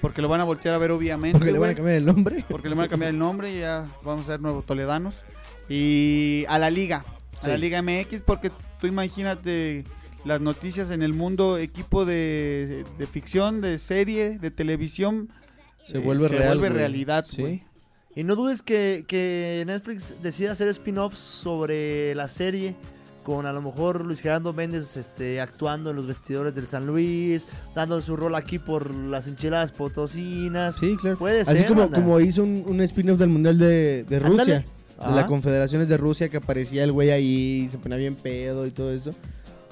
porque 0.00 0.20
lo 0.22 0.28
van 0.28 0.40
a 0.40 0.44
voltear 0.44 0.74
a 0.74 0.78
ver 0.78 0.90
obviamente. 0.90 1.38
Porque 1.38 1.52
le 1.52 1.58
van 1.58 1.70
a 1.70 1.74
cambiar 1.74 1.96
el 1.96 2.04
nombre. 2.04 2.44
porque 2.48 2.68
le 2.68 2.74
van 2.74 2.86
a 2.86 2.88
cambiar 2.88 3.10
el 3.10 3.18
nombre 3.18 3.54
y 3.54 3.60
ya 3.60 3.86
vamos 4.04 4.24
a 4.28 4.32
ser 4.32 4.40
nuevos 4.40 4.64
toledanos. 4.66 5.16
Y 5.68 6.44
a 6.48 6.58
la 6.58 6.70
liga, 6.70 7.04
a 7.42 7.48
la. 7.48 7.56
Liga 7.56 7.80
MX, 7.82 8.20
porque 8.20 8.50
tú 8.80 8.86
imagínate 8.86 9.84
las 10.24 10.40
noticias 10.40 10.90
en 10.90 11.02
el 11.02 11.14
mundo, 11.14 11.56
equipo 11.58 12.04
de, 12.04 12.84
de 12.98 13.06
ficción, 13.06 13.60
de 13.60 13.78
serie, 13.78 14.38
de 14.38 14.50
televisión, 14.50 15.30
Se 15.86 15.98
eh, 15.98 16.00
vuelve 16.00 16.28
se 16.28 16.36
real. 16.36 16.58
vuelve 16.58 16.76
realidad, 16.76 17.24
Sí. 17.28 17.62
Y 18.16 18.22
no 18.22 18.36
dudes 18.36 18.62
que, 18.62 19.04
que 19.08 19.64
Netflix 19.66 20.22
decida 20.22 20.52
hacer 20.52 20.68
spin-offs 20.68 21.18
sobre 21.18 22.14
la 22.14 22.28
serie. 22.28 22.76
Con 23.24 23.46
a 23.46 23.52
lo 23.52 23.62
mejor 23.62 24.04
Luis 24.04 24.20
Gerardo 24.20 24.52
Méndez 24.52 24.96
este, 24.98 25.40
actuando 25.40 25.90
en 25.90 25.96
los 25.96 26.06
vestidores 26.06 26.54
del 26.54 26.66
San 26.66 26.86
Luis, 26.86 27.48
dando 27.74 28.00
su 28.02 28.16
rol 28.16 28.34
aquí 28.34 28.58
por 28.58 28.94
las 28.94 29.26
enchiladas 29.26 29.72
potosinas. 29.72 30.76
Sí, 30.76 30.96
claro. 31.00 31.16
Puede 31.16 31.40
Así 31.40 31.56
ser, 31.56 31.68
como, 31.68 31.90
como 31.90 32.20
hizo 32.20 32.42
un, 32.42 32.64
un 32.66 32.80
spin-off 32.82 33.18
del 33.18 33.30
Mundial 33.30 33.58
de, 33.58 34.04
de 34.04 34.18
Rusia. 34.18 34.42
Ándale. 34.42 34.66
De 35.00 35.10
la 35.10 35.20
Ajá. 35.22 35.26
Confederaciones 35.26 35.88
de 35.88 35.96
Rusia 35.96 36.28
que 36.28 36.36
aparecía 36.36 36.84
el 36.84 36.92
güey 36.92 37.10
ahí, 37.10 37.68
se 37.72 37.78
ponía 37.78 37.98
bien 37.98 38.14
pedo 38.14 38.66
y 38.66 38.70
todo 38.70 38.92
eso. 38.92 39.14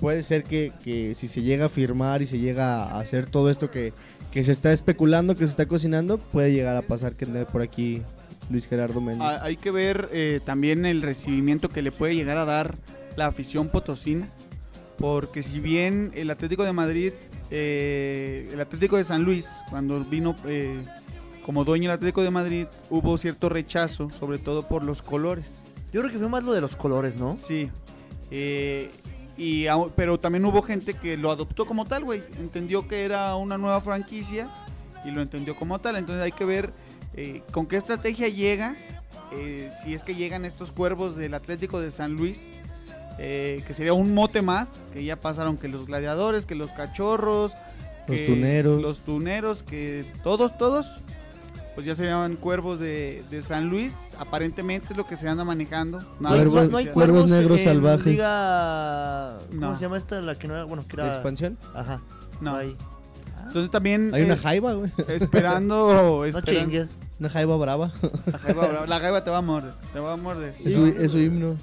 Puede 0.00 0.22
ser 0.22 0.42
que, 0.42 0.72
que 0.82 1.14
si 1.14 1.28
se 1.28 1.42
llega 1.42 1.66
a 1.66 1.68
firmar 1.68 2.22
y 2.22 2.26
se 2.26 2.38
llega 2.38 2.82
a 2.82 2.98
hacer 2.98 3.26
todo 3.26 3.50
esto 3.50 3.70
que, 3.70 3.92
que 4.32 4.42
se 4.44 4.50
está 4.50 4.72
especulando, 4.72 5.34
que 5.34 5.44
se 5.44 5.50
está 5.50 5.66
cocinando, 5.66 6.18
puede 6.18 6.52
llegar 6.52 6.74
a 6.74 6.82
pasar 6.82 7.12
que 7.12 7.26
por 7.26 7.62
aquí 7.62 8.02
Luis 8.50 8.66
Gerardo 8.66 9.00
Méndez. 9.00 9.26
Ah, 9.26 9.40
Hay 9.42 9.56
que 9.56 9.70
ver 9.70 10.08
eh, 10.12 10.40
también 10.44 10.84
el 10.86 11.02
recibimiento 11.02 11.68
que 11.68 11.82
le 11.82 11.92
puede 11.92 12.14
llegar 12.14 12.38
a 12.38 12.44
dar 12.44 12.76
la 13.16 13.26
afición 13.26 13.68
potosina. 13.68 14.28
Porque 14.98 15.42
si 15.42 15.58
bien 15.58 16.12
el 16.14 16.30
Atlético 16.30 16.64
de 16.64 16.72
Madrid, 16.72 17.12
eh, 17.50 18.48
el 18.52 18.60
Atlético 18.60 18.96
de 18.96 19.04
San 19.04 19.24
Luis, 19.24 19.48
cuando 19.70 19.98
vino 20.04 20.36
eh, 20.46 20.80
como 21.44 21.64
dueño 21.64 21.90
del 21.90 21.96
Atlético 21.96 22.22
de 22.22 22.30
Madrid, 22.30 22.66
hubo 22.90 23.18
cierto 23.18 23.48
rechazo, 23.48 24.10
sobre 24.10 24.38
todo 24.38 24.68
por 24.68 24.84
los 24.84 25.02
colores. 25.02 25.60
Yo 25.92 26.00
creo 26.00 26.12
que 26.12 26.18
fue 26.18 26.28
más 26.28 26.44
lo 26.44 26.52
de 26.52 26.60
los 26.60 26.76
colores, 26.76 27.16
¿no? 27.16 27.36
Sí. 27.36 27.70
Eh, 28.30 28.90
y, 29.36 29.66
pero 29.96 30.20
también 30.20 30.44
hubo 30.44 30.62
gente 30.62 30.94
que 30.94 31.16
lo 31.16 31.30
adoptó 31.30 31.66
como 31.66 31.84
tal, 31.84 32.04
güey. 32.04 32.22
Entendió 32.38 32.86
que 32.86 33.04
era 33.04 33.34
una 33.34 33.58
nueva 33.58 33.80
franquicia 33.80 34.48
y 35.04 35.10
lo 35.10 35.20
entendió 35.20 35.56
como 35.56 35.80
tal. 35.80 35.96
Entonces 35.96 36.22
hay 36.22 36.32
que 36.32 36.44
ver 36.44 36.72
eh, 37.16 37.42
con 37.52 37.66
qué 37.66 37.76
estrategia 37.76 38.28
llega. 38.28 38.74
eh, 39.34 39.70
si 39.82 39.94
es 39.94 40.02
que 40.04 40.14
llegan 40.14 40.44
estos 40.44 40.72
cuervos 40.72 41.16
del 41.16 41.32
Atlético 41.34 41.80
de 41.80 41.90
San 41.90 42.12
Luis 42.12 42.40
eh, 43.18 43.62
que 43.66 43.74
sería 43.74 43.92
un 43.94 44.14
mote 44.14 44.42
más, 44.42 44.80
que 44.92 45.04
ya 45.04 45.16
pasaron 45.20 45.56
que 45.58 45.68
los 45.68 45.86
gladiadores, 45.86 46.44
que 46.46 46.54
los 46.54 46.70
cachorros, 46.70 47.52
Los 48.08 48.16
que 48.18 48.26
tuneros. 48.26 48.80
los 48.82 49.00
tuneros, 49.00 49.62
que 49.62 50.04
todos, 50.24 50.56
todos, 50.58 50.86
pues 51.74 51.86
ya 51.86 51.94
serían 51.94 52.36
cuervos 52.36 52.78
de, 52.80 53.22
de 53.30 53.40
San 53.42 53.68
Luis, 53.70 54.14
aparentemente 54.18 54.88
es 54.92 54.96
lo 54.96 55.06
que 55.06 55.16
se 55.16 55.28
anda 55.28 55.44
manejando. 55.44 55.98
Nada 56.20 56.36
hay- 56.36 56.44
Cuervos- 56.46 56.70
no 56.70 56.76
hay 56.78 56.86
cuervos 56.88 57.30
negros 57.30 57.58
en 57.60 57.64
salvajes. 57.64 58.06
Liga... 58.06 59.36
¿Cómo 59.50 59.60
No. 59.60 59.74
se 59.76 59.82
llama 59.82 59.96
esta? 59.98 60.20
La 60.22 60.34
que 60.34 60.48
no 60.48 60.54
era... 60.54 60.64
Bueno, 60.64 60.84
que 60.88 60.96
¿De 60.96 61.02
era... 61.02 61.12
expansión? 61.14 61.58
Ajá. 61.74 62.00
No. 62.40 62.56
Ahí. 62.56 62.74
Entonces 63.46 63.70
también 63.70 64.10
Hay 64.14 64.22
una 64.22 64.34
eh, 64.34 64.38
jaiba, 64.38 64.72
güey. 64.72 64.90
esperando, 65.08 66.24
No 66.32 66.40
chingues. 66.40 66.90
Una 67.22 67.30
jaiba 67.30 67.56
brava. 67.56 67.92
La 68.32 68.38
jaiba, 68.38 68.86
la 68.88 68.98
jaiba 68.98 69.22
te 69.22 69.30
va 69.30 69.38
a 69.38 69.42
morder, 69.42 69.72
te 69.92 70.00
va 70.00 70.14
a 70.14 70.16
morder. 70.16 70.52
Es 70.64 70.74
su, 70.74 70.86
es 70.86 71.12
su 71.12 71.18
himno. 71.18 71.56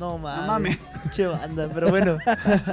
No 0.00 0.18
mames. 0.18 0.46
mames. 0.48 0.78
Che 1.12 1.24
banda, 1.28 1.68
pero 1.72 1.88
bueno. 1.90 2.18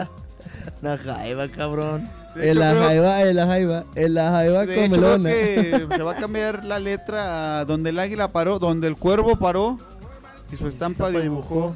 Una 0.82 0.98
jaiba, 0.98 1.48
cabrón. 1.50 2.10
De 2.34 2.46
En 2.46 2.50
hecho, 2.50 2.60
la 2.62 2.72
creo- 2.72 2.84
jaiba, 2.84 3.22
en 3.22 3.36
la 3.36 3.46
jaiba, 3.46 3.84
en 3.94 4.14
la 4.16 4.32
jaiba 4.32 4.66
De 4.66 4.86
hecho, 4.86 4.92
creo 4.94 5.02
comelona. 5.12 5.30
que 5.30 5.88
se 5.96 6.02
va 6.02 6.12
a 6.14 6.16
cambiar 6.16 6.64
la 6.66 6.80
letra 6.80 7.60
a 7.60 7.66
donde 7.66 7.92
el 7.92 8.00
águila 8.00 8.30
paró, 8.30 8.58
donde 8.58 8.88
el 8.88 8.96
cuervo 8.98 9.36
paró 9.36 9.78
y 10.52 10.56
su 10.56 10.68
estampa 10.68 11.12
dibujó. 11.12 11.76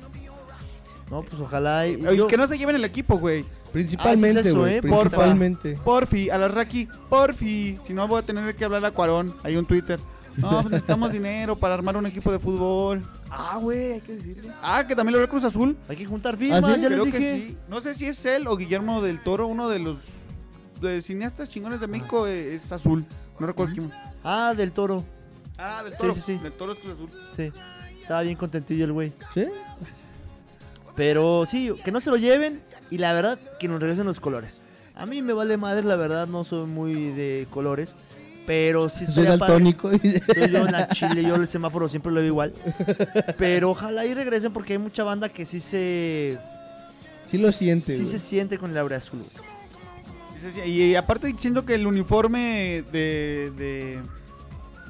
No, 1.12 1.22
pues 1.22 1.40
ojalá. 1.40 1.86
y- 1.88 2.02
yo- 2.18 2.26
que 2.26 2.38
no 2.38 2.48
se 2.48 2.58
lleven 2.58 2.76
el 2.76 2.86
equipo, 2.86 3.20
güey. 3.20 3.46
Principalmente, 3.72 4.40
Ah, 4.40 4.42
sí 4.44 4.50
es 4.50 4.56
eso. 4.56 4.66
¿eh? 4.66 4.82
Porfa. 4.82 5.02
Principalmente. 5.02 5.78
Porfi, 5.84 6.30
a 6.32 6.40
la 6.40 6.48
Raki, 6.48 6.88
porfi. 7.08 7.78
Si 7.86 7.94
no, 7.94 8.08
voy 8.08 8.18
a 8.20 8.24
tener 8.24 8.56
que 8.56 8.66
hablar 8.66 8.84
a 8.84 8.90
Cuarón. 8.90 9.32
Hay 9.44 9.58
un 9.58 9.68
Twitter. 9.68 10.00
No, 10.38 10.50
pues 10.62 10.66
necesitamos 10.72 11.12
dinero 11.12 11.56
para 11.56 11.74
armar 11.76 11.96
un 11.98 12.06
equipo 12.06 12.32
de 12.32 12.40
fútbol. 12.40 13.02
Ah, 13.30 13.58
güey, 13.62 13.94
hay 13.94 14.02
que 14.02 14.14
decirle. 14.14 14.50
Ah, 14.62 14.84
que 14.88 14.96
también 14.96 15.14
lo 15.16 15.20
ve 15.22 15.28
Cruz 15.28 15.44
Azul. 15.44 15.78
Hay 15.88 15.96
que 15.96 16.06
juntar 16.06 16.36
firmas, 16.38 16.64
¿Ah, 16.64 16.76
sí? 16.76 16.82
ya 16.82 16.90
les 16.90 17.00
Creo 17.00 17.06
dije. 17.06 17.18
que 17.18 17.48
sí. 17.50 17.58
No 17.70 17.80
sé 17.82 17.94
si 17.94 18.06
es 18.08 18.26
él 18.26 18.48
o 18.48 18.58
Guillermo 18.58 19.02
del 19.02 19.20
Toro, 19.22 19.48
uno 19.48 19.70
de 19.70 19.80
los 19.80 19.98
de 20.82 21.02
cineastas 21.02 21.50
chingones 21.50 21.80
de 21.80 21.88
México 21.88 22.28
eh, 22.28 22.54
es 22.56 22.72
azul. 22.72 23.06
No 23.40 23.48
recuerdo 23.48 23.74
quién. 23.74 23.92
Ah, 24.24 24.54
del 24.56 24.72
toro. 24.72 25.06
Ah, 25.58 25.84
del 25.84 25.94
Sí, 25.94 25.98
Toro. 26.00 26.14
sí, 26.16 26.22
sí. 26.22 26.38
Del 26.38 26.52
Toro 26.52 26.74
es 26.74 26.80
Cruz 26.80 26.94
Azul. 26.94 27.10
Sí. 27.36 27.52
Estaba 28.02 28.22
bien 28.24 28.36
contentillo 28.36 28.86
el 28.86 28.92
güey. 28.94 29.14
¿Sí? 29.34 29.46
Pero 30.96 31.46
sí, 31.46 31.72
que 31.84 31.92
no 31.92 32.00
se 32.00 32.10
lo 32.10 32.18
lleven 32.18 32.62
y 32.90 32.98
la 33.00 33.12
verdad 33.14 33.38
que 33.60 33.68
nos 33.68 33.80
regresen 33.82 34.06
los 34.06 34.20
colores. 34.20 34.60
A 34.96 35.06
mí 35.06 35.22
me 35.22 35.34
vale 35.34 35.58
madre, 35.58 35.84
la 35.84 35.98
verdad, 35.98 36.28
no 36.28 36.44
soy 36.46 36.66
muy 36.68 36.94
de 37.12 37.48
colores. 37.50 37.96
Pero 38.46 38.90
sí 38.90 39.06
Soy 39.08 39.26
daltónico. 39.26 39.92
Yo, 39.92 39.98
en 40.66 40.72
la 40.72 40.88
chile, 40.90 41.24
yo 41.24 41.36
el 41.36 41.48
semáforo 41.48 41.90
siempre 41.90 42.12
lo 42.12 42.20
veo 42.20 42.28
igual. 42.28 42.54
Pero 43.38 43.72
ojalá 43.72 44.06
y 44.06 44.14
regresen 44.14 44.54
porque 44.54 44.74
hay 44.74 44.80
mucha 44.80 45.04
banda 45.04 45.30
que 45.30 45.46
sí 45.46 45.60
se. 45.60 46.38
Sí 47.30 47.40
lo 47.40 47.52
siente, 47.52 47.94
Sí 47.96 48.02
güey. 48.02 48.12
se 48.12 48.20
siente 48.20 48.58
con 48.60 48.70
el 48.72 48.78
abre 48.78 48.96
azul. 48.96 49.20
güey. 49.20 50.70
Y, 50.70 50.84
y 50.92 50.96
aparte 50.96 51.26
diciendo 51.26 51.66
que 51.66 51.74
el 51.74 51.88
uniforme 51.88 52.84
de, 52.92 53.52
de, 53.58 54.00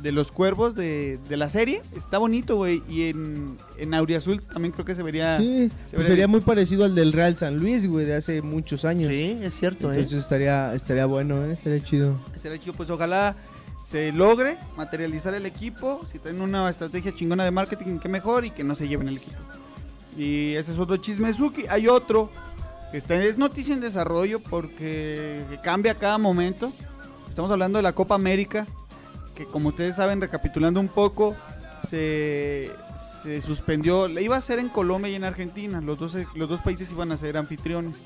de 0.06 0.12
los 0.12 0.32
cuervos 0.32 0.76
de, 0.76 1.18
de 1.28 1.36
la 1.36 1.50
serie 1.50 1.82
está 1.98 2.20
bonito, 2.20 2.58
güey. 2.58 2.84
Y 2.88 3.10
en, 3.10 3.58
en 3.80 3.96
Auriazul 3.96 4.40
también 4.40 4.72
creo 4.72 4.86
que 4.86 4.94
se 4.94 5.02
vería... 5.02 5.40
Sí, 5.40 5.68
se 5.68 5.70
pues 5.70 5.92
vería 5.92 6.06
sería 6.06 6.16
bien. 6.28 6.30
muy 6.30 6.42
parecido 6.42 6.86
al 6.86 6.94
del 6.94 7.12
Real 7.12 7.36
San 7.36 7.58
Luis, 7.58 7.88
güey, 7.88 8.06
de 8.06 8.14
hace 8.16 8.44
muchos 8.44 8.86
años. 8.86 9.10
Sí, 9.10 9.40
es 9.42 9.56
cierto, 9.56 9.92
¿eh? 9.92 9.96
Entonces 9.96 10.20
estaría, 10.20 10.76
estaría 10.76 11.08
bueno, 11.08 11.44
¿eh? 11.44 11.54
Estaría 11.54 11.84
chido. 11.84 12.16
Estaría 12.36 12.60
chido, 12.60 12.74
pues 12.74 12.92
ojalá 12.92 13.36
se 13.84 14.12
logre 14.12 14.58
materializar 14.78 15.34
el 15.34 15.48
equipo. 15.48 16.02
Si 16.12 16.20
tienen 16.20 16.44
una 16.44 16.70
estrategia 16.70 17.12
chingona 17.12 17.44
de 17.44 17.50
marketing, 17.50 17.98
qué 17.98 18.08
mejor. 18.08 18.46
Y 18.46 18.52
que 18.52 18.64
no 18.64 18.76
se 18.76 18.88
lleven 18.88 19.08
el 19.08 19.18
equipo. 19.18 19.38
Y 20.16 20.54
ese 20.54 20.72
es 20.72 20.78
otro 20.78 20.98
chisme 20.98 21.34
Suki. 21.34 21.66
Hay 21.68 21.88
otro 21.88 22.30
que 22.92 23.00
está, 23.00 23.16
es 23.24 23.40
noticia 23.40 23.74
en 23.74 23.82
desarrollo 23.82 24.40
porque 24.40 25.42
cambia 25.64 25.94
a 25.94 25.96
cada 25.96 26.20
momento. 26.20 26.72
Estamos 27.28 27.50
hablando 27.50 27.80
de 27.80 27.84
la 27.84 27.94
Copa 27.94 28.14
América. 28.14 28.68
Que 29.36 29.46
como 29.46 29.70
ustedes 29.70 29.98
saben, 29.98 30.22
recapitulando 30.22 30.80
un 30.80 30.88
poco, 30.88 31.36
se, 31.88 32.72
se 33.24 33.42
suspendió. 33.42 34.08
Iba 34.08 34.38
a 34.38 34.42
ser 34.42 34.60
en 34.60 34.70
Colombia 34.70 35.12
y 35.12 35.16
en 35.16 35.24
Argentina. 35.26 35.82
Los 35.82 36.00
dos, 36.00 36.16
los 36.36 36.50
dos 36.50 36.62
países 36.62 36.92
iban 36.92 37.12
a 37.12 37.18
ser 37.18 37.38
anfitriones. 37.38 38.04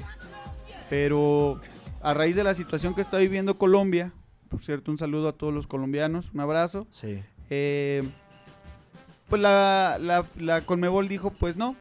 Pero 0.90 1.60
a 2.02 2.14
raíz 2.14 2.36
de 2.36 2.44
la 2.44 2.54
situación 2.54 2.96
que 2.96 3.02
está 3.02 3.18
viviendo 3.18 3.58
Colombia, 3.58 4.12
por 4.50 4.62
cierto, 4.62 4.90
un 4.90 4.98
saludo 4.98 5.28
a 5.30 5.34
todos 5.34 5.54
los 5.54 5.68
colombianos, 5.68 6.32
un 6.34 6.40
abrazo. 6.40 6.88
Sí. 6.92 7.22
eh, 7.50 8.04
pues 9.28 9.40
la, 9.40 9.98
la, 10.02 10.26
la 10.40 10.62
Conmebol 10.62 11.08
dijo, 11.08 11.30
pues 11.30 11.56
no, 11.56 11.76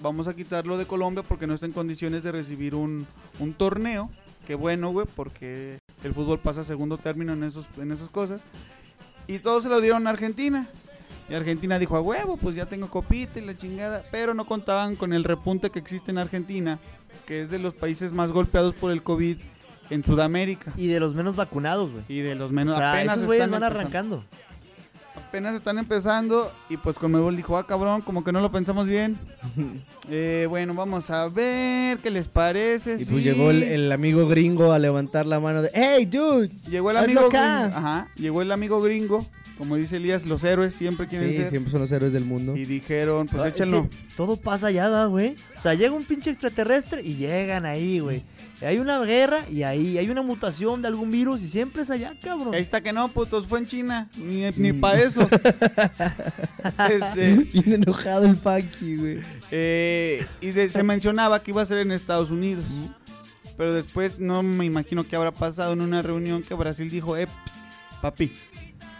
vamos 0.00 0.28
a 0.28 0.34
quitarlo 0.34 0.78
de 0.78 0.86
Colombia 0.86 1.22
porque 1.22 1.46
no 1.46 1.52
está 1.52 1.66
en 1.66 1.72
condiciones 1.72 2.22
de 2.22 2.32
recibir 2.32 2.74
un, 2.74 3.06
un 3.38 3.52
torneo. 3.52 4.10
Qué 4.46 4.54
bueno, 4.54 4.90
güey, 4.92 5.06
porque 5.14 5.78
el 6.04 6.14
fútbol 6.14 6.38
pasa 6.38 6.62
a 6.62 6.64
segundo 6.64 6.96
término 6.96 7.34
en, 7.34 7.42
esos, 7.42 7.66
en 7.76 7.92
esas 7.92 8.08
cosas. 8.08 8.44
Y 9.26 9.38
todos 9.40 9.64
se 9.64 9.68
lo 9.68 9.80
dieron 9.80 10.06
a 10.06 10.10
Argentina. 10.10 10.66
Y 11.28 11.34
Argentina 11.34 11.78
dijo, 11.78 11.96
a 11.96 12.00
huevo, 12.00 12.36
pues 12.36 12.54
ya 12.54 12.66
tengo 12.66 12.88
copita 12.88 13.38
y 13.40 13.42
la 13.44 13.56
chingada. 13.56 14.02
Pero 14.12 14.32
no 14.34 14.46
contaban 14.46 14.94
con 14.94 15.12
el 15.12 15.24
repunte 15.24 15.70
que 15.70 15.78
existe 15.80 16.12
en 16.12 16.18
Argentina, 16.18 16.78
que 17.26 17.40
es 17.40 17.50
de 17.50 17.58
los 17.58 17.74
países 17.74 18.12
más 18.12 18.30
golpeados 18.30 18.74
por 18.74 18.92
el 18.92 19.02
COVID 19.02 19.36
en 19.90 20.04
Sudamérica. 20.04 20.72
Y 20.76 20.86
de 20.86 21.00
los 21.00 21.14
menos 21.14 21.34
vacunados, 21.34 21.90
güey. 21.90 22.04
Y 22.08 22.20
de 22.20 22.36
los 22.36 22.50
O 22.50 22.54
menos 22.54 22.76
sea, 22.76 22.92
apenas 22.92 23.16
esos 23.16 23.26
güeyes 23.26 23.50
van 23.50 23.54
empezando. 23.62 23.80
arrancando. 23.80 24.24
Apenas 25.16 25.54
están 25.54 25.78
empezando 25.78 26.52
y 26.68 26.76
pues 26.76 26.98
Conmebol 26.98 27.36
dijo, 27.36 27.56
ah 27.58 27.66
cabrón, 27.66 28.00
como 28.02 28.22
que 28.22 28.32
no 28.32 28.40
lo 28.40 28.50
pensamos 28.50 28.86
bien. 28.86 29.18
Eh, 30.08 30.46
bueno, 30.48 30.72
vamos 30.72 31.10
a 31.10 31.28
ver 31.28 31.98
qué 31.98 32.12
les 32.12 32.28
parece. 32.28 32.94
Y 32.94 33.04
sí. 33.04 33.12
pues 33.12 33.24
llegó 33.24 33.50
el, 33.50 33.64
el 33.64 33.90
amigo 33.90 34.28
gringo 34.28 34.72
a 34.72 34.78
levantar 34.78 35.26
la 35.26 35.40
mano 35.40 35.62
de 35.62 35.70
¡Hey, 35.74 36.06
dude! 36.06 36.48
Llegó 36.68 36.92
el 36.92 36.98
amigo 36.98 37.28
gringo. 37.28 37.36
Ajá, 37.36 38.08
llegó 38.14 38.40
el 38.40 38.52
amigo 38.52 38.80
gringo. 38.80 39.26
Como 39.58 39.76
dice 39.76 39.96
Elías, 39.96 40.26
los 40.26 40.44
héroes 40.44 40.74
siempre 40.74 41.06
quieren 41.06 41.30
Sí, 41.30 41.36
ser. 41.38 41.50
siempre 41.50 41.72
son 41.72 41.80
los 41.80 41.90
héroes 41.90 42.12
del 42.12 42.24
mundo. 42.26 42.54
Y 42.56 42.66
dijeron, 42.66 43.26
pues 43.26 43.42
Ah, 43.42 43.48
es 43.48 43.54
échenlo. 43.54 43.88
que 43.88 43.96
todo 44.16 44.36
pasa 44.36 44.66
allá, 44.66 44.88
¿va, 44.90 45.06
güey. 45.06 45.34
O 45.56 45.60
sea, 45.60 45.72
llega 45.74 45.92
un 45.94 46.04
pinche 46.04 46.30
extraterrestre 46.30 47.00
y 47.02 47.14
llegan 47.16 47.64
ahí, 47.64 48.00
güey. 48.00 48.22
Hay 48.62 48.78
una 48.78 48.98
guerra 49.00 49.40
y 49.50 49.62
ahí 49.62 49.96
hay 49.98 50.08
una 50.10 50.20
mutación 50.22 50.82
de 50.82 50.88
algún 50.88 51.10
virus 51.10 51.42
y 51.42 51.48
siempre 51.48 51.82
es 51.82 51.90
allá, 51.90 52.12
cabrón. 52.22 52.54
Ahí 52.54 52.60
está 52.60 52.82
que 52.82 52.92
no, 52.92 53.08
putos, 53.08 53.46
fue 53.46 53.58
en 53.60 53.66
China. 53.66 54.10
Ni, 54.16 54.42
ni 54.56 54.72
Mm. 54.72 54.80
para 54.80 55.00
eso. 55.02 55.26
Este, 56.90 57.34
Bien 57.60 57.82
enojado 57.82 58.24
el 58.26 58.36
Funky, 58.36 58.96
güey. 58.96 59.20
Eh, 59.50 60.24
y 60.40 60.50
de- 60.50 60.68
se 60.68 60.82
mencionaba 60.82 61.42
que 61.42 61.50
iba 61.52 61.62
a 61.62 61.66
ser 61.66 61.78
en 61.78 61.92
Estados 61.92 62.30
Unidos. 62.30 62.64
Pero 63.56 63.72
después 63.72 64.18
no 64.18 64.42
me 64.42 64.64
imagino 64.66 65.04
que 65.06 65.16
habrá 65.16 65.32
pasado 65.32 65.72
en 65.72 65.80
una 65.80 66.02
reunión 66.02 66.42
que 66.42 66.52
Brasil 66.54 66.90
dijo, 66.90 67.16
eh, 67.16 67.26
ps, 67.26 67.52
papi, 68.02 68.30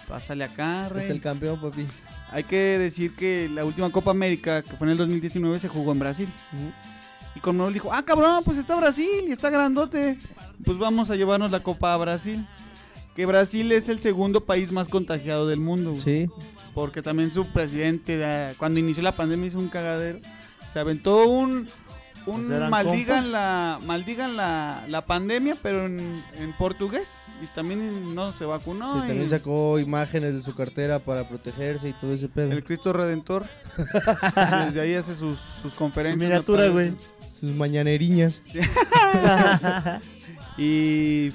pásale 0.08 0.44
acá, 0.44 0.86
Es 0.86 0.92
rey. 0.92 1.10
el 1.10 1.20
campeón, 1.20 1.60
papi. 1.60 1.86
Hay 2.32 2.44
que 2.44 2.56
decir 2.78 3.14
que 3.14 3.48
la 3.52 3.64
última 3.64 3.90
Copa 3.90 4.10
América, 4.10 4.62
que 4.62 4.72
fue 4.76 4.86
en 4.86 4.92
el 4.92 4.98
2019, 4.98 5.58
se 5.58 5.68
jugó 5.68 5.92
en 5.92 5.98
Brasil. 5.98 6.28
Y 7.34 7.40
Conmebol 7.40 7.72
dijo, 7.72 7.92
ah, 7.92 8.02
cabrón, 8.04 8.42
pues 8.44 8.56
está 8.58 8.76
Brasil 8.76 9.24
y 9.28 9.32
está 9.32 9.50
grandote. 9.50 10.16
Pues 10.64 10.78
vamos 10.78 11.10
a 11.10 11.16
llevarnos 11.16 11.50
la 11.50 11.62
Copa 11.62 11.92
a 11.92 11.96
Brasil. 11.98 12.44
Que 13.14 13.26
Brasil 13.26 13.72
es 13.72 13.88
el 13.88 14.00
segundo 14.00 14.44
país 14.44 14.72
más 14.72 14.88
contagiado 14.88 15.46
del 15.46 15.60
mundo. 15.60 15.94
Sí. 16.02 16.28
Porque 16.74 17.00
también 17.02 17.32
su 17.32 17.46
presidente, 17.46 18.16
da- 18.18 18.52
cuando 18.58 18.78
inició 18.80 19.02
la 19.02 19.12
pandemia, 19.12 19.48
hizo 19.48 19.58
un 19.58 19.68
cagadero. 19.68 20.18
Se 20.72 20.78
aventó 20.78 21.26
un. 21.28 21.66
Un 22.26 22.46
Pues 22.46 22.70
maldigan 22.70 23.30
la 23.30 23.78
maldigan 23.86 24.36
la, 24.36 24.84
la 24.88 25.06
pandemia, 25.06 25.56
pero 25.62 25.86
en, 25.86 25.98
en 26.40 26.52
portugués. 26.58 27.22
Y 27.42 27.46
también 27.54 28.14
no 28.14 28.32
se 28.32 28.44
vacunó. 28.44 28.96
Y 29.04 29.08
también 29.08 29.30
sacó 29.30 29.78
imágenes 29.78 30.34
de 30.34 30.42
su 30.42 30.54
cartera 30.54 30.98
para 30.98 31.28
protegerse 31.28 31.88
y 31.88 31.92
todo 31.92 32.12
ese 32.14 32.28
pedo. 32.28 32.50
el 32.52 32.64
Cristo 32.64 32.92
Redentor. 32.92 33.46
Desde 34.66 34.80
ahí 34.80 34.94
hace 34.94 35.14
sus, 35.14 35.38
sus 35.62 35.74
conferencias. 35.74 36.18
me 36.18 36.24
miniatura, 36.26 36.68
güey. 36.68 36.92
Sus 37.40 37.52
mañaneriñas. 37.54 38.40
Y 40.58 41.30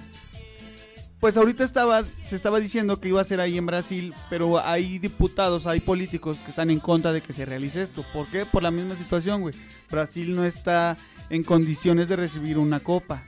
pues 1.21 1.37
ahorita 1.37 1.63
estaba, 1.63 2.03
se 2.23 2.35
estaba 2.35 2.59
diciendo 2.59 2.99
que 2.99 3.09
iba 3.09 3.21
a 3.21 3.23
ser 3.23 3.39
ahí 3.39 3.55
en 3.55 3.67
Brasil, 3.67 4.11
pero 4.27 4.59
hay 4.59 4.97
diputados, 4.97 5.67
hay 5.67 5.79
políticos 5.79 6.39
que 6.43 6.49
están 6.49 6.71
en 6.71 6.79
contra 6.79 7.13
de 7.13 7.21
que 7.21 7.31
se 7.31 7.45
realice 7.45 7.83
esto. 7.83 8.03
¿Por 8.11 8.27
qué? 8.27 8.43
Por 8.43 8.63
la 8.63 8.71
misma 8.71 8.95
situación, 8.95 9.41
güey. 9.41 9.53
Brasil 9.89 10.33
no 10.33 10.43
está 10.43 10.97
en 11.29 11.43
condiciones 11.43 12.09
de 12.09 12.15
recibir 12.15 12.57
una 12.57 12.79
copa. 12.79 13.23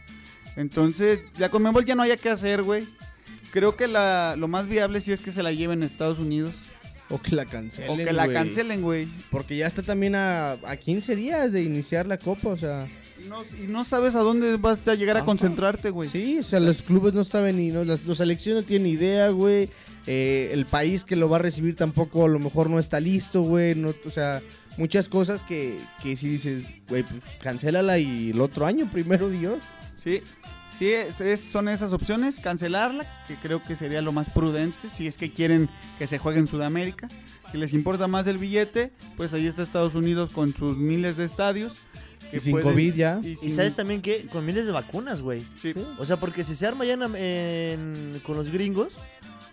Entonces, 0.56 1.20
ya 1.38 1.50
con 1.50 1.62
Conmebol 1.62 1.86
ya 1.86 1.94
no 1.94 2.02
haya 2.02 2.18
que 2.18 2.30
hacer, 2.30 2.64
güey. 2.64 2.84
Creo 3.52 3.76
que 3.76 3.88
la, 3.88 4.36
lo 4.39 4.48
más 4.48 4.68
viable 4.68 5.00
sí 5.00 5.12
es 5.12 5.22
que 5.22 5.32
se 5.32 5.44
la 5.44 5.52
lleven 5.52 5.84
a 5.84 5.86
Estados 5.86 6.18
Unidos. 6.18 6.56
O 7.12 7.22
que 7.22 7.36
la 7.36 7.46
cancelen. 7.46 7.91
o 7.91 7.96
que 7.96 8.12
la 8.12 8.28
cancelen, 8.28 8.82
güey. 8.82 9.08
Porque 9.30 9.56
ya 9.56 9.68
está 9.68 9.84
también 9.84 10.16
a, 10.16 10.54
a 10.54 10.78
15 10.78 11.16
días 11.16 11.52
de 11.52 11.62
iniciar 11.62 12.08
la 12.08 12.18
copa, 12.18 12.50
o 12.50 12.58
sea. 12.58 12.88
Y 13.26 13.30
no, 13.30 13.42
y 13.64 13.68
no 13.68 13.84
sabes 13.86 14.16
a 14.16 14.20
dónde 14.20 14.58
vas 14.58 14.88
a 14.88 14.96
llegar 14.96 15.16
a 15.16 15.20
Ajá. 15.20 15.26
concentrarte, 15.26 15.90
güey. 15.90 16.10
Sí, 16.10 16.40
o 16.40 16.44
sea, 16.44 16.60
los 16.60 16.82
clubes 16.82 17.14
no 17.14 17.24
saben 17.24 17.58
ni. 17.58 17.70
No, 17.70 17.84
las, 17.84 18.04
los 18.06 18.18
selecciones 18.18 18.64
no 18.64 18.68
tienen 18.68 18.88
idea, 18.88 19.30
güey. 19.30 19.70
eh, 20.08 20.50
el 20.52 20.66
país 20.66 21.04
que 21.06 21.16
lo 21.16 21.30
va 21.30 21.38
a 21.38 21.40
recibir 21.40 21.76
tampoco 21.76 22.26
a 22.26 22.28
lo 22.28 22.40
mejor 22.40 22.70
no 22.70 22.80
está 22.80 23.00
listo, 23.00 23.42
güey. 23.44 23.76
No, 23.76 23.94
o 24.06 24.10
sea, 24.12 24.42
muchas 24.78 25.08
cosas 25.08 25.44
que, 25.44 25.78
que 26.02 26.18
si 26.18 26.28
dices, 26.28 26.64
güey, 26.90 27.04
pues 27.04 27.22
cancélala 27.42 27.98
y 28.00 28.32
el 28.32 28.42
otro 28.42 28.66
año, 28.66 28.90
primero 28.92 29.30
Dios. 29.30 29.60
Sí, 29.96 30.22
sí, 30.78 30.90
es- 30.92 31.40
son 31.42 31.70
esas 31.70 31.94
opciones, 31.94 32.40
cancelarla, 32.40 33.06
que 33.28 33.36
creo 33.36 33.64
que 33.64 33.76
sería 33.78 34.02
lo 34.02 34.12
más 34.12 34.30
prudente, 34.30 34.90
si 34.90 35.08
es 35.08 35.18
que 35.18 35.32
quieren 35.32 35.70
que 35.98 36.08
se 36.08 36.18
juegue 36.18 36.40
en 36.40 36.48
Sudamérica. 36.48 37.08
Si 37.52 37.58
les 37.58 37.72
importa 37.74 38.08
más 38.08 38.28
el 38.28 38.40
billete, 38.40 38.92
pues 39.16 39.34
ahí 39.34 39.46
está 39.48 39.62
Estados 39.64 39.96
Unidos 39.96 40.32
con 40.32 40.54
sus 40.54 40.76
miles 40.78 41.16
de 41.16 41.24
estadios. 41.26 41.74
Y 42.38 42.40
sin 42.40 42.60
COVID 42.62 42.94
ya. 42.96 43.20
y 43.24 43.30
Y 43.30 43.36
sin- 43.36 43.56
sabes 43.56 43.76
también 43.76 44.02
que 44.02 44.26
con 44.28 44.46
miles 44.46 44.66
de 44.66 44.72
vacunas, 44.72 45.22
güey. 45.22 45.46
sí. 45.62 45.74
O 45.98 46.06
sea, 46.06 46.18
porque 46.20 46.44
si 46.44 46.56
se 46.56 46.66
arma 46.68 46.86
ya 46.86 46.94
en- 46.94 47.16
en- 47.16 48.22
con 48.26 48.36
los 48.38 48.50
gringos, 48.52 48.94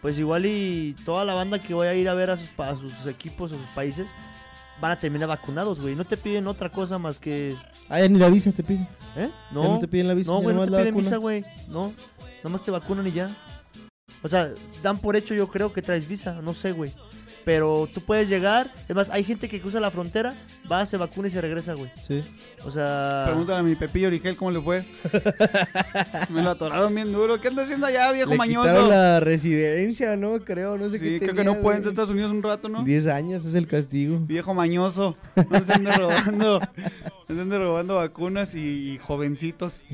pues 0.01 0.18
igual 0.18 0.47
y 0.47 0.95
toda 1.05 1.24
la 1.24 1.35
banda 1.35 1.59
que 1.59 1.74
vaya 1.74 1.91
a 1.91 1.95
ir 1.95 2.09
a 2.09 2.14
ver 2.14 2.31
a 2.31 2.37
sus, 2.37 2.51
pa- 2.51 2.70
a 2.70 2.76
sus 2.76 3.07
equipos, 3.07 3.53
a 3.53 3.57
sus 3.57 3.66
países, 3.74 4.14
van 4.81 4.93
a 4.93 4.97
terminar 4.97 5.28
vacunados, 5.28 5.81
güey. 5.81 5.95
No 5.95 6.05
te 6.05 6.16
piden 6.16 6.47
otra 6.47 6.70
cosa 6.70 6.99
más 6.99 7.18
que... 7.18 7.55
Ah, 7.89 8.01
ya 8.01 8.09
ni 8.09 8.18
la 8.18 8.28
visa 8.28 8.51
te 8.53 8.62
piden. 8.62 8.87
¿Eh? 9.16 9.28
Ya 9.51 9.55
no 9.55 9.78
te 9.81 9.89
piden 9.89 10.09
la 10.09 10.14
visa, 10.14 10.31
No, 10.31 10.41
güey, 10.41 10.55
no 10.55 10.62
te 10.64 10.70
piden 10.70 10.85
vacuna. 10.87 11.03
visa, 11.03 11.16
güey. 11.16 11.45
No, 11.68 11.93
nomás 12.45 12.62
te 12.64 12.70
vacunan 12.70 13.07
y 13.07 13.12
ya. 13.12 13.28
O 14.22 14.28
sea, 14.28 14.51
dan 14.83 14.99
por 14.99 15.16
hecho 15.16 15.35
yo 15.35 15.49
creo 15.49 15.72
que 15.72 15.83
traes 15.83 16.07
visa, 16.09 16.41
no 16.43 16.55
sé, 16.55 16.72
güey. 16.72 16.93
Pero 17.45 17.88
tú 17.93 18.01
puedes 18.03 18.28
llegar, 18.28 18.70
es 18.88 18.95
más, 18.95 19.11
hay 19.11 19.24
gente 19.24 19.49
que 19.49 19.61
cruza 19.61 19.80
la 19.80 19.91
frontera, 19.91 20.34
va, 20.70 20.84
se 20.84 20.97
vacuna 20.97 21.28
y 21.28 21.30
se 21.30 21.41
regresa, 21.41 21.74
güey. 21.74 21.91
Sí. 22.07 22.20
O 22.64 22.70
sea... 22.70 23.24
Pregúntale 23.26 23.61
a 23.61 23.62
mi 23.62 23.74
Pepillo 23.74 24.09
Origel 24.09 24.36
cómo 24.36 24.51
le 24.51 24.61
fue. 24.61 24.84
Me 26.30 26.43
lo 26.43 26.51
atoraron 26.51 26.95
bien 26.95 27.12
duro. 27.12 27.41
¿Qué 27.41 27.49
anda 27.49 27.62
haciendo 27.62 27.86
allá, 27.86 28.12
viejo 28.12 28.30
Le 28.30 28.36
mañoso? 28.36 28.68
quitaron 28.68 28.88
la 28.91 29.20
residencia, 29.20 30.16
¿no? 30.16 30.38
Creo, 30.41 30.76
no 30.76 30.91
sé 30.91 30.99
Sí, 30.99 31.05
qué 31.05 31.20
creo 31.20 31.34
que 31.34 31.45
no 31.45 31.61
puede 31.62 31.78
entrar 31.78 31.91
a. 31.91 31.93
Estados 31.93 32.11
Unidos 32.11 32.30
un 32.30 32.43
rato, 32.43 32.68
¿no? 32.68 32.84
10 32.84 33.07
años 33.09 33.45
es 33.45 33.55
el 33.55 33.66
castigo. 33.66 34.18
Viejo 34.20 34.55
mañoso. 34.55 35.16
No 35.49 35.64
se 35.64 35.72
ande 35.72 35.91
robando. 35.93 36.61
No 36.61 37.34
se 37.34 37.41
ande 37.41 37.59
robando 37.59 37.97
vacunas 37.97 38.55
y, 38.55 38.93
y 38.93 38.99
jovencitos. 38.99 39.82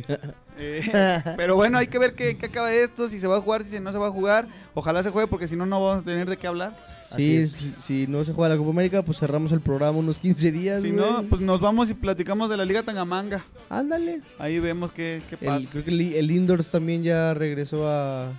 Eh, 0.59 1.22
pero 1.36 1.55
bueno, 1.55 1.76
hay 1.76 1.86
que 1.86 1.99
ver 1.99 2.14
qué, 2.14 2.38
qué 2.38 2.47
acaba 2.47 2.72
esto, 2.72 3.11
si 3.11 3.20
se 3.20 3.26
va 3.26 3.36
a 3.36 3.40
jugar, 3.42 3.62
si 3.62 3.78
no 3.78 3.92
se 3.92 3.99
va 3.99 4.07
a 4.07 4.11
jugar. 4.11 4.47
Ojalá 4.72 5.03
se 5.03 5.11
juegue 5.11 5.28
porque 5.28 5.47
si 5.49 5.55
no, 5.55 5.66
no 5.66 5.84
vamos 5.84 6.01
a 6.01 6.05
tener 6.07 6.30
de 6.30 6.38
qué 6.38 6.47
hablar. 6.47 6.74
Así 7.11 7.22
Sí, 7.24 7.36
es. 7.36 7.52
si, 7.52 7.74
si 7.82 8.07
no 8.09 8.24
se 8.24 8.32
juega 8.32 8.54
la 8.54 8.59
Copa 8.59 8.70
América, 8.70 9.02
pues 9.02 9.18
cerramos 9.18 9.52
el 9.52 9.61
programa 9.61 9.98
unos 9.98 10.18
15 10.18 10.50
días. 10.52 10.82
Si 10.82 10.90
güey. 10.90 11.00
no, 11.09 11.22
pues 11.24 11.40
nos 11.40 11.61
vamos 11.61 11.88
y 11.90 11.94
platicamos 11.94 12.50
de 12.50 12.57
la 12.57 12.64
Liga 12.64 12.82
Tangamanga. 12.82 13.44
Ándale. 13.70 14.20
Ahí 14.38 14.59
vemos 14.59 14.90
qué, 14.92 15.22
qué 15.30 15.36
El- 15.40 15.46
pasa. 15.46 15.68
creo 15.70 15.84
que 15.84 15.90
el, 15.92 16.00
el 16.14 16.30
Indoors 16.30 16.70
también 16.70 17.02
ya 17.02 17.32
regresó 17.34 17.88
a 17.88 18.32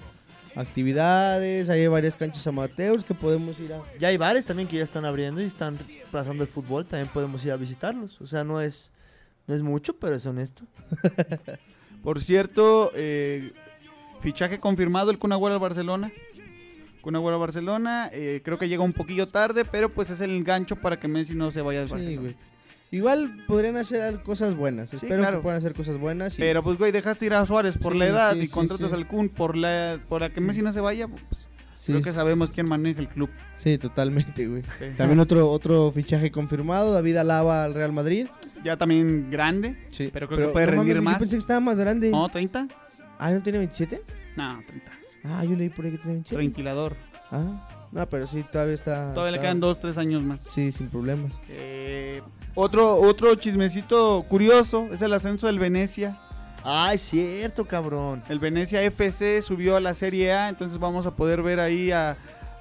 actividades. 0.55 1.69
Hay 1.69 1.87
varias 1.87 2.15
canchas 2.15 2.45
amateurs 2.47 3.03
que 3.03 3.13
podemos 3.13 3.59
ir 3.59 3.71
a. 3.73 3.79
Ya 3.99 4.09
hay 4.09 4.17
bares 4.17 4.45
también 4.45 4.67
que 4.67 4.77
ya 4.77 4.83
están 4.83 5.05
abriendo 5.05 5.41
y 5.41 5.45
están 5.45 5.77
pasando 6.11 6.43
el 6.43 6.49
fútbol, 6.49 6.85
también 6.85 7.07
podemos 7.13 7.43
ir 7.45 7.51
a 7.51 7.57
visitarlos. 7.57 8.19
O 8.21 8.27
sea, 8.27 8.43
no 8.43 8.59
es, 8.61 8.91
no 9.47 9.55
es 9.55 9.61
mucho, 9.61 9.93
pero 9.97 10.15
es 10.15 10.25
honesto. 10.25 10.63
Por 12.03 12.21
cierto, 12.21 12.91
eh, 12.95 13.51
fichaje 14.21 14.59
confirmado 14.59 15.11
el 15.11 15.19
Kun 15.19 15.31
Agüero 15.33 15.55
al 15.55 15.61
Barcelona. 15.61 16.11
Kun 17.01 17.15
Agüero 17.15 17.39
Barcelona, 17.39 18.09
eh, 18.11 18.41
creo 18.43 18.57
que 18.57 18.67
llega 18.67 18.83
un 18.83 18.93
poquillo 18.93 19.27
tarde, 19.27 19.63
pero 19.65 19.89
pues 19.89 20.09
es 20.09 20.21
el 20.21 20.43
gancho 20.43 20.75
para 20.75 20.97
que 20.99 21.07
Messi 21.07 21.35
no 21.35 21.51
se 21.51 21.61
vaya 21.61 21.81
al 21.81 21.87
Barcelona. 21.87 22.21
güey. 22.21 22.35
Igual 22.89 23.43
podrían 23.47 23.75
hacer 23.75 24.21
cosas 24.23 24.55
buenas. 24.55 24.93
Espero 24.93 25.17
claro. 25.21 25.37
que 25.39 25.43
puedan 25.43 25.57
hacer 25.59 25.73
cosas 25.75 25.97
buenas. 25.99 26.35
y- 26.35 26.39
Pero 26.39 26.63
pues 26.63 26.77
güey, 26.77 26.91
dejaste 26.93 27.25
ir 27.25 27.33
a 27.33 27.45
Suárez 27.45 27.77
por 27.77 27.93
Sí, 27.93 27.99
la 27.99 28.05
edad 28.07 28.33
sí, 28.33 28.39
y 28.43 28.47
contratas 28.47 28.93
al 28.93 29.05
Kun 29.07 29.27
por 29.29 29.57
la 29.57 29.99
por 30.07 30.21
la 30.21 30.29
que 30.29 30.39
Messi 30.39 30.61
no 30.61 30.71
se 30.71 30.79
vaya, 30.79 31.07
pues 31.09 31.49
sí, 31.73 31.91
creo 31.91 32.01
que 32.01 32.13
sabemos 32.13 32.49
quién 32.51 32.65
maneja 32.67 33.01
el 33.01 33.09
club. 33.09 33.29
sí, 33.61 33.77
totalmente, 33.77 34.47
güey. 34.47 34.61
También 34.95 35.19
otro 35.19 35.49
otro 35.49 35.91
fichaje 35.91 36.31
confirmado, 36.31 36.93
David 36.93 37.17
Alaba 37.17 37.65
al 37.65 37.73
Real 37.73 37.91
Madrid. 37.91 38.27
Ya 38.63 38.77
también 38.77 39.29
grande, 39.29 39.75
Sí. 39.91 40.09
pero 40.11 40.27
creo 40.29 40.47
que 40.47 40.53
puede 40.53 40.65
no 40.67 40.71
rendir 40.71 40.95
mames, 40.95 41.03
más. 41.03 41.13
Yo 41.15 41.19
pensé 41.19 41.35
que 41.35 41.41
estaba 41.41 41.59
más 41.59 41.77
grande. 41.77 42.09
No, 42.09 42.27
30? 42.29 42.67
Ah, 43.19 43.31
¿no 43.31 43.41
tiene 43.41 43.57
27? 43.59 44.01
No, 44.37 44.61
30. 44.65 44.91
Ah, 45.25 45.43
yo 45.43 45.55
leí 45.55 45.69
por 45.69 45.85
ahí 45.85 45.91
que 45.91 45.97
tiene 45.97 46.13
27. 46.13 46.37
Ventilador. 46.41 46.95
Ah, 47.31 47.67
no, 47.91 48.05
pero 48.09 48.27
sí, 48.27 48.43
todavía 48.51 48.75
está. 48.75 49.13
Todavía 49.13 49.31
le 49.33 49.39
quedan 49.41 49.59
2, 49.59 49.79
3 49.79 49.97
años 49.97 50.23
más. 50.23 50.41
Sí, 50.53 50.71
sin 50.71 50.87
problemas. 50.89 51.39
Eh, 51.49 52.21
otro 52.55 52.95
otro 52.95 53.35
chismecito 53.35 54.23
curioso 54.29 54.87
es 54.91 55.01
el 55.01 55.13
ascenso 55.13 55.47
del 55.47 55.59
Venecia. 55.59 56.17
Ah, 56.63 56.91
es 56.93 57.01
cierto, 57.01 57.65
cabrón. 57.65 58.21
El 58.29 58.39
Venecia 58.39 58.81
FC 58.83 59.41
subió 59.41 59.75
a 59.75 59.79
la 59.79 59.93
Serie 59.93 60.33
A, 60.33 60.49
entonces 60.49 60.79
vamos 60.79 61.05
a 61.05 61.11
poder 61.15 61.41
ver 61.41 61.59
ahí 61.59 61.91
a, 61.91 62.17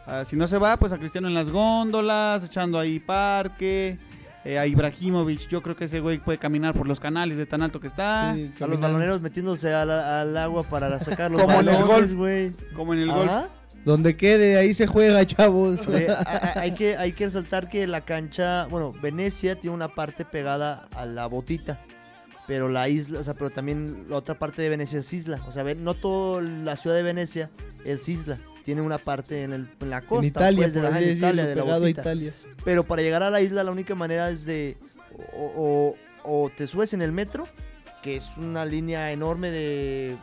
a- 0.07 0.24
si 0.24 0.36
no 0.36 0.46
se 0.46 0.59
va, 0.59 0.76
pues 0.76 0.92
a 0.92 0.98
Cristiano 0.98 1.28
en 1.28 1.34
las 1.34 1.50
góndolas, 1.50 2.44
echando 2.44 2.78
ahí 2.78 3.00
parque, 3.00 3.98
eh, 4.47 4.59
a 4.61 4.66
Ibrahimovic, 4.66 5.49
yo 5.49 5.61
creo 5.61 5.74
que 5.74 5.86
ese 5.86 5.99
güey 5.99 6.18
puede 6.18 6.38
caminar 6.38 6.72
por 6.72 6.86
los 6.86 7.01
canales 7.01 7.36
de 7.36 7.47
tan 7.47 7.62
alto 7.62 7.80
que 7.80 7.88
está, 7.88 8.32
Sí, 8.34 8.53
A 8.61 8.66
los 8.68 8.78
baloneros 8.78 9.20
metiéndose 9.20 9.74
al, 9.74 9.90
al 9.90 10.36
agua 10.36 10.62
para 10.62 11.01
sacar 11.01 11.32
los 11.32 11.40
Como 11.40 11.61
en 11.61 11.68
el 11.68 11.84
golf. 11.84 12.12
güey. 12.12 12.53
como 12.74 12.94
en 12.94 13.01
el 13.01 13.11
gol. 13.11 13.28
Ajá. 13.28 13.49
Donde 13.84 14.16
quede, 14.16 14.57
ahí 14.57 14.72
se 14.72 14.86
juega, 14.86 15.24
chavos. 15.26 15.80
Hay, 16.55 16.74
que, 16.74 16.97
hay 16.97 17.12
que 17.12 17.26
resaltar 17.26 17.68
que 17.68 17.86
la 17.86 18.01
cancha, 18.01 18.66
bueno, 18.66 18.92
Venecia 19.01 19.59
tiene 19.59 19.74
una 19.74 19.88
parte 19.88 20.24
pegada 20.24 20.88
a 20.97 21.07
la 21.07 21.26
botita, 21.26 21.80
pero 22.49 22.68
la 22.68 22.88
isla, 22.88 23.20
o 23.20 23.22
sea, 23.22 23.34
pero 23.34 23.51
también 23.51 24.07
la 24.09 24.16
otra 24.16 24.34
parte 24.34 24.62
de 24.62 24.70
Venecia 24.70 25.01
es 25.01 25.12
isla, 25.12 25.40
o 25.47 25.53
sea, 25.53 25.62
no 25.74 25.94
toda 25.94 26.42
la 26.42 26.76
ciudad 26.76 26.97
de 26.97 27.03
Venecia 27.05 27.51
es 27.84 28.09
isla, 28.09 28.38
tiene 28.66 28.82
una 28.82 28.98
parte 28.98 29.44
en, 29.44 29.52
el, 29.54 29.66
en 29.80 29.88
la 29.90 30.02
costa, 30.02 30.18
en 30.18 30.24
Italia, 30.24 30.62
pues, 30.64 30.74
de 30.74 30.82
la, 30.82 31.00
en 31.00 31.16
Italia, 31.16 31.46
de 31.46 31.54
la 31.54 31.62
pegado 31.62 31.84
a. 31.86 31.88
Italia. 31.88 32.32
Pero 32.64 32.82
para 32.84 33.00
llegar 33.00 33.22
a 33.22 33.30
la 33.30 33.40
isla 33.40 33.64
la 33.64 33.70
única 33.70 33.94
manera 33.94 34.28
es 34.28 34.44
de 34.44 34.76
o, 35.34 35.94
o- 36.24 36.42
o 36.44 36.50
te 36.50 36.66
subes 36.66 36.92
en 36.92 37.00
el 37.00 37.12
metro, 37.12 37.46
que 38.02 38.16
es 38.16 38.36
una 38.36 38.64
línea 38.66 39.12
enorme 39.12 39.50
de, 39.50 40.16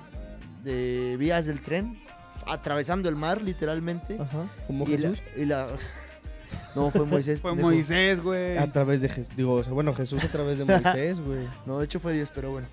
de 0.65 1.15
vías 1.17 1.45
del 1.45 1.61
tren, 1.61 1.97
atravesando 2.45 3.07
el 3.09 3.15
mar 3.15 3.41
literalmente. 3.41 4.17
Ajá, 4.19 4.47
como 4.67 4.85
Y 4.85 4.97
la- 4.97 5.09
Jesús. 5.09 5.19
y 5.37 5.45
la- 5.45 5.67
No, 6.75 6.91
fue 6.91 7.05
Moisés. 7.05 7.39
Fue 7.39 7.51
pendejo. 7.51 7.69
Moisés, 7.69 8.19
güey. 8.21 8.57
A 8.57 8.71
través 8.71 8.99
de 9.01 9.07
Jesús. 9.09 9.33
Digo, 9.35 9.53
o 9.53 9.63
sea, 9.63 9.73
bueno, 9.73 9.93
Jesús 9.93 10.23
a 10.23 10.27
través 10.27 10.57
de 10.59 10.65
Moisés, 10.65 11.19
güey. 11.19 11.47
No, 11.65 11.79
de 11.79 11.85
hecho 11.85 11.99
fue 11.99 12.13
Dios, 12.13 12.29
pero 12.35 12.51
bueno. 12.51 12.67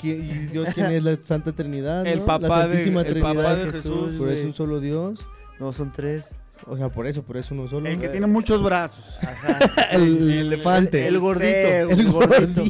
¿Quién- 0.00 0.24
¿Y 0.24 0.32
Dios 0.52 0.68
quién 0.74 0.90
es 0.92 1.02
la 1.02 1.16
Santa 1.24 1.52
Trinidad? 1.52 2.06
El 2.06 2.20
¿no? 2.20 2.26
papá 2.26 2.48
la 2.48 2.68
de- 2.68 2.82
el 2.82 3.20
papá 3.20 3.56
Jesús, 3.56 3.84
Por 3.84 4.08
eso 4.10 4.18
güey. 4.24 4.44
un 4.44 4.54
solo 4.54 4.80
Dios. 4.80 5.20
No, 5.58 5.72
son 5.72 5.92
tres. 5.92 6.30
O 6.66 6.76
sea, 6.76 6.88
por 6.88 7.06
eso, 7.06 7.22
por 7.22 7.36
eso 7.36 7.54
uno 7.54 7.68
solo. 7.68 7.86
El 7.86 7.98
que 7.98 8.08
tiene 8.08 8.26
muchos 8.26 8.62
brazos. 8.62 9.18
Ajá. 9.22 9.58
El 9.92 10.30
elefante. 10.30 11.06
El, 11.06 11.18
gordito. 11.18 11.46
Zeus, 11.52 11.90
El 11.92 12.10
gordito. 12.10 12.62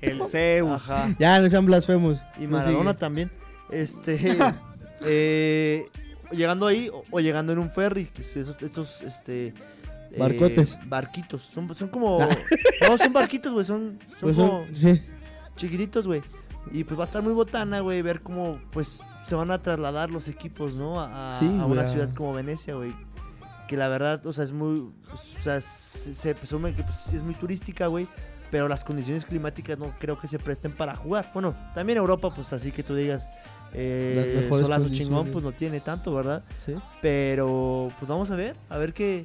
El 0.00 0.22
Zeus. 0.24 0.70
Ajá. 0.70 1.14
Ya, 1.18 1.40
no 1.40 1.50
sean 1.50 1.66
blasfemos. 1.66 2.18
Y 2.40 2.46
Maradona 2.46 2.94
también. 2.96 3.30
Este. 3.70 4.36
eh, 5.04 5.86
llegando 6.30 6.66
ahí 6.66 6.88
o, 6.92 7.02
o 7.10 7.20
llegando 7.20 7.52
en 7.52 7.58
un 7.58 7.70
ferry. 7.70 8.04
Que 8.06 8.22
es 8.22 8.36
esos- 8.36 8.62
estos, 8.62 9.02
este. 9.02 9.48
eh, 9.48 9.54
Barcotes. 10.18 10.78
barquitos. 10.86 11.42
Son, 11.52 11.74
son 11.74 11.88
como. 11.88 12.20
no, 12.88 12.98
son 12.98 13.12
barquitos, 13.12 13.52
güey. 13.52 13.64
Son, 13.64 13.98
son 14.10 14.20
Pues 14.20 14.36
como 14.36 14.66
son- 14.72 14.76
sí. 14.76 15.00
chiquititos, 15.56 16.06
güey. 16.06 16.20
Y 16.70 16.84
pues 16.84 16.98
va 16.98 17.04
a 17.04 17.06
estar 17.06 17.22
muy 17.22 17.32
botana, 17.32 17.80
güey. 17.80 18.02
Ver 18.02 18.22
cómo, 18.22 18.58
pues, 18.72 19.00
se 19.24 19.34
van 19.34 19.50
a 19.50 19.60
trasladar 19.60 20.10
los 20.10 20.28
equipos, 20.28 20.76
¿no? 20.76 21.00
A, 21.00 21.36
Sí, 21.38 21.46
una 21.46 21.86
ciudad 21.86 22.12
como 22.14 22.32
Venecia, 22.32 22.74
güey. 22.74 22.92
Que 23.68 23.76
la 23.76 23.88
verdad, 23.88 24.24
o 24.26 24.32
sea, 24.32 24.44
es 24.44 24.52
muy. 24.52 24.80
O 25.12 25.42
sea, 25.42 25.60
se, 25.60 26.14
se 26.14 26.34
presume 26.34 26.72
que 26.74 26.82
pues, 26.82 27.12
es 27.12 27.22
muy 27.22 27.34
turística, 27.34 27.86
güey. 27.86 28.06
Pero 28.50 28.68
las 28.68 28.84
condiciones 28.84 29.24
climáticas 29.24 29.78
no 29.78 29.86
creo 29.98 30.20
que 30.20 30.28
se 30.28 30.38
presten 30.38 30.72
para 30.72 30.94
jugar. 30.94 31.30
Bueno, 31.32 31.54
también 31.74 31.96
Europa, 31.98 32.34
pues 32.34 32.52
así 32.52 32.70
que 32.70 32.82
tú 32.82 32.94
digas. 32.94 33.28
Eh, 33.72 34.46
Las 34.50 34.58
solazo 34.60 34.90
chingón, 34.90 35.28
pues 35.28 35.42
no 35.42 35.52
tiene 35.52 35.80
tanto, 35.80 36.14
¿verdad? 36.14 36.44
sí. 36.66 36.74
Pero, 37.00 37.88
pues 37.98 38.06
vamos 38.08 38.30
a 38.30 38.36
ver. 38.36 38.54
A 38.68 38.76
ver 38.78 38.92
que. 38.92 39.24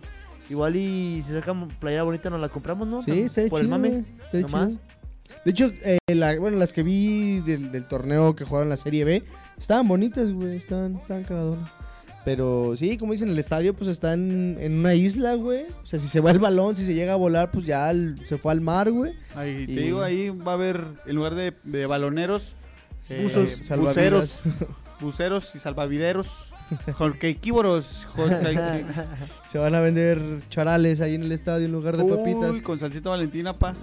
Igual 0.49 0.77
y 0.77 1.21
si 1.23 1.33
sacan 1.33 1.67
playera 1.67 2.03
bonita 2.03 2.29
nos 2.29 2.39
la 2.39 2.47
compramos, 2.47 2.87
¿no? 2.87 3.01
Sí, 3.01 3.27
Por 3.49 3.59
el 3.59 3.67
mame. 3.67 4.05
nomás. 4.31 4.73
chido. 4.73 4.81
De 5.45 5.51
hecho, 5.51 5.71
eh, 5.83 5.97
la- 6.07 6.39
bueno, 6.39 6.57
las 6.57 6.73
que 6.73 6.83
vi 6.83 7.39
del, 7.41 7.71
del 7.71 7.85
torneo 7.87 8.35
que 8.35 8.45
jugaron 8.45 8.69
la 8.69 8.77
Serie 8.77 9.03
B, 9.05 9.23
estaban 9.59 9.87
bonitas, 9.87 10.31
güey, 10.33 10.57
estaban, 10.57 10.95
estaban 10.95 11.23
cagadonas. 11.23 11.69
Pero 12.25 12.73
sí, 12.75 12.97
como 12.97 13.13
dicen, 13.13 13.29
el 13.29 13.39
estadio 13.39 13.73
pues 13.73 13.89
está 13.89 14.11
en, 14.13 14.57
en 14.59 14.79
una 14.79 14.93
isla, 14.93 15.35
güey. 15.35 15.63
O 15.81 15.85
sea, 15.85 15.97
si 15.97 16.09
se 16.09 16.19
va 16.19 16.31
el 16.31 16.39
balón, 16.39 16.75
si 16.75 16.85
se 16.85 16.93
llega 16.93 17.13
a 17.13 17.15
volar, 17.15 17.51
pues 17.51 17.65
ya 17.65 17.89
se 18.25 18.37
fue 18.37 18.51
al 18.51 18.59
mar, 18.59 18.91
güey. 18.91 19.13
Ahí 19.35 19.65
te 19.65 19.79
digo, 19.81 20.01
ahí 20.01 20.29
va 20.29 20.51
a 20.51 20.55
haber, 20.55 20.83
en 21.05 21.15
lugar 21.15 21.35
de, 21.35 21.53
de 21.63 21.85
baloneros, 21.85 22.55
eh, 23.09 23.21
Buzos, 23.23 23.61
buceros, 23.79 24.41
buceros 24.99 25.55
y 25.55 25.59
salvavideros, 25.59 26.53
jorquequívoros, 26.91 28.05
jorque- 28.13 28.83
Se 29.51 29.57
van 29.57 29.75
a 29.75 29.79
vender 29.79 30.21
charales 30.49 30.99
ahí 30.99 31.15
en 31.15 31.23
el 31.23 31.31
estadio 31.31 31.65
en 31.67 31.71
lugar 31.71 31.95
de 31.95 32.03
papitas. 32.03 32.51
Uy, 32.51 32.59
con 32.61 32.77
salsita 32.77 33.09
valentina, 33.09 33.57
pa. 33.57 33.73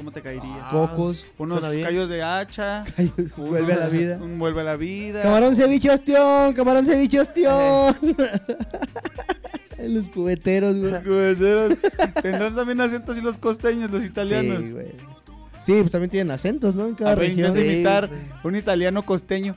¿Cómo 0.00 0.12
te 0.12 0.22
caería? 0.22 0.68
Cocos. 0.70 1.26
Unos 1.36 1.60
callos 1.60 2.08
de 2.08 2.22
hacha. 2.22 2.86
Vuelve 3.36 3.74
a 3.74 3.76
la 3.76 3.88
vida. 3.88 4.18
Un 4.18 4.38
vuelve 4.38 4.62
a 4.62 4.64
la 4.64 4.76
vida. 4.76 5.22
Camarón 5.22 5.54
ceviche 5.54 5.90
ostión, 5.90 6.54
camarón 6.54 6.86
ceviche 6.86 7.20
ostión. 7.20 7.94
los 9.78 10.08
cubeteros, 10.08 10.78
güey. 10.78 10.92
Los 10.92 11.02
cubeteros. 11.02 11.76
Tendrán 12.22 12.54
también 12.54 12.80
acentos 12.80 13.18
y 13.18 13.20
los 13.20 13.36
costeños, 13.36 13.90
los 13.90 14.02
italianos. 14.02 14.60
Sí, 14.60 14.72
güey. 14.72 14.92
Sí, 15.66 15.72
pues 15.80 15.90
también 15.90 16.10
tienen 16.10 16.30
acentos, 16.30 16.74
¿no? 16.74 16.86
En 16.86 16.94
cada 16.94 17.12
a 17.12 17.14
región. 17.16 17.52
Sí, 17.52 17.60
imitar 17.60 18.08
un 18.42 18.56
italiano 18.56 19.04
costeño. 19.04 19.54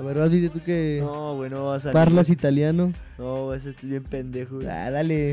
A 0.00 0.02
ver, 0.02 0.18
vas, 0.18 0.30
tú 0.52 0.60
que 0.64 0.98
No, 1.02 1.36
güey, 1.36 1.50
no 1.50 1.66
va 1.66 1.76
a 1.76 1.80
salir. 1.80 1.94
parlas 1.94 2.30
italiano. 2.30 2.92
No, 3.18 3.52
ese 3.54 3.70
estoy 3.70 3.90
bien 3.90 4.04
pendejo. 4.04 4.56
güey. 4.56 4.68
Ah, 4.68 4.90
dale. 4.90 5.32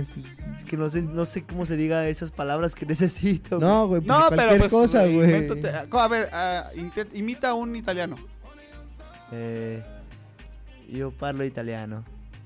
Es 0.57 0.65
que 0.65 0.77
no 0.77 0.89
sé, 0.89 1.02
no 1.02 1.26
sé 1.26 1.44
cómo 1.44 1.65
se 1.65 1.77
diga 1.77 2.07
esas 2.07 2.31
palabras 2.31 2.76
que 2.76 2.85
necesito. 2.85 3.57
güey. 3.57 3.69
No, 3.69 3.88
güey, 3.88 4.02
pues 4.02 4.07
No, 4.07 4.27
cualquier 4.27 4.48
pero 4.49 4.60
pues, 4.60 4.72
cosa, 4.72 5.06
güey. 5.06 5.30
invéntate- 5.30 5.88
A 5.91 6.07
ver, 6.07 6.30
ah, 6.34 6.64
imita 7.14 7.49
a 7.49 7.53
un 7.53 7.76
italiano. 7.76 8.15
Eh, 9.31 9.84
yo 10.89 11.11
parlo 11.11 11.44
italiano. 11.45 12.03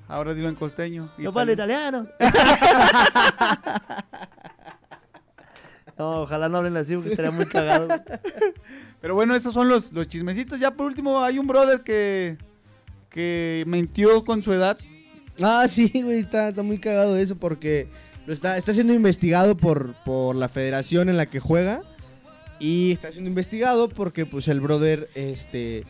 Ahora 0.07 0.33
dilo 0.33 0.49
en 0.49 0.55
costeño. 0.55 1.09
Yo 1.17 1.31
parlo 1.31 1.53
italiano. 1.53 2.05
no, 5.97 6.21
ojalá 6.23 6.49
no 6.49 6.57
hablen 6.57 6.75
así 6.77 6.95
porque 6.95 7.09
estaría 7.11 7.31
muy 7.31 7.45
cagado. 7.45 7.87
güey. 7.87 7.99
Pero 9.01 9.15
bueno, 9.15 9.35
esos 9.35 9.53
son 9.53 9.67
los, 9.67 9.91
los 9.91 10.07
chismecitos. 10.07 10.59
Ya 10.59 10.71
por 10.71 10.85
último, 10.85 11.21
hay 11.23 11.39
un 11.39 11.47
brother 11.47 11.81
que, 11.81 12.37
que 13.09 13.63
mintió 13.67 14.23
con 14.23 14.43
su 14.43 14.53
edad. 14.53 14.77
Ah, 15.41 15.65
sí, 15.67 15.91
güey, 16.03 16.19
está, 16.19 16.49
está 16.49 16.63
muy 16.63 16.79
cagado 16.79 17.17
eso 17.17 17.35
porque 17.35 17.87
lo 18.27 18.33
está, 18.33 18.57
está 18.57 18.73
siendo 18.73 18.93
investigado 18.93 19.57
por, 19.57 19.93
por 20.05 20.35
la 20.35 20.49
federación 20.49 21.09
en 21.09 21.17
la 21.17 21.25
que 21.25 21.39
juega 21.39 21.81
y 22.59 22.91
está 22.91 23.11
siendo 23.11 23.29
investigado 23.29 23.89
porque 23.89 24.27
pues 24.27 24.47
el 24.47 24.61
brother, 24.61 25.09
este, 25.15 25.83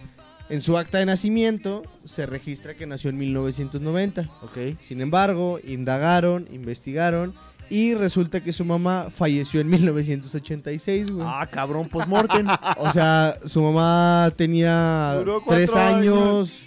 en 0.49 0.61
su 0.61 0.77
acta 0.77 0.99
de 0.99 1.05
nacimiento 1.05 1.83
se 1.97 2.25
registra 2.25 2.75
que 2.75 2.87
nació 2.87 3.09
en 3.09 3.17
1990. 3.17 4.29
Ok. 4.41 4.75
Sin 4.79 5.01
embargo, 5.01 5.59
indagaron, 5.65 6.47
investigaron 6.51 7.33
y 7.71 7.93
resulta 7.95 8.41
que 8.43 8.51
su 8.53 8.65
mamá 8.65 9.07
falleció 9.09 9.61
en 9.61 9.69
1986, 9.69 11.11
güey. 11.11 11.25
Ah, 11.27 11.47
cabrón, 11.49 11.87
postmortem. 11.87 12.45
O 12.77 12.91
sea, 12.91 13.35
su 13.45 13.61
mamá 13.61 14.31
tenía 14.35 15.23
tres 15.47 15.73
años. 15.73 16.17
años, 16.17 16.59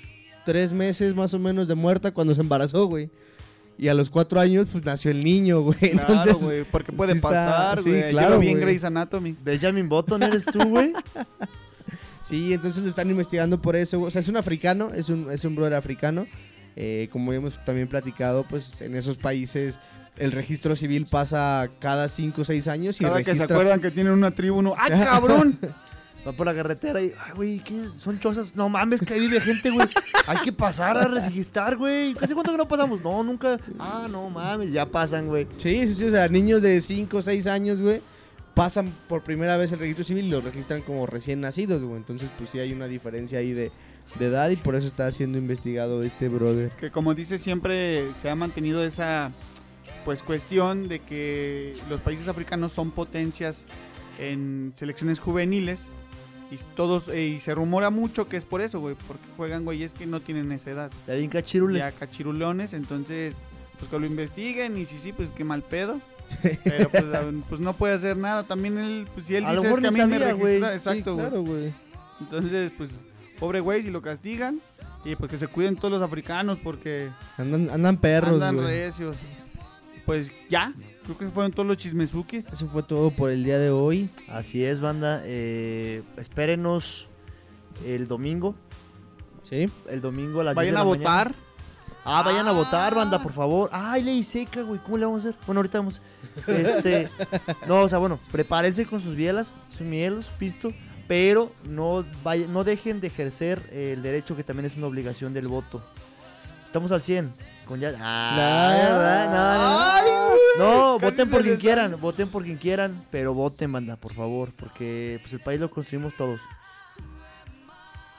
tres 0.44 0.72
meses 0.72 1.14
más 1.14 1.32
o 1.34 1.38
menos 1.38 1.68
de 1.68 1.74
muerta 1.74 2.10
cuando 2.10 2.34
se 2.34 2.40
embarazó, 2.40 2.86
güey. 2.86 3.10
Y 3.76 3.88
a 3.88 3.94
los 3.94 4.08
cuatro 4.08 4.40
años, 4.40 4.68
pues 4.70 4.84
nació 4.84 5.10
el 5.10 5.22
niño, 5.22 5.60
güey. 5.60 5.76
Claro, 5.78 6.14
Entonces, 6.14 6.42
güey, 6.42 6.64
porque 6.64 6.92
puede 6.92 7.12
sí 7.12 7.16
está- 7.16 7.28
pasar, 7.28 7.82
sí, 7.82 8.02
claro, 8.10 8.38
bien 8.38 8.54
güey. 8.54 8.64
Grey's 8.64 8.84
Anatomy. 8.84 9.36
Benjamin 9.44 9.88
Button 9.88 10.22
eres 10.22 10.44
tú, 10.46 10.60
güey. 10.68 10.92
sí, 12.22 12.52
entonces 12.54 12.82
lo 12.82 12.88
están 12.88 13.10
investigando 13.10 13.60
por 13.60 13.76
eso. 13.76 13.98
güey. 13.98 14.08
O 14.08 14.10
sea, 14.10 14.20
es 14.20 14.28
un 14.28 14.36
africano, 14.36 14.88
es 14.94 15.08
un, 15.08 15.30
es 15.30 15.44
un 15.44 15.54
brother 15.56 15.74
africano. 15.74 16.26
Eh, 16.76 17.08
como 17.12 17.32
hemos 17.32 17.62
también 17.64 17.86
platicado, 17.88 18.44
pues 18.48 18.80
en 18.80 18.96
esos 18.96 19.16
países 19.16 19.78
el 20.16 20.32
registro 20.32 20.76
civil 20.76 21.06
pasa 21.10 21.68
cada 21.80 22.08
cinco 22.08 22.42
o 22.42 22.44
seis 22.44 22.68
años 22.68 23.00
y 23.00 23.04
Cada 23.04 23.18
que 23.18 23.24
se 23.24 23.30
registra... 23.32 23.56
acuerdan 23.56 23.80
que 23.80 23.90
tienen 23.90 24.12
una 24.12 24.30
tribu, 24.30 24.58
uno, 24.58 24.74
¡ay, 24.76 24.92
cabrón! 24.92 25.58
Va 26.26 26.32
por 26.32 26.46
la 26.46 26.54
carretera 26.54 27.02
y, 27.02 27.12
ay, 27.20 27.32
güey, 27.34 27.58
¿qué? 27.58 27.74
Son 27.98 28.18
chozas. 28.18 28.56
No 28.56 28.70
mames, 28.70 29.02
que 29.02 29.12
ahí 29.12 29.20
vive 29.20 29.42
gente, 29.42 29.70
güey. 29.70 29.86
Hay 30.26 30.38
que 30.38 30.52
pasar 30.52 30.96
a 30.96 31.06
registrar, 31.06 31.76
güey. 31.76 32.14
¿Hace 32.18 32.32
cuánto 32.32 32.50
que 32.50 32.56
no 32.56 32.66
pasamos? 32.66 33.02
No, 33.02 33.22
nunca. 33.22 33.58
Ah, 33.78 34.08
no 34.10 34.30
mames, 34.30 34.72
ya 34.72 34.86
pasan, 34.86 35.26
güey. 35.26 35.46
Sí, 35.58 35.86
sí, 35.86 35.94
sí, 35.94 36.04
o 36.04 36.10
sea, 36.10 36.26
niños 36.28 36.62
de 36.62 36.80
5 36.80 37.18
o 37.18 37.20
6 37.20 37.46
años, 37.46 37.82
güey, 37.82 38.00
pasan 38.54 38.90
por 39.06 39.22
primera 39.22 39.58
vez 39.58 39.72
el 39.72 39.80
registro 39.80 40.02
civil 40.02 40.24
y 40.24 40.30
los 40.30 40.42
registran 40.42 40.80
como 40.80 41.04
recién 41.04 41.42
nacidos, 41.42 41.82
güey. 41.82 41.98
Entonces, 41.98 42.30
pues 42.38 42.48
sí 42.48 42.58
hay 42.58 42.72
una 42.72 42.86
diferencia 42.86 43.40
ahí 43.40 43.52
de, 43.52 43.70
de 44.18 44.26
edad 44.26 44.48
y 44.48 44.56
por 44.56 44.76
eso 44.76 44.86
está 44.86 45.12
siendo 45.12 45.36
investigado 45.36 46.02
este 46.02 46.30
brother. 46.30 46.70
que 46.70 46.90
como 46.90 47.12
dice 47.12 47.38
siempre 47.38 48.14
se 48.14 48.30
ha 48.30 48.34
mantenido 48.34 48.82
esa 48.82 49.30
pues 50.04 50.22
cuestión 50.22 50.88
de 50.88 51.00
que 51.00 51.76
los 51.88 52.00
países 52.00 52.28
africanos 52.28 52.72
son 52.72 52.90
potencias 52.90 53.66
en 54.18 54.72
selecciones 54.74 55.18
juveniles 55.18 55.86
y 56.50 56.56
todos 56.76 57.08
eh, 57.08 57.26
y 57.26 57.40
se 57.40 57.54
rumora 57.54 57.90
mucho 57.90 58.28
que 58.28 58.36
es 58.36 58.44
por 58.44 58.60
eso, 58.60 58.80
güey, 58.80 58.96
porque 59.08 59.24
juegan 59.36 59.64
güeyes 59.64 59.94
que 59.94 60.06
no 60.06 60.20
tienen 60.20 60.52
esa 60.52 60.70
edad. 60.70 60.90
Ya 61.06 61.14
bien 61.14 61.30
cachirules. 61.30 61.82
Ya 61.82 61.92
cachirulones, 61.92 62.74
entonces 62.74 63.34
pues 63.78 63.90
que 63.90 63.98
lo 63.98 64.06
investiguen 64.06 64.76
y 64.76 64.84
si 64.84 64.98
sí, 64.98 65.12
pues 65.12 65.30
qué 65.30 65.44
mal 65.44 65.62
pedo. 65.62 66.00
Pero 66.64 66.88
pues, 66.88 67.04
pues, 67.48 67.60
no 67.60 67.74
puede 67.74 67.94
hacer 67.94 68.16
nada. 68.16 68.44
También 68.44 68.78
él, 68.78 69.06
pues 69.12 69.26
si 69.26 69.36
él 69.36 69.44
A 69.44 69.52
dice 69.52 69.68
es 69.70 69.78
que 69.78 69.86
a 69.86 69.90
mí 69.90 69.96
me 69.98 70.18
sabía, 70.18 70.32
registra, 70.32 70.68
Sí, 70.70 70.74
exacto, 70.76 71.14
güey. 71.16 71.28
claro. 71.28 71.44
Entonces, 72.20 72.72
pues 72.78 73.04
pobre 73.38 73.60
güey 73.60 73.82
si 73.82 73.90
lo 73.90 74.00
castigan 74.00 74.60
y 75.04 75.16
pues 75.16 75.30
que 75.30 75.36
se 75.36 75.48
cuiden 75.48 75.76
todos 75.76 75.90
los 75.92 76.02
africanos 76.02 76.58
porque 76.62 77.10
Andan, 77.36 77.68
andan 77.68 77.96
perros, 77.96 78.34
Andan 78.34 78.54
güey. 78.56 78.68
recios. 78.68 79.16
Pues 80.06 80.32
ya, 80.50 80.72
creo 81.04 81.16
que 81.18 81.28
fueron 81.30 81.52
todos 81.52 81.66
los 81.66 81.76
chismezukis. 81.76 82.46
Eso 82.46 82.68
fue 82.68 82.82
todo 82.82 83.10
por 83.10 83.30
el 83.30 83.42
día 83.44 83.58
de 83.58 83.70
hoy. 83.70 84.10
Así 84.28 84.64
es, 84.64 84.80
banda. 84.80 85.22
Eh, 85.24 86.02
espérenos 86.18 87.08
el 87.86 88.06
domingo. 88.08 88.54
Sí. 89.48 89.66
El 89.88 90.00
domingo 90.00 90.40
a 90.40 90.44
las 90.44 90.54
10 90.54 90.56
Vayan 90.56 90.74
de 90.74 90.80
a 90.80 90.84
la 90.84 90.90
mañana. 90.90 91.10
votar. 91.10 91.34
Ah, 92.06 92.22
vayan 92.22 92.46
a 92.46 92.52
votar, 92.52 92.94
banda, 92.94 93.22
por 93.22 93.32
favor. 93.32 93.70
Ay, 93.72 94.02
ley 94.02 94.22
seca, 94.22 94.60
güey. 94.62 94.78
¿Cómo 94.82 94.98
le 94.98 95.06
vamos 95.06 95.24
a 95.24 95.28
hacer? 95.30 95.40
Bueno, 95.46 95.60
ahorita 95.60 95.78
vamos. 95.78 96.02
Este. 96.46 97.08
no, 97.66 97.80
o 97.82 97.88
sea, 97.88 97.96
bueno, 97.98 98.18
prepárense 98.30 98.84
con 98.84 99.00
sus 99.00 99.14
bielas, 99.14 99.54
su 99.70 99.84
miel, 99.84 100.22
su 100.22 100.30
pisto. 100.32 100.72
Pero 101.08 101.50
no, 101.68 102.04
vaya- 102.22 102.46
no 102.48 102.62
dejen 102.64 103.00
de 103.00 103.06
ejercer 103.08 103.62
el 103.72 104.02
derecho 104.02 104.36
que 104.36 104.44
también 104.44 104.66
es 104.66 104.76
una 104.76 104.86
obligación 104.86 105.32
del 105.34 105.48
voto. 105.48 105.82
Estamos 106.64 106.92
al 106.92 107.02
100. 107.02 107.30
Con 107.66 107.80
ya. 107.80 107.92
Ah, 108.00 108.74
¿verdad? 108.76 110.04
no, 110.06 110.06
no, 110.06 110.28
no. 110.28 110.34
No, 110.58 110.98
Casi 110.98 111.16
voten 111.16 111.30
por 111.30 111.42
quien 111.42 111.56
quieran, 111.56 112.00
voten 112.00 112.28
por 112.28 112.44
quien 112.44 112.56
quieran, 112.56 113.04
pero 113.10 113.34
voten, 113.34 113.72
banda, 113.72 113.96
por 113.96 114.14
favor, 114.14 114.52
porque 114.58 115.18
pues 115.22 115.32
el 115.32 115.40
país 115.40 115.58
lo 115.58 115.68
construimos 115.68 116.14
todos. 116.14 116.40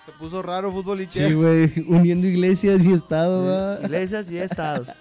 Se 0.06 0.12
puso 0.12 0.42
raro 0.42 0.72
fútbol 0.72 1.02
y 1.02 1.08
che. 1.08 1.28
Sí, 1.28 1.34
güey. 1.34 1.86
Uniendo 1.88 2.28
iglesias 2.28 2.84
y 2.86 2.94
estado, 2.94 3.46
¿va? 3.46 3.84
Iglesias 3.84 4.30
y 4.30 4.38
estados. 4.38 4.90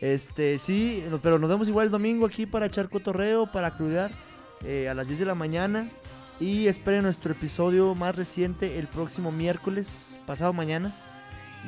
Este, 0.00 0.58
sí, 0.58 1.04
pero 1.22 1.38
nos 1.38 1.50
vemos 1.50 1.68
igual 1.68 1.86
el 1.86 1.92
domingo 1.92 2.24
aquí 2.24 2.46
para 2.46 2.64
echar 2.64 2.88
cotorreo, 2.88 3.44
para 3.46 3.76
crudear 3.76 4.10
eh, 4.64 4.88
a 4.88 4.94
las 4.94 5.06
10 5.06 5.20
de 5.20 5.26
la 5.26 5.34
mañana. 5.34 5.90
Y 6.40 6.66
esperen 6.66 7.02
nuestro 7.02 7.32
episodio 7.32 7.94
más 7.94 8.16
reciente 8.16 8.78
el 8.78 8.86
próximo 8.86 9.32
miércoles, 9.32 10.18
pasado 10.26 10.54
mañana, 10.54 10.94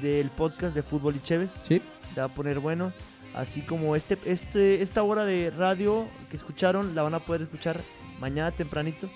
del 0.01 0.31
podcast 0.31 0.75
de 0.75 0.83
Fútbol 0.83 1.16
y 1.16 1.20
Chévez. 1.20 1.62
Sí. 1.66 1.81
Se 2.12 2.20
va 2.20 2.27
a 2.27 2.29
poner 2.29 2.61
bueno. 2.61 2.93
Así 3.35 3.61
como 3.62 3.95
este, 3.95 4.19
este, 4.25 4.83
esta 4.83 5.03
hora 5.03 5.25
de 5.25 5.51
radio 5.51 6.07
que 6.31 6.37
escucharon, 6.37 6.95
la 6.95 7.03
van 7.03 7.15
a 7.15 7.20
poder 7.20 7.43
escuchar 7.43 7.81
mañana 8.20 8.51
tempranito 8.51 9.09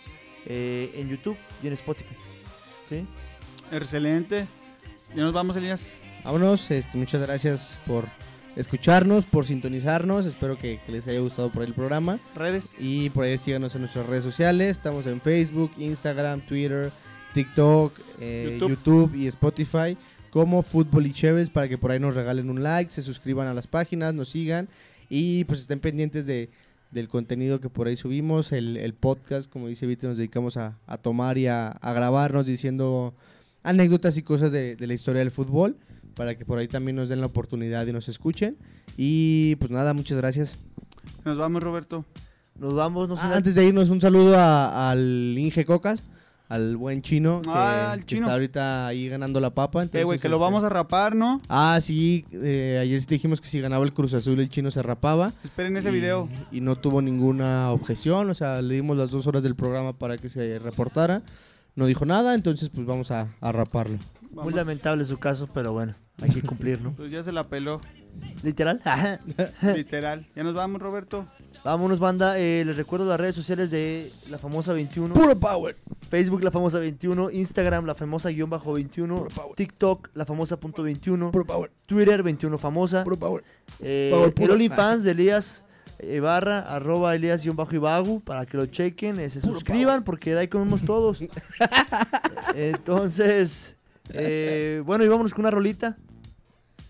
eh, 0.47 0.93
en 0.95 1.09
YouTube 1.09 1.37
y 1.63 1.67
en 1.67 1.73
Spotify. 1.73 2.15
¿Sí? 2.89 3.05
Excelente. 3.71 4.47
Ya 5.15 5.23
nos 5.23 5.33
vamos, 5.33 5.57
Elías. 5.57 5.95
Vámonos. 6.25 6.71
Este, 6.71 6.99
muchas 6.99 7.23
gracias 7.23 7.79
por 7.87 8.05
escucharnos, 8.57 9.25
por 9.25 9.47
sintonizarnos. 9.47 10.27
Espero 10.27 10.57
que, 10.59 10.79
que 10.85 10.93
les 10.93 11.09
haya 11.09 11.21
gustado 11.21 11.51
por 11.51 11.65
el 11.65 11.73
programa. 11.73 12.19
Redes. 12.37 12.77
Y 12.81 13.11
por 13.11 13.25
ahí 13.25 13.39
síganos 13.39 13.75
en 13.75 13.83
nuestras 13.83 14.07
redes 14.07 14.25
sociales. 14.25 14.77
Estamos 14.77 15.07
en 15.07 15.21
Facebook, 15.21 15.73
Instagram, 15.79 16.43
Twitter, 16.43 16.93
TikTok, 17.35 17.99
eh, 18.21 18.59
YouTube. 18.61 18.71
YouTube. 18.71 19.15
y 19.17 19.27
Spotify 19.29 19.97
como 20.33 20.63
Fútbol 20.63 21.07
y 21.07 21.13
Chévez 21.13 21.51
para 21.51 21.69
que 21.69 21.77
por 21.79 21.91
ahí 21.93 22.01
nos 22.01 22.15
regalen 22.15 22.49
un 22.51 22.63
like, 22.63 22.91
se 22.91 23.03
suscriban 23.03 23.47
a 23.47 23.55
las 23.55 23.67
páginas, 23.67 24.15
nos 24.15 24.31
sigan 24.31 24.67
y 25.11 25.45
pues 25.45 25.61
estén 25.61 25.79
pendientes 25.79 26.25
de, 26.25 26.49
del 26.91 27.07
contenido 27.09 27.61
que 27.61 27.69
por 27.69 27.87
ahí 27.87 27.97
subimos, 27.99 28.51
el, 28.51 28.79
el 28.79 28.95
podcast, 28.95 29.51
como 29.51 29.69
dice 29.69 29.87
Vite, 29.87 30.07
nos 30.07 30.17
dedicamos 30.17 30.57
a, 30.57 30.79
a 30.87 30.97
tomar 30.97 31.37
y 31.37 31.49
a, 31.49 31.69
a 31.69 31.93
grabarnos 31.93 32.47
diciendo 32.47 33.15
anécdotas 33.63 34.17
y 34.17 34.23
cosas 34.23 34.51
de, 34.53 34.75
de 34.75 34.87
la 34.87 34.95
historia 34.95 35.19
del 35.21 35.31
fútbol 35.31 35.77
para 36.15 36.35
que 36.37 36.45
por 36.47 36.57
ahí 36.59 36.67
también 36.67 36.97
nos 36.97 37.09
den 37.11 37.21
la 37.21 37.27
oportunidad 37.27 37.87
y 37.87 37.93
nos 37.93 38.09
escuchen. 38.09 38.57
Y 38.97 39.57
pues 39.57 39.71
nada, 39.71 39.93
muchas 39.95 40.17
gracias. 40.19 40.57
Nos 41.25 41.37
vamos, 41.39 41.63
Roberto. 41.63 42.05
Nos 42.59 42.75
vamos. 42.75 43.09
Ah, 43.21 43.37
antes 43.37 43.55
de 43.55 43.67
irnos, 43.67 43.89
un 43.91 44.01
saludo 44.01 44.37
a- 44.37 44.91
al 44.91 45.35
Inge 45.39 45.65
Cocas, 45.65 46.05
al 46.53 46.77
buen 46.77 47.03
chino, 47.03 47.41
que, 47.43 47.49
Ah, 47.51 47.93
el 47.95 48.01
que 48.01 48.07
chino. 48.16 48.23
está 48.27 48.33
ahorita 48.35 48.87
ahí 48.87 49.09
ganando 49.09 49.41
la 49.41 49.51
papa. 49.55 49.83
Eh, 49.83 49.87
güey, 49.87 49.99
entonces, 50.01 50.23
que 50.23 50.29
lo 50.29 50.37
este- 50.37 50.45
vamos 50.45 50.65
a 50.65 50.69
rapar, 50.69 51.15
¿no? 51.16 51.41
Ah, 51.49 51.79
sí, 51.81 52.24
eh, 52.33 52.79
ayer 52.83 53.01
sí 53.01 53.07
dijimos 53.09 53.41
que 53.41 53.49
si 53.49 53.61
ganaba 53.61 53.85
el 53.85 53.93
Cruz 53.93 54.15
Azul 54.15 54.39
el 54.41 54.51
chino 54.51 54.70
se 54.70 54.83
rapaba. 54.83 55.33
Esperen 55.45 55.77
ese 55.77 55.91
y- 55.91 55.95
video. 55.95 56.29
Y 56.51 56.61
no 56.61 56.77
tuvo 56.77 57.01
ninguna 57.03 57.70
objeción, 57.73 58.29
o 58.31 58.35
sea, 58.35 58.61
le 58.62 58.74
dimos 58.74 58.97
las 58.97 59.11
dos 59.11 59.27
horas 59.27 59.43
del 59.43 59.55
programa 59.55 59.93
para 59.93 60.19
que 60.19 60.29
se 60.29 60.59
reportara. 60.59 61.23
No 61.74 61.87
dijo 61.87 62.05
nada, 62.05 62.35
entonces 62.35 62.69
pues 62.69 62.87
vamos 62.87 63.11
a, 63.11 63.29
a 63.41 63.53
raparlo. 63.53 63.99
Muy 64.31 64.53
lamentable 64.53 65.05
su 65.05 65.19
caso, 65.19 65.49
pero 65.55 65.73
bueno, 65.73 65.95
hay 66.20 66.31
que 66.31 66.43
cumplir, 66.43 66.81
¿no? 66.83 66.93
Pues 66.93 67.11
ya 67.11 67.23
se 67.23 67.33
la 67.33 67.49
peló. 67.49 67.81
Literal. 68.43 68.81
Literal. 69.77 70.27
Ya 70.35 70.43
nos 70.43 70.55
vamos, 70.55 70.81
Roberto. 70.81 71.27
Vámonos, 71.65 71.99
banda. 71.99 72.39
Eh, 72.39 72.65
les 72.65 72.77
recuerdo 72.77 73.09
las 73.09 73.21
redes 73.21 73.35
sociales 73.35 73.71
de 73.71 74.11
la 74.31 74.39
famosa 74.39 74.73
21. 74.73 75.15
Puro 75.15 75.39
power. 75.39 75.77
Facebook, 76.11 76.43
la 76.43 76.51
famosa 76.51 76.79
21. 76.79 77.31
Instagram, 77.31 77.87
la 77.87 77.95
famosa 77.95 78.31
guion 78.31 78.51
bajo 78.51 78.73
21. 78.73 79.29
TikTok, 79.55 80.11
la 80.15 80.27
famosa 80.27 80.59
punto 80.59 80.83
21. 80.83 81.31
Puro 81.31 81.47
power. 81.47 81.71
Twitter, 81.87 82.23
21 82.23 82.59
famosa. 82.59 83.05
Puro 83.05 83.17
power. 83.17 83.45
Eh, 83.81 84.11
Power 84.13 84.29
el 84.29 84.35
puro. 84.35 84.55
OnlyFans 84.55 85.05
de 85.05 85.13
Elías 85.13 85.65
Ibarra, 86.03 86.61
arroba 86.61 87.15
Elías 87.15 87.45
guion 87.45 87.55
bajo 87.55 87.75
Ibagu, 87.75 88.21
para 88.21 88.45
que 88.45 88.57
lo 88.57 88.67
chequen, 88.67 89.21
eh, 89.21 89.31
se 89.31 89.41
suscriban, 89.41 90.03
porque 90.03 90.35
de 90.35 90.41
ahí 90.41 90.49
comemos 90.49 90.83
todos. 90.83 91.23
Entonces, 92.57 93.77
eh, 94.11 94.83
bueno, 94.85 95.05
y 95.05 95.09
vámonos 95.09 95.33
con 95.33 95.45
una 95.45 95.51
rolita. 95.53 95.97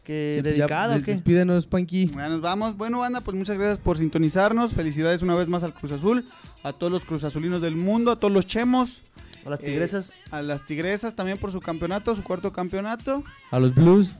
Que 0.05 0.35
Sí, 0.37 0.43
pues 0.43 0.55
ya, 0.57 0.61
dedicada, 0.65 0.95
¿o 0.95 0.97
des- 0.97 1.05
qué? 1.05 1.13
Despídenos, 1.13 1.67
Panky. 1.67 2.11
Ya 2.15 2.29
nos 2.29 2.41
vamos. 2.41 2.77
Bueno, 2.77 2.99
banda, 2.99 3.21
pues 3.21 3.37
muchas 3.37 3.57
gracias 3.57 3.79
por 3.79 3.99
sintonizarnos. 3.99 4.73
Felicidades 4.73 5.23
una 5.23 5.35
vez 5.37 5.47
más 5.49 5.63
al 5.63 5.73
Cruz 5.75 5.93
Azul, 5.93 6.27
a 6.65 6.73
todos 6.73 6.91
los 6.93 7.05
Cruz 7.05 7.23
Azulinos 7.25 7.61
del 7.63 7.77
mundo, 7.77 8.11
a 8.11 8.17
todos 8.19 8.33
los 8.35 8.45
chemos, 8.47 9.03
A 9.47 9.51
las 9.51 9.61
eh, 9.61 9.65
tigresas. 9.65 10.13
a 10.33 10.43
las 10.43 10.67
tigresas 10.67 11.15
también 11.15 11.39
por 11.39 11.53
su 11.53 11.61
campeonato, 11.61 12.17
su 12.17 12.25
cuarto 12.25 12.53
campeonato. 12.53 13.23
A 13.53 13.59
los 13.61 13.75
Blues. 13.75 14.11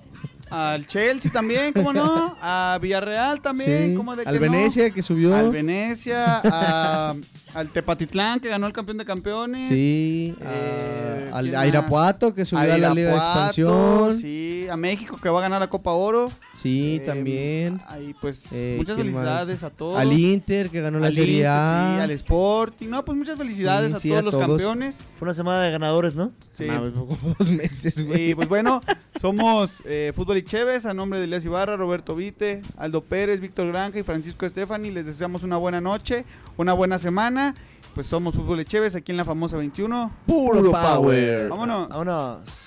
Al 0.51 0.87
Chelsea 0.87 1.33
también, 1.33 1.73
¿cómo 1.73 1.93
no? 1.95 2.37
A 2.43 2.79
Villarreal 2.81 3.41
también, 3.41 3.89
Sí. 3.91 3.95
¿cómo 3.97 4.15
de 4.15 4.23
Al 4.25 4.39
que 4.39 4.47
no? 4.47 4.53
Venecia 4.53 4.91
que 4.91 5.03
subió. 5.03 5.35
Al 5.35 5.51
Venecia, 5.51 6.41
a- 6.45 7.15
al 7.55 7.71
Tepatitlán 7.71 8.41
que 8.41 8.49
ganó 8.49 8.67
el 8.67 8.73
campeón 8.73 8.99
de 8.99 9.05
campeones. 9.05 9.69
Sí. 9.69 10.35
a- 10.41 10.45
Eh, 10.53 11.31
al 11.33 11.45
¿quién 11.47 11.57
a 11.57 11.67
Irapuato 11.67 12.35
que 12.35 12.45
subió 12.45 12.63
a, 12.73 12.79
la 12.79 12.95
Liga 12.95 13.11
de 13.11 13.17
Expansión. 13.17 14.15
Sí, 14.17 14.23
Sí, 14.63 14.69
a 14.71 14.77
México 14.77 15.17
que 15.21 15.29
va 15.29 15.39
a 15.41 15.43
ganar 15.43 15.61
la 15.61 15.69
Copa 15.69 15.91
Oro. 15.93 16.31
Eh, 16.65 17.03
también. 17.05 17.81
Ahí 17.89 18.15
pues 18.21 18.53
Eh, 18.53 18.75
muchas 18.79 18.95
¿quién 18.95 19.09
felicidades 19.09 19.63
más? 19.63 19.73
a 19.73 19.75
todos. 19.75 19.99
Al 19.99 20.13
Inter 20.13 20.71
que 20.71 20.81
ganó 20.81 20.99
la 21.01 21.09
Al 21.09 21.13
Serie 21.15 21.37
Inter, 21.39 21.49
A. 21.51 21.95
Sí, 21.97 22.01
al 22.03 22.11
Sporting. 22.13 22.89
No, 22.89 23.05
pues 23.05 23.19
muchas 23.19 23.37
felicidades 23.39 23.91
Sí, 23.91 23.97
a 23.97 24.01
sí, 24.01 24.09
todos 24.11 24.21
a 24.21 24.23
los 24.25 24.35
todos. 24.35 24.47
campeones. 24.47 24.99
Fue 25.19 25.27
una 25.27 25.35
semana 25.35 25.61
de 25.63 25.71
ganadores, 25.73 26.15
¿no? 26.15 26.31
Sí. 26.53 26.67
Como 26.67 27.19
dos 27.39 27.51
meses, 27.51 28.07
güey. 28.07 28.31
Y 28.31 28.35
pues 28.35 28.49
bueno, 28.49 28.81
somos 29.21 29.83
eh, 29.87 30.13
Fútbol 30.15 30.37
y 30.39 30.43
Chévez, 30.43 30.87
a 30.87 30.95
nombre 30.95 31.19
de 31.19 31.25
Elias 31.25 31.45
Ibarra, 31.45 31.77
Roberto 31.77 32.15
Vite, 32.15 32.63
Aldo 32.77 33.03
Pérez, 33.03 33.41
Víctor 33.41 33.69
Granja 33.69 33.99
y 33.99 34.03
Francisco 34.05 34.47
Estefani. 34.47 34.91
Les 34.91 35.07
deseamos 35.07 35.43
una 35.43 35.57
buena 35.57 35.81
noche, 35.81 36.25
una 36.57 36.73
buena 36.73 36.99
semana. 36.99 37.42
Pues 37.95 38.07
somos 38.07 38.35
Fútbol 38.35 38.65
Chévez 38.65 38.95
aquí 38.95 39.13
en 39.13 39.19
la 39.19 39.25
famosa 39.25 39.57
21. 39.57 40.11
Puro, 40.27 40.73
power. 40.73 41.49
Vámonos. 41.49 41.89
Vámonos. 41.89 42.63